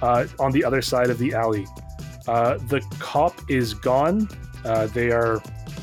uh, 0.03 0.27
on 0.39 0.53
the 0.53 0.65
other 0.65 0.83
side 0.83 1.09
of 1.09 1.19
the 1.19 1.33
alley. 1.33 1.67
Uh, 2.27 2.59
the 2.69 2.81
cop 2.99 3.35
is 3.49 3.73
gone. 3.73 4.29
Uh, 4.65 4.87
they 4.89 5.11
are 5.11 5.37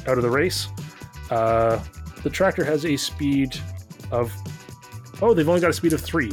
out 0.07 0.17
of 0.17 0.21
the 0.21 0.29
race. 0.29 0.67
Uh, 1.31 1.81
the 2.23 2.29
tractor 2.29 2.63
has 2.63 2.85
a 2.85 2.95
speed 2.95 3.57
of 4.11 4.31
oh, 5.21 5.33
they've 5.33 5.49
only 5.49 5.61
got 5.61 5.69
a 5.69 5.73
speed 5.73 5.93
of 5.93 6.01
three, 6.01 6.31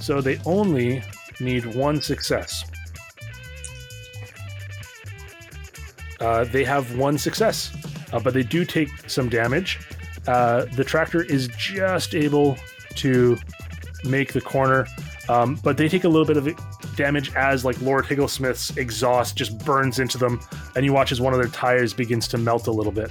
so 0.00 0.20
they 0.20 0.38
only 0.46 1.02
need 1.40 1.74
one 1.74 2.00
success. 2.00 2.64
Uh, 6.20 6.44
they 6.44 6.64
have 6.64 6.96
one 6.96 7.18
success, 7.18 7.76
but 8.24 8.32
they 8.32 8.42
do 8.42 8.64
take 8.64 8.88
some 9.06 9.28
damage. 9.28 9.80
The 10.24 10.84
tractor 10.86 11.22
is 11.22 11.48
just 11.58 12.14
able 12.14 12.56
to 12.96 13.36
make 14.04 14.32
the 14.32 14.40
corner, 14.40 14.86
um, 15.28 15.56
but 15.62 15.76
they 15.76 15.88
take 15.88 16.04
a 16.04 16.08
little 16.08 16.26
bit 16.26 16.38
of 16.38 16.48
damage 16.96 17.34
as 17.34 17.64
like 17.64 17.80
Lord 17.80 18.06
Higglesmith's 18.06 18.76
exhaust 18.76 19.36
just 19.36 19.58
burns 19.64 19.98
into 19.98 20.18
them, 20.18 20.40
and 20.74 20.84
you 20.84 20.92
watch 20.92 21.12
as 21.12 21.20
one 21.20 21.32
of 21.32 21.38
their 21.38 21.48
tires 21.48 21.92
begins 21.92 22.26
to 22.28 22.38
melt 22.38 22.66
a 22.66 22.72
little 22.72 22.92
bit. 22.92 23.10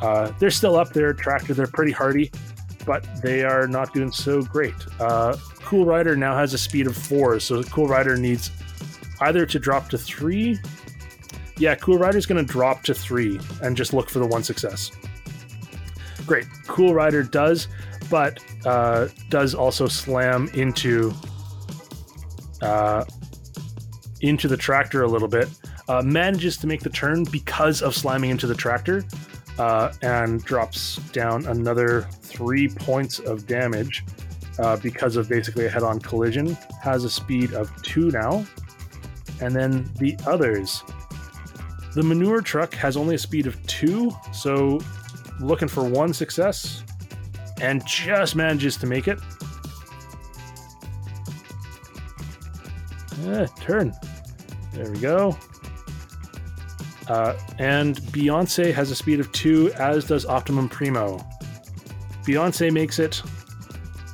Uh, 0.00 0.32
they're 0.38 0.50
still 0.50 0.76
up 0.76 0.92
there, 0.92 1.12
tractor. 1.12 1.54
They're 1.54 1.66
pretty 1.66 1.92
hardy, 1.92 2.30
but 2.84 3.06
they 3.22 3.44
are 3.44 3.66
not 3.66 3.94
doing 3.94 4.12
so 4.12 4.42
great. 4.42 4.74
Uh, 5.00 5.36
cool 5.60 5.84
Rider 5.84 6.16
now 6.16 6.36
has 6.36 6.52
a 6.54 6.58
speed 6.58 6.86
of 6.86 6.96
four, 6.96 7.40
so 7.40 7.62
Cool 7.64 7.88
Rider 7.88 8.16
needs 8.16 8.50
either 9.20 9.46
to 9.46 9.58
drop 9.58 9.88
to 9.90 9.98
three 9.98 10.58
yeah, 11.58 11.74
Cool 11.76 11.98
Rider's 11.98 12.26
going 12.26 12.44
to 12.44 12.52
drop 12.52 12.82
to 12.84 12.94
three 12.94 13.38
and 13.62 13.76
just 13.76 13.92
look 13.92 14.10
for 14.10 14.18
the 14.18 14.26
one 14.26 14.42
success. 14.42 14.90
Great. 16.26 16.46
Cool 16.66 16.94
Rider 16.94 17.22
does, 17.22 17.68
but 18.10 18.40
uh, 18.64 19.08
does 19.28 19.54
also 19.54 19.86
slam 19.86 20.48
into 20.54 21.12
uh, 22.64 23.04
into 24.20 24.48
the 24.48 24.56
tractor 24.56 25.02
a 25.02 25.08
little 25.08 25.28
bit. 25.28 25.48
Uh, 25.88 26.02
manages 26.02 26.56
to 26.56 26.66
make 26.66 26.80
the 26.80 26.90
turn 26.90 27.24
because 27.24 27.82
of 27.82 27.94
slamming 27.94 28.30
into 28.30 28.46
the 28.46 28.54
tractor, 28.54 29.04
uh, 29.58 29.92
and 30.02 30.42
drops 30.44 30.96
down 31.12 31.46
another 31.46 32.08
three 32.22 32.68
points 32.68 33.18
of 33.18 33.46
damage 33.46 34.04
uh, 34.58 34.76
because 34.78 35.16
of 35.16 35.28
basically 35.28 35.66
a 35.66 35.70
head-on 35.70 36.00
collision. 36.00 36.56
Has 36.82 37.04
a 37.04 37.10
speed 37.10 37.52
of 37.52 37.70
two 37.82 38.10
now, 38.10 38.44
and 39.40 39.54
then 39.54 39.90
the 39.98 40.16
others 40.26 40.82
the 41.94 42.02
manure 42.02 42.40
truck 42.40 42.74
has 42.74 42.96
only 42.96 43.14
a 43.14 43.18
speed 43.18 43.46
of 43.46 43.64
two, 43.68 44.10
so 44.32 44.80
looking 45.40 45.68
for 45.68 45.84
one 45.84 46.12
success 46.12 46.82
and 47.60 47.86
just 47.86 48.34
manages 48.34 48.76
to 48.78 48.86
make 48.86 49.06
it. 49.06 49.20
Eh, 53.26 53.46
turn. 53.60 53.94
There 54.72 54.90
we 54.90 54.98
go. 54.98 55.36
Uh, 57.08 57.38
and 57.58 57.96
Beyonce 57.96 58.72
has 58.72 58.90
a 58.90 58.94
speed 58.94 59.20
of 59.20 59.30
two, 59.32 59.70
as 59.74 60.06
does 60.06 60.24
Optimum 60.24 60.68
Primo. 60.68 61.18
Beyonce 62.24 62.72
makes 62.72 62.98
it, 62.98 63.22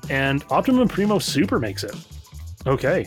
and 0.09 0.45
Optimum 0.51 0.89
Primo 0.89 1.19
Super 1.19 1.59
makes 1.59 1.85
it. 1.85 1.95
Okay. 2.67 3.07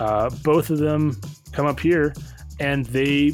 Uh, 0.00 0.30
both 0.42 0.70
of 0.70 0.78
them 0.78 1.20
come 1.52 1.66
up 1.66 1.78
here 1.78 2.14
and 2.60 2.86
they 2.86 3.32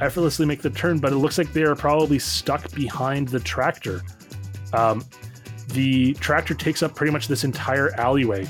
effortlessly 0.00 0.46
make 0.46 0.62
the 0.62 0.70
turn, 0.70 0.98
but 0.98 1.12
it 1.12 1.16
looks 1.16 1.38
like 1.38 1.52
they 1.52 1.62
are 1.62 1.74
probably 1.74 2.18
stuck 2.18 2.70
behind 2.72 3.28
the 3.28 3.40
tractor. 3.40 4.02
Um, 4.72 5.04
the 5.68 6.14
tractor 6.14 6.54
takes 6.54 6.82
up 6.82 6.94
pretty 6.94 7.12
much 7.12 7.28
this 7.28 7.44
entire 7.44 7.92
alleyway 8.00 8.48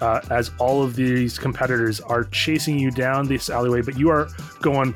uh, 0.00 0.20
as 0.30 0.50
all 0.58 0.82
of 0.82 0.96
these 0.96 1.38
competitors 1.38 2.00
are 2.00 2.24
chasing 2.24 2.78
you 2.78 2.90
down 2.90 3.26
this 3.26 3.50
alleyway, 3.50 3.82
but 3.82 3.98
you 3.98 4.08
are 4.08 4.28
going 4.60 4.94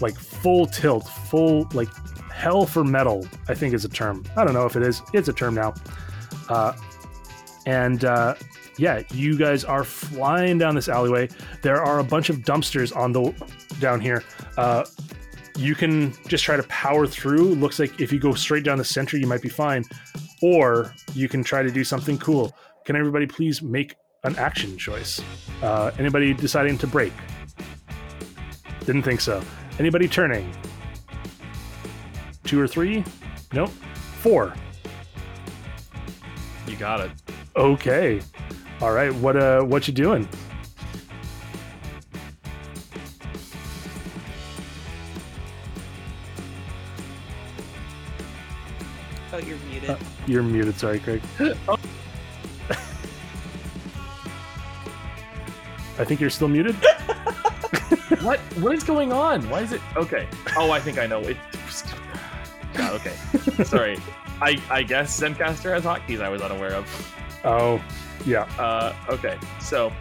like 0.00 0.18
full 0.18 0.66
tilt, 0.66 1.08
full 1.08 1.68
like 1.72 1.88
hell 2.32 2.66
for 2.66 2.84
metal, 2.84 3.26
I 3.48 3.54
think 3.54 3.74
is 3.74 3.84
a 3.84 3.88
term. 3.88 4.24
I 4.36 4.44
don't 4.44 4.54
know 4.54 4.66
if 4.66 4.76
it 4.76 4.82
is. 4.82 5.02
It's 5.12 5.28
a 5.28 5.32
term 5.32 5.54
now. 5.54 5.74
Uh, 6.48 6.72
and 7.66 8.04
uh, 8.04 8.34
yeah, 8.76 9.02
you 9.12 9.36
guys 9.38 9.64
are 9.64 9.84
flying 9.84 10.58
down 10.58 10.74
this 10.74 10.88
alleyway. 10.88 11.28
There 11.62 11.82
are 11.82 12.00
a 12.00 12.04
bunch 12.04 12.28
of 12.28 12.38
dumpsters 12.38 12.94
on 12.94 13.12
the 13.12 13.32
down 13.80 14.00
here. 14.00 14.22
Uh, 14.56 14.84
you 15.56 15.74
can 15.74 16.12
just 16.26 16.44
try 16.44 16.56
to 16.56 16.64
power 16.64 17.06
through. 17.06 17.54
Looks 17.54 17.78
like 17.78 18.00
if 18.00 18.12
you 18.12 18.18
go 18.18 18.34
straight 18.34 18.64
down 18.64 18.78
the 18.78 18.84
center, 18.84 19.16
you 19.16 19.26
might 19.26 19.42
be 19.42 19.48
fine. 19.48 19.84
Or 20.42 20.92
you 21.14 21.28
can 21.28 21.44
try 21.44 21.62
to 21.62 21.70
do 21.70 21.84
something 21.84 22.18
cool. 22.18 22.54
Can 22.84 22.96
everybody 22.96 23.26
please 23.26 23.62
make 23.62 23.94
an 24.24 24.36
action 24.36 24.76
choice? 24.76 25.22
Uh, 25.62 25.90
anybody 25.98 26.34
deciding 26.34 26.78
to 26.78 26.86
brake? 26.86 27.12
Didn't 28.80 29.02
think 29.02 29.20
so. 29.20 29.42
Anybody 29.78 30.08
turning? 30.08 30.50
Two 32.44 32.60
or 32.60 32.66
three? 32.66 33.04
Nope. 33.52 33.70
Four. 34.20 34.54
You 36.66 36.76
got 36.76 37.00
it. 37.00 37.10
Okay. 37.56 38.20
All 38.80 38.92
right. 38.92 39.14
What 39.14 39.36
uh 39.36 39.62
what 39.62 39.86
you 39.86 39.94
doing? 39.94 40.28
Oh, 49.32 49.38
you're 49.38 49.58
muted. 49.70 49.90
Uh, 49.90 49.96
you're 50.26 50.42
muted. 50.42 50.78
Sorry, 50.78 51.00
Craig. 51.00 51.22
I 55.98 56.04
think 56.04 56.20
you're 56.20 56.30
still 56.30 56.48
muted. 56.48 56.74
what? 58.22 58.40
What 58.60 58.74
is 58.74 58.84
going 58.84 59.12
on? 59.12 59.48
Why 59.48 59.60
is 59.62 59.72
it? 59.72 59.80
Okay. 59.96 60.26
Oh, 60.56 60.70
I 60.70 60.80
think 60.80 60.98
I 60.98 61.06
know. 61.06 61.20
It. 61.20 61.36
God, 62.74 63.00
okay. 63.00 63.14
Sorry. 63.64 63.98
I 64.40 64.60
I 64.70 64.82
guess 64.82 65.20
Zencastr 65.20 65.72
has 65.72 65.84
hotkeys 65.84 66.20
I 66.20 66.28
was 66.28 66.42
unaware 66.42 66.74
of. 66.74 67.14
Oh, 67.44 67.82
yeah. 68.26 68.42
Uh, 68.58 68.94
okay. 69.08 69.38
So 69.60 69.92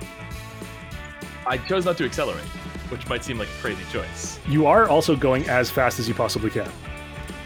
I 1.46 1.58
chose 1.58 1.86
not 1.86 1.98
to 1.98 2.06
accelerate, 2.06 2.46
which 2.90 3.08
might 3.08 3.24
seem 3.24 3.38
like 3.38 3.50
a 3.50 3.62
crazy 3.62 3.84
choice. 3.92 4.40
You 4.48 4.66
are 4.66 4.88
also 4.88 5.16
going 5.16 5.48
as 5.50 5.70
fast 5.70 6.00
as 6.00 6.08
you 6.08 6.14
possibly 6.14 6.50
can. 6.50 6.72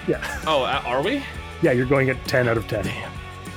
Yeah. 0.08 0.42
Oh, 0.46 0.64
uh, 0.64 0.82
are 0.86 1.02
we? 1.02 1.24
Yeah, 1.62 1.72
you're 1.72 1.88
going 1.88 2.10
at 2.10 2.24
10 2.26 2.48
out 2.48 2.58
of 2.58 2.68
10. 2.68 2.86
Damn. 2.86 3.12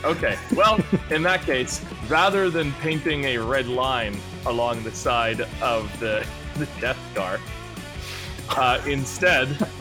Okay. 0.05 0.39
Well, 0.57 0.81
in 1.11 1.23
that 1.23 1.43
case, 1.43 1.85
rather 2.09 2.49
than 2.49 2.73
painting 2.75 3.25
a 3.25 3.39
red 3.39 3.69
line 3.69 4.17
along 4.47 4.83
the 4.85 4.93
side 4.93 5.43
of 5.63 5.91
the 6.01 6.27
the 6.57 6.67
death 6.81 6.99
car, 7.15 7.39
uh, 8.51 8.81
instead, 8.87 9.49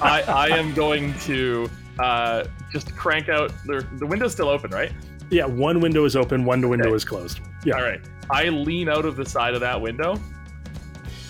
I, 0.00 0.22
I 0.26 0.48
am 0.48 0.72
going 0.74 1.16
to 1.20 1.68
uh, 1.98 2.44
just 2.72 2.96
crank 2.96 3.28
out 3.28 3.52
the 3.66 3.86
the 3.98 4.06
window's 4.06 4.32
still 4.32 4.48
open, 4.48 4.70
right? 4.70 4.92
Yeah, 5.30 5.44
one 5.46 5.80
window 5.80 6.04
is 6.04 6.16
open, 6.16 6.44
one 6.44 6.66
window 6.68 6.86
Okay. 6.86 6.96
is 6.96 7.04
closed. 7.04 7.40
Yeah. 7.64 7.76
All 7.76 7.82
right. 7.82 8.00
I 8.30 8.48
lean 8.48 8.88
out 8.88 9.04
of 9.04 9.16
the 9.16 9.24
side 9.26 9.54
of 9.54 9.60
that 9.60 9.80
window 9.80 10.20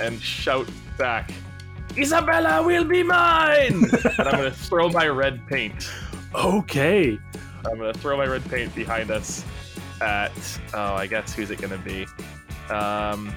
and 0.01 0.21
shout 0.21 0.69
back, 0.99 1.31
Isabella 1.97 2.63
will 2.65 2.85
be 2.85 3.03
mine, 3.03 3.85
and 4.19 4.29
I'm 4.29 4.37
gonna 4.37 4.51
throw 4.51 4.89
my 4.91 5.09
red 5.09 5.47
paint. 5.47 5.91
Okay. 6.35 7.19
I'm 7.65 7.79
gonna 7.79 7.95
throw 7.95 8.17
my 8.17 8.27
red 8.27 8.45
paint 8.51 8.75
behind 8.75 9.11
us. 9.11 9.45
At 10.03 10.33
oh, 10.75 10.95
I 10.95 11.07
guess 11.07 11.33
who's 11.35 11.51
it 11.51 11.59
gonna 11.61 11.79
be? 11.79 12.07
Um, 12.71 13.35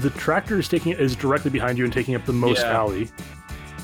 The 0.00 0.10
tractor 0.10 0.58
is 0.58 0.66
taking 0.68 0.92
is 0.92 1.14
directly 1.14 1.50
behind 1.50 1.76
you 1.76 1.84
and 1.84 1.92
taking 1.92 2.14
up 2.14 2.24
the 2.24 2.32
most 2.32 2.60
Yeah. 2.62 2.72
alley. 2.78 3.10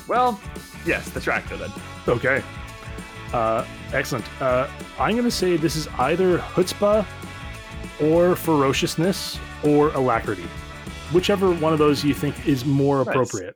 well, 0.07 0.39
yes, 0.85 1.09
the 1.09 1.19
tractor 1.19 1.55
then. 1.57 1.71
Okay. 2.07 2.41
Uh, 3.33 3.65
excellent. 3.93 4.25
Uh, 4.41 4.67
I'm 4.99 5.11
going 5.11 5.25
to 5.25 5.31
say 5.31 5.57
this 5.57 5.75
is 5.75 5.87
either 5.99 6.39
chutzpah 6.39 7.05
or 8.01 8.35
ferociousness 8.35 9.37
or 9.63 9.89
alacrity. 9.89 10.47
Whichever 11.11 11.51
one 11.51 11.73
of 11.73 11.79
those 11.79 12.03
you 12.03 12.13
think 12.13 12.47
is 12.47 12.65
more 12.65 12.97
Nice. 12.99 13.07
appropriate. 13.07 13.55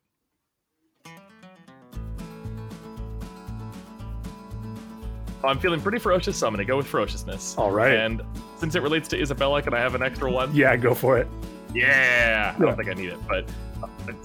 I'm 5.44 5.60
feeling 5.60 5.82
pretty 5.82 5.98
ferocious, 5.98 6.38
so 6.38 6.48
I'm 6.48 6.54
gonna 6.54 6.66
go 6.66 6.78
with 6.78 6.86
ferociousness. 6.88 7.58
All 7.58 7.72
right. 7.72 7.94
And 7.94 8.22
since 8.62 8.76
it 8.76 8.84
relates 8.84 9.08
to 9.08 9.20
Isabella, 9.20 9.60
can 9.60 9.74
I 9.74 9.80
have 9.80 9.96
an 9.96 10.04
extra 10.04 10.32
one? 10.32 10.54
Yeah, 10.56 10.78
go 10.78 10.94
for 10.94 11.18
it. 11.18 11.28
Yeah. 11.74 12.56
I 12.56 12.62
don't 12.62 12.76
think 12.76 12.90
I 12.90 12.94
need 12.94 13.10
it, 13.10 13.18
but 13.28 13.50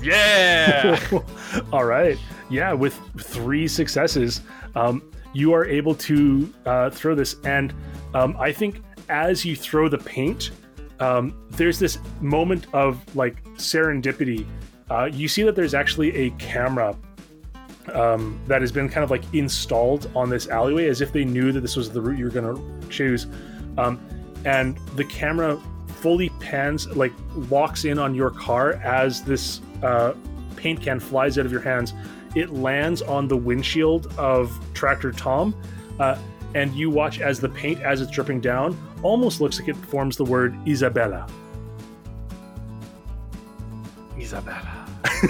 yeah. 0.03 1.01
All 1.73 1.87
right. 1.87 2.19
Yeah, 2.51 2.75
with 2.75 3.01
three 3.19 3.67
successes, 3.67 4.43
um, 4.75 5.03
you 5.33 5.55
are 5.55 5.65
able 5.65 5.95
to 5.95 6.53
uh, 6.67 6.91
throw 6.91 7.15
this. 7.15 7.37
And 7.45 7.73
um, 8.13 8.37
I 8.39 8.53
think 8.53 8.83
as 9.09 9.43
you 9.43 9.57
throw 9.57 9.89
the 9.89 9.97
paint, 9.97 10.51
um, 11.01 11.35
there's 11.53 11.79
this 11.79 11.99
moment 12.21 12.67
of 12.75 13.01
like 13.17 13.43
serendipity. 13.55 14.47
Uh, 14.91 15.09
you 15.11 15.29
see 15.29 15.45
that 15.45 15.57
there's 15.57 15.73
actually 15.73 16.15
a 16.15 16.31
camera 16.33 16.95
um, 17.95 18.39
that 18.49 18.61
has 18.61 18.71
been 18.71 18.91
kind 18.91 19.03
of 19.03 19.11
like 19.11 19.25
installed 19.33 20.11
on 20.15 20.29
this 20.29 20.47
alleyway 20.49 20.89
as 20.89 21.01
if 21.01 21.11
they 21.11 21.25
knew 21.25 21.53
that 21.53 21.63
this 21.63 21.75
was 21.75 21.91
the 21.91 22.03
route 22.03 22.19
you 22.19 22.27
were 22.27 22.31
going 22.31 22.55
to 22.55 22.89
choose. 22.91 23.27
Um, 23.79 23.99
and 24.47 24.79
the 24.95 25.05
camera 25.05 25.61
fully 25.87 26.29
pans, 26.41 26.87
like 26.97 27.13
locks 27.51 27.85
in 27.85 27.99
on 27.99 28.15
your 28.15 28.31
car 28.31 28.75
as 28.75 29.23
this 29.23 29.61
uh, 29.83 30.15
paint 30.55 30.81
can 30.81 31.01
flies 31.01 31.37
out 31.37 31.45
of 31.45 31.53
your 31.53 31.61
hands. 31.61 31.93
It 32.35 32.51
lands 32.51 33.03
on 33.03 33.29
the 33.29 33.37
windshield 33.37 34.07
of 34.17 34.59
Tractor 34.73 35.11
Tom, 35.11 35.55
uh, 35.99 36.17
and 36.55 36.73
you 36.75 36.91
watch 36.91 37.21
as 37.21 37.41
the 37.41 37.49
paint, 37.49 37.81
as 37.81 38.01
it's 38.01 38.11
dripping 38.11 38.41
down, 38.41 38.79
almost 39.03 39.41
looks 39.41 39.59
like 39.59 39.69
it 39.69 39.77
forms 39.77 40.17
the 40.17 40.25
word 40.25 40.57
Isabella. 40.67 41.27
Isabella. 44.19 44.73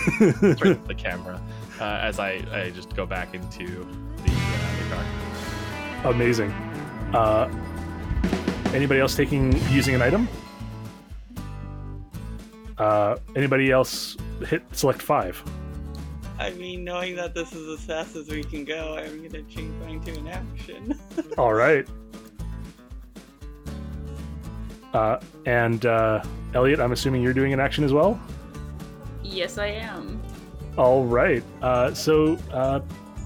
The 0.87 0.95
camera 0.97 1.41
uh, 1.81 1.99
as 2.03 2.19
I, 2.19 2.43
I 2.53 2.71
just 2.71 2.95
go 2.97 3.07
back 3.07 3.35
into 3.35 3.67
the, 3.67 4.33
uh, 4.33 4.83
the 4.83 4.95
car. 4.95 6.13
Amazing. 6.13 6.51
Anybody 8.75 9.01
else 9.01 9.15
taking 9.15 9.53
using 9.71 9.95
an 9.95 10.03
item? 10.03 10.29
Uh, 12.79 13.17
anybody 13.35 13.71
else 13.71 14.17
hit 14.47 14.63
select 14.73 15.01
five? 15.01 15.43
I 16.39 16.51
mean, 16.51 16.85
knowing 16.85 17.17
that 17.17 17.35
this 17.35 17.53
is 17.55 17.79
as 17.79 17.85
fast 17.85 18.17
as 18.17 18.29
we 18.29 18.45
can 18.45 18.65
go, 18.65 18.97
I'm 18.99 19.23
gonna 19.27 19.43
change 19.45 19.75
mine 19.83 20.01
to 20.03 20.19
an 20.19 20.29
action. 20.29 20.99
All 21.39 21.55
right. 21.55 21.87
Uh, 24.93 25.21
and 25.47 25.87
uh, 25.87 26.23
Elliot, 26.55 26.81
I'm 26.81 26.93
assuming 26.93 27.23
you're 27.23 27.35
doing 27.35 27.53
an 27.53 27.61
action 27.61 27.85
as 27.85 27.93
well. 27.93 28.21
Yes, 29.23 29.59
I 29.59 29.67
am. 29.67 30.23
All 30.77 31.05
right. 31.05 31.43
Uh, 31.63 31.95
so, 31.95 32.39
uh, 32.53 32.81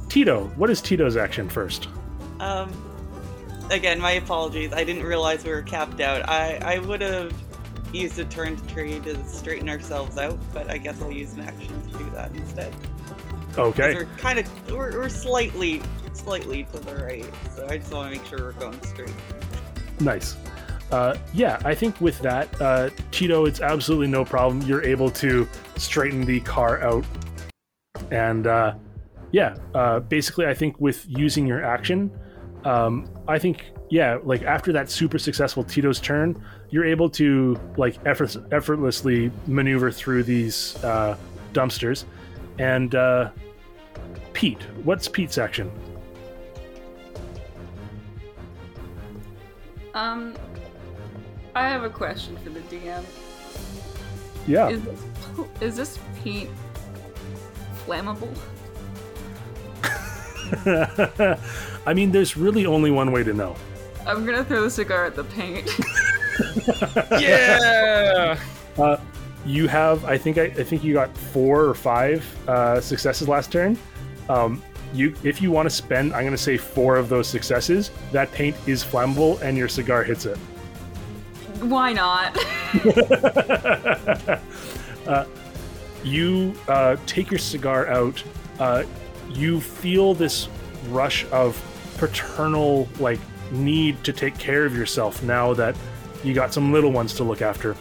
Tito, 0.09 0.45
what 0.57 0.71
is 0.71 0.81
Tito's 0.81 1.17
action 1.17 1.49
first? 1.49 1.89
Um, 2.39 2.73
again, 3.71 4.01
my 4.01 4.13
apologies. 4.13 4.73
I 4.73 4.85
didn't 4.85 5.05
realize 5.05 5.45
we 5.45 5.51
were 5.51 5.63
capped 5.63 6.01
out. 6.01 6.29
I, 6.29 6.59
I 6.63 6.79
would 6.81 7.01
have 7.01 7.33
used 7.93 8.19
a 8.19 8.25
turn 8.25 8.57
to 8.57 8.67
tree 8.67 9.01
to 9.01 9.25
straighten 9.27 9.69
ourselves 9.69 10.19
out, 10.19 10.39
but 10.53 10.71
I 10.71 10.79
guess 10.79 11.01
I'll 11.01 11.11
use 11.11 11.33
an 11.35 11.41
action 11.41 11.91
to 11.91 11.99
do 11.99 12.11
that 12.11 12.35
instead. 12.35 12.75
Okay. 13.57 13.95
We're 13.95 14.05
kind 14.17 14.39
of 14.39 14.71
we're, 14.71 14.93
we're 14.93 15.09
slightly 15.09 15.83
slightly 16.13 16.65
to 16.65 16.79
the 16.79 16.97
right, 16.97 17.25
so 17.55 17.67
I 17.69 17.79
just 17.79 17.93
want 17.93 18.13
to 18.13 18.21
make 18.21 18.29
sure 18.29 18.39
we're 18.39 18.53
going 18.53 18.81
straight. 18.83 19.15
Nice. 20.01 20.37
Uh, 20.93 21.17
yeah, 21.33 21.61
I 21.65 21.75
think 21.75 22.01
with 22.01 22.19
that, 22.21 22.61
uh, 22.61 22.91
Tito, 23.13 23.45
it's 23.45 23.61
absolutely 23.61 24.09
no 24.09 24.25
problem. 24.25 24.63
You're 24.63 24.85
able 24.85 25.11
to 25.13 25.49
straighten 25.77 26.25
the 26.25 26.41
car 26.41 26.83
out. 26.83 27.05
And 28.11 28.47
uh, 28.47 28.75
yeah, 29.31 29.57
uh, 29.75 30.01
basically, 30.01 30.47
I 30.47 30.55
think 30.55 30.81
with 30.81 31.05
using 31.09 31.47
your 31.47 31.65
action, 31.65 32.11
um, 32.65 33.09
I 33.31 33.39
think, 33.39 33.71
yeah, 33.91 34.19
like 34.25 34.43
after 34.43 34.73
that 34.73 34.91
super 34.91 35.19
successful 35.19 35.63
Tito's 35.63 36.01
turn, 36.01 36.43
you're 36.71 36.85
able 36.85 37.09
to 37.11 37.59
like 37.77 37.97
effort- 38.05 38.37
effortlessly 38.51 39.31
maneuver 39.47 39.93
through 39.93 40.25
these 40.25 40.77
uh, 40.83 41.17
dumpsters. 41.53 42.05
And 42.59 42.95
uh, 42.97 43.31
Pete, 44.33 44.63
what's 44.83 45.07
Pete's 45.07 45.39
action? 45.39 45.71
Um, 49.95 50.35
I 51.55 51.69
have 51.69 51.85
a 51.85 51.91
question 51.91 52.37
for 52.39 52.51
the 52.51 52.61
DM. 52.61 53.05
Yeah. 54.47 54.71
Is 54.71 54.83
is 55.61 55.77
this 55.77 55.99
paint 56.25 56.51
flammable? 57.87 58.37
I 61.87 61.95
mean, 61.95 62.13
there's 62.13 62.37
really 62.37 62.67
only 62.67 62.91
one 62.91 63.13
way 63.13 63.25
to 63.25 63.33
know. 63.33 63.57
I'm 64.07 64.25
gonna 64.25 64.45
throw 64.45 64.63
the 64.63 64.71
cigar 64.71 65.07
at 65.07 65.17
the 65.17 65.25
paint. 65.25 65.69
Yeah. 67.19 68.39
Uh, 68.79 68.97
you 69.45 69.69
have, 69.69 70.05
I 70.05 70.19
think, 70.19 70.39
I, 70.39 70.45
I 70.45 70.65
think 70.65 70.85
you 70.85 70.95
got 70.95 71.17
four 71.17 71.65
or 71.65 71.75
five 71.75 72.25
uh, 72.49 72.81
successes 72.81 73.29
last 73.29 73.53
turn. 73.53 73.79
Um, 74.29 74.63
you, 74.93 75.15
if 75.23 75.41
you 75.41 75.51
want 75.51 75.69
to 75.69 75.75
spend, 75.75 76.13
I'm 76.13 76.23
going 76.23 76.33
to 76.33 76.39
say 76.39 76.57
four 76.57 76.97
of 76.97 77.09
those 77.09 77.29
successes. 77.29 77.91
That 78.13 78.31
paint 78.33 78.57
is 78.67 78.85
flammable, 78.85 79.41
and 79.41 79.57
your 79.57 79.69
cigar 79.69 80.03
hits 80.03 80.27
it. 80.27 80.37
Why 81.61 81.93
not? 81.93 82.37
uh, 85.07 85.25
you 86.03 86.55
uh, 86.69 86.97
take 87.07 87.31
your 87.31 87.39
cigar 87.39 87.87
out. 87.89 88.23
You 89.31 89.61
feel 89.61 90.15
this 90.15 90.49
rush 90.89 91.27
of 91.31 91.61
paternal 91.99 92.89
like 92.99 93.21
need 93.53 94.03
to 94.05 94.13
take 94.13 94.39
care 94.39 94.65
of 94.65 94.77
yourself 94.77 95.23
now 95.23 95.53
that 95.55 95.77
you 96.23 96.35
got 96.35 96.53
some 96.53 96.73
little 96.73 96.93
ones 96.93 97.15
to 97.15 97.25
look 97.25 97.43
after. 97.43 97.75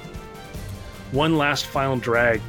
One 1.12 1.38
last 1.38 1.66
final 1.66 1.98
drag. 1.98 2.42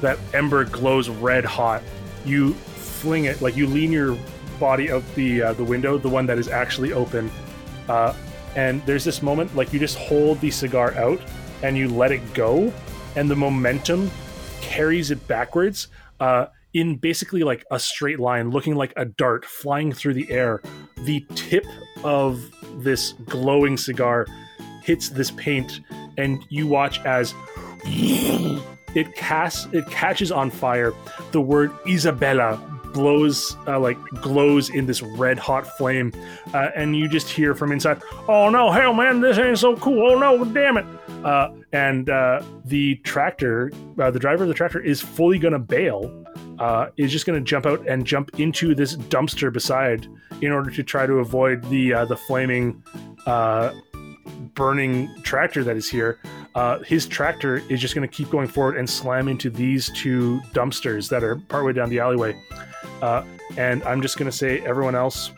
That 0.00 0.18
ember 0.34 0.64
glows 0.64 1.08
red 1.08 1.44
hot. 1.44 1.82
You 2.24 2.54
fling 2.54 3.24
it 3.24 3.40
like 3.40 3.56
you 3.56 3.66
lean 3.66 3.92
your 3.92 4.16
body 4.58 4.90
out 4.90 5.02
the 5.14 5.42
uh, 5.42 5.52
the 5.54 5.64
window, 5.64 5.98
the 5.98 6.08
one 6.08 6.26
that 6.26 6.38
is 6.38 6.48
actually 6.48 6.92
open, 6.92 7.30
uh, 7.88 8.14
and 8.54 8.84
there's 8.86 9.04
this 9.04 9.22
moment 9.22 9.54
like 9.56 9.72
you 9.72 9.78
just 9.78 9.98
hold 9.98 10.40
the 10.40 10.50
cigar 10.50 10.94
out 10.94 11.20
and 11.62 11.76
you 11.76 11.88
let 11.88 12.12
it 12.12 12.34
go, 12.34 12.72
and 13.16 13.30
the 13.30 13.36
momentum 13.36 14.10
carries 14.60 15.10
it 15.10 15.26
backwards 15.28 15.88
uh, 16.20 16.46
in 16.74 16.96
basically 16.96 17.42
like 17.42 17.64
a 17.70 17.78
straight 17.78 18.20
line, 18.20 18.50
looking 18.50 18.74
like 18.74 18.92
a 18.96 19.04
dart 19.04 19.44
flying 19.44 19.92
through 19.92 20.14
the 20.14 20.30
air. 20.30 20.62
The 20.98 21.24
tip 21.34 21.64
of 22.04 22.42
this 22.82 23.12
glowing 23.26 23.76
cigar 23.76 24.26
hits 24.82 25.08
this 25.08 25.30
paint, 25.32 25.80
and 26.16 26.44
you 26.48 26.66
watch 26.66 26.98
as 27.00 27.34
it 27.84 29.14
casts 29.14 29.66
it 29.72 29.86
catches 29.88 30.32
on 30.32 30.50
fire. 30.50 30.92
The 31.32 31.40
word 31.40 31.72
Isabella 31.86 32.56
blows 32.92 33.56
uh, 33.66 33.78
like 33.80 33.98
glows 34.20 34.68
in 34.70 34.86
this 34.86 35.02
red 35.02 35.38
hot 35.38 35.66
flame, 35.78 36.12
uh, 36.52 36.70
and 36.76 36.96
you 36.96 37.08
just 37.08 37.28
hear 37.28 37.54
from 37.54 37.72
inside, 37.72 38.02
"Oh 38.28 38.50
no, 38.50 38.70
hell, 38.70 38.94
man, 38.94 39.20
this 39.20 39.38
ain't 39.38 39.58
so 39.58 39.76
cool! 39.76 40.12
Oh 40.12 40.18
no, 40.18 40.44
damn 40.44 40.76
it!" 40.76 40.86
Uh, 41.24 41.50
and 41.72 42.10
uh, 42.10 42.42
the 42.64 42.96
tractor, 42.96 43.70
uh, 43.98 44.10
the 44.10 44.18
driver 44.18 44.44
of 44.44 44.48
the 44.48 44.54
tractor, 44.54 44.80
is 44.80 45.00
fully 45.00 45.38
gonna 45.38 45.58
bail. 45.58 46.21
Uh, 46.58 46.88
is 46.96 47.10
just 47.10 47.26
gonna 47.26 47.40
jump 47.40 47.66
out 47.66 47.86
and 47.88 48.06
jump 48.06 48.38
into 48.38 48.74
this 48.74 48.96
dumpster 48.96 49.52
beside 49.52 50.06
in 50.40 50.52
order 50.52 50.70
to 50.70 50.82
try 50.82 51.06
to 51.06 51.14
avoid 51.14 51.62
the 51.64 51.92
uh, 51.94 52.04
the 52.04 52.16
flaming. 52.16 52.82
Uh, 53.26 53.72
burning 54.54 55.08
tractor 55.22 55.64
that 55.64 55.76
is 55.76 55.88
here 55.88 56.18
uh, 56.54 56.78
his 56.80 57.06
tractor 57.06 57.58
is 57.70 57.80
just 57.80 57.94
going 57.94 58.06
to 58.06 58.14
keep 58.14 58.30
going 58.30 58.46
forward 58.46 58.76
and 58.76 58.88
slam 58.88 59.28
into 59.28 59.48
these 59.48 59.90
two 59.94 60.40
dumpsters 60.52 61.08
that 61.08 61.24
are 61.24 61.36
partway 61.36 61.72
down 61.72 61.88
the 61.88 61.98
alleyway. 61.98 62.38
Uh, 63.00 63.24
and 63.56 63.82
I'm 63.84 64.02
just 64.02 64.18
going 64.18 64.30
to 64.30 64.36
say 64.36 64.60
everyone 64.60 64.94
else 64.94 65.30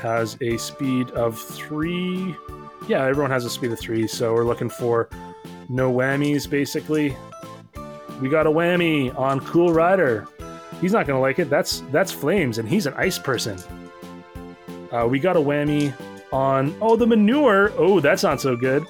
has 0.00 0.36
a 0.40 0.56
speed 0.58 1.10
of 1.10 1.38
three. 1.38 2.36
Yeah, 2.86 3.04
everyone 3.04 3.30
has 3.30 3.44
a 3.44 3.50
speed 3.50 3.72
of 3.72 3.80
three. 3.80 4.06
So 4.06 4.32
we're 4.32 4.44
looking 4.44 4.70
for 4.70 5.08
no 5.68 5.92
whammies, 5.92 6.48
basically. 6.48 7.16
We 8.20 8.28
got 8.28 8.46
a 8.46 8.50
whammy 8.50 9.16
on 9.18 9.40
Cool 9.40 9.72
Rider. 9.72 10.26
He's 10.80 10.92
not 10.92 11.06
gonna 11.06 11.20
like 11.20 11.38
it. 11.38 11.50
That's 11.50 11.80
that's 11.92 12.12
Flames, 12.12 12.58
and 12.58 12.68
he's 12.68 12.86
an 12.86 12.94
ice 12.94 13.18
person. 13.18 13.58
Uh, 14.92 15.06
we 15.08 15.18
got 15.18 15.36
a 15.36 15.40
whammy 15.40 15.94
on 16.32 16.74
oh 16.80 16.96
the 16.96 17.06
manure. 17.06 17.72
Oh, 17.76 18.00
that's 18.00 18.22
not 18.22 18.40
so 18.40 18.56
good. 18.56 18.86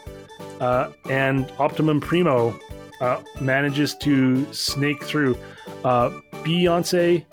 Uh, 0.61 0.93
and 1.09 1.51
Optimum 1.59 2.01
Primo 2.01 2.59
uh, 3.01 3.23
manages 3.41 3.95
to 3.97 4.51
snake 4.53 5.03
through. 5.03 5.37
Uh, 5.85 6.11
Beyonce 6.45 7.25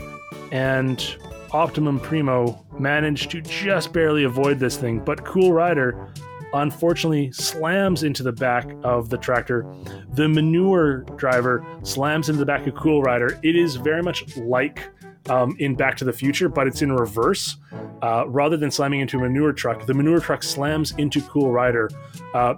and 0.51 1.15
Optimum 1.51 1.99
Primo 1.99 2.65
manage 2.77 3.27
to 3.29 3.41
just 3.41 3.91
barely 3.93 4.23
avoid 4.23 4.59
this 4.59 4.77
thing, 4.77 4.99
but 4.99 5.25
Cool 5.25 5.53
Rider 5.53 6.09
unfortunately 6.53 7.31
slams 7.31 8.03
into 8.03 8.23
the 8.23 8.31
back 8.31 8.69
of 8.83 9.09
the 9.09 9.17
tractor. 9.17 9.65
The 10.17 10.27
manure 10.27 11.01
driver 11.15 11.63
slams 11.83 12.27
into 12.27 12.39
the 12.39 12.45
back 12.45 12.65
of 12.65 12.73
Cool 12.73 13.03
Rider. 13.03 13.39
It 13.43 13.55
is 13.55 13.75
very 13.75 14.01
much 14.01 14.35
like 14.35 14.89
um, 15.29 15.55
in 15.59 15.75
Back 15.75 15.95
to 15.97 16.05
the 16.05 16.11
Future, 16.11 16.49
but 16.49 16.65
it's 16.65 16.81
in 16.81 16.91
reverse. 16.91 17.57
Uh, 18.01 18.23
rather 18.27 18.57
than 18.57 18.71
slamming 18.71 18.99
into 18.99 19.19
a 19.19 19.21
manure 19.21 19.53
truck, 19.53 19.85
the 19.85 19.93
manure 19.93 20.19
truck 20.19 20.41
slams 20.41 20.93
into 20.93 21.21
Cool 21.21 21.51
Rider. 21.51 21.91
Uh, 22.33 22.55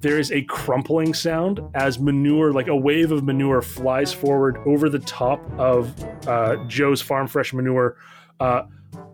there 0.00 0.18
is 0.18 0.32
a 0.32 0.40
crumpling 0.44 1.12
sound 1.12 1.60
as 1.74 1.98
manure, 1.98 2.50
like 2.50 2.68
a 2.68 2.76
wave 2.76 3.12
of 3.12 3.24
manure, 3.24 3.60
flies 3.60 4.10
forward 4.10 4.56
over 4.64 4.88
the 4.88 5.00
top 5.00 5.38
of 5.58 5.92
uh, 6.26 6.56
Joe's 6.66 7.02
farm 7.02 7.26
fresh 7.26 7.52
manure, 7.52 7.98
uh, 8.40 8.62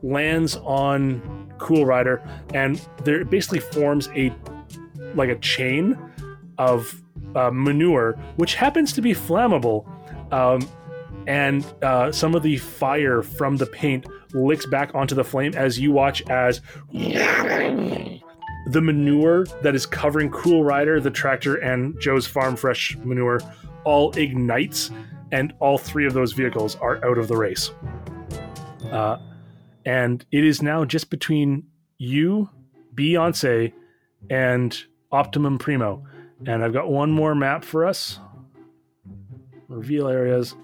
lands 0.05 0.55
on 0.59 1.53
Cool 1.59 1.85
Rider, 1.85 2.23
and 2.55 2.81
there 3.03 3.25
basically 3.25 3.59
forms 3.59 4.09
a 4.15 4.33
like 5.17 5.31
a 5.31 5.39
chain 5.41 5.99
of 6.59 7.03
uh, 7.35 7.51
manure, 7.53 8.19
which 8.37 8.55
happens 8.55 8.93
to 8.95 9.03
be 9.03 9.13
flammable. 9.13 9.87
Um, 10.33 10.69
and 11.27 11.65
uh, 11.83 12.11
some 12.11 12.35
of 12.35 12.43
the 12.43 12.57
fire 12.57 13.23
from 13.23 13.57
the 13.57 13.67
paint 13.67 14.07
licks 14.33 14.67
back 14.67 14.95
onto 14.95 15.15
the 15.15 15.25
flame 15.25 15.53
as 15.55 15.79
you 15.79 15.93
watch 15.93 16.23
as 16.31 16.61
the 16.91 18.81
manure 18.81 19.45
that 19.63 19.75
is 19.75 19.87
covering 19.87 20.31
Cool 20.31 20.65
Rider, 20.65 21.01
the 21.01 21.11
tractor, 21.11 21.57
and 21.57 21.99
Joe's 22.01 22.27
Farm 22.27 22.57
Fresh 22.57 22.97
manure 23.05 23.41
all 23.85 24.13
ignites, 24.17 24.91
and 25.33 25.53
all 25.61 25.79
three 25.79 26.07
of 26.07 26.15
those 26.15 26.33
vehicles 26.33 26.77
are 26.77 27.05
out 27.05 27.19
of 27.19 27.29
the 27.29 27.37
race. 27.37 27.71
Uh, 28.91 29.19
and 29.85 30.25
it 30.33 30.45
is 30.45 30.63
now 30.63 30.85
just 30.85 31.11
between 31.11 31.65
you, 31.99 32.49
Beyonce, 32.95 33.73
and 34.31 34.85
Optimum 35.13 35.59
Primo. 35.59 36.05
And 36.47 36.65
I've 36.65 36.73
got 36.73 36.89
one 36.91 37.11
more 37.11 37.35
map 37.35 37.65
for 37.65 37.85
us. 37.85 38.21
Reveal 39.69 40.09
areas. 40.09 40.55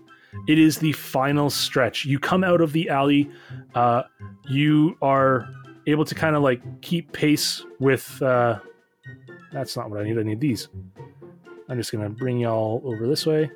It 0.48 0.58
is 0.58 0.78
the 0.78 0.92
final 0.92 1.50
stretch. 1.50 2.04
You 2.04 2.18
come 2.18 2.44
out 2.44 2.60
of 2.60 2.72
the 2.72 2.88
alley. 2.88 3.30
Uh, 3.74 4.02
you 4.48 4.96
are 5.02 5.48
able 5.86 6.04
to 6.04 6.14
kind 6.14 6.36
of 6.36 6.42
like 6.42 6.60
keep 6.80 7.12
pace 7.12 7.64
with. 7.78 8.20
Uh, 8.22 8.58
that's 9.52 9.76
not 9.76 9.90
what 9.90 10.00
I 10.00 10.04
need. 10.04 10.18
I 10.18 10.22
need 10.22 10.40
these. 10.40 10.68
I'm 11.68 11.78
just 11.78 11.92
gonna 11.92 12.10
bring 12.10 12.38
y'all 12.38 12.82
over 12.84 13.06
this 13.06 13.26
way. 13.26 13.50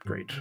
Great. 0.00 0.32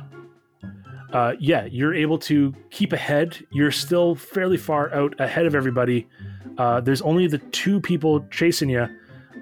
Uh, 1.13 1.33
yeah, 1.39 1.65
you're 1.65 1.93
able 1.93 2.17
to 2.17 2.53
keep 2.69 2.93
ahead. 2.93 3.37
You're 3.51 3.71
still 3.71 4.15
fairly 4.15 4.57
far 4.57 4.93
out 4.93 5.19
ahead 5.19 5.45
of 5.45 5.55
everybody. 5.55 6.07
Uh, 6.57 6.81
there's 6.81 7.01
only 7.01 7.27
the 7.27 7.37
two 7.37 7.79
people 7.79 8.25
chasing 8.29 8.69
you, 8.69 8.87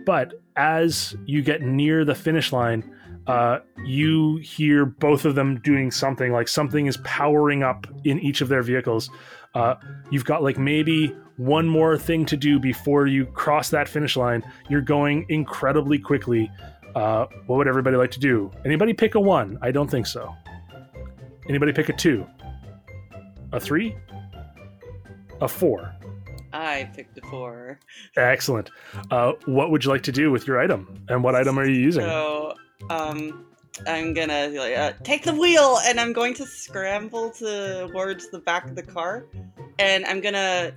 but 0.05 0.33
as 0.55 1.15
you 1.25 1.41
get 1.41 1.61
near 1.61 2.05
the 2.05 2.15
finish 2.15 2.53
line, 2.53 2.89
uh, 3.27 3.59
you 3.83 4.37
hear 4.37 4.85
both 4.85 5.25
of 5.25 5.35
them 5.35 5.59
doing 5.61 5.89
something 5.91 6.31
like 6.31 6.47
something 6.47 6.85
is 6.85 6.97
powering 6.97 7.63
up 7.63 7.87
in 8.03 8.19
each 8.19 8.41
of 8.41 8.47
their 8.47 8.61
vehicles. 8.61 9.09
Uh, 9.55 9.75
you've 10.11 10.25
got 10.25 10.43
like 10.43 10.57
maybe 10.57 11.07
one 11.37 11.67
more 11.67 11.97
thing 11.97 12.25
to 12.25 12.37
do 12.37 12.59
before 12.59 13.07
you 13.07 13.25
cross 13.25 13.69
that 13.69 13.89
finish 13.89 14.15
line. 14.15 14.43
You're 14.69 14.81
going 14.81 15.25
incredibly 15.29 15.97
quickly. 15.97 16.51
Uh, 16.93 17.25
what 17.47 17.57
would 17.57 17.67
everybody 17.67 17.97
like 17.97 18.11
to 18.11 18.19
do? 18.19 18.51
Anybody 18.63 18.93
pick 18.93 19.15
a 19.15 19.19
one? 19.19 19.57
I 19.61 19.71
don't 19.71 19.89
think 19.89 20.07
so. 20.07 20.33
Anybody 21.49 21.73
pick 21.73 21.89
a 21.89 21.93
two? 21.93 22.25
A 23.51 23.59
three? 23.59 23.95
A 25.41 25.47
four? 25.47 25.93
I 26.55 26.89
picked 26.95 27.17
a 27.17 27.21
four. 27.21 27.79
Excellent. 28.15 28.71
Uh, 29.11 29.33
what 29.45 29.71
would 29.71 29.83
you 29.83 29.91
like 29.91 30.03
to 30.03 30.11
do 30.11 30.31
with 30.31 30.47
your 30.47 30.59
item? 30.59 31.05
And 31.09 31.23
what 31.23 31.35
item 31.35 31.59
are 31.59 31.65
you 31.65 31.79
using? 31.79 32.03
So, 32.03 32.55
um, 32.89 33.45
I'm 33.87 34.13
gonna 34.13 34.53
uh, 34.55 34.93
take 35.03 35.23
the 35.23 35.33
wheel, 35.33 35.79
and 35.85 35.99
I'm 35.99 36.13
going 36.13 36.33
to 36.35 36.45
scramble 36.45 37.31
towards 37.31 38.29
the 38.29 38.39
back 38.39 38.65
of 38.65 38.75
the 38.75 38.83
car, 38.83 39.25
and 39.79 40.05
I'm 40.05 40.21
gonna 40.21 40.71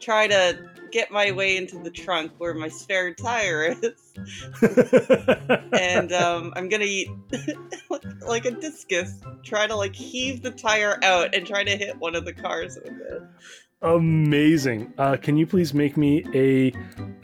try 0.00 0.26
to 0.26 0.58
get 0.90 1.10
my 1.10 1.32
way 1.32 1.56
into 1.56 1.78
the 1.78 1.90
trunk 1.90 2.32
where 2.36 2.52
my 2.52 2.68
spare 2.68 3.14
tire 3.14 3.74
is, 3.80 4.12
and 5.72 6.12
um, 6.12 6.52
I'm 6.54 6.68
gonna 6.68 6.84
eat 6.84 7.08
like 8.28 8.44
a 8.44 8.50
discus, 8.50 9.18
try 9.42 9.66
to 9.66 9.74
like 9.74 9.94
heave 9.94 10.42
the 10.42 10.50
tire 10.50 10.98
out 11.02 11.34
and 11.34 11.46
try 11.46 11.64
to 11.64 11.74
hit 11.74 11.98
one 11.98 12.14
of 12.14 12.26
the 12.26 12.34
cars 12.34 12.78
with 12.84 12.92
it. 12.92 13.22
Amazing. 13.82 14.92
Uh, 14.96 15.16
can 15.16 15.36
you 15.36 15.46
please 15.46 15.74
make 15.74 15.96
me 15.96 16.24
a? 16.34 16.72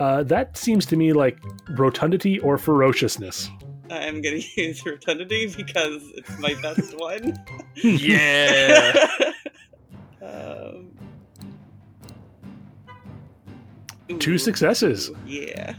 Uh, 0.02 0.22
that 0.24 0.56
seems 0.56 0.84
to 0.86 0.96
me 0.96 1.12
like 1.12 1.38
rotundity 1.70 2.38
or 2.40 2.58
ferociousness. 2.58 3.48
I'm 3.90 4.20
gonna 4.20 4.40
use 4.56 4.84
rotundity 4.84 5.52
because 5.56 6.02
it's 6.16 6.38
my 6.38 6.54
best 6.60 6.98
one. 6.98 7.38
Yeah. 7.76 9.08
um, 10.22 10.90
Two 14.18 14.38
successes. 14.38 15.10
Yeah. 15.26 15.74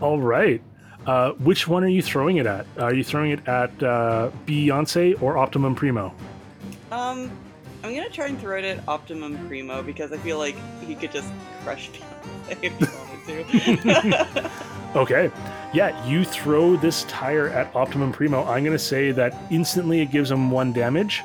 All 0.00 0.18
right. 0.18 0.62
Uh, 1.06 1.32
which 1.32 1.68
one 1.68 1.84
are 1.84 1.88
you 1.88 2.00
throwing 2.02 2.38
it 2.38 2.46
at? 2.46 2.66
Are 2.78 2.94
you 2.94 3.04
throwing 3.04 3.30
it 3.32 3.46
at 3.46 3.70
uh, 3.82 4.30
Beyonce 4.46 5.20
or 5.22 5.36
Optimum 5.36 5.74
Primo? 5.74 6.14
Um, 6.90 7.30
I'm 7.84 7.94
gonna 7.94 8.08
try 8.08 8.28
and 8.28 8.40
throw 8.40 8.56
it 8.56 8.64
at 8.64 8.88
Optimum 8.88 9.46
Primo 9.46 9.82
because 9.82 10.10
I 10.10 10.16
feel 10.16 10.38
like 10.38 10.56
he 10.86 10.94
could 10.94 11.12
just 11.12 11.30
crush 11.62 11.90
Beyonce 11.90 12.58
if 12.62 12.78
he 12.78 13.44
wanted 13.46 13.82
to. 13.82 14.50
Okay. 14.94 15.28
Yeah, 15.72 16.06
you 16.06 16.24
throw 16.24 16.76
this 16.76 17.02
tire 17.04 17.48
at 17.48 17.74
Optimum 17.74 18.12
Primo. 18.12 18.44
I'm 18.44 18.64
to 18.64 18.78
say 18.78 19.10
that 19.10 19.34
instantly 19.50 20.00
it 20.00 20.12
gives 20.12 20.30
him 20.30 20.52
one 20.52 20.72
damage. 20.72 21.20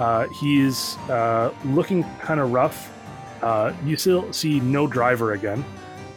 Uh, 0.00 0.26
he's 0.40 0.96
uh, 1.08 1.54
looking 1.64 2.02
kind 2.18 2.40
of 2.40 2.50
rough. 2.50 2.92
Uh, 3.42 3.72
you 3.84 3.96
still 3.96 4.32
see 4.32 4.58
no 4.58 4.88
driver 4.88 5.34
again. 5.34 5.64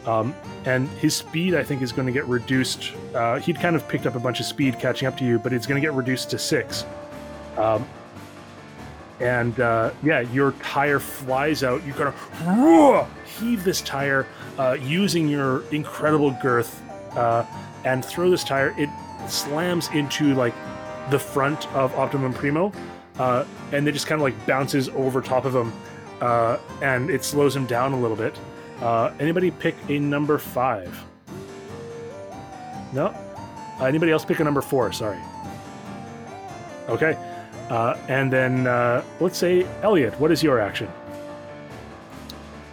Um, 0.04 0.34
and 0.64 0.88
his 0.88 1.14
speed, 1.14 1.54
I 1.54 1.62
think, 1.62 1.80
is 1.80 1.92
going 1.92 2.06
to 2.06 2.12
get 2.12 2.26
reduced. 2.26 2.92
Uh, 3.14 3.38
he'd 3.38 3.60
kind 3.60 3.76
of 3.76 3.86
picked 3.86 4.06
up 4.06 4.16
a 4.16 4.20
bunch 4.20 4.40
of 4.40 4.46
speed 4.46 4.80
catching 4.80 5.06
up 5.06 5.16
to 5.18 5.24
you, 5.24 5.38
but 5.38 5.52
it's 5.52 5.66
going 5.68 5.80
to 5.80 5.86
get 5.86 5.94
reduced 5.94 6.28
to 6.30 6.38
six. 6.40 6.84
Um, 7.56 7.86
and 9.20 9.58
uh, 9.60 9.90
yeah, 10.02 10.20
your 10.20 10.52
tire 10.52 10.98
flies 10.98 11.62
out. 11.62 11.84
You 11.86 11.92
kind 11.92 12.12
of 12.12 13.08
heave 13.38 13.64
this 13.64 13.80
tire 13.82 14.26
uh, 14.58 14.76
using 14.80 15.28
your 15.28 15.62
incredible 15.72 16.30
girth 16.42 16.82
uh, 17.16 17.44
and 17.84 18.04
throw 18.04 18.30
this 18.30 18.44
tire. 18.44 18.74
It 18.78 18.88
slams 19.28 19.88
into 19.88 20.34
like 20.34 20.54
the 21.10 21.18
front 21.18 21.70
of 21.74 21.94
Optimum 21.94 22.32
Primo, 22.32 22.72
uh, 23.18 23.44
and 23.72 23.86
it 23.86 23.92
just 23.92 24.06
kind 24.06 24.20
of 24.20 24.22
like 24.22 24.46
bounces 24.46 24.88
over 24.90 25.20
top 25.20 25.44
of 25.44 25.54
him, 25.54 25.72
uh, 26.20 26.58
and 26.82 27.10
it 27.10 27.24
slows 27.24 27.54
him 27.54 27.66
down 27.66 27.92
a 27.92 28.00
little 28.00 28.16
bit. 28.16 28.38
Uh, 28.80 29.12
anybody 29.20 29.50
pick 29.50 29.74
a 29.88 29.98
number 29.98 30.38
five? 30.38 30.98
No. 32.92 33.14
Anybody 33.80 34.12
else 34.12 34.24
pick 34.24 34.40
a 34.40 34.44
number 34.44 34.62
four? 34.62 34.92
Sorry. 34.92 35.18
Okay. 36.88 37.16
Uh, 37.70 37.96
and 38.08 38.32
then 38.32 38.66
uh, 38.66 39.02
let's 39.20 39.38
say 39.38 39.64
Elliot, 39.82 40.18
what 40.18 40.32
is 40.32 40.42
your 40.42 40.58
action? 40.60 40.88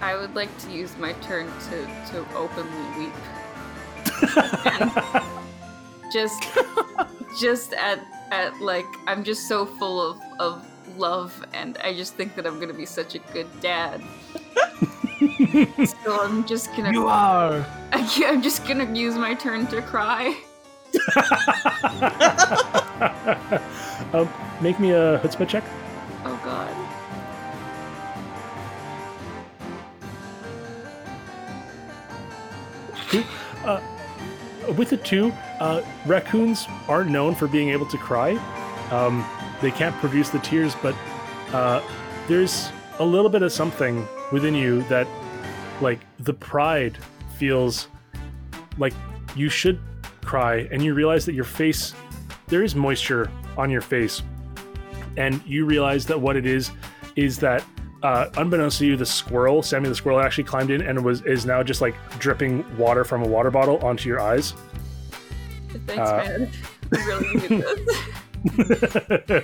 I 0.01 0.15
would 0.15 0.35
like 0.35 0.55
to 0.59 0.71
use 0.71 0.97
my 0.97 1.13
turn 1.13 1.47
to, 1.69 1.85
to 2.11 2.25
openly 2.35 2.97
weep. 2.97 3.13
just 6.11 6.43
just 7.39 7.73
at 7.73 7.99
at 8.31 8.59
like 8.59 8.85
I'm 9.05 9.23
just 9.23 9.47
so 9.47 9.65
full 9.65 10.01
of, 10.01 10.19
of 10.39 10.65
love 10.97 11.45
and 11.53 11.77
I 11.79 11.93
just 11.93 12.15
think 12.15 12.35
that 12.35 12.47
I'm 12.47 12.59
gonna 12.59 12.73
be 12.73 12.85
such 12.85 13.15
a 13.15 13.19
good 13.19 13.47
dad. 13.61 14.01
so 15.85 16.23
I'm 16.23 16.45
just 16.47 16.75
gonna 16.75 16.91
You 16.91 17.07
are. 17.07 17.65
I, 17.91 18.23
I'm 18.27 18.41
just 18.41 18.67
gonna 18.67 18.91
use 18.93 19.15
my 19.15 19.35
turn 19.35 19.67
to 19.67 19.81
cry. 19.81 20.35
um, 24.13 24.29
make 24.61 24.79
me 24.79 24.91
a 24.91 25.19
chutzpah 25.19 25.47
check. 25.47 25.63
Oh 26.25 26.39
god. 26.43 26.87
with 34.77 34.89
the 34.89 34.97
two, 34.97 35.33
uh, 35.59 35.81
raccoons 36.05 36.67
aren't 36.87 37.09
known 37.09 37.35
for 37.35 37.47
being 37.47 37.69
able 37.69 37.85
to 37.87 37.97
cry. 37.97 38.31
Um, 38.91 39.25
they 39.61 39.71
can't 39.71 39.95
produce 39.95 40.29
the 40.29 40.39
tears, 40.39 40.75
but 40.81 40.95
uh, 41.51 41.81
there's 42.27 42.69
a 42.99 43.05
little 43.05 43.29
bit 43.29 43.41
of 43.41 43.51
something 43.51 44.07
within 44.31 44.53
you 44.53 44.83
that, 44.83 45.07
like, 45.81 45.99
the 46.19 46.33
pride 46.33 46.97
feels 47.37 47.87
like 48.77 48.93
you 49.35 49.49
should 49.49 49.79
cry, 50.27 50.67
and 50.71 50.83
you 50.83 50.93
realize 50.93 51.25
that 51.25 51.33
your 51.33 51.43
face, 51.45 51.93
there 52.47 52.63
is 52.63 52.75
moisture 52.75 53.31
on 53.57 53.69
your 53.71 53.81
face, 53.81 54.21
and 55.15 55.41
you 55.45 55.65
realize 55.65 56.05
that 56.05 56.19
what 56.19 56.35
it 56.35 56.45
is 56.45 56.71
is 57.15 57.39
that 57.39 57.63
uh, 58.03 58.29
unbeknownst 58.37 58.77
to 58.79 58.85
you, 58.85 58.95
the 58.95 59.05
squirrel, 59.05 59.63
Sammy 59.63 59.89
the 59.89 59.95
squirrel, 59.95 60.19
actually 60.19 60.43
climbed 60.43 60.69
in 60.69 60.81
and 60.81 61.03
was 61.03 61.21
is 61.23 61.45
now 61.47 61.63
just 61.63 61.81
like 61.81 61.95
dripping 62.19 62.63
water 62.77 63.03
from 63.03 63.23
a 63.23 63.27
water 63.27 63.49
bottle 63.49 63.83
onto 63.83 64.07
your 64.07 64.19
eyes. 64.19 64.53
Thanks, 65.87 65.97
Uh, 65.97 66.23
man. 66.27 66.51
I 66.93 67.05
really 67.05 67.33
needed 67.33 67.65
this. 68.57 69.43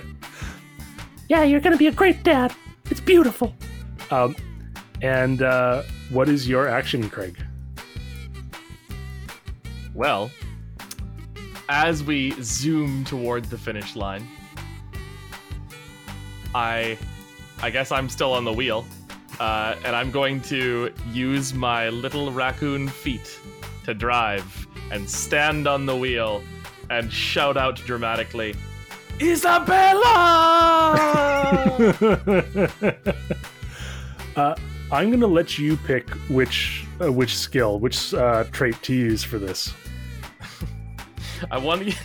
yeah, 1.28 1.42
you're 1.42 1.60
gonna 1.60 1.76
be 1.76 1.88
a 1.88 1.92
great 1.92 2.22
dad. 2.22 2.54
It's 2.90 3.00
beautiful. 3.00 3.54
Um, 4.12 4.36
and 5.02 5.42
uh, 5.42 5.82
what 6.10 6.28
is 6.28 6.48
your 6.48 6.68
action, 6.68 7.10
Craig? 7.10 7.36
Well, 9.94 10.30
as 11.68 12.02
we 12.02 12.32
zoom 12.42 13.04
toward 13.04 13.44
the 13.46 13.58
finish 13.58 13.96
line, 13.96 14.26
I 16.54 16.98
I 17.62 17.70
guess 17.70 17.92
I'm 17.92 18.08
still 18.08 18.32
on 18.32 18.44
the 18.44 18.52
wheel. 18.52 18.84
Uh, 19.40 19.74
and 19.84 19.96
I'm 19.96 20.12
going 20.12 20.40
to 20.42 20.92
use 21.12 21.54
my 21.54 21.88
little 21.88 22.30
raccoon 22.30 22.86
feet 22.86 23.40
to 23.84 23.92
drive 23.92 24.68
and 24.92 25.10
stand 25.10 25.66
on 25.66 25.86
the 25.86 25.96
wheel 25.96 26.40
and 26.90 27.12
shout 27.12 27.56
out 27.56 27.76
dramatically, 27.76 28.54
Isabella! 29.20 30.02
uh, 34.36 34.54
I'm 34.92 35.10
gonna 35.10 35.26
let 35.26 35.58
you 35.58 35.76
pick 35.78 36.08
which 36.28 36.84
uh, 37.00 37.10
which 37.10 37.36
skill, 37.36 37.78
which 37.78 38.14
uh, 38.14 38.44
trait 38.52 38.80
to 38.82 38.94
use 38.94 39.24
for 39.24 39.38
this. 39.38 39.72
I 41.50 41.58
want 41.58 41.88
to. 41.90 41.96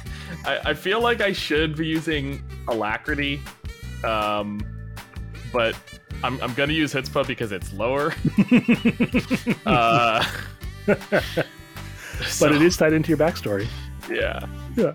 I, 0.45 0.59
I 0.71 0.73
feel 0.73 1.01
like 1.01 1.21
I 1.21 1.31
should 1.33 1.75
be 1.75 1.85
using 1.87 2.43
alacrity, 2.67 3.41
um, 4.03 4.59
but 5.51 5.75
I'm, 6.23 6.39
I'm 6.41 6.53
gonna 6.53 6.73
use 6.73 6.93
Chutzpah 6.93 7.25
because 7.27 7.51
it's 7.51 7.71
lower. 7.73 8.13
uh, 9.65 10.25
but 10.85 12.51
it 12.51 12.61
is 12.61 12.77
tied 12.77 12.93
into 12.93 13.09
your 13.09 13.17
backstory. 13.17 13.67
yeah. 14.09 14.45
Yeah. 14.75 14.93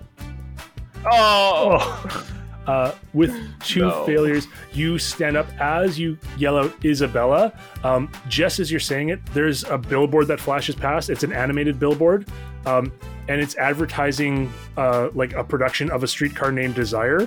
Oh, 1.06 1.78
Oh. 2.06 2.30
Uh, 2.66 2.94
with 3.12 3.30
two 3.60 3.80
No. 3.80 4.06
failures, 4.06 4.46
you 4.72 4.98
stand 4.98 5.36
up 5.36 5.46
as 5.60 5.98
you 5.98 6.16
yell 6.38 6.56
out 6.56 6.72
Isabella. 6.82 7.52
Um, 7.82 8.10
just 8.26 8.58
as 8.58 8.70
you're 8.70 8.80
saying 8.80 9.10
it, 9.10 9.20
there's 9.34 9.64
a 9.64 9.76
billboard 9.76 10.28
that 10.28 10.40
flashes 10.40 10.74
past. 10.74 11.10
It's 11.10 11.22
an 11.22 11.30
animated 11.34 11.78
billboard, 11.78 12.26
um, 12.64 12.90
and 13.28 13.40
it's 13.40 13.56
advertising 13.56 14.52
uh, 14.76 15.08
like 15.14 15.32
a 15.32 15.42
production 15.44 15.90
of 15.90 16.02
a 16.02 16.06
streetcar 16.06 16.52
named 16.52 16.74
Desire. 16.74 17.22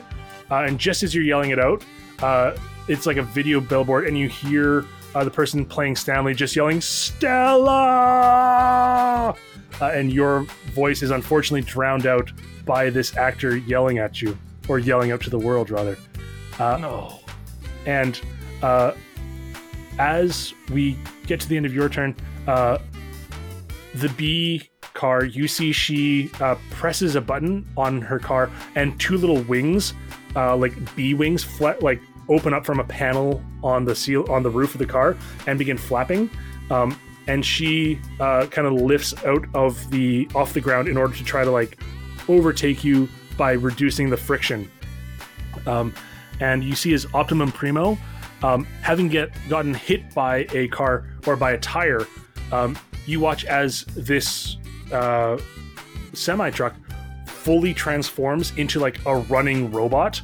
Uh, 0.49 0.63
and 0.65 0.79
just 0.79 1.03
as 1.03 1.13
you're 1.13 1.23
yelling 1.23 1.51
it 1.51 1.59
out, 1.59 1.83
uh, 2.19 2.55
it's 2.87 3.05
like 3.05 3.17
a 3.17 3.23
video 3.23 3.59
billboard, 3.59 4.07
and 4.07 4.17
you 4.17 4.29
hear 4.29 4.85
uh, 5.13 5.23
the 5.23 5.31
person 5.31 5.65
playing 5.65 5.95
Stanley 5.95 6.33
just 6.33 6.55
yelling 6.55 6.79
Stella, 6.81 7.35
uh, 9.81 9.85
and 9.85 10.11
your 10.13 10.41
voice 10.73 11.01
is 11.01 11.11
unfortunately 11.11 11.61
drowned 11.61 12.05
out 12.05 12.31
by 12.65 12.89
this 12.89 13.17
actor 13.17 13.57
yelling 13.57 13.97
at 13.97 14.21
you 14.21 14.37
or 14.67 14.79
yelling 14.79 15.11
out 15.11 15.21
to 15.21 15.29
the 15.29 15.39
world 15.39 15.69
rather. 15.69 15.97
Uh, 16.59 16.77
no. 16.77 17.19
and 17.85 18.21
uh, 18.63 18.91
as 19.99 20.53
we 20.71 20.97
get 21.25 21.39
to 21.39 21.47
the 21.47 21.57
end 21.57 21.65
of 21.65 21.73
your 21.73 21.89
turn, 21.89 22.15
uh, 22.47 22.77
the 23.95 24.09
bee 24.09 24.69
car, 24.97 25.23
you 25.23 25.47
see 25.47 25.71
she 25.71 26.29
uh, 26.41 26.55
presses 26.71 27.15
a 27.15 27.21
button 27.21 27.65
on 27.77 28.01
her 28.01 28.19
car, 28.19 28.49
and 28.75 28.99
two 28.99 29.17
little 29.17 29.41
wings, 29.43 29.93
uh, 30.35 30.57
like 30.57 30.73
bee 30.95 31.13
wings, 31.13 31.43
flat 31.43 31.81
like 31.81 32.01
open 32.29 32.53
up 32.53 32.65
from 32.65 32.79
a 32.79 32.83
panel 32.83 33.41
on 33.63 33.85
the 33.85 33.95
seal 33.95 34.29
on 34.29 34.43
the 34.43 34.49
roof 34.49 34.75
of 34.75 34.79
the 34.79 34.85
car 34.85 35.15
and 35.45 35.57
begin 35.57 35.77
flapping. 35.77 36.29
Um, 36.69 36.99
and 37.27 37.45
she 37.45 37.99
uh, 38.19 38.47
kind 38.47 38.67
of 38.67 38.73
lifts 38.73 39.13
out 39.23 39.45
of 39.53 39.89
the 39.91 40.27
off 40.33 40.53
the 40.53 40.61
ground 40.61 40.87
in 40.87 40.97
order 40.97 41.15
to 41.15 41.23
try 41.23 41.43
to 41.43 41.51
like 41.51 41.79
overtake 42.27 42.83
you 42.83 43.07
by 43.37 43.51
reducing 43.51 44.09
the 44.09 44.17
friction. 44.17 44.69
Um, 45.65 45.93
and 46.39 46.63
you 46.63 46.75
see 46.75 46.91
his 46.91 47.05
Optimum 47.13 47.51
Primo, 47.51 47.97
um, 48.43 48.65
having 48.81 49.09
get 49.09 49.29
gotten 49.47 49.73
hit 49.73 50.13
by 50.13 50.47
a 50.53 50.67
car 50.69 51.05
or 51.25 51.35
by 51.35 51.51
a 51.51 51.59
tire. 51.59 52.05
Um, 52.51 52.77
you 53.05 53.19
watch 53.19 53.45
as 53.45 53.85
this 53.95 54.57
uh, 54.91 55.37
semi 56.13 56.49
truck 56.49 56.75
fully 57.25 57.73
transforms 57.73 58.51
into 58.57 58.79
like 58.79 59.03
a 59.05 59.15
running 59.15 59.71
robot, 59.71 60.21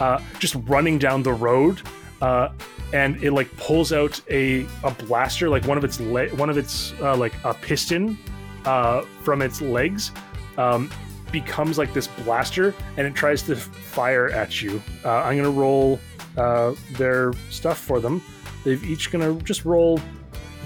uh, 0.00 0.20
just 0.38 0.54
running 0.66 0.98
down 0.98 1.22
the 1.22 1.32
road. 1.32 1.82
Uh, 2.20 2.48
and 2.92 3.22
it 3.22 3.32
like 3.32 3.54
pulls 3.56 3.92
out 3.92 4.20
a, 4.30 4.66
a 4.84 4.90
blaster, 5.06 5.48
like 5.48 5.64
one 5.66 5.76
of 5.76 5.84
its 5.84 6.00
le- 6.00 6.28
one 6.36 6.48
of 6.48 6.56
its 6.56 6.92
uh, 7.00 7.16
like 7.16 7.34
a 7.44 7.52
piston 7.52 8.16
uh, 8.64 9.02
from 9.22 9.42
its 9.42 9.60
legs, 9.60 10.12
um, 10.56 10.90
becomes 11.32 11.78
like 11.78 11.92
this 11.92 12.06
blaster, 12.06 12.74
and 12.96 13.06
it 13.06 13.14
tries 13.14 13.42
to 13.42 13.56
fire 13.56 14.28
at 14.28 14.62
you. 14.62 14.80
Uh, 15.04 15.16
I'm 15.22 15.36
gonna 15.36 15.50
roll 15.50 15.98
uh, 16.36 16.74
their 16.92 17.32
stuff 17.50 17.78
for 17.78 18.00
them. 18.00 18.22
They've 18.64 18.82
each 18.84 19.10
gonna 19.10 19.34
just 19.42 19.64
roll. 19.64 20.00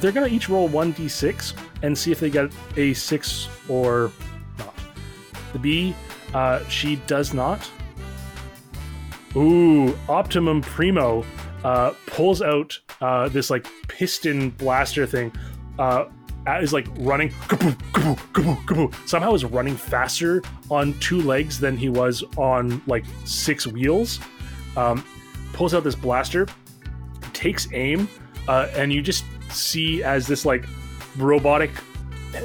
They're 0.00 0.12
gonna 0.12 0.28
each 0.28 0.48
roll 0.48 0.68
one 0.68 0.94
d6 0.94 1.54
and 1.82 1.96
see 1.96 2.10
if 2.10 2.20
they 2.20 2.30
get 2.30 2.50
a 2.76 2.94
six 2.94 3.48
or 3.68 4.10
not. 4.58 4.74
The 5.52 5.58
bee, 5.58 5.94
uh, 6.34 6.66
she 6.68 6.96
does 7.06 7.34
not. 7.34 7.68
Ooh, 9.36 9.96
Optimum 10.08 10.60
Primo 10.60 11.24
uh, 11.64 11.92
pulls 12.06 12.42
out 12.42 12.78
uh, 13.00 13.28
this 13.28 13.50
like 13.50 13.66
piston 13.88 14.50
blaster 14.50 15.06
thing. 15.06 15.32
Uh, 15.78 16.06
is 16.60 16.72
like 16.72 16.86
running 17.00 17.30
somehow 19.06 19.34
is 19.34 19.44
running 19.44 19.76
faster 19.76 20.42
on 20.70 20.98
two 20.98 21.20
legs 21.22 21.60
than 21.60 21.76
he 21.76 21.88
was 21.88 22.24
on 22.36 22.82
like 22.86 23.04
six 23.24 23.66
wheels 23.66 24.18
um, 24.76 25.04
pulls 25.52 25.74
out 25.74 25.84
this 25.84 25.94
blaster 25.94 26.46
takes 27.32 27.68
aim 27.72 28.08
uh, 28.48 28.68
and 28.74 28.92
you 28.92 29.02
just 29.02 29.24
see 29.50 30.02
as 30.02 30.26
this 30.26 30.44
like 30.44 30.64
robotic 31.16 31.70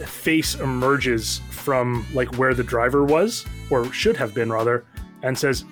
face 0.06 0.56
emerges 0.56 1.40
from 1.50 2.06
like 2.14 2.38
where 2.38 2.54
the 2.54 2.64
driver 2.64 3.04
was 3.04 3.46
or 3.70 3.92
should 3.94 4.18
have 4.18 4.34
been 4.34 4.52
rather 4.52 4.86
and 5.24 5.38
says 5.38 5.64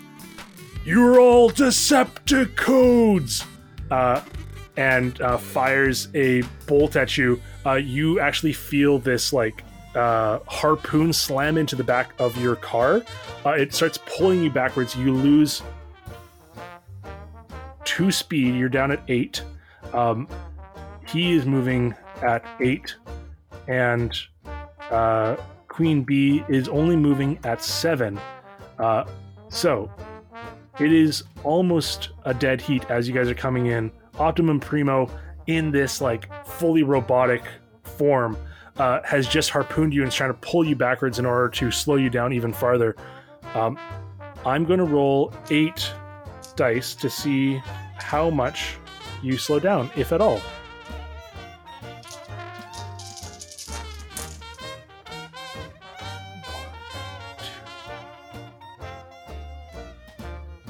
you're 0.86 1.20
all 1.20 1.50
decepticodes 1.50 3.46
uh, 3.92 4.22
and 4.78 5.20
uh, 5.22 5.38
fires 5.38 6.10
a 6.14 6.42
bolt 6.68 6.96
at 6.96 7.18
you 7.18 7.42
uh, 7.66 7.74
you 7.74 8.20
actually 8.20 8.54
feel 8.54 9.00
this 9.00 9.34
like 9.34 9.64
uh, 9.96 10.40
harpoon 10.48 11.14
slam 11.14 11.58
into 11.58 11.76
the 11.76 11.84
back 11.84 12.12
of 12.20 12.36
your 12.42 12.56
car. 12.56 13.04
Uh, 13.46 13.52
it 13.52 13.74
starts 13.74 14.00
pulling 14.06 14.44
you 14.44 14.50
backwards. 14.50 14.96
You 14.96 15.14
lose 15.14 15.62
two 17.84 18.12
speed. 18.12 18.56
You're 18.56 18.70
down 18.70 18.92
at 18.92 19.02
eight. 19.08 19.44
Um, 19.94 20.28
he 21.14 21.34
is 21.34 21.46
moving 21.46 21.94
at 22.24 22.44
eight, 22.60 22.96
and 23.68 24.18
uh, 24.90 25.36
Queen 25.68 26.04
Bee 26.04 26.44
is 26.50 26.68
only 26.68 26.96
moving 26.96 27.40
at 27.44 27.64
seven. 27.64 28.20
Uh, 28.80 29.06
so 29.50 29.92
it 30.80 30.92
is 30.92 31.24
almost 31.44 32.10
a 32.26 32.34
dead 32.34 32.60
heat 32.60 32.84
as 32.90 33.08
you 33.08 33.14
guys 33.14 33.30
are 33.30 33.36
coming 33.36 33.68
in. 33.68 33.92
Optimum 34.18 34.60
Primo 34.60 35.08
in 35.46 35.70
this 35.70 36.02
like 36.02 36.28
fully 36.46 36.82
robotic 36.82 37.44
form 37.84 38.36
uh, 38.78 39.02
has 39.04 39.28
just 39.28 39.52
harpooned 39.52 39.94
you 39.94 40.02
and 40.02 40.10
is 40.10 40.16
trying 40.16 40.32
to 40.32 40.40
pull 40.40 40.66
you 40.66 40.76
backwards 40.76 41.20
in 41.20 41.28
order 41.28 41.48
to 41.50 41.70
slow 41.70 41.96
you 41.96 42.10
down 42.10 42.34
even 42.34 42.52
farther. 42.52 42.96
Um, 43.54 43.78
I'm 44.46 44.66
going 44.66 44.80
to 44.80 44.86
roll 44.86 45.32
eight 45.52 45.92
dice 46.56 46.96
to 46.96 47.10
see 47.10 47.62
how 47.98 48.32
much 48.32 48.78
you 49.22 49.38
slow 49.38 49.60
down, 49.60 49.92
if 49.96 50.12
at 50.12 50.22
all. 50.22 50.42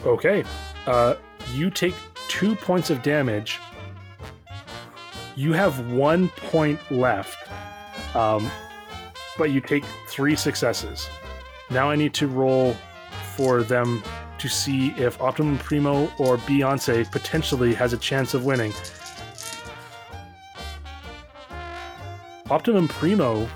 Okay. 0.06 0.44
Uh, 0.86 1.16
you 1.54 1.70
take 1.70 1.96
two 2.28 2.56
points 2.56 2.90
of 2.90 3.02
damage. 3.02 3.60
You 5.36 5.54
have 5.54 5.92
one 5.92 6.30
point 6.30 6.80
left. 6.92 7.38
Um, 8.16 8.50
but 9.38 9.52
you 9.52 9.62
take 9.62 9.84
three 10.08 10.36
successes. 10.36 11.10
Now 11.70 11.90
I 11.90 11.96
need 11.96 12.14
to 12.16 12.28
roll 12.28 12.76
for 13.36 13.64
them 13.64 14.04
to 14.38 14.50
see 14.50 14.90
if 14.92 15.20
Optimum 15.22 15.58
Primo 15.58 16.04
or 16.20 16.38
Beyonce 16.38 17.10
potentially 17.12 17.74
has 17.74 17.94
a 17.94 17.98
chance 17.98 18.34
of 18.34 18.46
winning. 18.46 18.74
Optimum 22.50 22.88
Primo 22.88 23.48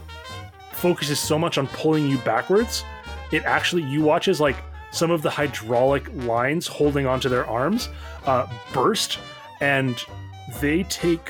focuses 0.71 1.19
so 1.19 1.37
much 1.37 1.57
on 1.57 1.67
pulling 1.67 2.09
you 2.09 2.17
backwards, 2.19 2.83
it 3.31 3.43
actually 3.43 3.83
you 3.83 4.01
watch 4.01 4.27
as 4.27 4.39
like 4.39 4.55
some 4.91 5.11
of 5.11 5.21
the 5.21 5.29
hydraulic 5.29 6.11
lines 6.25 6.67
holding 6.67 7.05
onto 7.05 7.29
their 7.29 7.45
arms 7.45 7.89
uh, 8.25 8.47
burst, 8.73 9.19
and 9.61 9.97
they 10.61 10.83
take 10.83 11.29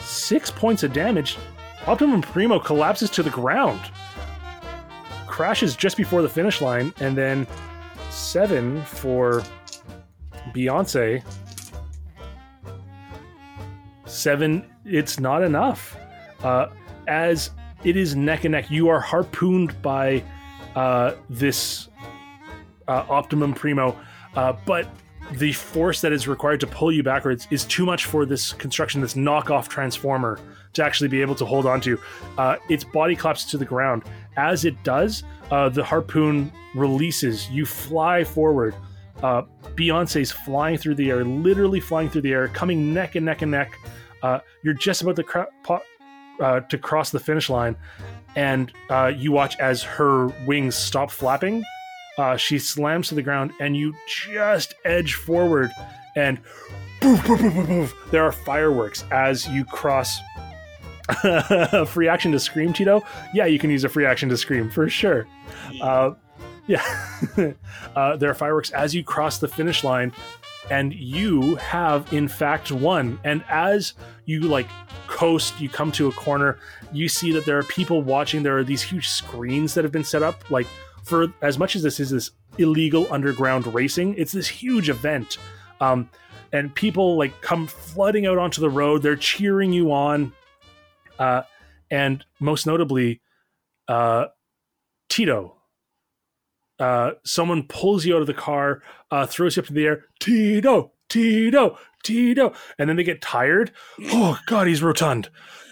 six 0.00 0.50
points 0.50 0.82
of 0.82 0.92
damage. 0.92 1.38
Optimum 1.86 2.22
Primo 2.22 2.58
collapses 2.58 3.10
to 3.10 3.22
the 3.22 3.30
ground, 3.30 3.80
crashes 5.26 5.74
just 5.74 5.96
before 5.96 6.22
the 6.22 6.28
finish 6.28 6.60
line, 6.60 6.92
and 7.00 7.16
then 7.16 7.46
seven 8.10 8.84
for 8.84 9.42
Beyonce. 10.54 11.24
Seven, 14.04 14.70
it's 14.84 15.18
not 15.18 15.42
enough. 15.42 15.96
Uh, 16.42 16.66
as 17.08 17.50
it 17.82 17.96
is 17.96 18.14
neck 18.14 18.44
and 18.44 18.52
neck, 18.52 18.70
you 18.70 18.88
are 18.88 19.00
harpooned 19.00 19.80
by 19.82 20.22
uh, 20.76 21.14
this 21.30 21.88
uh, 22.92 23.06
Optimum 23.08 23.54
Primo, 23.54 23.98
uh, 24.36 24.52
but 24.66 24.88
the 25.32 25.52
force 25.52 26.00
that 26.00 26.12
is 26.12 26.28
required 26.28 26.60
to 26.60 26.66
pull 26.66 26.92
you 26.92 27.02
backwards 27.02 27.46
is 27.50 27.64
too 27.64 27.86
much 27.86 28.04
for 28.04 28.26
this 28.26 28.52
construction, 28.52 29.00
this 29.00 29.14
knockoff 29.14 29.68
transformer, 29.68 30.38
to 30.74 30.84
actually 30.84 31.08
be 31.08 31.20
able 31.20 31.34
to 31.34 31.44
hold 31.44 31.64
onto. 31.64 31.96
Uh, 32.36 32.56
its 32.68 32.84
body 32.84 33.14
collapses 33.16 33.50
to 33.50 33.58
the 33.58 33.64
ground. 33.64 34.02
As 34.36 34.64
it 34.64 34.82
does, 34.82 35.22
uh, 35.50 35.68
the 35.68 35.84
harpoon 35.84 36.52
releases. 36.74 37.48
You 37.50 37.64
fly 37.66 38.24
forward. 38.24 38.74
Uh, 39.22 39.42
Beyonce's 39.76 40.32
flying 40.32 40.76
through 40.76 40.96
the 40.96 41.10
air, 41.10 41.24
literally 41.24 41.80
flying 41.80 42.10
through 42.10 42.22
the 42.22 42.32
air, 42.32 42.48
coming 42.48 42.92
neck 42.92 43.14
and 43.14 43.24
neck 43.24 43.42
and 43.42 43.50
neck. 43.50 43.78
Uh, 44.22 44.40
you're 44.62 44.74
just 44.74 45.02
about 45.02 45.16
to, 45.16 45.22
cra- 45.22 45.48
uh, 46.40 46.60
to 46.60 46.78
cross 46.78 47.10
the 47.10 47.20
finish 47.20 47.48
line, 47.48 47.76
and 48.34 48.72
uh, 48.90 49.12
you 49.14 49.30
watch 49.32 49.56
as 49.58 49.82
her 49.82 50.26
wings 50.46 50.74
stop 50.74 51.10
flapping. 51.10 51.64
Uh, 52.18 52.36
she 52.36 52.58
slams 52.58 53.08
to 53.08 53.14
the 53.14 53.22
ground, 53.22 53.52
and 53.60 53.76
you 53.76 53.94
just 54.06 54.74
edge 54.84 55.14
forward, 55.14 55.70
and 56.14 56.38
poof, 57.00 57.22
poof, 57.24 57.40
poof, 57.40 57.52
poof, 57.54 57.66
poof. 57.66 57.96
there 58.10 58.22
are 58.22 58.32
fireworks 58.32 59.04
as 59.10 59.48
you 59.48 59.64
cross. 59.64 60.18
a 61.24 61.84
free 61.86 62.08
action 62.08 62.30
to 62.32 62.38
scream, 62.38 62.72
Tito. 62.72 63.02
Yeah, 63.34 63.46
you 63.46 63.58
can 63.58 63.70
use 63.70 63.84
a 63.84 63.88
free 63.88 64.06
action 64.06 64.28
to 64.28 64.36
scream 64.36 64.70
for 64.70 64.88
sure. 64.88 65.26
Uh, 65.80 66.12
yeah, 66.66 66.82
uh, 67.96 68.16
there 68.16 68.30
are 68.30 68.34
fireworks 68.34 68.70
as 68.70 68.94
you 68.94 69.02
cross 69.02 69.38
the 69.38 69.48
finish 69.48 69.82
line, 69.82 70.12
and 70.70 70.94
you 70.94 71.56
have 71.56 72.12
in 72.12 72.28
fact 72.28 72.70
won. 72.70 73.18
And 73.24 73.42
as 73.48 73.94
you 74.26 74.42
like 74.42 74.68
coast, 75.08 75.60
you 75.60 75.68
come 75.68 75.90
to 75.92 76.08
a 76.08 76.12
corner, 76.12 76.58
you 76.92 77.08
see 77.08 77.32
that 77.32 77.44
there 77.44 77.58
are 77.58 77.64
people 77.64 78.02
watching. 78.02 78.42
There 78.42 78.56
are 78.58 78.64
these 78.64 78.82
huge 78.82 79.08
screens 79.08 79.74
that 79.74 79.84
have 79.84 79.92
been 79.92 80.04
set 80.04 80.22
up. 80.22 80.50
Like 80.50 80.66
for 81.02 81.32
as 81.42 81.58
much 81.58 81.76
as 81.76 81.82
this 81.82 82.00
is 82.00 82.10
this 82.10 82.30
illegal 82.58 83.06
underground 83.10 83.72
racing, 83.72 84.14
it's 84.16 84.32
this 84.32 84.48
huge 84.48 84.88
event. 84.88 85.38
Um, 85.80 86.08
and 86.52 86.74
people 86.74 87.16
like 87.16 87.40
come 87.40 87.66
flooding 87.66 88.26
out 88.26 88.38
onto 88.38 88.60
the 88.60 88.70
road. 88.70 89.02
They're 89.02 89.16
cheering 89.16 89.72
you 89.72 89.92
on. 89.92 90.32
Uh, 91.18 91.42
and 91.90 92.24
most 92.40 92.66
notably, 92.66 93.20
uh, 93.88 94.26
Tito. 95.08 95.56
Uh, 96.78 97.12
someone 97.24 97.62
pulls 97.64 98.04
you 98.04 98.16
out 98.16 98.22
of 98.22 98.26
the 98.26 98.34
car, 98.34 98.82
uh, 99.10 99.26
throws 99.26 99.56
you 99.56 99.62
up 99.62 99.68
in 99.68 99.74
the 99.74 99.86
air. 99.86 100.06
Tito, 100.18 100.92
Tito, 101.08 101.78
Tito, 102.02 102.54
and 102.78 102.88
then 102.88 102.96
they 102.96 103.04
get 103.04 103.22
tired. 103.22 103.70
Oh 104.06 104.38
God, 104.46 104.66
he's 104.66 104.82
rotund. 104.82 105.30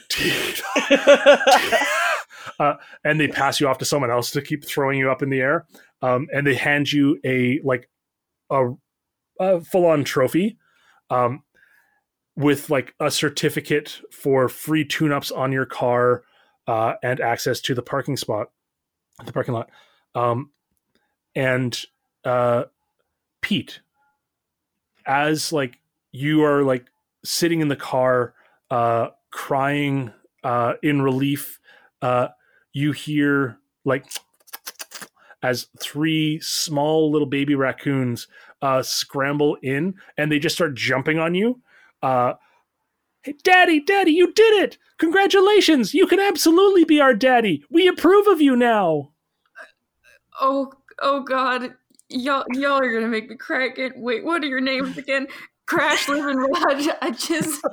Tito. 0.09 0.63
uh, 2.59 2.75
and 3.05 3.21
they 3.21 3.29
pass 3.29 3.61
you 3.61 3.69
off 3.69 3.79
to 3.79 3.85
someone 3.85 4.11
else 4.11 4.31
to 4.33 4.43
keep 4.43 4.65
throwing 4.65 4.99
you 4.99 5.11
up 5.11 5.23
in 5.23 5.31
the 5.31 5.41
air. 5.41 5.67
Um, 6.03 6.29
and 6.33 6.47
they 6.47 6.55
hand 6.55 6.93
you 6.93 7.21
a 7.25 7.61
like 7.63 7.89
a, 8.51 8.71
a 9.39 9.61
full 9.61 9.87
on 9.87 10.05
trophy. 10.05 10.59
Um, 11.11 11.43
with 12.37 12.71
like 12.71 12.95
a 13.01 13.11
certificate 13.11 14.01
for 14.11 14.49
free 14.49 14.85
tune-ups 14.85 15.31
on 15.31 15.53
your 15.53 15.67
car 15.67 16.23
uh, 16.67 16.95
and 17.03 17.21
access 17.21 17.61
to 17.61 17.75
the 17.75 17.83
parking 17.83 18.17
spot, 18.17 18.51
the 19.27 19.33
parking 19.33 19.53
lot. 19.53 19.69
Um, 20.15 20.51
and 21.35 21.79
uh, 22.25 22.65
Pete, 23.43 23.81
as 25.05 25.53
like 25.53 25.79
you 26.13 26.43
are 26.45 26.63
like 26.63 26.87
sitting 27.25 27.61
in 27.61 27.69
the 27.69 27.77
car, 27.77 28.33
uh, 28.71 29.09
crying 29.31 30.13
uh, 30.43 30.75
in 30.83 31.03
relief, 31.03 31.59
uh, 32.03 32.29
you 32.73 32.93
hear 32.93 33.59
like 33.85 34.07
as 35.43 35.69
three 35.79 36.39
small 36.41 37.11
little 37.11 37.27
baby 37.27 37.55
raccoons 37.55 38.29
uh, 38.63 38.83
scramble 38.83 39.57
in, 39.63 39.95
and 40.19 40.31
they 40.31 40.39
just 40.39 40.55
start 40.55 40.75
jumping 40.75 41.19
on 41.19 41.35
you 41.35 41.61
uh, 42.03 42.35
hey, 43.23 43.35
Daddy, 43.43 43.81
Daddy, 43.81 44.13
you 44.13 44.33
did 44.33 44.63
it! 44.63 44.79
Congratulations! 44.99 45.95
You 45.95 46.07
can 46.07 46.21
absolutely 46.21 46.85
be 46.85 47.01
our 47.01 47.15
daddy. 47.15 47.65
We 47.71 47.89
approve 47.89 48.27
of 48.27 48.41
you 48.41 48.57
now. 48.57 49.11
Oh, 50.41 50.73
oh 51.01 51.23
God, 51.23 51.75
y'all, 52.09 52.45
y'all 52.53 52.83
are 52.83 52.93
gonna 52.93 53.09
make 53.09 53.29
me 53.29 53.37
crack 53.37 53.79
it. 53.79 53.93
Wait, 53.97 54.25
what 54.25 54.43
are 54.43 54.47
your 54.47 54.61
names 54.61 54.97
again? 54.97 55.27
Crash, 55.67 56.09
Live, 56.09 56.27
and 56.27 56.41
Raj. 56.41 56.89
I 57.01 57.11
just, 57.11 57.65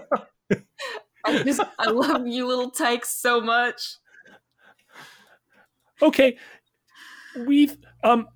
I 1.25 1.43
just, 1.43 1.61
I 1.79 1.89
love 1.89 2.27
you, 2.27 2.47
little 2.47 2.69
tykes, 2.69 3.09
so 3.09 3.41
much. 3.41 3.95
Okay, 6.01 6.37
we've 7.45 7.77
um, 8.03 8.27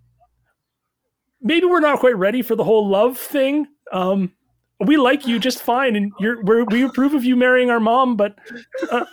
maybe 1.42 1.66
we're 1.66 1.80
not 1.80 2.00
quite 2.00 2.18
ready 2.18 2.42
for 2.42 2.56
the 2.56 2.64
whole 2.64 2.88
love 2.88 3.18
thing. 3.18 3.68
Um, 3.92 4.34
we 4.80 4.98
like 4.98 5.28
you 5.28 5.40
just 5.40 5.62
fine, 5.62 5.96
and 5.96 6.12
you're 6.20 6.44
we're, 6.44 6.64
we 6.66 6.84
approve 6.84 7.14
of 7.14 7.24
you 7.24 7.36
marrying 7.36 7.70
our 7.70 7.80
mom, 7.80 8.16
but 8.16 8.36
uh, 8.92 9.06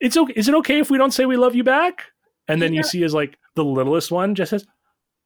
it's 0.00 0.16
okay. 0.16 0.32
Is 0.36 0.48
it 0.48 0.54
okay 0.56 0.78
if 0.78 0.90
we 0.90 0.98
don't 0.98 1.12
say 1.12 1.26
we 1.26 1.36
love 1.36 1.54
you 1.54 1.64
back? 1.64 2.04
And 2.46 2.60
then 2.60 2.72
Yeah. 2.72 2.78
you 2.78 2.84
see 2.84 3.02
as 3.04 3.14
like 3.14 3.38
the 3.54 3.64
littlest 3.64 4.12
one 4.12 4.34
just 4.34 4.50
says, 4.50 4.66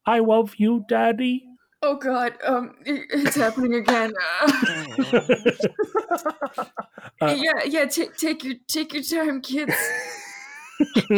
"I 0.06 0.20
love 0.20 0.54
you, 0.56 0.84
Daddy." 0.88 1.44
Oh 1.82 1.96
God, 1.96 2.34
um, 2.44 2.76
it's 2.86 3.36
happening 3.36 3.74
again. 3.74 4.12
Uh, 4.42 4.52
yeah, 7.22 7.64
yeah. 7.66 7.84
Take 7.84 8.16
take 8.16 8.44
your 8.44 8.54
take 8.66 8.94
your 8.94 9.02
time, 9.02 9.40
kids. 9.40 9.74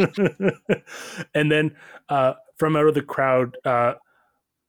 and 1.35 1.51
then 1.51 1.77
uh, 2.09 2.35
from 2.59 2.77
out 2.77 2.87
of 2.87 2.95
the 2.95 3.03
crowd, 3.03 3.57
uh, 3.65 3.95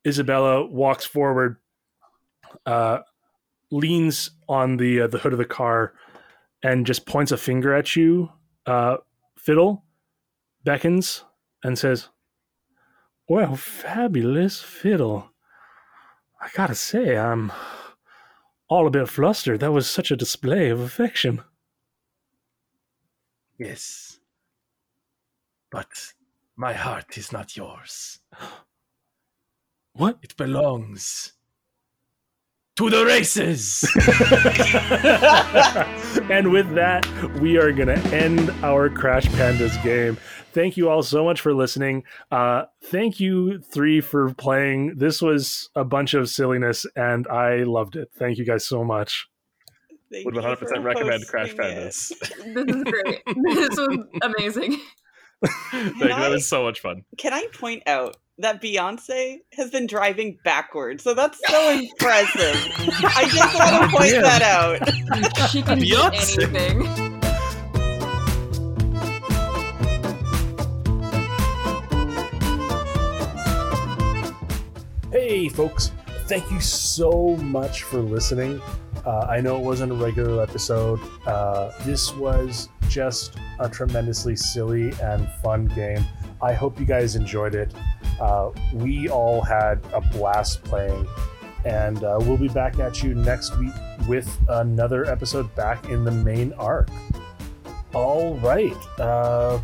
Isabella 0.05 0.65
walks 0.65 1.05
forward, 1.05 1.57
uh, 2.65 2.99
leans 3.71 4.31
on 4.49 4.77
the 4.77 5.01
uh, 5.01 5.07
the 5.07 5.19
hood 5.19 5.33
of 5.33 5.39
the 5.39 5.45
car, 5.45 5.93
and 6.63 6.85
just 6.85 7.05
points 7.05 7.31
a 7.31 7.37
finger 7.37 7.73
at 7.73 7.95
you. 7.95 8.29
Uh, 8.65 8.97
Fiddle 9.37 9.83
beckons 10.63 11.23
and 11.63 11.77
says, 11.77 12.09
"Well, 13.27 13.55
fabulous 13.55 14.61
fiddle. 14.61 15.31
I 16.39 16.49
gotta 16.53 16.75
say, 16.75 17.17
I'm 17.17 17.51
all 18.67 18.87
a 18.87 18.91
bit 18.91 19.07
flustered. 19.09 19.59
That 19.59 19.71
was 19.71 19.89
such 19.89 20.11
a 20.11 20.15
display 20.15 20.69
of 20.69 20.79
affection." 20.79 21.41
Yes. 23.57 24.10
But 25.71 26.13
my 26.55 26.73
heart 26.73 27.17
is 27.17 27.31
not 27.31 27.57
yours. 27.57 28.19
What? 29.93 30.19
It 30.21 30.37
belongs 30.37 31.33
to 32.75 32.89
the 32.89 33.05
races. 33.05 33.83
and 36.31 36.51
with 36.51 36.73
that, 36.75 37.05
we 37.39 37.57
are 37.57 37.71
going 37.71 37.87
to 37.87 37.99
end 38.15 38.49
our 38.63 38.89
Crash 38.89 39.25
Pandas 39.27 39.81
game. 39.83 40.17
Thank 40.53 40.77
you 40.77 40.89
all 40.89 41.03
so 41.03 41.23
much 41.23 41.41
for 41.41 41.53
listening. 41.53 42.03
Uh, 42.31 42.63
thank 42.85 43.19
you, 43.19 43.59
three, 43.59 44.01
for 44.01 44.33
playing. 44.33 44.95
This 44.97 45.21
was 45.21 45.69
a 45.75 45.83
bunch 45.83 46.13
of 46.13 46.29
silliness, 46.29 46.85
and 46.95 47.27
I 47.27 47.63
loved 47.63 47.95
it. 47.95 48.09
Thank 48.17 48.37
you 48.37 48.45
guys 48.45 48.65
so 48.65 48.83
much. 48.83 49.27
Thank 50.11 50.25
Would 50.25 50.35
100% 50.35 50.83
recommend 50.83 51.25
Crash 51.27 51.55
hosting 51.55 51.65
it. 51.65 51.75
Pandas. 51.75 52.11
This 52.53 52.75
is 52.75 52.83
great. 52.83 53.21
this 53.25 53.77
was 53.77 53.97
amazing. 54.23 54.77
like, 55.73 56.09
that 56.09 56.29
was 56.29 56.47
so 56.47 56.63
much 56.63 56.81
fun. 56.81 57.03
Can 57.17 57.33
I 57.33 57.47
point 57.53 57.83
out 57.87 58.17
that 58.41 58.61
Beyonce 58.61 59.39
has 59.53 59.69
been 59.69 59.87
driving 59.87 60.37
backwards. 60.43 61.03
So 61.03 61.13
that's 61.13 61.39
so 61.47 61.71
impressive. 61.79 62.55
I 63.03 63.29
just 63.29 63.55
want 63.59 63.69
to 63.69 63.83
oh, 63.83 63.97
point 63.97 64.13
yeah. 64.13 64.21
that 64.21 64.41
out. 64.41 65.49
she 65.49 65.61
can 65.61 65.79
Beyonce. 65.79 66.35
do 66.35 66.57
anything. 66.57 67.21
Hey, 75.11 75.49
folks. 75.49 75.91
Thank 76.27 76.49
you 76.49 76.61
so 76.61 77.35
much 77.37 77.83
for 77.83 77.99
listening. 77.99 78.61
Uh, 79.05 79.25
I 79.29 79.41
know 79.41 79.57
it 79.57 79.63
wasn't 79.63 79.91
a 79.91 79.95
regular 79.95 80.43
episode. 80.43 80.99
Uh, 81.25 81.71
this 81.83 82.13
was 82.15 82.69
just 82.89 83.35
a 83.59 83.69
tremendously 83.69 84.35
silly 84.35 84.93
and 85.01 85.27
fun 85.43 85.65
game. 85.67 86.03
I 86.41 86.53
hope 86.53 86.79
you 86.79 86.85
guys 86.85 87.15
enjoyed 87.15 87.55
it. 87.55 87.73
Uh, 88.19 88.51
we 88.73 89.09
all 89.09 89.41
had 89.41 89.79
a 89.93 90.01
blast 90.01 90.63
playing, 90.63 91.07
and 91.65 92.03
uh, 92.03 92.17
we'll 92.21 92.37
be 92.37 92.47
back 92.49 92.79
at 92.79 93.01
you 93.01 93.15
next 93.15 93.57
week 93.57 93.73
with 94.07 94.29
another 94.49 95.05
episode 95.05 95.53
back 95.55 95.89
in 95.89 96.03
the 96.03 96.11
main 96.11 96.53
arc. 96.53 96.89
All 97.93 98.35
right. 98.35 98.77
Uh, 98.99 99.59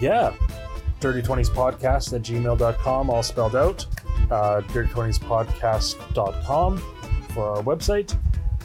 yeah. 0.00 0.34
Dirty 1.00 1.20
20s 1.20 1.48
podcast 1.50 2.12
at 2.12 2.22
gmail.com, 2.22 3.10
all 3.10 3.22
spelled 3.22 3.56
out. 3.56 3.86
Uh, 4.30 4.60
Dirty 4.72 4.88
20s 4.88 5.18
podcast.com 5.18 6.78
for 7.34 7.56
our 7.56 7.62
website. 7.62 8.16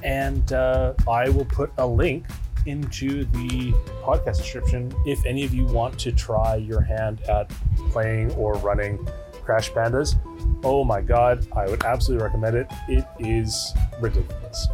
And 0.03 0.51
uh, 0.53 0.93
I 1.09 1.29
will 1.29 1.45
put 1.45 1.71
a 1.77 1.87
link 1.87 2.25
into 2.65 3.23
the 3.25 3.71
podcast 4.03 4.37
description 4.37 4.93
if 5.05 5.25
any 5.25 5.43
of 5.45 5.53
you 5.53 5.65
want 5.65 5.97
to 5.99 6.11
try 6.11 6.55
your 6.55 6.81
hand 6.81 7.21
at 7.29 7.49
playing 7.89 8.31
or 8.33 8.55
running 8.55 9.07
Crash 9.43 9.71
Pandas. 9.71 10.15
Oh 10.63 10.83
my 10.83 11.01
god, 11.01 11.47
I 11.55 11.67
would 11.67 11.83
absolutely 11.83 12.25
recommend 12.25 12.57
it. 12.57 12.67
It 12.89 13.05
is 13.19 13.73
ridiculous. 14.01 14.67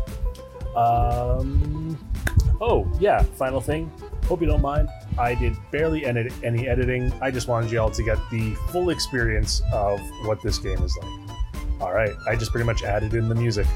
Um, 0.76 1.98
oh, 2.60 2.91
yeah, 3.00 3.22
final 3.22 3.62
thing. 3.62 3.91
Hope 4.26 4.41
you 4.41 4.48
don't 4.48 4.62
mind. 4.62 4.90
I 5.20 5.36
did 5.36 5.56
barely 5.70 6.06
edit 6.06 6.34
any 6.44 6.68
editing. 6.68 7.14
I 7.22 7.30
just 7.30 7.48
wanted 7.48 7.72
you 7.72 7.80
all 7.80 7.91
to 7.91 8.04
get 8.04 8.18
the 8.32 8.56
full 8.72 8.90
experience 8.90 9.62
of 9.72 10.00
what 10.26 10.41
this 10.41 10.58
game 10.58 10.82
is 10.82 10.98
like. 10.98 11.82
All 11.82 11.94
right, 11.94 12.16
I 12.28 12.36
just 12.36 12.52
pretty 12.52 12.66
much 12.66 12.84
added 12.84 13.14
in 13.14 13.30
the 13.30 13.36
music. 13.36 13.68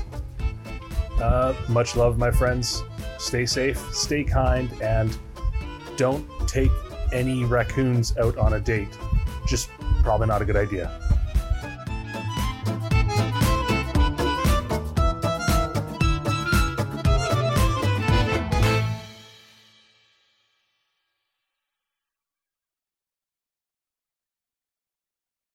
Uh, 1.20 1.54
much 1.68 1.96
love, 1.96 2.18
my 2.18 2.32
friends. 2.32 2.84
Stay 3.18 3.46
safe, 3.46 3.80
stay 3.94 4.24
kind, 4.24 4.70
and 4.82 5.18
don't 5.96 6.28
take 6.48 6.72
any 7.12 7.44
raccoons 7.46 8.16
out 8.18 8.38
on 8.38 8.54
a 8.54 8.60
date. 8.60 8.96
Just 9.48 9.70
probably 10.04 10.28
not 10.28 10.42
a 10.42 10.46
good 10.46 10.58
idea. 10.58 11.17